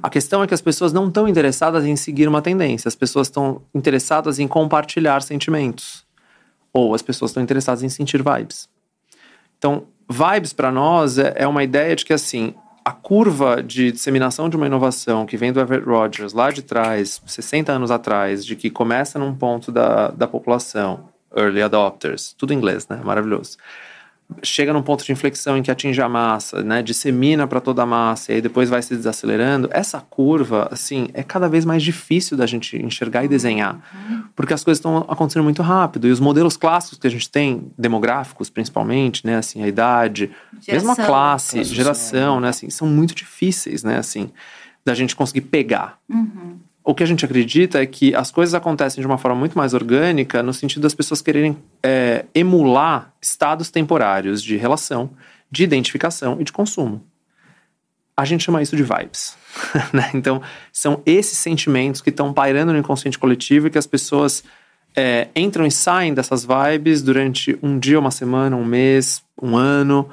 A 0.01 0.09
questão 0.09 0.41
é 0.43 0.47
que 0.47 0.53
as 0.53 0.61
pessoas 0.61 0.91
não 0.93 1.07
estão 1.07 1.27
interessadas 1.27 1.85
em 1.85 1.95
seguir 1.95 2.27
uma 2.27 2.41
tendência, 2.41 2.88
as 2.88 2.95
pessoas 2.95 3.27
estão 3.27 3.61
interessadas 3.75 4.39
em 4.39 4.47
compartilhar 4.47 5.21
sentimentos. 5.21 6.09
Ou 6.73 6.93
as 6.93 7.02
pessoas 7.02 7.31
estão 7.31 7.43
interessadas 7.43 7.84
em 7.84 7.89
sentir 7.89 8.23
vibes. 8.23 8.68
Então, 9.57 9.88
vibes 10.10 10.53
para 10.53 10.72
nós 10.72 11.18
é, 11.18 11.34
é 11.35 11.48
uma 11.48 11.64
ideia 11.64 11.95
de 11.95 12.06
que 12.06 12.14
assim, 12.14 12.53
a 12.84 12.91
curva 12.91 13.61
de 13.61 13.91
disseminação 13.91 14.49
de 14.49 14.56
uma 14.56 14.65
inovação 14.65 15.26
que 15.26 15.38
vem 15.38 15.52
do 15.52 15.60
Everett 15.60 15.85
Rogers 15.85 16.34
lá 16.34 16.49
de 16.49 16.61
trás, 16.61 17.22
60 17.26 17.72
anos 17.72 17.91
atrás, 17.91 18.45
de 18.45 18.56
que 18.56 18.69
começa 18.69 19.19
num 19.19 19.35
ponto 19.35 19.72
da, 19.72 20.10
da 20.10 20.27
população, 20.27 21.10
early 21.35 21.61
adopters, 21.61 22.34
tudo 22.38 22.53
em 22.53 22.57
inglês, 22.57 22.88
né? 22.88 22.99
Maravilhoso. 23.03 23.57
Chega 24.43 24.73
num 24.73 24.81
ponto 24.81 25.03
de 25.03 25.11
inflexão 25.11 25.57
em 25.57 25.63
que 25.63 25.71
atinge 25.71 26.01
a 26.01 26.09
massa, 26.09 26.63
né? 26.63 26.81
Dissemina 26.81 27.47
para 27.47 27.59
toda 27.59 27.83
a 27.83 27.85
massa 27.85 28.31
e 28.31 28.35
aí 28.35 28.41
depois 28.41 28.69
vai 28.69 28.81
se 28.81 28.95
desacelerando. 28.95 29.69
Essa 29.71 29.99
curva, 29.99 30.67
assim, 30.71 31.09
é 31.13 31.23
cada 31.23 31.47
vez 31.47 31.65
mais 31.65 31.83
difícil 31.83 32.37
da 32.37 32.45
gente 32.45 32.77
enxergar 32.77 33.23
e 33.23 33.27
desenhar, 33.27 33.79
porque 34.35 34.53
as 34.53 34.63
coisas 34.63 34.79
estão 34.79 35.05
acontecendo 35.07 35.43
muito 35.43 35.61
rápido 35.61 36.07
e 36.07 36.11
os 36.11 36.19
modelos 36.19 36.57
clássicos 36.57 36.97
que 36.97 37.07
a 37.07 37.11
gente 37.11 37.29
tem, 37.29 37.71
demográficos 37.77 38.49
principalmente, 38.49 39.25
né? 39.25 39.37
Assim, 39.37 39.63
a 39.63 39.67
idade, 39.67 40.31
mesmo 40.67 40.91
a 40.91 40.95
Geração. 40.95 41.05
classe, 41.05 41.55
Classe 41.57 41.75
geração, 41.75 42.39
né? 42.39 42.49
Assim, 42.49 42.69
são 42.69 42.87
muito 42.87 43.13
difíceis, 43.15 43.83
né? 43.83 43.97
Assim, 43.97 44.31
da 44.85 44.93
gente 44.93 45.15
conseguir 45.15 45.41
pegar. 45.41 45.99
O 46.83 46.95
que 46.95 47.03
a 47.03 47.05
gente 47.05 47.23
acredita 47.23 47.81
é 47.81 47.85
que 47.85 48.15
as 48.15 48.31
coisas 48.31 48.55
acontecem 48.55 49.01
de 49.01 49.07
uma 49.07 49.17
forma 49.17 49.37
muito 49.37 49.57
mais 49.57 49.73
orgânica, 49.73 50.41
no 50.41 50.51
sentido 50.51 50.81
das 50.81 50.95
pessoas 50.95 51.21
quererem 51.21 51.55
é, 51.83 52.25
emular 52.33 53.13
estados 53.21 53.69
temporários 53.69 54.41
de 54.41 54.57
relação, 54.57 55.11
de 55.51 55.63
identificação 55.63 56.37
e 56.39 56.43
de 56.43 56.51
consumo. 56.51 57.03
A 58.17 58.25
gente 58.25 58.43
chama 58.43 58.61
isso 58.63 58.75
de 58.75 58.83
vibes. 58.83 59.37
né? 59.93 60.09
Então, 60.13 60.41
são 60.71 61.01
esses 61.05 61.37
sentimentos 61.37 62.01
que 62.01 62.09
estão 62.09 62.33
pairando 62.33 62.73
no 62.73 62.79
inconsciente 62.79 63.19
coletivo 63.19 63.67
e 63.67 63.69
que 63.69 63.77
as 63.77 63.87
pessoas 63.87 64.43
é, 64.95 65.27
entram 65.35 65.65
e 65.65 65.71
saem 65.71 66.13
dessas 66.13 66.45
vibes 66.45 67.03
durante 67.03 67.57
um 67.61 67.77
dia, 67.77 67.99
uma 67.99 68.11
semana, 68.11 68.55
um 68.55 68.65
mês, 68.65 69.23
um 69.39 69.55
ano. 69.55 70.09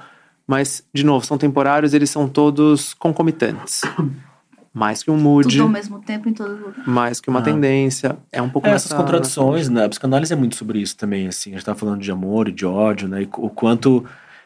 Mas, 0.47 0.83
de 0.93 1.05
novo, 1.05 1.25
são 1.25 1.39
temporários, 1.39 1.95
eles 1.95 2.11
são 2.11 2.29
todos 2.29 2.95
concomitantes. 2.95 3.83
Mais 4.79 5.03
que 5.03 5.11
um 5.11 5.17
mood 5.17 5.49
Tudo 5.49 5.63
ao 5.65 5.69
mesmo 5.69 5.99
tempo 6.01 6.29
em 6.29 6.33
todo 6.33 6.53
lugar. 6.53 6.87
mais 6.87 7.21
que 7.21 7.29
uma 7.29 7.41
Ah. 7.41 7.43
tendência. 7.43 8.17
É 8.31 8.41
um 8.41 8.49
pouco 8.49 8.69
É, 8.69 8.71
essas 8.71 8.93
contradições, 8.93 9.69
né? 9.69 9.85
A 9.85 9.89
psicanálise 9.89 10.33
é 10.33 10.37
muito 10.37 10.55
sobre 10.57 10.79
isso 10.81 10.97
também, 10.97 11.27
assim. 11.27 11.51
A 11.51 11.55
gente 11.55 11.65
tá 11.65 11.75
falando 11.75 12.01
de 12.01 12.11
amor 12.13 12.49
e 12.49 12.53
de 12.53 12.65
ódio, 12.65 13.09
né? 13.09 13.23
E 13.23 13.29
o 13.39 13.51
quanto 13.51 14.05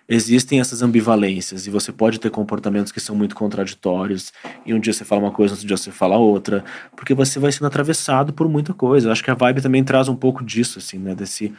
existem 0.08 0.58
essas 0.60 0.82
ambivalências. 0.82 1.66
E 1.66 1.70
você 1.70 1.92
pode 1.92 2.18
ter 2.18 2.30
comportamentos 2.30 2.90
que 2.92 3.00
são 3.00 3.14
muito 3.14 3.34
contraditórios. 3.34 4.32
E 4.66 4.72
um 4.74 4.80
dia 4.80 4.92
você 4.92 5.04
fala 5.04 5.22
uma 5.22 5.30
coisa, 5.30 5.54
outro 5.54 5.66
dia 5.66 5.76
você 5.76 5.90
fala 5.90 6.16
outra. 6.16 6.64
Porque 6.96 7.14
você 7.14 7.38
vai 7.38 7.52
sendo 7.52 7.66
atravessado 7.66 8.32
por 8.32 8.48
muita 8.48 8.72
coisa. 8.74 9.08
Eu 9.08 9.12
acho 9.12 9.22
que 9.22 9.30
a 9.30 9.34
vibe 9.34 9.60
também 9.62 9.84
traz 9.84 10.08
um 10.08 10.16
pouco 10.16 10.42
disso, 10.44 10.78
assim, 10.78 10.98
né? 10.98 11.14
Desse 11.14 11.52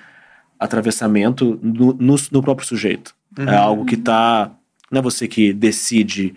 atravessamento 0.60 1.60
no, 1.62 1.94
no, 1.94 2.16
no 2.32 2.42
próprio 2.42 2.68
sujeito. 2.68 3.14
É 3.38 3.56
algo 3.56 3.86
que 3.86 3.98
tá... 3.98 4.52
Não 4.92 5.00
é 5.00 5.02
você 5.02 5.28
que 5.28 5.52
decide, 5.54 6.36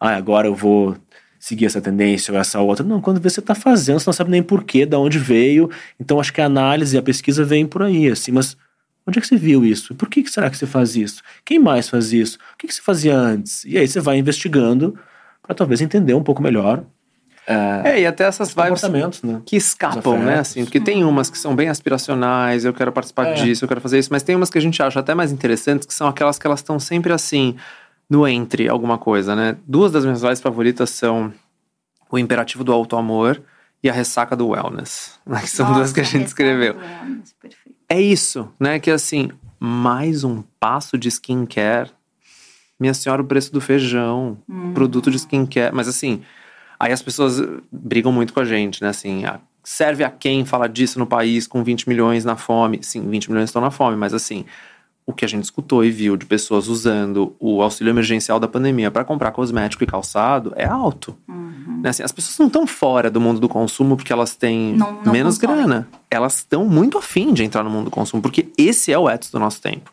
ah, 0.00 0.16
agora 0.16 0.48
eu 0.48 0.54
vou 0.54 0.96
seguir 1.38 1.66
essa 1.66 1.80
tendência 1.80 2.32
ou 2.32 2.40
essa 2.40 2.60
outra. 2.60 2.84
Não, 2.84 3.00
quando 3.00 3.20
você 3.20 3.40
está 3.40 3.54
fazendo, 3.54 4.00
você 4.00 4.08
não 4.08 4.12
sabe 4.12 4.30
nem 4.30 4.42
porquê, 4.42 4.84
de 4.84 4.96
onde 4.96 5.18
veio. 5.18 5.70
Então 5.98 6.18
acho 6.20 6.32
que 6.32 6.40
a 6.40 6.46
análise 6.46 6.96
e 6.96 6.98
a 6.98 7.02
pesquisa 7.02 7.44
vem 7.44 7.66
por 7.66 7.82
aí, 7.82 8.08
assim, 8.08 8.32
mas 8.32 8.56
Onde 9.06 9.18
é 9.18 9.22
que 9.22 9.26
você 9.26 9.36
viu 9.38 9.64
isso? 9.64 9.94
Por 9.94 10.06
que, 10.06 10.22
que 10.22 10.30
será 10.30 10.50
que 10.50 10.56
você 10.58 10.66
faz 10.66 10.94
isso? 10.94 11.22
Quem 11.42 11.58
mais 11.58 11.88
faz 11.88 12.12
isso? 12.12 12.36
O 12.52 12.58
que, 12.58 12.66
que 12.66 12.74
você 12.74 12.82
fazia 12.82 13.16
antes? 13.16 13.64
E 13.64 13.78
aí 13.78 13.88
você 13.88 14.00
vai 14.00 14.18
investigando 14.18 14.98
para 15.42 15.54
talvez 15.54 15.80
entender 15.80 16.12
um 16.12 16.22
pouco 16.22 16.42
melhor 16.42 16.84
é, 17.46 17.92
É, 17.92 18.00
e 18.02 18.06
até 18.06 18.24
essas 18.24 18.52
vibes 18.52 18.82
né? 19.22 19.40
que 19.46 19.56
escapam, 19.56 20.18
né? 20.18 20.40
Assim, 20.40 20.62
porque 20.62 20.78
tem 20.78 21.02
umas 21.02 21.30
que 21.30 21.38
são 21.38 21.56
bem 21.56 21.70
aspiracionais, 21.70 22.66
eu 22.66 22.74
quero 22.74 22.92
participar 22.92 23.28
É. 23.28 23.32
disso, 23.32 23.64
eu 23.64 23.68
quero 23.68 23.80
fazer 23.80 23.98
isso, 23.98 24.10
mas 24.12 24.22
tem 24.22 24.36
umas 24.36 24.50
que 24.50 24.58
a 24.58 24.60
gente 24.60 24.82
acha 24.82 25.00
até 25.00 25.14
mais 25.14 25.32
interessantes, 25.32 25.86
que 25.86 25.94
são 25.94 26.06
aquelas 26.06 26.38
que 26.38 26.46
elas 26.46 26.58
estão 26.60 26.78
sempre 26.78 27.10
assim, 27.10 27.56
no 28.08 28.26
entre 28.26 28.68
alguma 28.68 28.96
coisa, 28.98 29.34
né? 29.36 29.56
Duas 29.66 29.92
das 29.92 30.04
minhas 30.04 30.22
vibes 30.22 30.40
favoritas 30.40 30.90
são 30.90 31.32
o 32.10 32.18
imperativo 32.18 32.64
do 32.64 32.72
auto-amor 32.72 33.42
e 33.82 33.88
a 33.88 33.92
ressaca 33.92 34.34
do 34.34 34.48
wellness, 34.48 35.18
né? 35.26 35.40
que 35.42 35.50
são 35.50 35.72
duas 35.72 35.92
que 35.92 36.00
a 36.00 36.04
gente 36.04 36.26
escreveu. 36.26 36.76
É 37.88 38.00
isso, 38.00 38.50
né? 38.58 38.78
Que 38.78 38.90
assim, 38.90 39.30
mais 39.60 40.24
um 40.24 40.42
passo 40.58 40.96
de 40.98 41.08
skincare. 41.08 41.90
Minha 42.80 42.94
senhora, 42.94 43.22
o 43.22 43.24
preço 43.24 43.52
do 43.52 43.60
feijão, 43.60 44.38
produto 44.72 45.10
de 45.10 45.16
skincare. 45.18 45.74
Mas 45.74 45.88
assim, 45.88 46.22
aí 46.78 46.92
as 46.92 47.02
pessoas 47.02 47.42
brigam 47.70 48.12
muito 48.12 48.32
com 48.32 48.40
a 48.40 48.44
gente, 48.44 48.82
né? 48.82 48.88
Assim, 48.88 49.24
a- 49.24 49.40
serve 49.64 50.02
a 50.04 50.10
quem 50.10 50.44
fala 50.44 50.68
disso 50.68 50.98
no 50.98 51.06
país 51.06 51.46
com 51.46 51.62
20 51.64 51.88
milhões 51.88 52.24
na 52.24 52.36
fome? 52.36 52.78
Sim, 52.82 53.08
20 53.08 53.28
milhões 53.30 53.48
estão 53.50 53.60
na 53.60 53.70
fome, 53.70 53.96
mas 53.96 54.14
assim, 54.14 54.44
o 55.08 55.12
que 55.14 55.24
a 55.24 55.28
gente 55.28 55.44
escutou 55.44 55.82
e 55.82 55.90
viu 55.90 56.18
de 56.18 56.26
pessoas 56.26 56.68
usando 56.68 57.34
o 57.40 57.62
auxílio 57.62 57.90
emergencial 57.90 58.38
da 58.38 58.46
pandemia 58.46 58.90
para 58.90 59.02
comprar 59.04 59.30
cosmético 59.32 59.82
e 59.82 59.86
calçado 59.86 60.52
é 60.54 60.66
alto. 60.66 61.16
Né? 61.82 61.88
Assim, 61.88 62.02
as 62.02 62.12
pessoas 62.12 62.36
não 62.38 62.46
estão 62.48 62.66
fora 62.66 63.10
do 63.10 63.18
mundo 63.18 63.40
do 63.40 63.48
consumo 63.48 63.96
porque 63.96 64.12
elas 64.12 64.36
têm 64.36 64.74
Não- 64.74 65.00
não 65.02 65.10
menos 65.12 65.38
consomem. 65.38 65.64
grana. 65.64 65.88
Elas 66.10 66.34
estão 66.36 66.66
muito 66.66 66.98
afim 66.98 67.32
de 67.32 67.42
entrar 67.42 67.64
no 67.64 67.70
mundo 67.70 67.86
do 67.86 67.90
consumo, 67.90 68.20
porque 68.20 68.48
esse 68.58 68.92
é 68.92 68.98
o 68.98 69.08
ethos 69.08 69.30
do 69.30 69.38
nosso 69.38 69.62
tempo. 69.62 69.90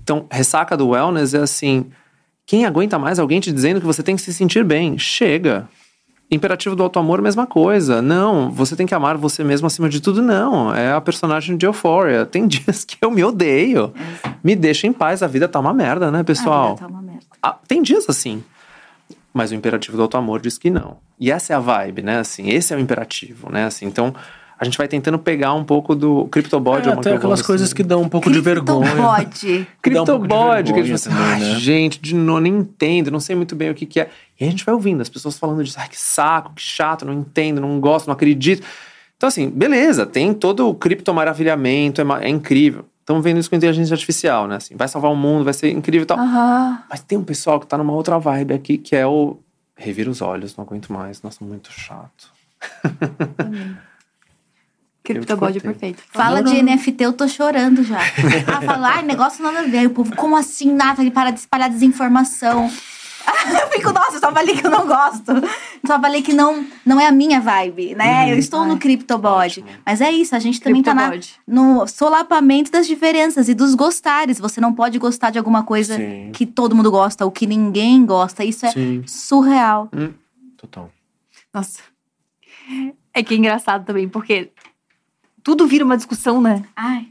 Então, 0.00 0.26
ressaca 0.30 0.76
do 0.76 0.88
wellness 0.90 1.34
é 1.34 1.38
assim: 1.40 1.86
quem 2.46 2.64
aguenta 2.64 2.98
mais 3.00 3.18
alguém 3.18 3.40
te 3.40 3.50
dizendo 3.50 3.80
que 3.80 3.86
você 3.86 4.00
tem 4.02 4.14
que 4.14 4.22
se 4.22 4.32
sentir 4.32 4.62
bem? 4.64 4.96
Chega. 4.96 5.68
Imperativo 6.32 6.74
do 6.74 6.82
auto-amor, 6.82 7.20
mesma 7.20 7.46
coisa. 7.46 8.00
Não, 8.00 8.50
você 8.50 8.74
tem 8.74 8.86
que 8.86 8.94
amar 8.94 9.18
você 9.18 9.44
mesmo 9.44 9.66
acima 9.66 9.86
de 9.86 10.00
tudo. 10.00 10.22
Não, 10.22 10.74
é 10.74 10.90
a 10.90 10.98
personagem 10.98 11.58
de 11.58 11.66
Euphoria. 11.66 12.24
Tem 12.24 12.46
dias 12.48 12.86
que 12.86 12.96
eu 13.02 13.10
me 13.10 13.22
odeio. 13.22 13.92
Me 14.42 14.56
deixa 14.56 14.86
em 14.86 14.94
paz, 14.94 15.22
a 15.22 15.26
vida 15.26 15.46
tá 15.46 15.60
uma 15.60 15.74
merda, 15.74 16.10
né, 16.10 16.22
pessoal? 16.22 16.68
A 16.68 16.70
vida 16.70 16.80
tá 16.80 16.86
uma 16.86 17.02
merda. 17.02 17.20
Ah, 17.42 17.58
tem 17.68 17.82
dias 17.82 18.06
assim. 18.08 18.42
Mas 19.30 19.50
o 19.50 19.54
imperativo 19.54 19.94
do 19.94 20.04
auto-amor 20.04 20.40
diz 20.40 20.56
que 20.56 20.70
não. 20.70 20.96
E 21.20 21.30
essa 21.30 21.52
é 21.52 21.56
a 21.56 21.60
vibe, 21.60 22.00
né? 22.00 22.20
Assim, 22.20 22.48
esse 22.48 22.72
é 22.72 22.76
o 22.78 22.80
imperativo, 22.80 23.52
né? 23.52 23.66
Assim, 23.66 23.84
então, 23.84 24.14
a 24.58 24.64
gente 24.64 24.78
vai 24.78 24.86
tentando 24.88 25.18
pegar 25.18 25.52
um 25.54 25.64
pouco 25.64 25.92
do 25.94 26.26
CryptoBody. 26.28 26.88
É, 26.88 26.92
é 26.92 26.94
até 26.94 27.14
aquelas 27.14 27.40
gosto, 27.40 27.46
coisas 27.46 27.66
assim. 27.66 27.74
que 27.74 27.82
dão 27.82 28.00
um 28.00 28.08
pouco 28.08 28.30
de 28.30 28.40
vergonha. 28.40 28.90
Que 29.82 29.90
dá 29.90 30.02
um 30.02 30.06
que 30.72 30.80
a 30.80 30.84
gente 30.84 30.98
fala 30.98 31.14
também, 31.18 31.32
assim, 31.32 31.44
ai, 31.44 31.52
né? 31.54 31.58
gente, 31.58 32.00
de 32.00 32.14
novo, 32.14 32.40
nem 32.40 32.58
entendo, 32.58 33.10
não 33.10 33.20
sei 33.20 33.34
muito 33.34 33.56
bem 33.56 33.70
o 33.70 33.74
que, 33.74 33.84
que 33.84 34.00
é. 34.00 34.08
E 34.42 34.46
a 34.48 34.50
gente 34.50 34.64
vai 34.64 34.74
ouvindo 34.74 35.00
as 35.00 35.08
pessoas 35.08 35.38
falando 35.38 35.62
disso, 35.62 35.78
ai, 35.78 35.88
que 35.88 35.96
saco, 35.96 36.52
que 36.54 36.62
chato, 36.62 37.04
não 37.04 37.12
entendo, 37.12 37.60
não 37.60 37.78
gosto, 37.78 38.08
não 38.08 38.14
acredito. 38.14 38.66
Então, 39.16 39.28
assim, 39.28 39.48
beleza, 39.48 40.04
tem 40.04 40.34
todo 40.34 40.68
o 40.68 40.74
criptomaravilhamento, 40.74 42.00
é, 42.00 42.04
é 42.22 42.28
incrível. 42.28 42.84
Estamos 42.98 43.22
vendo 43.22 43.38
isso 43.38 43.48
com 43.48 43.54
inteligência 43.54 43.94
artificial, 43.94 44.48
né? 44.48 44.56
Assim, 44.56 44.74
vai 44.74 44.88
salvar 44.88 45.12
o 45.12 45.16
mundo, 45.16 45.44
vai 45.44 45.54
ser 45.54 45.70
incrível 45.70 46.02
e 46.02 46.06
tal. 46.06 46.18
Aham. 46.18 46.82
Mas 46.90 47.00
tem 47.02 47.16
um 47.16 47.22
pessoal 47.22 47.60
que 47.60 47.68
tá 47.68 47.78
numa 47.78 47.92
outra 47.92 48.18
vibe 48.18 48.52
aqui, 48.52 48.78
que 48.78 48.96
é 48.96 49.06
o 49.06 49.38
revira 49.76 50.10
os 50.10 50.20
olhos, 50.20 50.56
não 50.56 50.64
aguento 50.64 50.92
mais, 50.92 51.22
nossa, 51.22 51.44
muito 51.44 51.70
chato. 51.70 52.32
Criptobody 55.04 55.58
é 55.58 55.60
perfeito. 55.60 56.02
Fala 56.12 56.42
de 56.42 56.60
NFT, 56.60 57.04
eu 57.04 57.12
tô 57.12 57.28
chorando 57.28 57.84
já. 57.84 57.98
Ah, 58.46 58.60
fala, 58.60 58.88
ai, 58.88 59.02
negócio 59.02 59.42
nada 59.42 59.60
a 59.60 59.62
ver. 59.62 59.86
O 59.86 59.90
povo, 59.90 60.16
como 60.16 60.36
assim, 60.36 60.72
Nathalie, 60.72 61.12
para 61.12 61.30
de 61.30 61.38
espalhar 61.38 61.70
desinformação? 61.70 62.68
Eu 63.60 63.68
fico, 63.70 63.92
nossa, 63.92 64.16
eu 64.16 64.20
só 64.20 64.32
falei 64.32 64.56
que 64.56 64.66
eu 64.66 64.70
não 64.70 64.86
gosto. 64.86 65.32
Só 65.86 66.00
falei 66.00 66.22
que 66.22 66.32
não, 66.32 66.64
não 66.84 67.00
é 67.00 67.06
a 67.06 67.12
minha 67.12 67.40
vibe, 67.40 67.94
né? 67.94 68.30
Eu 68.30 68.38
estou 68.38 68.64
no 68.64 68.74
Ai, 68.74 68.78
CryptoBody. 68.78 69.64
Mas 69.84 70.00
é 70.00 70.10
isso, 70.10 70.36
a 70.36 70.38
gente 70.38 70.60
também 70.60 70.82
tá 70.82 70.94
na, 70.94 71.10
no 71.46 71.86
solapamento 71.86 72.70
das 72.70 72.86
diferenças 72.86 73.48
e 73.48 73.54
dos 73.54 73.74
gostares. 73.74 74.38
Você 74.38 74.60
não 74.60 74.72
pode 74.72 74.98
gostar 74.98 75.30
de 75.30 75.38
alguma 75.38 75.64
coisa 75.64 75.96
Sim. 75.96 76.30
que 76.32 76.46
todo 76.46 76.74
mundo 76.74 76.90
gosta 76.90 77.24
ou 77.24 77.30
que 77.30 77.46
ninguém 77.46 78.04
gosta. 78.06 78.44
Isso 78.44 78.66
é 78.66 78.70
Sim, 78.70 79.02
surreal. 79.06 79.90
total. 80.56 80.90
Nossa. 81.52 81.80
É 83.12 83.22
que 83.22 83.34
é 83.34 83.36
engraçado 83.36 83.84
também, 83.84 84.08
porque 84.08 84.50
tudo 85.42 85.66
vira 85.66 85.84
uma 85.84 85.96
discussão, 85.96 86.40
né? 86.40 86.64
Ai, 86.76 87.08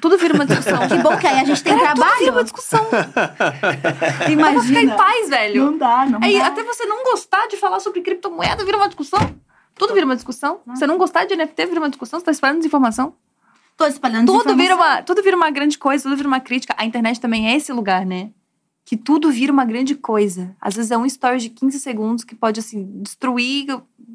Tudo 0.00 0.18
vira 0.18 0.34
uma 0.34 0.44
discussão. 0.46 0.86
que 0.86 0.96
bom 0.98 1.16
que 1.16 1.26
aí 1.26 1.40
a 1.40 1.44
gente 1.44 1.62
tem 1.62 1.72
Tudo 1.72 1.80
vira 1.82 1.94
uma 1.94 2.14
trabalho. 2.18 2.42
discussão. 2.44 2.84
Pra 2.90 4.12
ficar 4.12 4.28
em 4.28 4.32
Imagina. 4.32 4.96
paz, 4.96 5.28
velho. 5.30 5.64
Não 5.66 5.78
dá, 5.78 6.06
não 6.06 6.20
Aí, 6.22 6.38
dá. 6.38 6.46
até 6.48 6.62
você 6.62 6.84
não 6.86 7.02
gostar 7.04 7.46
de 7.48 7.56
falar 7.56 7.80
sobre 7.80 8.00
criptomoeda 8.02 8.64
vira 8.64 8.76
uma 8.76 8.86
discussão. 8.88 9.18
Tudo 9.74 9.94
vira 9.94 10.04
uma 10.06 10.14
discussão. 10.16 10.60
Você 10.66 10.86
não 10.86 10.98
gostar 10.98 11.24
de 11.24 11.34
NFT 11.36 11.66
vira 11.66 11.80
uma 11.80 11.88
discussão. 11.88 12.18
Você 12.18 12.24
tá 12.26 12.32
espalhando 12.32 12.58
desinformação. 12.58 13.14
Tô 13.76 13.86
espalhando 13.86 14.26
Tudo 14.26 14.38
vira, 14.40 14.56
desinformação. 14.56 14.94
uma, 14.96 15.02
tudo 15.02 15.22
vira 15.22 15.36
uma 15.36 15.50
grande 15.50 15.78
coisa, 15.78 16.02
tudo 16.02 16.16
vira 16.16 16.28
uma 16.28 16.40
crítica. 16.40 16.74
A 16.76 16.84
internet 16.84 17.20
também 17.20 17.48
é 17.48 17.56
esse 17.56 17.72
lugar, 17.72 18.04
né? 18.04 18.30
Que 18.84 18.96
tudo 18.96 19.30
vira 19.30 19.52
uma 19.52 19.64
grande 19.64 19.94
coisa. 19.94 20.54
Às 20.60 20.74
vezes 20.74 20.90
é 20.90 20.96
um 20.98 21.06
story 21.06 21.38
de 21.38 21.50
15 21.50 21.78
segundos 21.78 22.24
que 22.24 22.34
pode, 22.34 22.58
assim, 22.58 22.84
destruir 23.02 23.66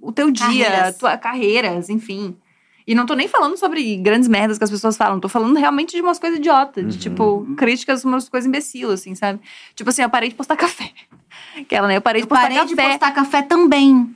o 0.02 0.12
teu 0.12 0.30
dia, 0.32 0.46
Carreiras. 0.66 0.98
tua 0.98 1.18
carreiras, 1.18 1.90
enfim. 1.90 2.36
E 2.86 2.94
não 2.94 3.06
tô 3.06 3.14
nem 3.14 3.28
falando 3.28 3.56
sobre 3.58 3.96
grandes 3.98 4.28
merdas 4.28 4.58
que 4.58 4.64
as 4.64 4.72
pessoas 4.72 4.98
falam. 4.98 5.20
Tô 5.20 5.30
falando 5.30 5.56
realmente 5.58 5.96
de 5.96 6.02
umas 6.02 6.20
coisas 6.20 6.40
idiotas. 6.40 6.94
De, 6.96 7.00
tipo, 7.00 7.48
críticas, 7.58 8.04
umas 8.04 8.28
coisas 8.28 8.48
imbecil, 8.48 8.92
assim, 8.92 9.16
sabe? 9.16 9.40
Tipo 9.76 9.90
assim, 9.90 10.02
eu 10.02 10.10
parei 10.10 10.30
de 10.30 10.36
postar 10.36 10.56
café. 10.58 10.92
Aquela, 11.58 11.88
né? 11.88 11.98
Eu 11.98 12.02
parei 12.02 12.22
de 12.22 12.26
Eu 12.26 12.30
postar 12.30 12.44
parei 12.50 12.66
de 12.66 12.76
café. 12.76 12.90
postar 12.90 13.12
café 13.12 13.42
também. 13.42 14.14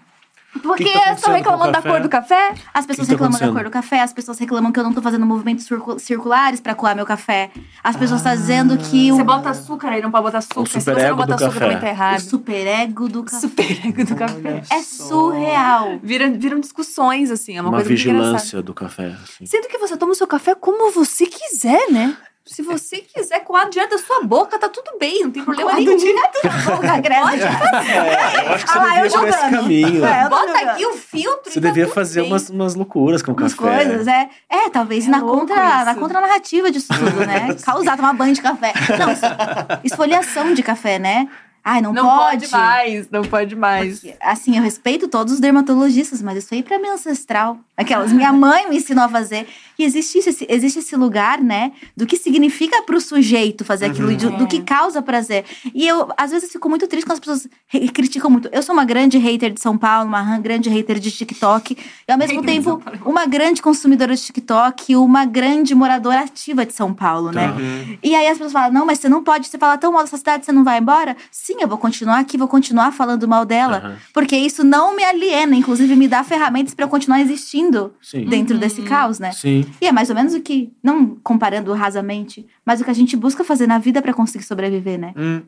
Porque 0.60 0.84
que 0.86 0.94
tá 0.94 1.16
com 1.16 1.30
o 1.32 1.34
reclamando 1.34 1.72
da 1.72 1.82
cor 1.82 2.00
do 2.02 2.10
café. 2.10 2.54
As 2.74 2.86
pessoas 2.86 3.08
que 3.08 3.16
tá 3.16 3.24
reclamam 3.24 3.40
da 3.40 3.52
cor 3.54 3.64
do 3.66 3.70
café, 3.72 4.02
as 4.02 4.14
pessoas 4.14 4.38
reclamam 4.40 4.72
que 4.72 4.80
eu 4.80 4.84
não 4.84 4.94
tô 4.94 5.02
fazendo 5.02 5.26
movimentos 5.26 5.66
circu- 5.66 6.00
circulares 6.00 6.60
pra 6.60 6.74
coar 6.76 6.96
meu 6.96 7.06
café. 7.06 7.50
As 7.84 7.96
pessoas 7.96 8.22
estão 8.22 8.36
dizendo 8.36 8.78
que 8.78 9.12
o, 9.12 9.16
Você 9.18 9.24
bota 9.24 9.50
açúcar 9.50 9.90
aí, 9.90 10.02
não 10.02 10.12
pode 10.12 10.24
botar 10.24 10.38
açúcar. 10.40 10.66
Se 10.70 10.82
você 10.82 11.10
não 11.10 11.16
botar 11.16 11.36
do 11.36 11.46
açúcar, 11.46 11.54
café. 11.54 11.60
também 11.66 11.80
tá 11.80 11.86
o 11.86 11.90
errado. 11.90 12.20
superego 12.22 13.08
do 13.10 13.24
café 13.24 13.40
Superego 13.40 14.06
do 14.06 14.16
café. 14.18 14.62
é 14.72 14.82
surreal. 14.82 16.00
Viram, 16.02 16.34
viram 16.38 16.60
discussões, 16.60 17.32
assim. 17.32 17.58
É 17.58 17.62
uma, 17.62 17.70
Uma 17.70 17.78
coisa 17.78 17.90
vigilância 17.90 18.62
do 18.62 18.74
café. 18.74 19.16
assim. 19.24 19.46
Sendo 19.46 19.68
que 19.68 19.78
você 19.78 19.98
toma 19.98 20.12
o 20.12 20.16
seu 20.16 20.28
café 20.28 20.56
como 20.56 20.92
você 20.92 21.26
quiser, 21.26 21.90
né? 21.92 22.16
Se 22.48 22.62
você 22.62 22.98
quiser 22.98 23.42
coar 23.42 23.70
direto 23.70 23.92
da 23.92 23.98
sua 23.98 24.24
boca, 24.24 24.58
tá 24.58 24.68
tudo 24.70 24.98
bem, 25.00 25.24
não 25.24 25.32
tem 25.32 25.44
problema 25.44 25.70
Coado 25.72 25.86
nenhum. 25.86 25.98
direto 25.98 26.40
na 26.44 26.76
boca, 26.76 27.02
credo. 27.02 27.12
É, 27.12 28.48
eu 28.48 28.54
acho 28.54 28.66
que 28.66 28.72
você 28.72 28.80
Ah 28.80 29.02
devia 29.02 29.30
esse 29.30 29.50
caminho. 29.50 30.06
É, 30.06 30.30
Bota 30.30 30.58
aqui 30.72 30.86
o 30.86 30.94
filtro 30.94 31.52
Você 31.52 31.60
tá 31.62 31.68
devia 31.68 31.88
fazer 31.88 32.22
bem. 32.22 32.32
umas, 32.32 32.50
umas 32.50 32.76
loucuras 32.76 33.22
com 33.22 33.32
o 33.32 33.36
café. 33.36 33.56
coisas, 33.56 34.08
é. 34.08 34.30
É, 34.50 34.70
talvez 34.70 35.06
É 35.06 35.10
na, 35.10 35.22
contra, 35.22 35.56
isso. 35.78 35.86
na 35.86 35.96
contranarrativa 35.96 36.72
disso 36.72 36.88
tudo, 36.88 37.26
né? 37.26 37.54
Causar, 37.64 37.96
tomar 37.98 38.14
banho 38.14 38.34
de 38.34 38.42
café. 38.42 38.74
Não, 38.98 39.80
esfoliação 39.84 40.54
de 40.54 40.64
café, 40.64 40.98
né? 41.00 41.28
Ai, 41.64 41.82
não, 41.82 41.92
Não 41.92 42.06
pode. 42.18 42.50
mais, 42.50 43.10
não 43.10 43.24
pode 43.24 43.54
mais. 43.54 44.00
Porque, 44.00 44.16
Assim, 44.22 44.56
eu 44.56 44.64
respeito 44.64 45.10
todos 45.10 45.34
os 45.34 45.40
dermatologistas, 45.42 46.22
mas 46.22 46.38
isso 46.38 46.54
aí 46.54 46.64
pra 46.64 46.80
mim 46.80 46.88
é 46.88 46.92
ancestral. 46.94 47.58
Aquelas, 47.76 48.14
minha 48.14 48.32
mãe 48.32 48.70
me 48.70 48.78
ensinou 48.78 49.04
a 49.04 49.10
fazer. 49.10 49.46
E 49.78 49.84
existe 49.84 50.18
esse, 50.20 50.46
existe 50.50 50.80
esse 50.80 50.96
lugar, 50.96 51.42
né, 51.42 51.72
do 51.96 52.06
que 52.06 52.18
significa 52.18 52.82
pro 52.84 53.00
sujeito 53.00 53.64
fazer 53.64 53.86
aquilo, 53.86 54.12
e 54.12 54.16
do, 54.18 54.32
do 54.38 54.48
que 54.48 54.62
causa 54.62 55.02
prazer. 55.02 55.46
E 55.74 55.88
eu, 55.88 56.10
às 56.18 56.32
vezes, 56.32 56.52
fico 56.52 56.68
muito 56.70 56.88
triste 56.88 57.06
quando 57.06 57.14
as 57.14 57.20
pessoas 57.20 57.48
criticam 57.94 58.30
muito. 58.30 58.50
Eu 58.52 58.64
sou 58.64 58.74
uma 58.74 58.86
grande 58.86 59.18
hater 59.18 59.52
de 59.54 59.62
São 59.62 59.78
Paulo, 59.78 60.08
uma 60.08 60.22
ran- 60.22 60.42
grande 60.42 60.70
hater 60.70 61.00
de 61.00 61.12
TikTok, 61.12 61.78
e 62.08 62.12
ao 62.12 62.18
mesmo 62.18 62.42
tempo, 62.44 62.82
uma 63.06 63.26
grande 63.26 63.62
consumidora 63.62 64.16
de 64.16 64.22
TikTok 64.22 64.92
e 64.92 64.96
uma 64.96 65.26
grande 65.26 65.76
moradora 65.76 66.22
ativa 66.22 66.66
de 66.66 66.74
São 66.74 66.94
Paulo, 66.94 67.32
né? 67.32 67.48
Tá. 67.50 67.98
E 68.04 68.16
aí 68.16 68.28
as 68.28 68.34
pessoas 68.38 68.54
falam, 68.54 68.72
não, 68.72 68.86
mas 68.86 69.00
você 69.00 69.08
não 69.10 69.24
pode, 69.24 69.48
você 69.48 69.58
fala 69.58 69.78
tão 69.78 69.92
mal 69.92 70.04
dessa 70.04 70.18
cidade, 70.18 70.46
você 70.46 70.52
não 70.52 70.64
vai 70.64 70.80
embora? 70.80 71.16
Sim, 71.32 71.58
eu 71.62 71.68
vou 71.68 71.78
continuar 71.78 72.20
aqui, 72.20 72.38
vou 72.38 72.48
continuar 72.48 72.92
falando 72.92 73.28
mal 73.28 73.46
dela. 73.46 73.78
Aham. 73.78 73.98
Porque 74.14 74.36
isso 74.36 74.64
não 74.64 74.96
me 74.96 75.04
aliena, 75.04 75.56
inclusive 75.56 75.96
me 75.96 76.08
dá 76.08 76.24
ferramentas 76.24 76.74
pra 76.74 76.86
eu 76.86 76.90
continuar 76.90 77.22
existindo 77.22 77.94
Sim. 78.02 78.26
dentro 78.26 78.58
desse 78.58 78.82
caos, 78.82 79.20
né? 79.20 79.32
Sim. 79.32 79.67
E 79.82 79.88
é 79.88 79.92
mais 79.92 80.10
ou 80.10 80.16
menos 80.16 80.34
o 80.34 80.42
que, 80.42 80.72
não 80.82 81.16
comparando 81.16 81.74
rasamente, 81.74 82.46
mas 82.66 82.82
o 82.82 82.84
que 82.84 82.92
a 82.92 82.94
gente 82.94 83.16
busca 83.16 83.44
fazer 83.44 83.68
na 83.68 83.78
vida 83.80 84.02
pra 84.02 84.14
conseguir 84.14 84.46
sobreviver, 84.46 85.00
né? 85.00 85.14
Hum, 85.18 85.42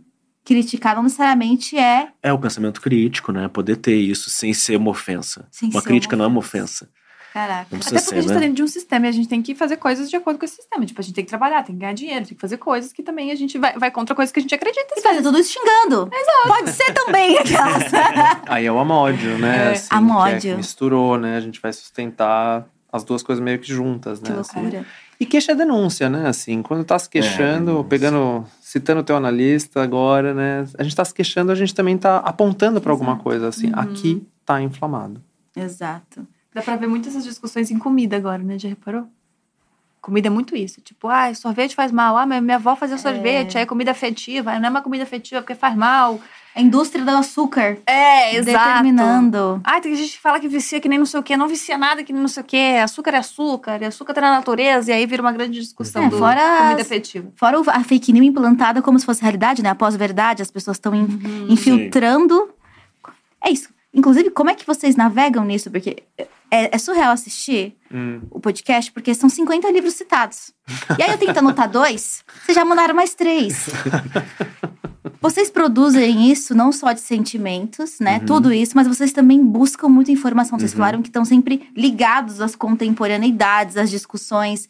Criticar 0.45 0.95
não 0.95 1.03
necessariamente 1.03 1.77
é 1.77 2.09
É 2.23 2.33
o 2.33 2.39
pensamento 2.39 2.81
crítico, 2.81 3.31
né? 3.31 3.47
Poder 3.47 3.75
ter 3.75 3.95
isso 3.95 4.29
sem 4.29 4.53
ser 4.53 4.77
uma 4.77 4.89
ofensa. 4.89 5.47
Sem 5.51 5.69
uma 5.69 5.81
ser 5.81 5.87
crítica 5.87 6.15
uma 6.15 6.19
não 6.19 6.25
é 6.25 6.27
uma 6.29 6.39
ofensa. 6.39 6.85
ofensa. 6.85 6.99
Caraca. 7.33 7.61
Até 7.61 7.77
porque 7.77 7.95
a 7.95 7.99
gente 7.99 8.23
ser, 8.23 8.27
tá 8.27 8.33
né? 8.33 8.39
dentro 8.39 8.55
de 8.55 8.63
um 8.63 8.67
sistema 8.67 9.05
e 9.05 9.09
a 9.09 9.11
gente 9.11 9.27
tem 9.27 9.41
que 9.41 9.53
fazer 9.53 9.77
coisas 9.77 10.09
de 10.09 10.15
acordo 10.15 10.39
com 10.39 10.45
esse 10.45 10.55
sistema. 10.55 10.85
Tipo, 10.85 10.99
a 10.99 11.03
gente 11.03 11.13
tem 11.13 11.23
que 11.23 11.29
trabalhar, 11.29 11.63
tem 11.63 11.75
que 11.75 11.81
ganhar 11.81 11.93
dinheiro, 11.93 12.25
tem 12.25 12.33
que 12.35 12.41
fazer 12.41 12.57
coisas 12.57 12.91
que 12.91 13.03
também 13.03 13.31
a 13.31 13.35
gente 13.35 13.57
vai, 13.57 13.77
vai 13.77 13.91
contra 13.91 14.15
coisas 14.15 14.31
que 14.31 14.39
a 14.39 14.41
gente 14.41 14.55
acredita. 14.55 14.87
E 14.97 15.01
fazer 15.01 15.21
tudo 15.21 15.37
isso 15.37 15.53
xingando. 15.53 16.09
Pode 16.47 16.71
ser 16.71 16.91
também 16.93 17.37
aquelas. 17.37 17.83
Aí 18.49 18.65
é 18.65 18.71
o 18.71 18.79
amódio, 18.79 19.37
né? 19.37 19.67
É. 19.67 19.71
assim, 19.73 19.89
que 19.89 19.93
é 19.93 19.97
Amódio. 19.97 20.39
que 20.41 20.55
misturou, 20.55 21.17
né? 21.19 21.37
A 21.37 21.41
gente 21.41 21.61
vai 21.61 21.71
sustentar 21.71 22.67
as 22.91 23.03
duas 23.03 23.21
coisas 23.21 23.43
meio 23.43 23.59
que 23.59 23.67
juntas, 23.67 24.21
né? 24.21 24.33
que 24.33 24.39
assim. 24.39 24.61
loucura. 24.61 24.85
E 25.19 25.25
queixa 25.25 25.51
é 25.51 25.55
denúncia, 25.55 26.09
né? 26.09 26.27
Assim, 26.27 26.61
quando 26.61 26.83
tá 26.83 26.97
se 26.97 27.09
queixando, 27.09 27.65
denúncia. 27.65 27.89
pegando, 27.89 28.45
citando 28.61 29.01
o 29.01 29.03
teu 29.03 29.17
analista 29.17 29.83
agora, 29.83 30.33
né? 30.33 30.65
A 30.77 30.83
gente 30.83 30.95
tá 30.95 31.03
se 31.03 31.13
queixando, 31.13 31.51
a 31.51 31.55
gente 31.55 31.75
também 31.75 31.97
tá 31.97 32.17
apontando 32.17 32.79
para 32.79 32.91
alguma 32.91 33.17
coisa, 33.17 33.49
assim. 33.49 33.69
Aqui 33.73 34.25
tá 34.45 34.61
inflamado. 34.61 35.21
Exato. 35.55 36.25
Dá 36.53 36.61
pra 36.61 36.75
ver 36.75 36.87
muitas 36.87 37.13
essas 37.13 37.23
discussões 37.23 37.69
em 37.69 37.77
comida 37.77 38.17
agora, 38.17 38.41
né? 38.41 38.57
Já 38.57 38.69
reparou? 38.69 39.07
Comida 40.01 40.27
é 40.27 40.31
muito 40.31 40.55
isso. 40.55 40.81
Tipo, 40.81 41.09
ah, 41.09 41.33
sorvete 41.33 41.75
faz 41.75 41.91
mal. 41.91 42.17
Ah, 42.17 42.25
minha 42.25 42.41
minha 42.41 42.55
avó 42.55 42.75
fazia 42.75 42.97
sorvete. 42.97 43.57
Aí 43.57 43.65
comida 43.65 43.91
afetiva. 43.91 44.51
Aí 44.51 44.59
não 44.59 44.67
é 44.67 44.69
uma 44.69 44.81
comida 44.81 45.03
afetiva 45.03 45.41
porque 45.41 45.53
faz 45.53 45.75
mal. 45.75 46.19
A 46.55 46.61
indústria 46.61 47.05
do 47.05 47.11
açúcar 47.11 47.77
É, 47.85 48.41
determinando. 48.41 49.61
Ah, 49.63 49.80
tem 49.80 49.95
gente 49.95 50.13
que 50.13 50.19
fala 50.21 50.39
que 50.39 50.47
vicia 50.47 50.80
que 50.81 50.89
nem 50.89 50.97
não 50.99 51.05
sei 51.05 51.19
o 51.19 51.23
quê. 51.23 51.38
Não 51.38 51.47
vicia 51.47 51.77
nada 51.77 52.03
que 52.03 52.11
nem 52.11 52.21
não 52.21 52.27
sei 52.27 52.41
o 52.43 52.45
quê. 52.45 52.80
Açúcar 52.84 53.11
é 53.11 53.17
açúcar. 53.17 53.81
E 53.81 53.85
açúcar 53.85 54.13
tá 54.13 54.21
na 54.21 54.31
natureza. 54.31 54.91
E 54.91 54.93
aí 54.93 55.05
vira 55.05 55.21
uma 55.21 55.31
grande 55.31 55.59
discussão 55.59 56.03
É, 56.05 56.09
do 56.09 56.17
fora 56.17 56.41
comida 56.59 56.81
afetiva. 56.81 57.31
Fora 57.35 57.61
o- 57.61 57.69
a 57.69 57.84
fake 57.84 58.11
news 58.11 58.26
implantada 58.27 58.81
como 58.81 58.99
se 58.99 59.05
fosse 59.05 59.21
realidade, 59.21 59.61
né? 59.63 59.69
Após 59.69 59.95
verdade, 59.95 60.41
as 60.41 60.51
pessoas 60.51 60.77
estão 60.77 60.91
Uhum. 60.93 61.45
infiltrando. 61.49 62.49
É 63.43 63.51
isso. 63.51 63.69
Inclusive, 63.93 64.30
como 64.31 64.49
é 64.49 64.55
que 64.55 64.65
vocês 64.67 64.95
navegam 64.95 65.43
nisso? 65.45 65.69
Porque 65.71 66.03
é, 66.51 66.76
é 66.76 66.77
surreal 66.77 67.11
assistir 67.11 67.76
Hum. 67.93 68.21
o 68.31 68.39
podcast, 68.39 68.91
porque 68.91 69.13
são 69.15 69.30
50 69.30 69.69
livros 69.71 69.93
citados. 69.93 70.51
E 70.97 71.01
aí 71.03 71.11
eu 71.11 71.17
tento 71.17 71.38
anotar 71.38 71.69
dois, 71.69 72.23
vocês 72.43 72.55
já 72.55 72.63
mandaram 72.65 72.93
mais 72.95 73.13
três. 73.15 73.67
Vocês 75.21 75.49
produzem 75.49 76.31
isso 76.31 76.55
não 76.55 76.71
só 76.71 76.93
de 76.93 77.01
sentimentos, 77.01 77.99
né? 77.99 78.19
Tudo 78.19 78.53
isso, 78.53 78.73
mas 78.75 78.87
vocês 78.87 79.11
também 79.11 79.43
buscam 79.43 79.89
muita 79.89 80.11
informação. 80.11 80.57
Vocês 80.57 80.73
falaram 80.73 81.01
que 81.01 81.09
estão 81.09 81.25
sempre 81.25 81.69
ligados 81.75 82.39
às 82.39 82.55
contemporaneidades, 82.55 83.75
às 83.75 83.89
discussões. 83.89 84.69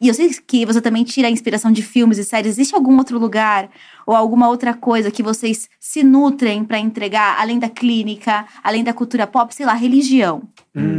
E 0.00 0.06
eu 0.06 0.14
sei 0.14 0.30
que 0.46 0.64
você 0.64 0.80
também 0.80 1.02
tira 1.02 1.26
a 1.26 1.30
inspiração 1.30 1.72
de 1.72 1.82
filmes 1.82 2.18
e 2.18 2.24
séries. 2.24 2.52
Existe 2.52 2.74
algum 2.74 2.96
outro 2.96 3.18
lugar 3.18 3.68
ou 4.06 4.14
alguma 4.14 4.48
outra 4.48 4.72
coisa 4.72 5.10
que 5.10 5.22
vocês 5.22 5.68
se 5.80 6.04
nutrem 6.04 6.64
para 6.64 6.78
entregar, 6.78 7.40
além 7.40 7.58
da 7.58 7.68
clínica, 7.68 8.46
além 8.62 8.84
da 8.84 8.92
cultura 8.92 9.26
pop, 9.26 9.52
sei 9.54 9.66
lá, 9.66 9.74
religião? 9.74 10.42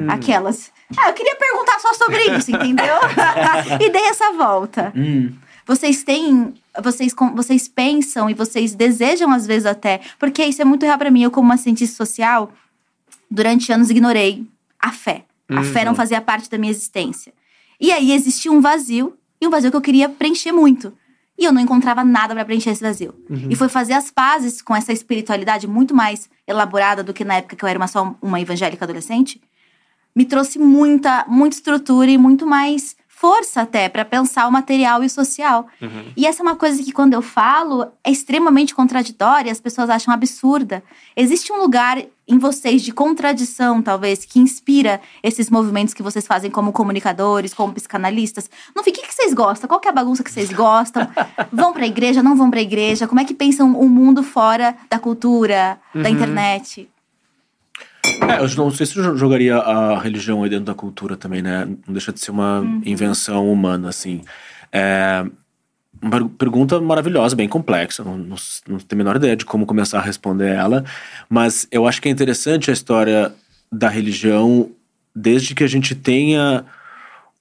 Aquelas. 0.10 0.72
Ah, 0.98 1.10
eu 1.10 1.14
queria 1.14 1.36
perguntar 1.36 1.80
só 1.80 1.94
sobre 1.94 2.38
isso, 2.38 2.52
entendeu? 2.52 2.96
e 3.80 3.90
dei 3.90 4.08
essa 4.08 4.34
volta. 4.34 4.92
Vocês 5.66 6.04
têm. 6.04 6.54
Vocês, 6.82 7.14
vocês 7.36 7.68
pensam 7.68 8.30
e 8.30 8.34
vocês 8.34 8.74
desejam, 8.74 9.32
às 9.32 9.46
vezes, 9.46 9.66
até. 9.66 10.02
Porque 10.18 10.44
isso 10.44 10.62
é 10.62 10.66
muito 10.66 10.86
real 10.86 10.98
pra 10.98 11.12
mim. 11.12 11.24
Eu, 11.24 11.32
como 11.32 11.48
uma 11.48 11.58
cientista 11.58 11.96
social, 11.96 12.52
durante 13.30 13.72
anos 13.72 13.90
ignorei 13.90 14.46
a 14.80 14.92
fé. 14.92 15.26
A 15.50 15.64
fé 15.64 15.84
não 15.84 15.96
fazia 15.96 16.22
parte 16.22 16.50
da 16.50 16.58
minha 16.58 16.72
existência. 16.72 17.34
E 17.82 17.92
aí 17.92 18.12
existia 18.12 18.52
um 18.52 18.62
vazio, 18.62 19.18
e 19.42 19.48
um 19.48 19.50
vazio 19.50 19.72
que 19.72 19.78
eu 19.78 19.82
queria 19.82 20.08
preencher 20.08 20.52
muito. 20.52 20.94
E 21.38 21.46
eu 21.46 21.54
não 21.54 21.62
encontrava 21.62 22.04
nada 22.04 22.36
pra 22.36 22.44
preencher 22.44 22.72
esse 22.72 22.82
vazio. 22.84 23.16
E 23.50 23.56
foi 23.56 23.70
fazer 23.70 23.94
as 23.94 24.12
pazes 24.12 24.62
com 24.62 24.76
essa 24.76 24.92
espiritualidade 24.92 25.68
muito 25.68 25.96
mais 25.96 26.30
elaborada 26.46 27.02
do 27.02 27.14
que 27.14 27.24
na 27.24 27.36
época 27.36 27.56
que 27.56 27.64
eu 27.64 27.70
era 27.70 27.80
uma, 27.80 27.88
só 27.88 28.16
uma 28.22 28.42
evangélica 28.42 28.84
adolescente. 28.86 29.42
Me 30.14 30.26
trouxe 30.26 30.60
muita, 30.60 31.26
muita 31.28 31.56
estrutura 31.56 32.12
e 32.12 32.18
muito 32.18 32.46
mais 32.46 32.96
força 33.20 33.64
até 33.64 33.90
pra 33.90 34.06
pensar 34.06 34.48
o 34.48 34.52
material 34.52 35.04
e 35.04 35.08
o 35.08 35.10
social. 35.10 35.68
E 36.16 36.26
essa 36.26 36.42
é 36.42 36.44
uma 36.44 36.56
coisa 36.56 36.82
que 36.82 36.94
quando 36.94 37.14
eu 37.14 37.22
falo 37.22 37.92
é 38.02 38.10
extremamente 38.10 38.74
contraditória, 38.74 39.52
as 39.52 39.60
pessoas 39.60 39.90
acham 39.90 40.14
absurda. 40.14 40.82
Existe 41.18 41.52
um 41.52 41.58
lugar 41.58 42.02
em 42.26 42.38
vocês 42.38 42.82
de 42.82 42.94
contradição, 42.94 43.82
talvez, 43.82 44.24
que 44.24 44.40
inspira 44.40 45.02
esses 45.22 45.50
movimentos 45.50 45.94
que 45.94 46.02
vocês 46.02 46.26
fazem 46.26 46.50
como 46.50 46.72
comunicadores, 46.72 47.54
como 47.54 47.74
psicanalistas. 47.74 48.50
No 48.74 48.84
fim, 48.84 48.92
o 48.92 48.94
que, 48.94 49.14
vocês 49.14 49.34
gostam? 49.34 49.68
Qual 49.68 49.82
que 49.82 49.90
é 49.90 49.92
a 49.92 49.94
bagunça 49.94 50.24
que 50.24 50.32
vocês 50.32 50.54
gostam? 50.54 51.06
vão 51.52 51.74
pra 51.74 51.86
igreja, 51.86 52.24
não 52.24 52.38
vão 52.38 52.50
pra 52.50 52.62
igreja? 52.62 53.06
Como 53.06 53.20
é 53.20 53.26
que 53.26 53.34
pensam 53.34 53.78
o 53.78 53.90
mundo 53.90 54.24
fora 54.24 54.78
da 54.90 54.98
cultura, 54.98 55.78
da 55.94 56.10
internet? 56.10 56.88
É, 58.28 58.44
eu 58.44 58.56
não 58.58 58.72
sei 58.72 58.86
se 58.86 58.98
eu 58.98 59.18
jogaria 59.18 59.58
a 59.58 60.00
religião 60.00 60.44
aí 60.44 60.50
dentro 60.50 60.66
da 60.66 60.74
cultura 60.74 61.16
também, 61.16 61.42
né? 61.42 61.66
Não 61.66 61.94
deixa 61.94 62.12
de 62.12 62.20
ser 62.20 62.32
uma 62.32 62.64
invenção 62.86 63.52
humana, 63.52 63.90
assim. 63.90 64.22
É 64.72 65.26
uma 66.02 66.12
per- 66.12 66.30
pergunta 66.30 66.80
maravilhosa, 66.80 67.36
bem 67.36 67.48
complexa. 67.48 68.04
Não, 68.04 68.18
não, 68.18 68.36
não 68.68 68.78
tenho 68.78 69.02
a 69.02 69.04
menor 69.04 69.16
ideia 69.16 69.36
de 69.36 69.46
como 69.46 69.66
começar 69.66 70.00
a 70.00 70.02
responder 70.02 70.50
ela. 70.50 70.84
Mas 71.30 71.68
eu 71.72 71.88
acho 71.88 72.02
que 72.02 72.08
é 72.08 72.12
interessante 72.12 72.70
a 72.70 72.74
história 72.74 73.34
da 73.72 73.90
religião 73.90 74.70
desde 75.16 75.54
que 75.56 75.64
a 75.64 75.68
gente 75.68 75.96
tenha 75.96 76.66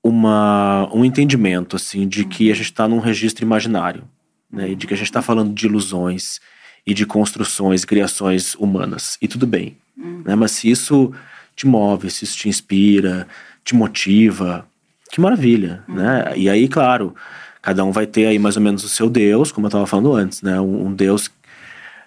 uma, 0.03 0.89
um 0.93 1.05
entendimento, 1.05 1.77
assim, 1.77 2.09
de 2.09 2.25
que 2.25 2.51
a 2.51 2.55
gente 2.55 2.67
está 2.67 2.89
num 2.89 2.99
registro 2.99 3.45
imaginário. 3.45 4.05
Né? 4.51 4.71
E 4.71 4.75
de 4.75 4.87
que 4.87 4.95
a 4.95 4.97
gente 4.97 5.07
está 5.07 5.21
falando 5.21 5.53
de 5.53 5.67
ilusões 5.67 6.41
e 6.89 6.95
de 6.95 7.05
construções, 7.05 7.85
criações 7.85 8.55
humanas. 8.55 9.19
E 9.21 9.29
tudo 9.29 9.47
bem. 9.47 9.77
Né? 10.25 10.35
Mas 10.35 10.53
se 10.53 10.71
isso 10.71 11.13
te 11.55 11.67
move, 11.67 12.11
se 12.11 12.25
isso 12.25 12.39
te 12.39 12.49
inspira, 12.49 13.29
te 13.63 13.75
motiva, 13.75 14.67
que 15.13 15.21
maravilha, 15.21 15.85
né? 15.87 16.33
E 16.35 16.49
aí, 16.49 16.67
claro, 16.67 17.15
cada 17.61 17.85
um 17.85 17.93
vai 17.93 18.07
ter 18.07 18.25
aí 18.25 18.39
mais 18.39 18.57
ou 18.57 18.63
menos 18.63 18.85
o 18.85 18.89
seu 18.89 19.11
Deus, 19.11 19.53
como 19.53 19.67
eu 19.67 19.69
estava 19.69 19.87
falando 19.87 20.15
antes, 20.15 20.41
né? 20.41 20.59
Um, 20.59 20.87
um 20.87 20.95
Deus... 20.95 21.31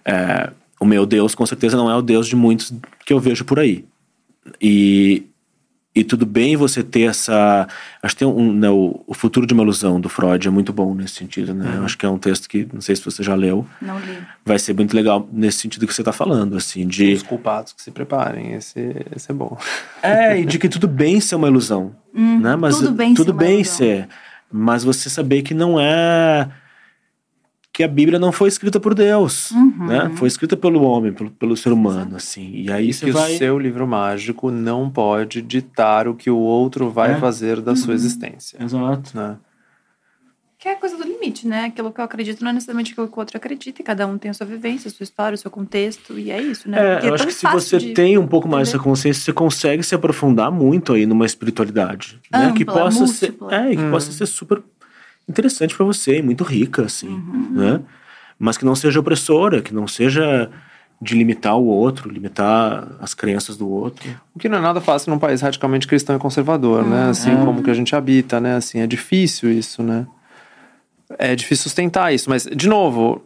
é, 0.03 0.49
o 0.79 0.85
meu 0.85 1.05
Deus, 1.05 1.35
com 1.35 1.45
certeza, 1.45 1.77
não 1.77 1.87
é 1.87 1.95
o 1.95 2.01
Deus 2.01 2.27
de 2.27 2.35
muitos 2.35 2.73
que 3.05 3.13
eu 3.13 3.19
vejo 3.19 3.45
por 3.45 3.59
aí. 3.59 3.85
E, 4.59 5.27
e 5.93 6.05
tudo 6.05 6.25
bem 6.25 6.55
você 6.55 6.81
ter 6.81 7.01
essa. 7.01 7.67
Acho 8.01 8.15
que 8.15 8.19
tem 8.19 8.27
um. 8.27 8.53
Né, 8.53 8.69
o, 8.69 9.03
o 9.05 9.13
Futuro 9.13 9.45
de 9.45 9.53
uma 9.53 9.61
Ilusão 9.63 9.99
do 9.99 10.07
Freud 10.07 10.47
é 10.47 10.51
muito 10.51 10.71
bom 10.71 10.95
nesse 10.95 11.15
sentido, 11.15 11.53
né? 11.53 11.73
Eu 11.77 11.83
acho 11.83 11.97
que 11.97 12.05
é 12.05 12.09
um 12.09 12.17
texto 12.17 12.47
que, 12.47 12.65
não 12.71 12.79
sei 12.79 12.95
se 12.95 13.03
você 13.03 13.21
já 13.21 13.35
leu, 13.35 13.67
Não 13.81 13.99
li. 13.99 14.17
vai 14.45 14.57
ser 14.57 14.73
muito 14.73 14.95
legal 14.95 15.27
nesse 15.33 15.59
sentido 15.59 15.85
que 15.85 15.93
você 15.93 16.01
está 16.01 16.13
falando, 16.13 16.55
assim, 16.55 16.87
de. 16.87 17.13
Os 17.13 17.23
culpados 17.23 17.73
que 17.73 17.81
se 17.81 17.91
preparem, 17.91 18.53
esse, 18.53 18.95
esse 19.15 19.29
é 19.31 19.33
bom. 19.33 19.57
É, 20.01 20.39
e 20.39 20.45
de 20.45 20.57
que 20.57 20.67
tudo 20.67 20.87
bem 20.87 21.19
ser 21.19 21.35
uma 21.35 21.47
ilusão. 21.47 21.95
né? 22.13 22.55
Mas 22.55 22.77
tudo 22.77 22.91
bem 22.91 23.13
tudo 23.13 23.31
ser 23.31 23.37
bem 23.37 23.63
ser. 23.63 24.07
Mas 24.51 24.83
você 24.83 25.09
saber 25.09 25.41
que 25.43 25.53
não 25.53 25.79
é. 25.79 26.49
Que 27.73 27.83
a 27.83 27.87
Bíblia 27.87 28.19
não 28.19 28.33
foi 28.33 28.49
escrita 28.49 28.79
por 28.81 28.93
Deus. 28.93 29.49
Uhum. 29.51 29.85
Né? 29.87 30.11
Foi 30.15 30.27
escrita 30.27 30.57
pelo 30.57 30.81
homem, 30.83 31.13
pelo, 31.13 31.31
pelo 31.31 31.55
ser 31.55 31.71
humano, 31.71 32.17
assim. 32.17 32.51
E 32.53 32.69
aí 32.71 32.89
Isso 32.89 32.99
você 32.99 33.05
que 33.05 33.11
vai. 33.13 33.33
o 33.33 33.37
seu 33.37 33.57
livro 33.57 33.87
mágico 33.87 34.51
não 34.51 34.89
pode 34.89 35.41
ditar 35.41 36.05
o 36.07 36.13
que 36.13 36.29
o 36.29 36.37
outro 36.37 36.89
vai 36.89 37.13
É. 37.13 37.15
fazer 37.17 37.61
da 37.61 37.73
sua 37.75 37.93
existência. 37.93 38.61
Exato. 38.61 39.15
Né? 39.15 39.37
Que 40.59 40.67
é 40.67 40.73
a 40.73 40.75
coisa 40.75 40.95
do 40.97 41.03
limite, 41.03 41.47
né? 41.47 41.65
Aquilo 41.65 41.91
que 41.91 41.99
eu 41.99 42.05
acredito 42.05 42.43
não 42.43 42.51
é 42.51 42.53
necessariamente 42.53 42.91
aquilo 42.91 43.07
que 43.07 43.15
o 43.15 43.19
outro 43.19 43.35
acredita. 43.37 43.81
E 43.81 43.85
cada 43.85 44.05
um 44.05 44.17
tem 44.17 44.29
a 44.29 44.33
sua 44.33 44.45
vivência, 44.45 44.89
a 44.89 44.91
sua 44.91 45.03
história, 45.05 45.33
o 45.33 45.37
seu 45.37 45.49
contexto. 45.49 46.19
E 46.19 46.29
é 46.29 46.39
isso, 46.41 46.69
né? 46.69 46.77
É, 46.77 46.93
Porque 46.95 47.07
eu 47.07 47.13
acho 47.15 47.25
que 47.27 47.33
se 47.33 47.47
você 47.47 47.77
de- 47.79 47.93
tem 47.93 48.17
um 48.17 48.27
pouco 48.27 48.47
mais 48.49 48.67
entender. 48.67 48.77
essa 48.79 48.83
consciência, 48.83 49.23
você 49.23 49.33
consegue 49.33 49.81
se 49.81 49.95
aprofundar 49.95 50.51
muito 50.51 50.93
aí 50.93 51.05
numa 51.07 51.25
espiritualidade. 51.25 52.19
né? 52.31 52.51
Que 52.55 52.63
Ampla, 52.63 52.73
possa 52.83 53.07
ser. 53.07 53.27
múltipla. 53.31 53.55
É, 53.55 53.71
e 53.71 53.77
que 53.77 53.81
Uhum. 53.81 53.91
possa 53.91 54.11
ser 54.11 54.25
super 54.27 54.61
interessante 55.31 55.75
pra 55.75 55.85
você 55.85 56.19
e 56.19 56.21
muito 56.21 56.43
rica, 56.43 56.83
assim. 56.83 57.09
Uhum. 57.09 57.47
Né? 57.51 57.79
Mas 58.37 58.57
que 58.57 58.65
não 58.65 58.75
seja 58.75 58.99
opressora, 58.99 59.61
que 59.61 59.73
não 59.73 59.87
seja 59.87 60.49
de 61.01 61.15
limitar 61.15 61.57
o 61.57 61.65
outro, 61.65 62.09
limitar 62.11 62.87
as 62.99 63.13
crenças 63.15 63.57
do 63.57 63.67
outro. 63.67 64.07
O 64.35 64.39
que 64.39 64.47
não 64.47 64.59
é 64.59 64.61
nada 64.61 64.79
fácil 64.79 65.11
num 65.11 65.17
país 65.17 65.41
radicalmente 65.41 65.87
cristão 65.87 66.15
e 66.15 66.19
conservador, 66.19 66.85
né? 66.85 67.09
Assim 67.09 67.31
É. 67.31 67.35
como 67.43 67.63
que 67.63 67.71
a 67.71 67.73
gente 67.73 67.95
habita, 67.95 68.39
né? 68.39 68.55
Assim, 68.57 68.79
é 68.81 68.85
difícil 68.87 69.51
isso, 69.51 69.81
né? 69.81 70.05
É 71.17 71.35
difícil 71.35 71.63
sustentar 71.63 72.13
isso, 72.13 72.29
mas, 72.29 72.45
de 72.45 72.69
novo, 72.69 73.23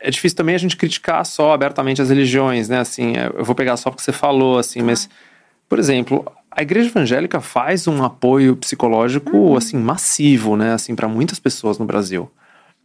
é- 0.00 0.10
difícil 0.10 0.36
também 0.36 0.54
a 0.54 0.58
gente 0.58 0.76
criticar 0.76 1.24
só 1.24 1.52
abertamente 1.54 2.00
as 2.02 2.08
religiões, 2.10 2.68
né? 2.68 2.78
Assim, 2.80 3.16
é, 3.16 3.30
eu 3.34 3.44
vou 3.44 3.54
pegar 3.54 3.76
só 3.78 3.90
porque 3.90 4.02
você 4.02 4.12
falou, 4.12 4.58
assim, 4.58 4.82
mas, 4.82 5.08
por 5.68 5.78
exemplo, 5.78 6.24
a 6.50 6.62
igreja 6.62 6.88
evangélica 6.88 7.40
faz 7.40 7.86
um 7.86 8.02
apoio 8.02 8.56
psicológico, 8.56 9.56
assim, 9.56 9.76
massivo, 9.76 10.56
né? 10.56 10.72
Assim, 10.72 10.94
para 10.94 11.08
muitas 11.08 11.38
pessoas 11.38 11.78
no 11.78 11.84
Brasil. 11.84 12.30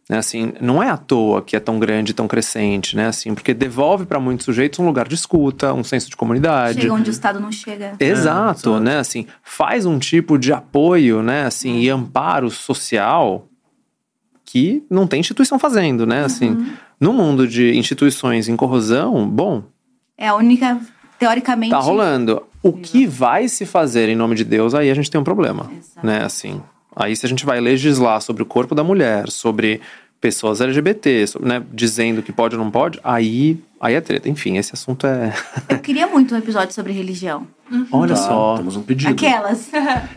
Né, 0.07 0.19
assim, 0.19 0.53
não 0.61 0.83
é 0.83 0.89
à 0.91 0.97
toa 0.97 1.41
que 1.41 1.55
é 1.55 1.59
tão 1.59 1.79
grande, 1.79 2.13
tão 2.13 2.27
crescente, 2.27 2.95
né? 2.95 3.07
Assim, 3.07 3.33
porque 3.33 3.55
devolve 3.55 4.05
para 4.05 4.19
muitos 4.19 4.45
sujeitos 4.45 4.77
um 4.77 4.85
lugar 4.85 5.07
de 5.07 5.15
escuta, 5.15 5.73
um 5.73 5.83
senso 5.83 6.11
de 6.11 6.15
comunidade. 6.15 6.79
Chega 6.81 6.93
onde 6.93 7.09
o 7.09 7.11
Estado 7.11 7.39
não 7.39 7.51
chega. 7.51 7.95
Exato, 7.99 8.69
exato. 8.69 8.79
né? 8.79 8.99
Assim, 8.99 9.25
faz 9.41 9.83
um 9.87 9.97
tipo 9.97 10.37
de 10.37 10.53
apoio, 10.53 11.23
né? 11.23 11.45
Assim, 11.47 11.79
e 11.79 11.89
amparo 11.89 12.51
social 12.51 13.47
que 14.45 14.83
não 14.91 15.07
tem 15.07 15.19
instituição 15.21 15.57
fazendo, 15.57 16.05
né? 16.05 16.23
Assim, 16.23 16.67
no 16.99 17.11
mundo 17.11 17.47
de 17.47 17.75
instituições 17.75 18.47
em 18.47 18.55
corrosão, 18.55 19.27
bom, 19.27 19.63
É 20.15 20.27
a 20.27 20.35
única, 20.35 20.79
teoricamente. 21.17 21.71
tá 21.71 21.79
rolando. 21.79 22.43
O 22.67 22.73
que 22.73 23.05
vai 23.05 23.47
se 23.47 23.65
fazer 23.65 24.09
em 24.09 24.15
nome 24.15 24.35
de 24.35 24.43
Deus, 24.43 24.73
aí 24.73 24.89
a 24.89 24.93
gente 24.93 25.11
tem 25.11 25.19
um 25.21 25.23
problema, 25.23 25.69
Exato. 25.77 26.05
né? 26.05 26.23
Assim, 26.23 26.61
aí 26.95 27.15
se 27.15 27.25
a 27.25 27.29
gente 27.29 27.45
vai 27.45 27.59
legislar 27.61 28.19
sobre 28.21 28.41
o 28.41 28.45
corpo 28.45 28.73
da 28.73 28.83
mulher, 28.83 29.29
sobre 29.29 29.81
pessoas 30.19 30.61
LGBT, 30.61 31.27
so- 31.27 31.39
né, 31.45 31.61
dizendo 31.71 32.23
que 32.23 32.31
pode 32.31 32.55
ou 32.55 32.63
não 32.63 32.71
pode, 32.71 32.99
aí, 33.03 33.59
aí 33.79 33.93
é 33.93 34.01
treta. 34.01 34.27
Enfim, 34.27 34.57
esse 34.57 34.71
assunto 34.73 35.05
é. 35.05 35.31
Eu 35.69 35.77
queria 35.79 36.07
muito 36.07 36.33
um 36.33 36.37
episódio 36.37 36.73
sobre 36.73 36.91
religião. 36.91 37.45
Olha 37.91 38.15
Tá, 38.15 38.21
só. 38.21 38.57
Temos 38.57 38.75
um 38.75 38.81
pedido. 38.81 39.11
Aquelas. 39.11 39.69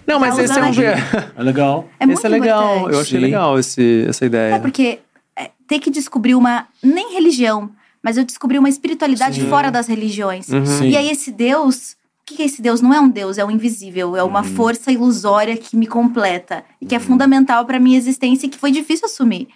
Não, 0.06 0.18
mas 0.18 0.38
esse 0.38 0.58
é 0.58 0.62
um. 0.62 0.68
É 1.36 1.42
legal. 1.42 1.86
É 2.00 2.06
muito 2.06 2.18
esse 2.18 2.26
é 2.26 2.30
legal. 2.30 2.62
importante. 2.76 2.94
Eu 2.94 3.00
achei 3.00 3.18
Sim. 3.18 3.24
legal 3.26 3.58
esse, 3.58 4.06
essa 4.08 4.24
ideia. 4.24 4.54
É 4.54 4.58
porque 4.58 5.00
é, 5.36 5.50
ter 5.66 5.78
que 5.80 5.90
descobrir 5.90 6.34
uma. 6.34 6.66
Nem 6.82 7.12
religião, 7.12 7.70
mas 8.02 8.16
eu 8.16 8.24
descobri 8.24 8.58
uma 8.58 8.68
espiritualidade 8.70 9.40
Sim. 9.42 9.48
fora 9.48 9.70
das 9.70 9.86
religiões. 9.86 10.48
Uhum. 10.48 10.84
E 10.84 10.96
aí, 10.96 11.10
esse 11.10 11.30
Deus. 11.30 11.97
Que 12.36 12.42
é 12.42 12.46
esse 12.46 12.60
Deus? 12.62 12.80
Não 12.80 12.92
é 12.94 13.00
um 13.00 13.08
Deus, 13.08 13.38
é 13.38 13.44
um 13.44 13.50
invisível. 13.50 14.14
É 14.16 14.22
Uhum. 14.22 14.28
uma 14.28 14.42
força 14.44 14.92
ilusória 14.92 15.56
que 15.56 15.76
me 15.76 15.86
completa. 15.86 16.64
E 16.80 16.86
que 16.86 16.94
é 16.94 16.98
fundamental 17.00 17.64
pra 17.64 17.80
minha 17.80 17.96
existência 17.98 18.46
e 18.46 18.48
que 18.50 18.58
foi 18.58 18.70
difícil 18.70 19.06
assumir. 19.06 19.48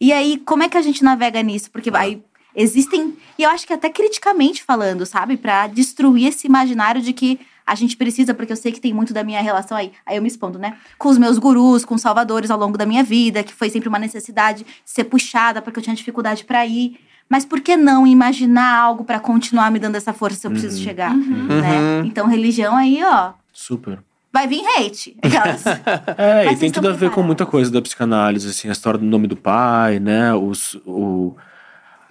E 0.00 0.12
aí, 0.12 0.38
como 0.38 0.62
é 0.62 0.68
que 0.68 0.76
a 0.76 0.82
gente 0.82 1.04
navega 1.04 1.40
nisso? 1.42 1.70
Porque 1.70 1.90
vai. 1.90 2.20
Existem. 2.56 3.14
E 3.38 3.42
eu 3.42 3.50
acho 3.50 3.66
que 3.66 3.72
até 3.72 3.88
criticamente 3.88 4.62
falando, 4.62 5.04
sabe? 5.06 5.36
Pra 5.36 5.66
destruir 5.66 6.28
esse 6.28 6.46
imaginário 6.46 7.00
de 7.02 7.12
que 7.12 7.38
a 7.66 7.74
gente 7.74 7.96
precisa, 7.96 8.34
porque 8.34 8.52
eu 8.52 8.56
sei 8.56 8.70
que 8.72 8.80
tem 8.80 8.92
muito 8.92 9.12
da 9.14 9.24
minha 9.24 9.40
relação 9.40 9.76
aí. 9.76 9.90
Aí 10.04 10.16
eu 10.16 10.22
me 10.22 10.28
expondo, 10.28 10.58
né? 10.58 10.76
Com 10.98 11.08
os 11.08 11.18
meus 11.18 11.38
gurus, 11.38 11.84
com 11.84 11.94
os 11.94 12.02
salvadores 12.02 12.50
ao 12.50 12.58
longo 12.58 12.76
da 12.76 12.84
minha 12.86 13.02
vida, 13.02 13.42
que 13.42 13.54
foi 13.54 13.70
sempre 13.70 13.88
uma 13.88 13.98
necessidade 13.98 14.64
de 14.64 14.70
ser 14.84 15.04
puxada, 15.04 15.62
porque 15.62 15.78
eu 15.78 15.82
tinha 15.82 15.96
dificuldade 15.96 16.44
pra 16.44 16.64
ir. 16.66 16.98
Mas 17.28 17.44
por 17.44 17.60
que 17.60 17.76
não 17.76 18.06
imaginar 18.06 18.76
algo 18.76 19.04
pra 19.04 19.18
continuar 19.18 19.70
me 19.70 19.78
dando 19.78 19.96
essa 19.96 20.12
força 20.12 20.38
se 20.38 20.46
eu 20.46 20.50
preciso 20.50 20.82
chegar? 20.82 21.14
Né? 21.16 21.24
Uhum. 21.24 22.04
Então, 22.06 22.26
religião 22.26 22.76
aí, 22.76 23.02
ó, 23.02 23.32
Super. 23.52 23.98
vai 24.32 24.46
vir 24.46 24.62
hate. 24.76 25.16
Aquelas. 25.22 25.64
É, 26.16 26.44
Mas 26.44 26.58
e 26.58 26.60
tem 26.60 26.70
tudo 26.70 26.88
a 26.88 26.92
ver 26.92 27.10
com 27.10 27.22
muita 27.22 27.46
coisa 27.46 27.70
da 27.70 27.80
psicanálise, 27.82 28.48
assim, 28.48 28.68
a 28.68 28.72
história 28.72 28.98
do 28.98 29.06
nome 29.06 29.26
do 29.26 29.36
pai, 29.36 29.98
né? 29.98 30.34
Os, 30.34 30.74
o, 30.86 31.34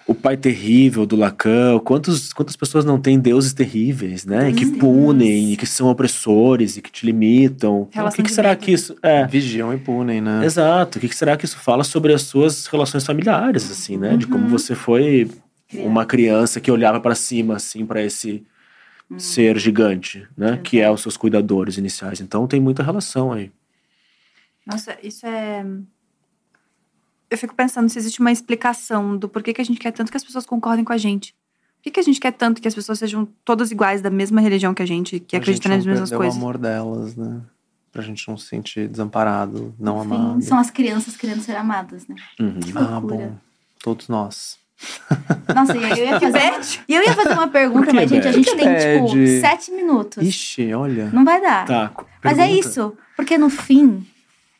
o 0.05 0.13
pai 0.13 0.35
terrível 0.35 1.05
do 1.05 1.15
Lacan. 1.15 1.79
Quantos, 1.79 2.33
quantas 2.33 2.55
pessoas 2.55 2.83
não 2.83 2.99
têm 2.99 3.19
deuses 3.19 3.53
terríveis, 3.53 4.25
né? 4.25 4.49
E 4.49 4.53
que 4.53 4.65
punem, 4.65 5.53
e 5.53 5.57
que 5.57 5.65
são 5.65 5.87
opressores, 5.87 6.75
e 6.77 6.81
que 6.81 6.91
te 6.91 7.05
limitam. 7.05 7.53
Então, 7.53 7.81
o 7.83 7.85
que, 7.87 7.95
Relação 7.97 8.23
que 8.23 8.29
de 8.29 8.35
será 8.35 8.49
medo, 8.49 8.59
que 8.59 8.71
isso. 8.71 8.95
É. 9.01 9.25
Vigiam 9.27 9.73
e 9.73 9.77
punem, 9.77 10.19
né? 10.21 10.43
Exato. 10.45 10.97
O 10.97 11.01
que, 11.01 11.07
que 11.07 11.15
será 11.15 11.37
que 11.37 11.45
isso 11.45 11.57
fala 11.57 11.83
sobre 11.83 12.13
as 12.13 12.23
suas 12.23 12.67
relações 12.67 13.05
familiares, 13.05 13.71
assim, 13.71 13.97
né? 13.97 14.17
De 14.17 14.25
Uhum. 14.25 14.31
como 14.31 14.47
você 14.47 14.75
foi 14.75 15.29
uma 15.73 16.05
criança 16.05 16.59
que 16.59 16.69
olhava 16.69 16.99
pra 16.99 17.15
cima, 17.15 17.55
assim, 17.55 17.85
pra 17.85 18.01
esse 18.03 18.43
Hum. 19.11 19.19
ser 19.19 19.57
gigante, 19.59 20.25
né? 20.37 20.59
Que 20.63 20.79
é 20.79 20.89
os 20.89 21.01
seus 21.01 21.17
cuidadores 21.17 21.77
iniciais. 21.77 22.21
Então 22.21 22.47
tem 22.47 22.59
muita 22.59 22.81
relação 22.83 23.31
aí. 23.33 23.51
Nossa, 24.65 24.97
isso 25.03 25.25
é. 25.25 25.65
Eu 27.33 27.37
fico 27.37 27.55
pensando 27.55 27.89
se 27.89 27.97
existe 27.97 28.19
uma 28.19 28.31
explicação 28.31 29.17
do 29.17 29.27
porquê 29.27 29.53
que 29.53 29.59
a 29.61 29.65
gente 29.65 29.79
quer 29.79 29.91
tanto 29.91 30.11
que 30.11 30.17
as 30.17 30.23
pessoas 30.23 30.45
concordem 30.45 30.85
com 30.85 30.93
a 30.93 30.97
gente. 30.97 31.33
Por 31.77 31.83
que, 31.85 31.91
que 31.91 31.99
a 31.99 32.03
gente 32.03 32.19
quer 32.19 32.31
tanto 32.31 32.61
que 32.61 32.67
as 32.67 32.75
pessoas 32.75 32.99
sejam 32.99 33.27
todas 33.43 33.71
iguais 33.71 34.03
da 34.03 34.09
mesma 34.11 34.39
religião 34.39 34.71
que 34.71 34.83
a 34.83 34.85
gente, 34.85 35.19
que 35.19 35.31
Pra 35.31 35.39
acreditam 35.39 35.71
gente 35.71 35.77
nas 35.79 35.85
mesmas 35.85 36.11
coisas? 36.11 36.35
o 36.35 36.37
amor 36.37 36.59
delas, 36.59 37.15
né? 37.15 37.41
Pra 37.91 38.03
gente 38.03 38.27
não 38.27 38.37
se 38.37 38.45
sentir 38.47 38.87
desamparado, 38.87 39.73
não 39.79 40.03
Enfim, 40.03 40.13
amado. 40.15 40.41
são 40.43 40.59
as 40.59 40.69
crianças 40.69 41.17
querendo 41.17 41.41
ser 41.41 41.55
amadas, 41.55 42.07
né? 42.07 42.15
Uhum. 42.39 42.59
Que 42.59 42.71
Ah, 42.77 42.99
bom. 42.99 43.35
Todos 43.81 44.07
nós. 44.07 44.57
Nossa, 45.55 45.75
e 45.75 45.83
aí 45.85 45.99
eu 45.99 46.05
ia 46.05 46.19
fazer 46.19 46.37
uma, 46.39 46.61
e 46.87 46.95
eu 46.95 47.03
ia 47.03 47.13
fazer 47.15 47.33
uma 47.33 47.47
pergunta, 47.47 47.93
mas, 47.93 48.09
gente, 48.09 48.27
a 48.27 48.31
gente 48.31 48.55
tem, 48.55 48.67
tipo, 48.75 49.41
sete 49.41 49.71
minutos. 49.71 50.23
Ixi, 50.23 50.71
olha. 50.73 51.09
Não 51.11 51.25
vai 51.25 51.41
dar. 51.41 51.65
Tá. 51.65 51.91
Mas 52.23 52.37
é 52.37 52.51
isso. 52.51 52.95
Porque 53.15 53.37
no 53.39 53.49
fim, 53.49 54.05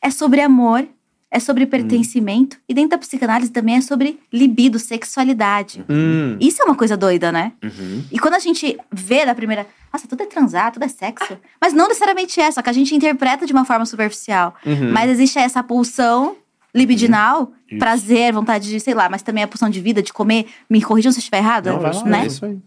é 0.02 0.10
sobre 0.10 0.40
amor, 0.40 0.86
é 1.34 1.38
Hum. 1.38 1.40
sobre 1.40 1.66
pertencimento. 1.66 2.56
E 2.68 2.72
dentro 2.72 2.90
da 2.90 2.98
psicanálise 2.98 3.50
também 3.50 3.74
é 3.76 3.80
sobre 3.80 4.20
libido, 4.32 4.78
sexualidade. 4.78 5.84
Hum, 5.88 6.36
Isso 6.40 6.62
é 6.62 6.64
uma 6.64 6.74
coisa 6.76 6.96
doida, 6.96 7.32
né? 7.32 7.52
Uhum. 7.62 8.04
E 8.12 8.18
quando 8.18 8.34
a 8.34 8.38
gente 8.38 8.78
vê 8.92 9.26
da 9.26 9.34
primeira. 9.34 9.66
Nossa, 9.92 10.06
tudo 10.08 10.22
é 10.22 10.26
transar, 10.26 10.72
tudo 10.72 10.84
é 10.84 10.88
sexo. 10.88 11.36
Mas 11.60 11.72
não 11.72 11.86
necessariamente 11.88 12.40
é, 12.40 12.50
só 12.50 12.62
que 12.62 12.70
a 12.70 12.72
gente 12.72 12.94
interpreta 12.94 13.46
de 13.46 13.52
uma 13.52 13.64
forma 13.64 13.84
superficial. 13.86 14.54
uhum. 14.64 14.92
Mas 14.92 15.10
existe 15.10 15.38
essa 15.38 15.62
pulsão 15.62 16.36
libidinal, 16.74 17.52
Isso. 17.70 17.78
prazer, 17.78 18.32
vontade 18.32 18.68
de, 18.68 18.80
sei 18.80 18.94
lá, 18.94 19.08
mas 19.08 19.22
também 19.22 19.44
a 19.44 19.48
pulsão 19.48 19.70
de 19.70 19.80
vida, 19.80 20.02
de 20.02 20.12
comer. 20.12 20.46
Me 20.68 20.82
corrijam 20.82 21.12
se 21.12 21.18
eu 21.18 21.20
estiver 21.20 21.38
errado, 21.38 21.66
Não, 21.66 21.80
lá, 21.80 22.04
né? 22.04 22.22
é 22.24 22.26
isso 22.26 22.44
aí. 22.44 22.58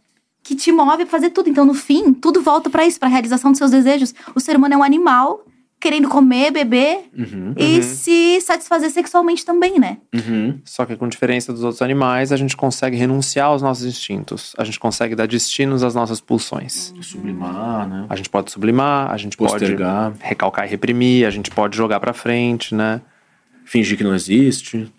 que 0.44 0.56
te 0.56 0.72
move 0.72 1.03
a 1.03 1.06
fazer 1.06 1.30
tudo. 1.31 1.49
Então, 1.49 1.65
no 1.65 1.73
fim, 1.73 2.14
tudo 2.14 2.41
volta 2.41 2.69
pra 2.69 2.85
isso, 2.85 2.98
pra 2.99 3.10
realização 3.10 3.52
dos 3.52 3.57
seus 3.57 3.72
desejos. 3.72 4.14
O 4.34 4.39
ser 4.39 4.56
humano 4.56 4.76
é 4.76 4.77
um 4.77 4.84
animal 4.84 5.44
querendo 5.79 6.07
comer, 6.09 6.51
beber 6.51 7.01
Uhum. 7.17 7.53
e 7.55 7.83
se 7.83 8.41
satisfazer 8.41 8.89
sexualmente 8.89 9.45
também, 9.45 9.79
né? 9.79 9.97
Uhum. 10.13 10.59
Só 10.65 10.85
que 10.85 10.95
com 10.95 11.07
diferença 11.07 11.53
dos 11.53 11.63
outros 11.63 11.81
animais, 11.81 12.31
a 12.31 12.35
gente 12.37 12.57
consegue 12.57 12.97
renunciar 12.97 13.47
aos 13.47 13.61
nossos 13.61 13.85
instintos. 13.85 14.53
A 14.57 14.63
gente 14.63 14.79
consegue 14.79 15.13
dar 15.15 15.27
destinos 15.27 15.83
às 15.83 15.93
nossas 15.93 16.19
pulsões. 16.19 16.93
Sublimar, 17.01 17.87
né? 17.87 18.05
A 18.09 18.15
gente 18.15 18.29
pode 18.29 18.51
sublimar, 18.51 19.11
a 19.11 19.17
gente 19.17 19.37
Postergar. 19.37 20.11
pode 20.13 20.23
recalcar 20.23 20.65
e 20.65 20.69
reprimir, 20.69 21.25
a 21.27 21.29
gente 21.29 21.51
pode 21.51 21.77
jogar 21.77 21.99
pra 21.99 22.13
frente, 22.13 22.73
né? 22.73 22.99
Fingir 23.63 23.97
que 23.97 24.03
não 24.03 24.15
existe. 24.15 24.91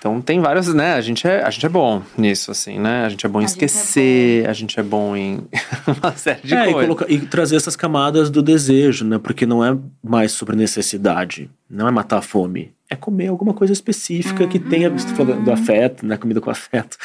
Então 0.00 0.18
tem 0.18 0.40
vários, 0.40 0.72
né? 0.72 0.94
A 0.94 1.00
gente 1.02 1.26
é, 1.26 1.42
a 1.44 1.50
gente 1.50 1.66
é 1.66 1.68
bom 1.68 2.00
nisso, 2.16 2.50
assim, 2.50 2.78
né? 2.78 3.04
A 3.04 3.08
gente 3.10 3.26
é 3.26 3.28
bom 3.28 3.38
em 3.38 3.44
A 3.44 3.46
gente 3.46 3.60
é 3.62 3.66
esquecer, 3.66 4.48
a 4.48 4.52
gente 4.54 4.80
é 4.80 4.82
bom 4.82 5.14
em 5.14 5.46
uma 6.02 6.12
série 6.16 6.40
de 6.42 6.54
é, 6.54 6.70
e, 6.70 6.72
coisas. 6.72 6.82
colocar- 6.96 7.10
e 7.12 7.18
trazer 7.26 7.56
essas 7.56 7.76
camadas 7.76 8.30
do 8.30 8.40
desejo, 8.42 9.04
né? 9.04 9.18
Porque 9.18 9.44
não 9.44 9.62
é 9.62 9.76
mais 10.02 10.32
sobre 10.32 10.56
necessidade. 10.56 11.50
Não 11.68 11.86
é 11.86 11.90
matar 11.90 12.16
a 12.16 12.22
fome. 12.22 12.72
É 12.88 12.96
comer 12.96 13.26
alguma 13.28 13.52
coisa 13.52 13.74
específica 13.74 14.46
que 14.46 14.58
tenha. 14.58 14.88
Você 14.88 15.14
falou 15.14 15.36
do 15.38 15.52
afeto, 15.52 16.06
né? 16.06 16.16
Comida 16.16 16.40
com 16.40 16.50
afeto. 16.50 16.96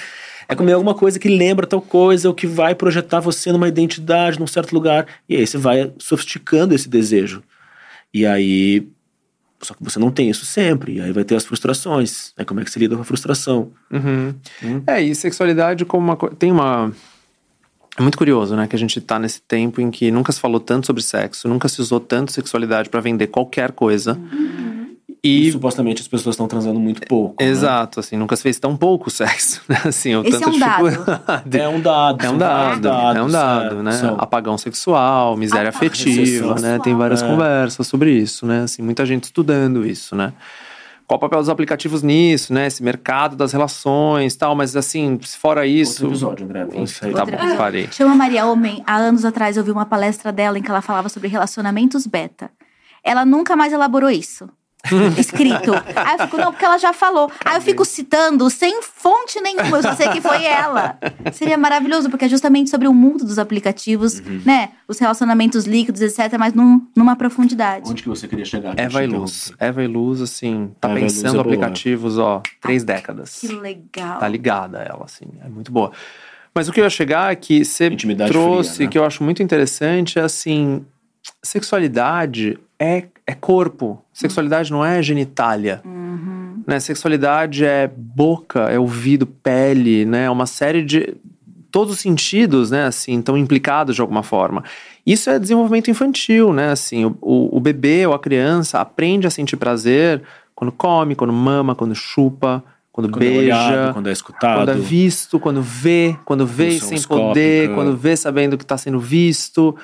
É 0.48 0.56
comer 0.56 0.72
alguma 0.72 0.94
coisa 0.96 1.20
que 1.20 1.28
lembra 1.28 1.68
tal 1.68 1.82
coisa, 1.82 2.30
ou 2.30 2.34
que 2.34 2.48
vai 2.48 2.74
projetar 2.74 3.20
você 3.20 3.52
numa 3.52 3.68
identidade, 3.68 4.40
num 4.40 4.48
certo 4.48 4.72
lugar. 4.74 5.06
E 5.28 5.36
aí 5.36 5.46
você 5.46 5.58
vai 5.58 5.92
sofisticando 6.00 6.74
esse 6.74 6.88
desejo. 6.88 7.44
E 8.14 8.26
aí. 8.26 8.88
Só 9.66 9.74
que 9.74 9.84
você 9.84 10.00
não 10.00 10.12
tem 10.12 10.30
isso 10.30 10.46
sempre. 10.46 10.98
E 10.98 11.02
aí 11.02 11.12
vai 11.12 11.24
ter 11.24 11.36
as 11.36 11.46
frustrações. 11.46 12.34
Né? 12.38 12.46
Como 12.46 12.60
é 12.60 12.64
que 12.64 12.72
se 12.72 12.80
lida 12.80 12.96
com 12.96 13.02
a 13.02 13.06
frustração? 13.06 13.72
Uhum. 13.92 14.34
Hum. 14.64 14.84
É, 14.88 15.02
e 15.02 15.14
sexualidade 15.14 15.86
como 15.86 16.06
uma 16.06 16.16
coisa. 16.16 16.36
Tem 16.36 16.52
uma. 16.52 16.92
É 17.98 18.02
muito 18.02 18.18
curioso, 18.18 18.56
né? 18.56 18.68
Que 18.68 18.76
a 18.76 18.80
gente 18.80 19.00
tá 19.00 19.18
nesse 19.18 19.42
tempo 19.42 19.80
em 19.80 19.90
que 19.90 20.12
nunca 20.12 20.32
se 20.32 20.40
falou 20.40 20.60
tanto 20.60 20.88
sobre 20.88 21.02
sexo, 21.02 21.48
nunca 21.48 21.70
se 21.70 21.82
usou 21.82 22.00
tanto 22.00 22.32
sexualidade 22.32 22.90
pra 22.90 23.00
vender 23.00 23.28
qualquer 23.28 23.72
coisa. 23.72 24.20
E, 25.26 25.48
E. 25.48 25.52
supostamente 25.52 26.02
as 26.02 26.08
pessoas 26.08 26.34
estão 26.34 26.48
transando 26.48 26.80
muito 26.80 27.02
pouco. 27.08 27.42
né? 27.44 27.50
Exato, 27.50 28.00
assim, 28.00 28.16
nunca 28.18 28.36
se 28.36 28.44
fez 28.44 28.60
tão 28.60 28.76
pouco 28.78 29.10
sexo, 29.12 29.62
né? 29.68 29.82
Assim, 29.86 30.16
o 30.16 30.22
Esse 30.22 30.36
é 30.38 30.40
tanto 30.40 30.56
um 30.56 30.60
dado. 30.60 30.88
É 30.88 31.68
um 31.68 31.82
dado. 31.82 32.26
É 32.26 32.30
um 32.30 32.38
dado, 32.38 32.88
é 33.18 33.24
um 33.24 33.28
dado, 33.30 33.80
é, 33.80 33.84
né? 33.84 33.92
são. 33.94 34.16
Apagão 34.20 34.58
sexual, 34.58 35.36
miséria 35.36 35.70
Apagão 35.70 35.88
afetiva, 35.88 36.26
sexual. 36.26 36.60
né? 36.60 36.80
Tem 36.84 36.96
várias 36.96 37.24
É. 37.24 37.28
conversas 37.28 37.88
sobre 37.88 38.12
isso, 38.12 38.46
né? 38.46 38.62
Assim, 38.64 38.82
muita 38.82 39.06
gente 39.06 39.24
estudando 39.26 39.86
isso, 39.86 40.16
né? 40.16 40.34
Qual 41.08 41.18
o 41.18 41.22
papel 41.22 41.38
dos 41.40 41.50
aplicativos 41.50 42.02
nisso, 42.02 42.52
né? 42.52 42.66
Esse 42.66 42.82
mercado 42.82 43.36
das 43.36 43.52
relações 43.52 44.36
tal, 44.36 44.56
mas 44.56 44.76
assim, 44.76 45.20
fora 45.40 45.66
isso. 45.68 46.04
Outro 46.04 46.08
episódio, 46.08 46.46
André. 46.46 46.66
Enfim, 46.74 46.86
sair 46.88 47.14
tá 47.14 47.26
bom, 47.26 47.56
parei. 47.58 47.88
Chama 47.92 48.16
Maria 48.16 48.48
Homem. 48.48 48.82
Há 48.88 48.96
anos 48.96 49.24
atrás 49.24 49.56
eu 49.56 49.64
vi 49.64 49.70
uma 49.70 49.86
palestra 49.86 50.32
dela 50.32 50.58
em 50.58 50.64
que 50.64 50.70
ela 50.72 50.82
falava 50.82 51.08
sobre 51.08 51.28
relacionamentos 51.30 52.08
beta. 52.08 52.50
Ela 53.04 53.24
nunca 53.24 53.56
mais 53.56 53.72
elaborou 53.72 54.10
isso. 54.10 54.50
Escrito. 55.18 55.74
Aí 55.96 56.16
eu 56.20 56.26
fico, 56.26 56.38
não, 56.38 56.52
porque 56.52 56.66
ela 56.66 56.78
já 56.78 56.94
falou. 56.94 57.32
Aí 57.44 57.56
eu 57.58 57.62
fico 57.62 57.84
citando 57.86 58.50
sem 58.50 58.82
fonte 58.82 59.40
nenhuma, 59.42 59.78
eu 59.78 59.82
só 59.82 59.94
sei 59.96 60.10
que 60.10 60.22
foi 60.22 60.44
ela. 60.44 60.98
Seria 61.34 61.58
maravilhoso, 61.58 62.10
porque 62.10 62.26
é 62.26 62.30
justamente 62.30 62.70
sobre 62.70 62.88
o 62.88 62.94
mundo 62.94 63.26
dos 63.26 63.40
aplicativos, 63.40 64.20
Uhum. 64.20 64.42
né? 64.46 64.70
Os 64.88 65.00
relacionamentos 65.00 65.66
líquidos, 65.66 66.02
etc., 66.02 66.38
mas 66.40 66.54
num, 66.54 66.82
numa 66.96 67.16
profundidade. 67.16 67.90
Onde 67.90 68.04
que 68.04 68.10
você 68.10 68.28
queria 68.28 68.46
chegar? 68.46 68.74
Eva 68.78 69.04
e 69.04 69.08
Luz. 69.08 69.52
Eva 69.60 69.84
e 69.84 69.88
Luz, 69.88 70.22
assim, 70.22 70.72
tá 70.80 70.90
Eva 70.90 71.00
Luz 71.00 71.14
é 71.14 71.16
pensando 71.16 71.32
boa. 71.34 71.42
aplicativos, 71.42 72.18
ó, 72.18 72.42
três 72.62 72.84
décadas. 72.84 73.40
Que 73.40 73.48
legal. 73.48 74.20
Tá 74.20 74.28
ligada 74.28 74.80
ela, 74.80 75.06
assim, 75.06 75.26
é 75.44 75.48
muito 75.50 75.72
boa. 75.72 75.92
Mas 76.54 76.70
o 76.70 76.72
que 76.72 76.80
eu 76.80 76.84
ia 76.86 76.90
chegar 76.90 77.32
é 77.32 77.36
que 77.36 77.66
você 77.66 77.88
Intimidade 77.88 78.32
trouxe, 78.32 78.76
fria, 78.76 78.86
né? 78.88 78.92
que 78.92 78.98
eu 78.98 79.04
acho 79.06 79.24
muito 79.24 79.44
interessante, 79.44 80.18
é 80.20 80.22
assim, 80.22 80.86
sexualidade 81.44 82.58
é, 82.80 83.06
é 83.26 83.34
corpo. 83.34 84.04
Sexualidade 84.14 84.72
não 84.72 84.84
é 84.84 85.02
genitália. 85.02 85.82
Uhum. 85.86 86.64
Né? 86.66 86.80
Sexualidade 86.80 87.64
é 87.66 87.88
boca, 87.88 88.62
é 88.70 88.80
ouvido, 88.80 89.26
pele, 89.26 90.06
né? 90.06 90.26
É 90.26 90.30
uma 90.30 90.46
série 90.46 90.84
de... 90.84 91.16
Todos 91.72 91.96
os 91.96 92.00
sentidos, 92.00 92.72
né, 92.72 92.86
assim, 92.86 93.20
estão 93.20 93.38
implicados 93.38 93.96
de 93.96 94.02
alguma 94.02 94.24
forma. 94.24 94.64
Isso 95.06 95.30
é 95.30 95.38
desenvolvimento 95.38 95.92
infantil, 95.92 96.54
né, 96.54 96.72
assim, 96.72 97.04
o, 97.04 97.18
o, 97.20 97.58
o 97.58 97.60
bebê 97.60 98.08
ou 98.08 98.14
a 98.14 98.20
criança 98.20 98.80
aprende 98.80 99.28
a 99.28 99.30
sentir 99.30 99.58
prazer 99.58 100.24
quando 100.56 100.72
come, 100.72 101.14
quando 101.14 101.34
mama, 101.34 101.76
quando 101.76 101.94
chupa, 101.94 102.64
quando, 102.96 103.10
Quando 103.10 103.24
é 103.24 103.28
beija, 103.28 103.40
olhado, 103.42 103.94
quando 103.94 104.08
é 104.08 104.12
escutado. 104.14 104.56
quando 104.60 104.72
é 104.72 104.76
visto, 104.76 105.38
quando 105.38 105.62
vê, 105.62 106.16
quando 106.24 106.48
vê 106.48 106.80
Função 106.80 106.98
sem 106.98 107.02
poder, 107.06 107.76
quando 107.76 107.98
vê 107.98 108.16
sabendo 108.16 108.58
que 108.58 108.64
está 108.64 108.78
sendo 108.78 109.02
visto. 109.02 109.76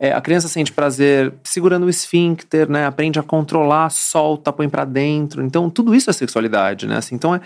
É, 0.00 0.12
a 0.12 0.20
criança 0.20 0.46
sente 0.46 0.72
prazer 0.72 1.34
segurando 1.42 1.86
o 1.86 1.90
esfíncter, 1.90 2.70
né? 2.70 2.86
Aprende 2.86 3.18
a 3.18 3.22
controlar, 3.22 3.90
solta, 3.90 4.52
põe 4.52 4.68
pra 4.68 4.84
dentro. 4.84 5.42
Então, 5.42 5.68
tudo 5.68 5.94
isso 5.94 6.08
é 6.08 6.12
sexualidade, 6.12 6.86
né? 6.86 6.98
Assim, 6.98 7.16
então, 7.16 7.34
é, 7.34 7.40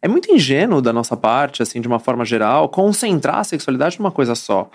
é 0.00 0.08
muito 0.08 0.32
ingênuo 0.32 0.82
da 0.82 0.92
nossa 0.92 1.16
parte, 1.16 1.62
assim, 1.62 1.80
de 1.80 1.86
uma 1.86 2.00
forma 2.00 2.24
geral, 2.24 2.68
concentrar 2.68 3.38
a 3.38 3.44
sexualidade 3.44 4.00
numa 4.00 4.10
coisa 4.10 4.34
só. 4.34 4.68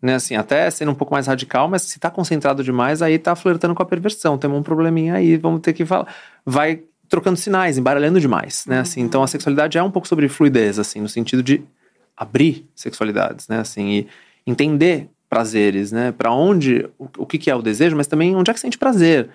Né? 0.00 0.14
Assim, 0.14 0.36
até 0.36 0.70
sendo 0.70 0.90
um 0.90 0.94
pouco 0.94 1.12
mais 1.12 1.26
radical, 1.26 1.68
mas 1.68 1.82
se 1.82 2.00
tá 2.00 2.10
concentrado 2.10 2.64
demais, 2.64 3.02
aí 3.02 3.18
tá 3.18 3.36
flertando 3.36 3.74
com 3.74 3.82
a 3.82 3.86
perversão. 3.86 4.38
Temos 4.38 4.58
um 4.58 4.62
probleminha 4.62 5.16
aí, 5.16 5.36
vamos 5.36 5.60
ter 5.60 5.74
que 5.74 5.84
falar. 5.84 6.06
Vai 6.46 6.80
trocando 7.10 7.36
sinais, 7.36 7.76
embaralhando 7.76 8.18
demais, 8.18 8.64
né? 8.66 8.80
Assim, 8.80 9.02
então, 9.02 9.22
a 9.22 9.26
sexualidade 9.26 9.76
é 9.76 9.82
um 9.82 9.90
pouco 9.90 10.08
sobre 10.08 10.28
fluidez, 10.30 10.78
assim, 10.78 11.02
no 11.02 11.10
sentido 11.10 11.42
de 11.42 11.62
abrir 12.16 12.66
sexualidades, 12.74 13.48
né? 13.48 13.58
Assim, 13.58 13.90
e 13.90 14.06
entender 14.46 15.10
prazeres, 15.30 15.92
né? 15.92 16.12
Para 16.12 16.32
onde, 16.32 16.86
o, 16.98 17.08
o 17.18 17.26
que, 17.26 17.38
que 17.38 17.50
é 17.50 17.54
o 17.56 17.62
desejo, 17.62 17.96
mas 17.96 18.06
também 18.08 18.36
onde 18.36 18.50
é 18.50 18.54
que 18.54 18.60
sente 18.60 18.76
prazer, 18.76 19.30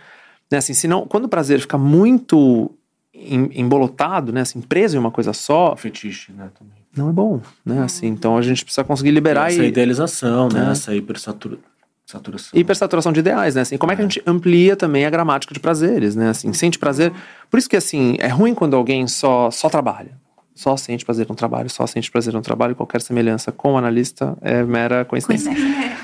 né? 0.52 0.58
Assim, 0.60 0.74
senão, 0.74 1.08
quando 1.08 1.26
o 1.26 1.30
prazer 1.30 1.60
fica 1.62 1.78
muito 1.78 2.70
em- 3.14 3.50
embolotado, 3.62 4.32
né? 4.34 4.42
Assim, 4.42 4.60
preso 4.62 4.98
em 4.98 5.00
uma 5.00 5.10
coisa 5.10 5.32
só, 5.34 5.76
Fetiche, 5.76 6.32
né? 6.34 6.50
Também. 6.60 6.76
não 6.96 7.10
é 7.10 7.14
bom, 7.14 7.42
né? 7.66 7.82
Assim, 7.82 8.08
então 8.08 8.38
a 8.38 8.42
gente 8.42 8.64
precisa 8.64 8.84
conseguir 8.84 9.12
liberar 9.12 9.50
Essa 9.52 9.64
e 9.64 9.68
idealização, 9.70 10.50
né? 10.50 10.68
É. 10.68 10.72
Essa 10.72 10.94
hipersatura- 10.94 11.58
saturação. 12.06 12.60
hipersaturação 12.60 13.12
de 13.14 13.22
ideais, 13.22 13.56
né? 13.56 13.62
Assim, 13.62 13.78
como 13.78 13.92
é 13.92 13.96
que 13.96 14.02
a 14.02 14.06
gente 14.06 14.22
amplia 14.28 14.76
também 14.76 15.06
a 15.06 15.10
gramática 15.10 15.54
de 15.54 15.60
prazeres, 15.60 16.16
né? 16.16 16.30
Assim, 16.30 16.52
sente 16.54 16.78
prazer. 16.78 17.12
Por 17.50 17.58
isso 17.58 17.68
que 17.70 17.76
assim, 17.78 18.16
é 18.20 18.28
ruim 18.28 18.54
quando 18.54 18.76
alguém 18.76 19.08
só 19.08 19.50
só 19.50 19.70
trabalha. 19.70 20.12
Só 20.56 20.77
sente 20.77 21.03
prazer 21.03 21.27
no 21.27 21.36
trabalho, 21.36 21.69
só 21.69 21.86
sente 21.86 22.10
prazer 22.10 22.34
no 22.34 22.41
trabalho, 22.41 22.76
qualquer 22.76 23.02
semelhança 23.02 23.52
com 23.52 23.73
o 23.73 23.77
analista 23.77 24.38
é 24.41 24.64
mera 24.64 25.03
coincidência. 25.03 25.52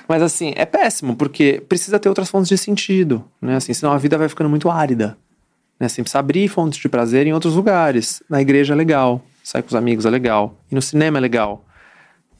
Mas 0.07 0.21
assim, 0.21 0.51
é 0.57 0.65
péssimo, 0.65 1.15
porque 1.15 1.63
precisa 1.69 1.97
ter 1.97 2.09
outras 2.09 2.29
fontes 2.29 2.49
de 2.49 2.57
sentido, 2.57 3.23
né? 3.41 3.55
Assim, 3.55 3.73
senão 3.73 3.93
a 3.93 3.97
vida 3.97 4.17
vai 4.17 4.27
ficando 4.27 4.49
muito 4.49 4.69
árida. 4.69 5.17
Né? 5.79 5.85
Assim, 5.85 6.03
precisa 6.03 6.19
abrir 6.19 6.49
fontes 6.49 6.79
de 6.79 6.89
prazer 6.89 7.25
em 7.25 7.33
outros 7.33 7.55
lugares. 7.55 8.21
Na 8.29 8.41
igreja 8.41 8.73
é 8.73 8.75
legal, 8.75 9.23
sair 9.41 9.61
com 9.61 9.69
os 9.69 9.75
amigos 9.75 10.05
é 10.05 10.09
legal, 10.09 10.57
e 10.69 10.75
no 10.75 10.81
cinema 10.81 11.17
é 11.17 11.21
legal. 11.21 11.63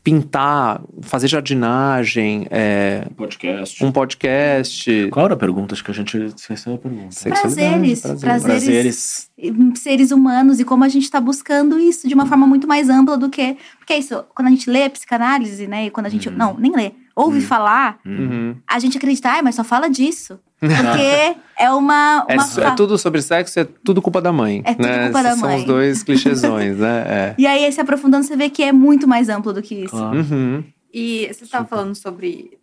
Pintar, 0.04 0.82
fazer 1.04 1.28
jardinagem, 1.28 2.48
é, 2.50 3.06
podcast. 3.16 3.86
um 3.86 3.92
podcast. 3.92 5.10
Qual 5.12 5.26
era 5.26 5.36
a 5.36 5.38
pergunta? 5.38 5.76
Acho 5.76 5.84
que 5.84 5.92
a 5.92 5.94
gente 5.94 6.18
esqueceu 6.36 6.74
a 6.74 6.78
pergunta. 6.80 7.16
Prazeres, 7.24 8.02
prazeres, 8.02 8.44
Prazeres. 8.44 9.30
seres 9.76 10.12
humanos 10.12 10.60
e 10.60 10.66
como 10.66 10.84
a 10.84 10.90
gente 10.90 11.04
está 11.04 11.22
buscando 11.22 11.78
isso 11.80 12.08
de 12.08 12.16
uma 12.16 12.26
forma 12.26 12.48
muito 12.48 12.68
mais 12.68 12.90
ampla 12.90 13.16
do 13.16 13.30
que. 13.30 13.56
Porque 13.78 13.94
é 13.94 14.00
isso, 14.00 14.24
quando 14.34 14.48
a 14.48 14.52
gente 14.52 14.68
lê 14.72 14.90
psicanálise, 14.90 15.68
né? 15.68 15.86
E 15.86 15.92
quando 15.92 16.08
a 16.08 16.10
gente. 16.10 16.32
Não, 16.32 16.56
nem 16.58 16.72
lê. 16.76 16.94
Ouve 17.16 17.42
falar, 17.42 18.00
Uhum. 18.06 18.56
a 18.68 18.80
gente 18.80 18.98
acredita, 18.98 19.30
ah, 19.38 19.44
mas 19.44 19.54
só 19.56 19.64
fala 19.64 19.88
disso. 19.90 20.40
Porque 20.62 21.36
é 21.58 21.72
uma. 21.72 22.24
É, 22.30 22.34
uma 22.36 22.44
su- 22.44 22.62
é 22.62 22.72
tudo 22.76 22.98
sobre 22.98 23.22
sexo, 23.22 23.60
é 23.60 23.64
tudo 23.84 24.02
culpa 24.02 24.22
da 24.22 24.32
mãe. 24.32 24.62
É 24.64 24.74
tudo 24.76 24.88
né? 24.88 25.04
culpa 25.06 25.24
da 25.24 25.30
Esses 25.30 25.40
São 25.42 25.50
mãe. 25.50 25.58
os 25.60 25.66
dois 25.66 26.04
clichêsões, 26.04 26.78
né? 26.78 27.04
É. 27.10 27.36
E 27.38 27.48
aí, 27.48 27.72
se 27.72 27.82
aprofundando, 27.82 28.24
você 28.26 28.36
vê 28.38 28.50
que 28.50 28.62
é 28.64 28.72
muito 28.72 29.08
mais 29.08 29.28
amplo 29.28 29.52
do 29.52 29.62
que 29.62 29.76
isso. 29.76 29.90
Claro. 29.96 30.18
Uhum. 30.20 30.64
E 30.94 31.28
você 31.34 31.44
estava 31.46 31.66
falando 31.66 31.96
sobre 31.96 32.58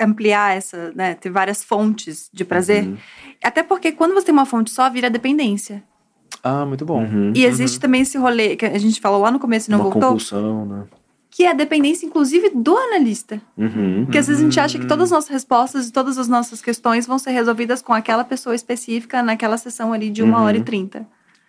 ampliar 0.00 0.56
essa, 0.56 0.90
né, 0.94 1.14
ter 1.14 1.30
várias 1.30 1.62
fontes 1.62 2.28
de 2.32 2.44
prazer. 2.44 2.84
Uhum. 2.84 2.96
Até 3.44 3.62
porque 3.62 3.92
quando 3.92 4.14
você 4.14 4.26
tem 4.26 4.32
uma 4.32 4.46
fonte 4.46 4.70
só, 4.70 4.88
vira 4.90 5.08
dependência. 5.10 5.82
Ah, 6.42 6.64
muito 6.66 6.84
bom. 6.84 7.02
Uhum. 7.02 7.32
E 7.34 7.44
existe 7.44 7.78
também 7.78 8.02
esse 8.02 8.18
rolê 8.18 8.56
que 8.56 8.64
a 8.66 8.78
gente 8.78 9.00
falou 9.00 9.20
lá 9.20 9.30
no 9.30 9.38
começo 9.38 9.68
e 9.68 9.70
não 9.70 9.78
Uma 9.78 9.84
voltou, 9.84 10.02
compulsão, 10.10 10.66
né? 10.66 10.84
Que 11.36 11.42
é 11.42 11.50
a 11.50 11.52
dependência, 11.52 12.06
inclusive, 12.06 12.52
do 12.54 12.76
analista. 12.76 13.40
Uhum. 13.58 14.04
Porque 14.04 14.18
às 14.18 14.28
vezes 14.28 14.40
a 14.40 14.44
gente 14.44 14.60
acha 14.60 14.78
que 14.78 14.86
todas 14.86 15.06
as 15.06 15.10
nossas 15.10 15.30
respostas 15.30 15.88
e 15.88 15.92
todas 15.92 16.16
as 16.16 16.28
nossas 16.28 16.62
questões 16.62 17.08
vão 17.08 17.18
ser 17.18 17.32
resolvidas 17.32 17.82
com 17.82 17.92
aquela 17.92 18.22
pessoa 18.22 18.54
específica 18.54 19.20
naquela 19.20 19.56
sessão 19.58 19.92
ali 19.92 20.10
de 20.10 20.22
uma 20.22 20.38
Uhum. 20.38 20.44
hora 20.44 20.56
e 20.58 20.62
trinta. 20.62 21.04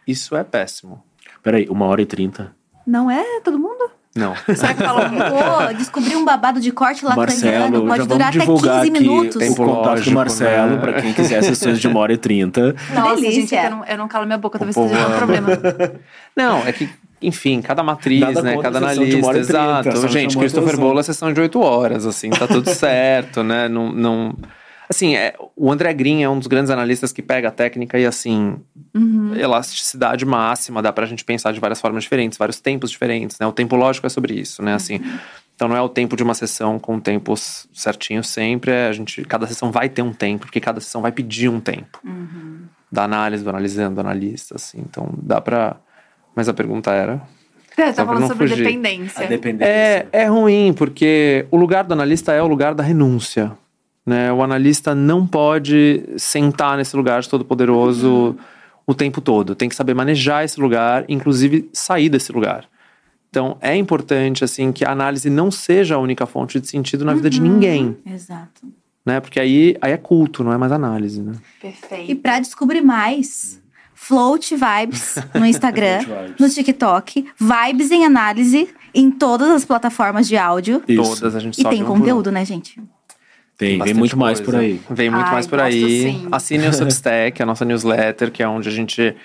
Isso 0.08 0.36
é 0.36 0.44
péssimo. 0.44 1.04
Peraí, 1.44 1.68
uma 1.70 1.86
hora 1.86 2.02
e 2.02 2.06
trinta. 2.08 2.56
Não 2.86 3.12
é 3.12 3.24
todo 3.44 3.60
mundo? 3.60 3.92
Não. 4.16 4.34
Será 4.56 4.74
que 4.74 4.82
falou 4.82 5.04
Pô, 5.04 5.74
descobri 5.78 6.16
um 6.16 6.26
babado 6.26 6.60
de 6.60 6.72
corte 6.72 7.06
lacaniano. 7.06 7.84
Marcelo, 7.84 7.88
Pode 7.88 7.98
já 8.00 8.06
durar 8.06 8.08
vamos 8.08 8.24
até 8.24 8.40
divulgar 8.40 8.82
15 8.86 8.90
aqui 8.90 9.00
minutos. 9.08 9.36
o 9.36 9.40
Tempo 9.40 9.56
contato 9.66 10.02
do 10.04 10.12
Marcelo, 10.12 10.72
né? 10.72 10.78
pra 10.82 10.94
quem 11.02 11.14
quiser 11.14 11.44
sessões 11.44 11.80
de 11.80 11.88
uma 11.88 12.00
hora 12.00 12.14
e 12.14 12.18
trinta. 12.18 12.76
Nossa, 12.92 13.18
gente, 13.18 13.34
delícia. 13.36 13.56
é 13.58 13.60
que 13.62 13.66
eu 13.68 13.72
não, 13.78 13.86
eu 13.86 13.98
não 14.00 14.08
calo 14.08 14.26
minha 14.26 14.38
boca, 14.40 14.58
talvez 14.58 14.76
O 14.78 14.86
esteja 14.86 15.08
um 15.10 15.18
problema. 15.18 15.50
Não, 16.36 16.58
é 16.66 16.72
que, 16.74 16.90
enfim, 17.22 17.62
cada 17.62 17.82
matriz, 17.84 18.20
Nada 18.20 18.42
né? 18.42 18.58
Cada 18.62 18.78
analista, 18.78 19.38
exato. 19.38 19.98
só 19.98 20.08
Gente, 20.08 20.34
chamou 20.34 20.44
Christopher 20.44 20.70
atenção. 20.70 20.88
Bola, 20.88 21.04
sessão 21.04 21.34
de 21.34 21.42
oito 21.42 21.60
horas, 21.62 22.06
assim, 22.06 22.30
tá 22.30 22.48
tudo 22.48 22.70
certo, 22.74 23.44
né? 23.44 23.68
Não, 23.68 23.92
não... 23.92 24.36
Assim, 24.88 25.16
é, 25.16 25.34
o 25.56 25.72
André 25.72 25.92
Green 25.94 26.22
é 26.22 26.30
um 26.30 26.38
dos 26.38 26.48
grandes 26.48 26.70
analistas 26.70 27.12
que 27.12 27.22
pega 27.22 27.48
a 27.48 27.52
técnica 27.52 27.98
e, 27.98 28.06
assim, 28.06 28.58
Uhum. 28.94 29.36
elasticidade 29.36 30.26
máxima, 30.26 30.82
dá 30.82 30.94
pra 30.94 31.06
gente 31.06 31.26
pensar 31.26 31.52
de 31.52 31.60
várias 31.60 31.82
formas 31.82 32.04
diferentes, 32.04 32.38
vários 32.38 32.60
tempos 32.62 32.92
diferentes, 32.92 33.38
né? 33.40 33.48
O 33.48 33.52
tempo 33.52 33.76
lógico 33.76 34.06
é 34.06 34.10
sobre 34.10 34.36
isso, 34.36 34.62
né? 34.62 34.74
Assim, 34.74 35.02
então 35.56 35.68
não 35.68 35.76
é 35.76 35.82
o 35.82 35.90
tempo 35.90 36.16
de 36.16 36.24
uma 36.24 36.34
sessão 36.34 36.78
com 36.78 37.00
tempos 37.00 37.68
certinhos 37.74 38.28
sempre, 38.28 38.72
é 38.72 38.88
a 38.88 38.92
gente, 38.92 39.24
cada 39.24 39.48
sessão 39.48 39.72
vai 39.72 39.90
ter 39.90 40.02
um 40.02 40.14
tempo, 40.14 40.46
porque 40.46 40.60
cada 40.60 40.80
sessão 40.80 41.02
vai 41.02 41.12
pedir 41.12 41.50
um 41.50 41.60
tempo. 41.60 42.00
Da 42.92 43.04
análise, 43.04 43.44
do 43.44 43.50
analisando, 43.50 43.96
do 43.96 44.02
analista, 44.02 44.56
assim, 44.56 44.80
então 44.80 45.10
dá 45.18 45.42
pra... 45.42 45.78
Mas 46.36 46.50
a 46.50 46.54
pergunta 46.54 46.92
era... 46.92 47.22
Você 47.76 47.88
Só 47.88 47.94
tá 47.94 48.06
falando 48.06 48.28
sobre 48.28 48.48
fugir. 48.48 48.64
dependência. 48.64 49.26
A 49.26 49.28
dependência. 49.28 49.72
É, 49.72 50.08
é 50.12 50.26
ruim, 50.26 50.74
porque 50.74 51.46
o 51.52 51.58
lugar 51.58 51.84
do 51.84 51.94
analista 51.94 52.32
é 52.32 52.42
o 52.42 52.48
lugar 52.48 52.74
da 52.74 52.82
renúncia. 52.82 53.52
Né? 54.06 54.32
O 54.32 54.42
analista 54.42 54.96
não 54.96 55.28
pode 55.28 56.04
sentar 56.18 56.78
nesse 56.78 56.96
lugar 56.96 57.22
de 57.22 57.28
todo-poderoso 57.28 58.38
o 58.86 58.94
tempo 58.94 59.20
todo. 59.20 59.56
Tem 59.56 59.68
que 59.68 59.76
saber 59.76 59.94
manejar 59.94 60.46
esse 60.46 60.60
lugar, 60.60 61.04
inclusive 61.10 61.70
sair 61.74 62.08
desse 62.08 62.32
lugar. 62.32 62.66
Então, 63.30 63.58
é 63.60 63.76
importante 63.76 64.46
assim 64.46 64.72
que 64.72 64.86
a 64.86 64.92
análise 64.92 65.30
não 65.30 65.52
seja 65.52 65.96
a 65.96 66.00
única 66.00 66.26
fonte 66.26 66.60
de 66.60 66.68
sentido 66.68 67.04
na 67.04 67.14
vida 67.14 67.30
de 67.30 67.42
ninguém, 67.42 67.98
Exato. 68.06 68.62
né? 69.06 69.20
Porque 69.20 69.38
aí, 69.40 69.76
aí 69.82 69.92
é 69.92 69.98
culto, 69.98 70.42
não 70.42 70.54
é 70.54 70.58
mais 70.58 70.72
análise, 70.72 71.22
né? 71.22 71.34
Perfeito. 71.62 72.10
E 72.10 72.16
pra 72.16 72.40
descobrir 72.40 72.80
mais, 72.82 73.62
Float 73.96 74.56
Vibes 74.56 75.16
no 75.34 75.46
Instagram, 75.46 76.00
Vibes. 76.00 76.36
no 76.40 76.50
TikTok, 76.50 77.26
Vibes 77.40 77.92
em 77.92 78.06
análise 78.06 78.70
em 78.94 79.10
todas 79.10 79.50
as 79.50 79.66
plataformas 79.66 80.28
de 80.28 80.38
áudio. 80.38 80.84
Isso. 80.88 81.16
Todas 81.20 81.36
a 81.36 81.40
gente 81.40 81.60
E 81.60 81.64
tem 81.64 81.82
um 81.82 81.86
conteúdo, 81.86 82.32
né, 82.32 82.46
gente? 82.46 82.80
Tem, 83.58 83.80
vem 83.82 83.94
muito 83.94 84.18
mais 84.18 84.40
coisa. 84.40 84.52
por 84.52 84.60
aí. 84.60 84.82
Vem 84.90 85.10
muito 85.10 85.26
Ai, 85.28 85.32
mais 85.34 85.48
por 85.48 85.60
aí. 85.62 86.02
sim. 86.04 86.28
Assine 86.32 86.68
o 86.68 86.74
Substack, 86.74 87.42
a 87.42 87.46
nossa 87.46 87.64
newsletter, 87.64 88.30
que 88.30 88.44
é 88.44 88.48
onde 88.48 88.68
a 88.68 88.72
gente 88.72 89.16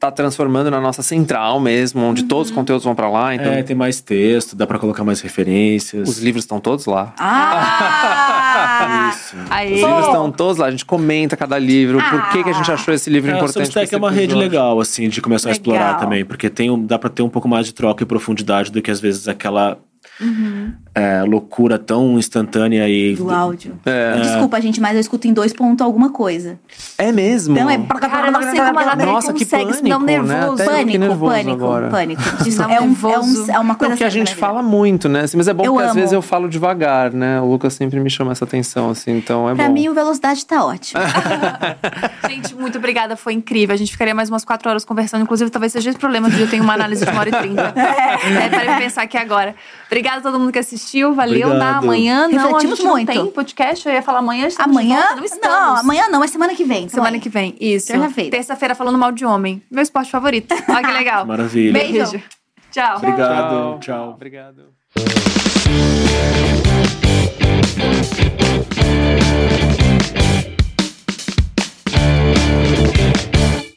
tá 0.00 0.10
transformando 0.10 0.70
na 0.70 0.80
nossa 0.80 1.02
central 1.02 1.60
mesmo, 1.60 2.00
onde 2.02 2.22
todos 2.24 2.48
Uhum. 2.48 2.52
os 2.52 2.56
conteúdos 2.58 2.84
vão 2.84 2.94
para 2.94 3.08
lá. 3.08 3.34
Então, 3.34 3.52
É, 3.52 3.62
tem 3.62 3.76
mais 3.76 4.00
texto, 4.00 4.56
dá 4.56 4.66
pra 4.66 4.78
colocar 4.78 5.04
mais 5.04 5.20
referências. 5.20 6.08
os 6.08 6.18
livros 6.18 6.44
estão 6.44 6.58
todos 6.58 6.86
lá. 6.86 7.12
Ah! 7.18 9.10
Isso. 9.14 9.36
Aí, 9.50 9.74
Os 9.74 9.80
livros 9.80 10.06
estão 10.06 10.30
todos 10.32 10.56
lá, 10.56 10.66
a 10.66 10.70
gente 10.70 10.84
comenta 10.84 11.36
cada 11.36 11.58
livro, 11.58 11.98
por 12.10 12.28
que, 12.30 12.42
que 12.42 12.50
a 12.50 12.52
gente 12.52 12.70
achou 12.72 12.92
esse 12.94 13.10
livro 13.10 13.30
É, 13.30 13.34
importante. 13.34 13.64
Substack 13.66 13.88
pra 13.88 13.96
é 13.96 13.98
uma 13.98 14.10
rede 14.10 14.34
legal, 14.34 14.80
assim, 14.80 15.08
de 15.08 15.20
começar 15.20 15.50
a 15.50 15.52
explorar 15.52 15.84
Legal. 15.86 16.00
também. 16.00 16.24
Porque 16.24 16.48
tem 16.50 16.70
um, 16.70 16.84
dá 16.84 16.98
pra 16.98 17.10
ter 17.10 17.22
um 17.22 17.28
pouco 17.28 17.46
mais 17.48 17.66
de 17.66 17.74
troca 17.74 18.02
e 18.02 18.06
profundidade 18.06 18.72
do 18.72 18.80
que 18.82 18.90
às 18.90 19.00
vezes 19.00 19.28
aquela 19.28 19.78
Uhum. 20.20 20.72
é, 20.94 21.22
loucura 21.22 21.78
tão 21.78 22.18
instantânea 22.18 22.88
e. 22.88 23.14
Do 23.14 23.30
áudio. 23.30 23.78
É. 23.86 24.20
Desculpa, 24.20 24.60
gente, 24.60 24.80
mas 24.80 24.94
eu 24.94 25.00
escuto 25.00 25.26
em 25.26 25.32
dois 25.32 25.52
pontos 25.52 25.84
alguma 25.84 26.10
coisa. 26.10 26.58
É 26.98 27.10
mesmo? 27.10 27.56
Então 27.56 27.70
é. 27.70 27.78
Cara, 27.78 28.28
eu 28.28 28.32
não 28.32 28.42
sei 28.42 28.60
como 28.60 28.78
a 28.78 28.84
Natália 28.84 29.06
Nossa, 29.06 29.32
que 29.32 29.44
um 29.44 29.48
pânico, 29.48 29.98
né? 29.98 30.08
nervoso. 30.10 30.56
Fiquei 30.58 30.76
Pânico, 30.76 30.98
nervoso 30.98 31.32
pânico, 31.32 31.50
agora. 31.52 31.88
pânico. 31.88 32.22
Um 32.22 32.62
é, 32.70 32.80
um, 32.80 32.96
é, 33.10 33.18
um, 33.18 33.50
é 33.54 33.58
uma 33.58 33.74
coisa 33.74 33.90
Não, 33.90 33.96
porque 33.96 34.04
a 34.04 34.10
gente 34.10 34.34
fala 34.34 34.62
muito, 34.62 35.08
né? 35.08 35.20
Assim, 35.22 35.36
mas 35.36 35.48
é 35.48 35.54
bom 35.54 35.64
Eu 35.64 35.72
porque 35.72 35.88
às 35.88 35.94
vezes 35.94 36.12
eu 36.12 36.20
falo 36.22 36.48
devagar, 36.48 37.12
né? 37.12 37.40
O 37.40 37.46
Lucas 37.46 37.72
sempre 37.72 37.98
me 38.00 38.10
chama 38.10 38.32
essa 38.32 38.44
atenção, 38.44 38.90
assim, 38.90 39.16
então 39.16 39.48
é 39.48 39.54
Pra 39.54 39.68
bom. 39.68 39.72
mim, 39.72 39.88
o 39.88 39.94
velocidade 39.94 40.44
tá 40.44 40.64
ótimo. 40.64 41.00
Gente, 42.28 42.54
muito 42.54 42.78
obrigada, 42.78 43.16
foi 43.16 43.32
incrível. 43.32 43.74
A 43.74 43.78
gente 43.78 43.92
ficaria 43.92 44.14
mais 44.14 44.28
umas 44.28 44.44
quatro 44.44 44.68
horas 44.68 44.84
conversando. 44.84 45.22
Inclusive, 45.22 45.50
talvez 45.50 45.72
seja 45.72 45.90
esse 45.90 45.98
problema 45.98 46.28
de 46.30 46.40
eu 46.40 46.48
tenho 46.48 46.62
uma 46.62 46.74
análise 46.74 47.04
de 47.04 47.10
uma 47.10 47.20
hora 47.20 47.28
e 47.30 47.32
trinta. 47.32 47.72
É, 47.76 48.48
para 48.48 48.76
pensar 48.78 49.02
aqui 49.02 49.16
agora. 49.16 49.54
Obrigada 49.86 50.09
a 50.18 50.20
todo 50.20 50.38
mundo 50.38 50.52
que 50.52 50.58
assistiu. 50.58 51.14
Valeu. 51.14 51.48
Obrigado. 51.48 51.58
Na 51.58 51.78
amanhã, 51.78 52.28
não, 52.28 52.38
a 52.38 52.42
Refletimos 52.42 52.78
gente 52.78 52.84
não 52.86 52.92
muito. 52.92 53.12
tem 53.12 53.26
podcast. 53.26 53.88
Eu 53.88 53.94
ia 53.94 54.02
falar 54.02 54.18
amanhã, 54.18 54.48
de 54.48 54.56
amanhã? 54.58 54.96
volta, 54.96 55.16
não 55.16 55.24
estamos. 55.24 55.58
Não, 55.58 55.76
amanhã 55.76 56.08
não, 56.08 56.24
é 56.24 56.26
semana 56.26 56.54
que 56.54 56.64
vem. 56.64 56.88
Semana 56.88 57.18
que 57.18 57.28
vem, 57.28 57.56
isso. 57.60 57.88
Terça-feira. 57.88 58.30
Terça-feira 58.30 58.74
falando 58.74 58.98
mal 58.98 59.12
de 59.12 59.24
homem. 59.24 59.62
Meu 59.70 59.82
esporte 59.82 60.10
favorito. 60.10 60.54
Olha 60.68 60.82
que 60.86 60.92
legal. 60.92 61.26
Maravilha. 61.26 61.72
Beijo. 61.72 62.22
Tchau. 62.70 62.96
Obrigado. 62.98 63.78
Tchau. 63.80 64.10
Obrigado. 64.10 64.70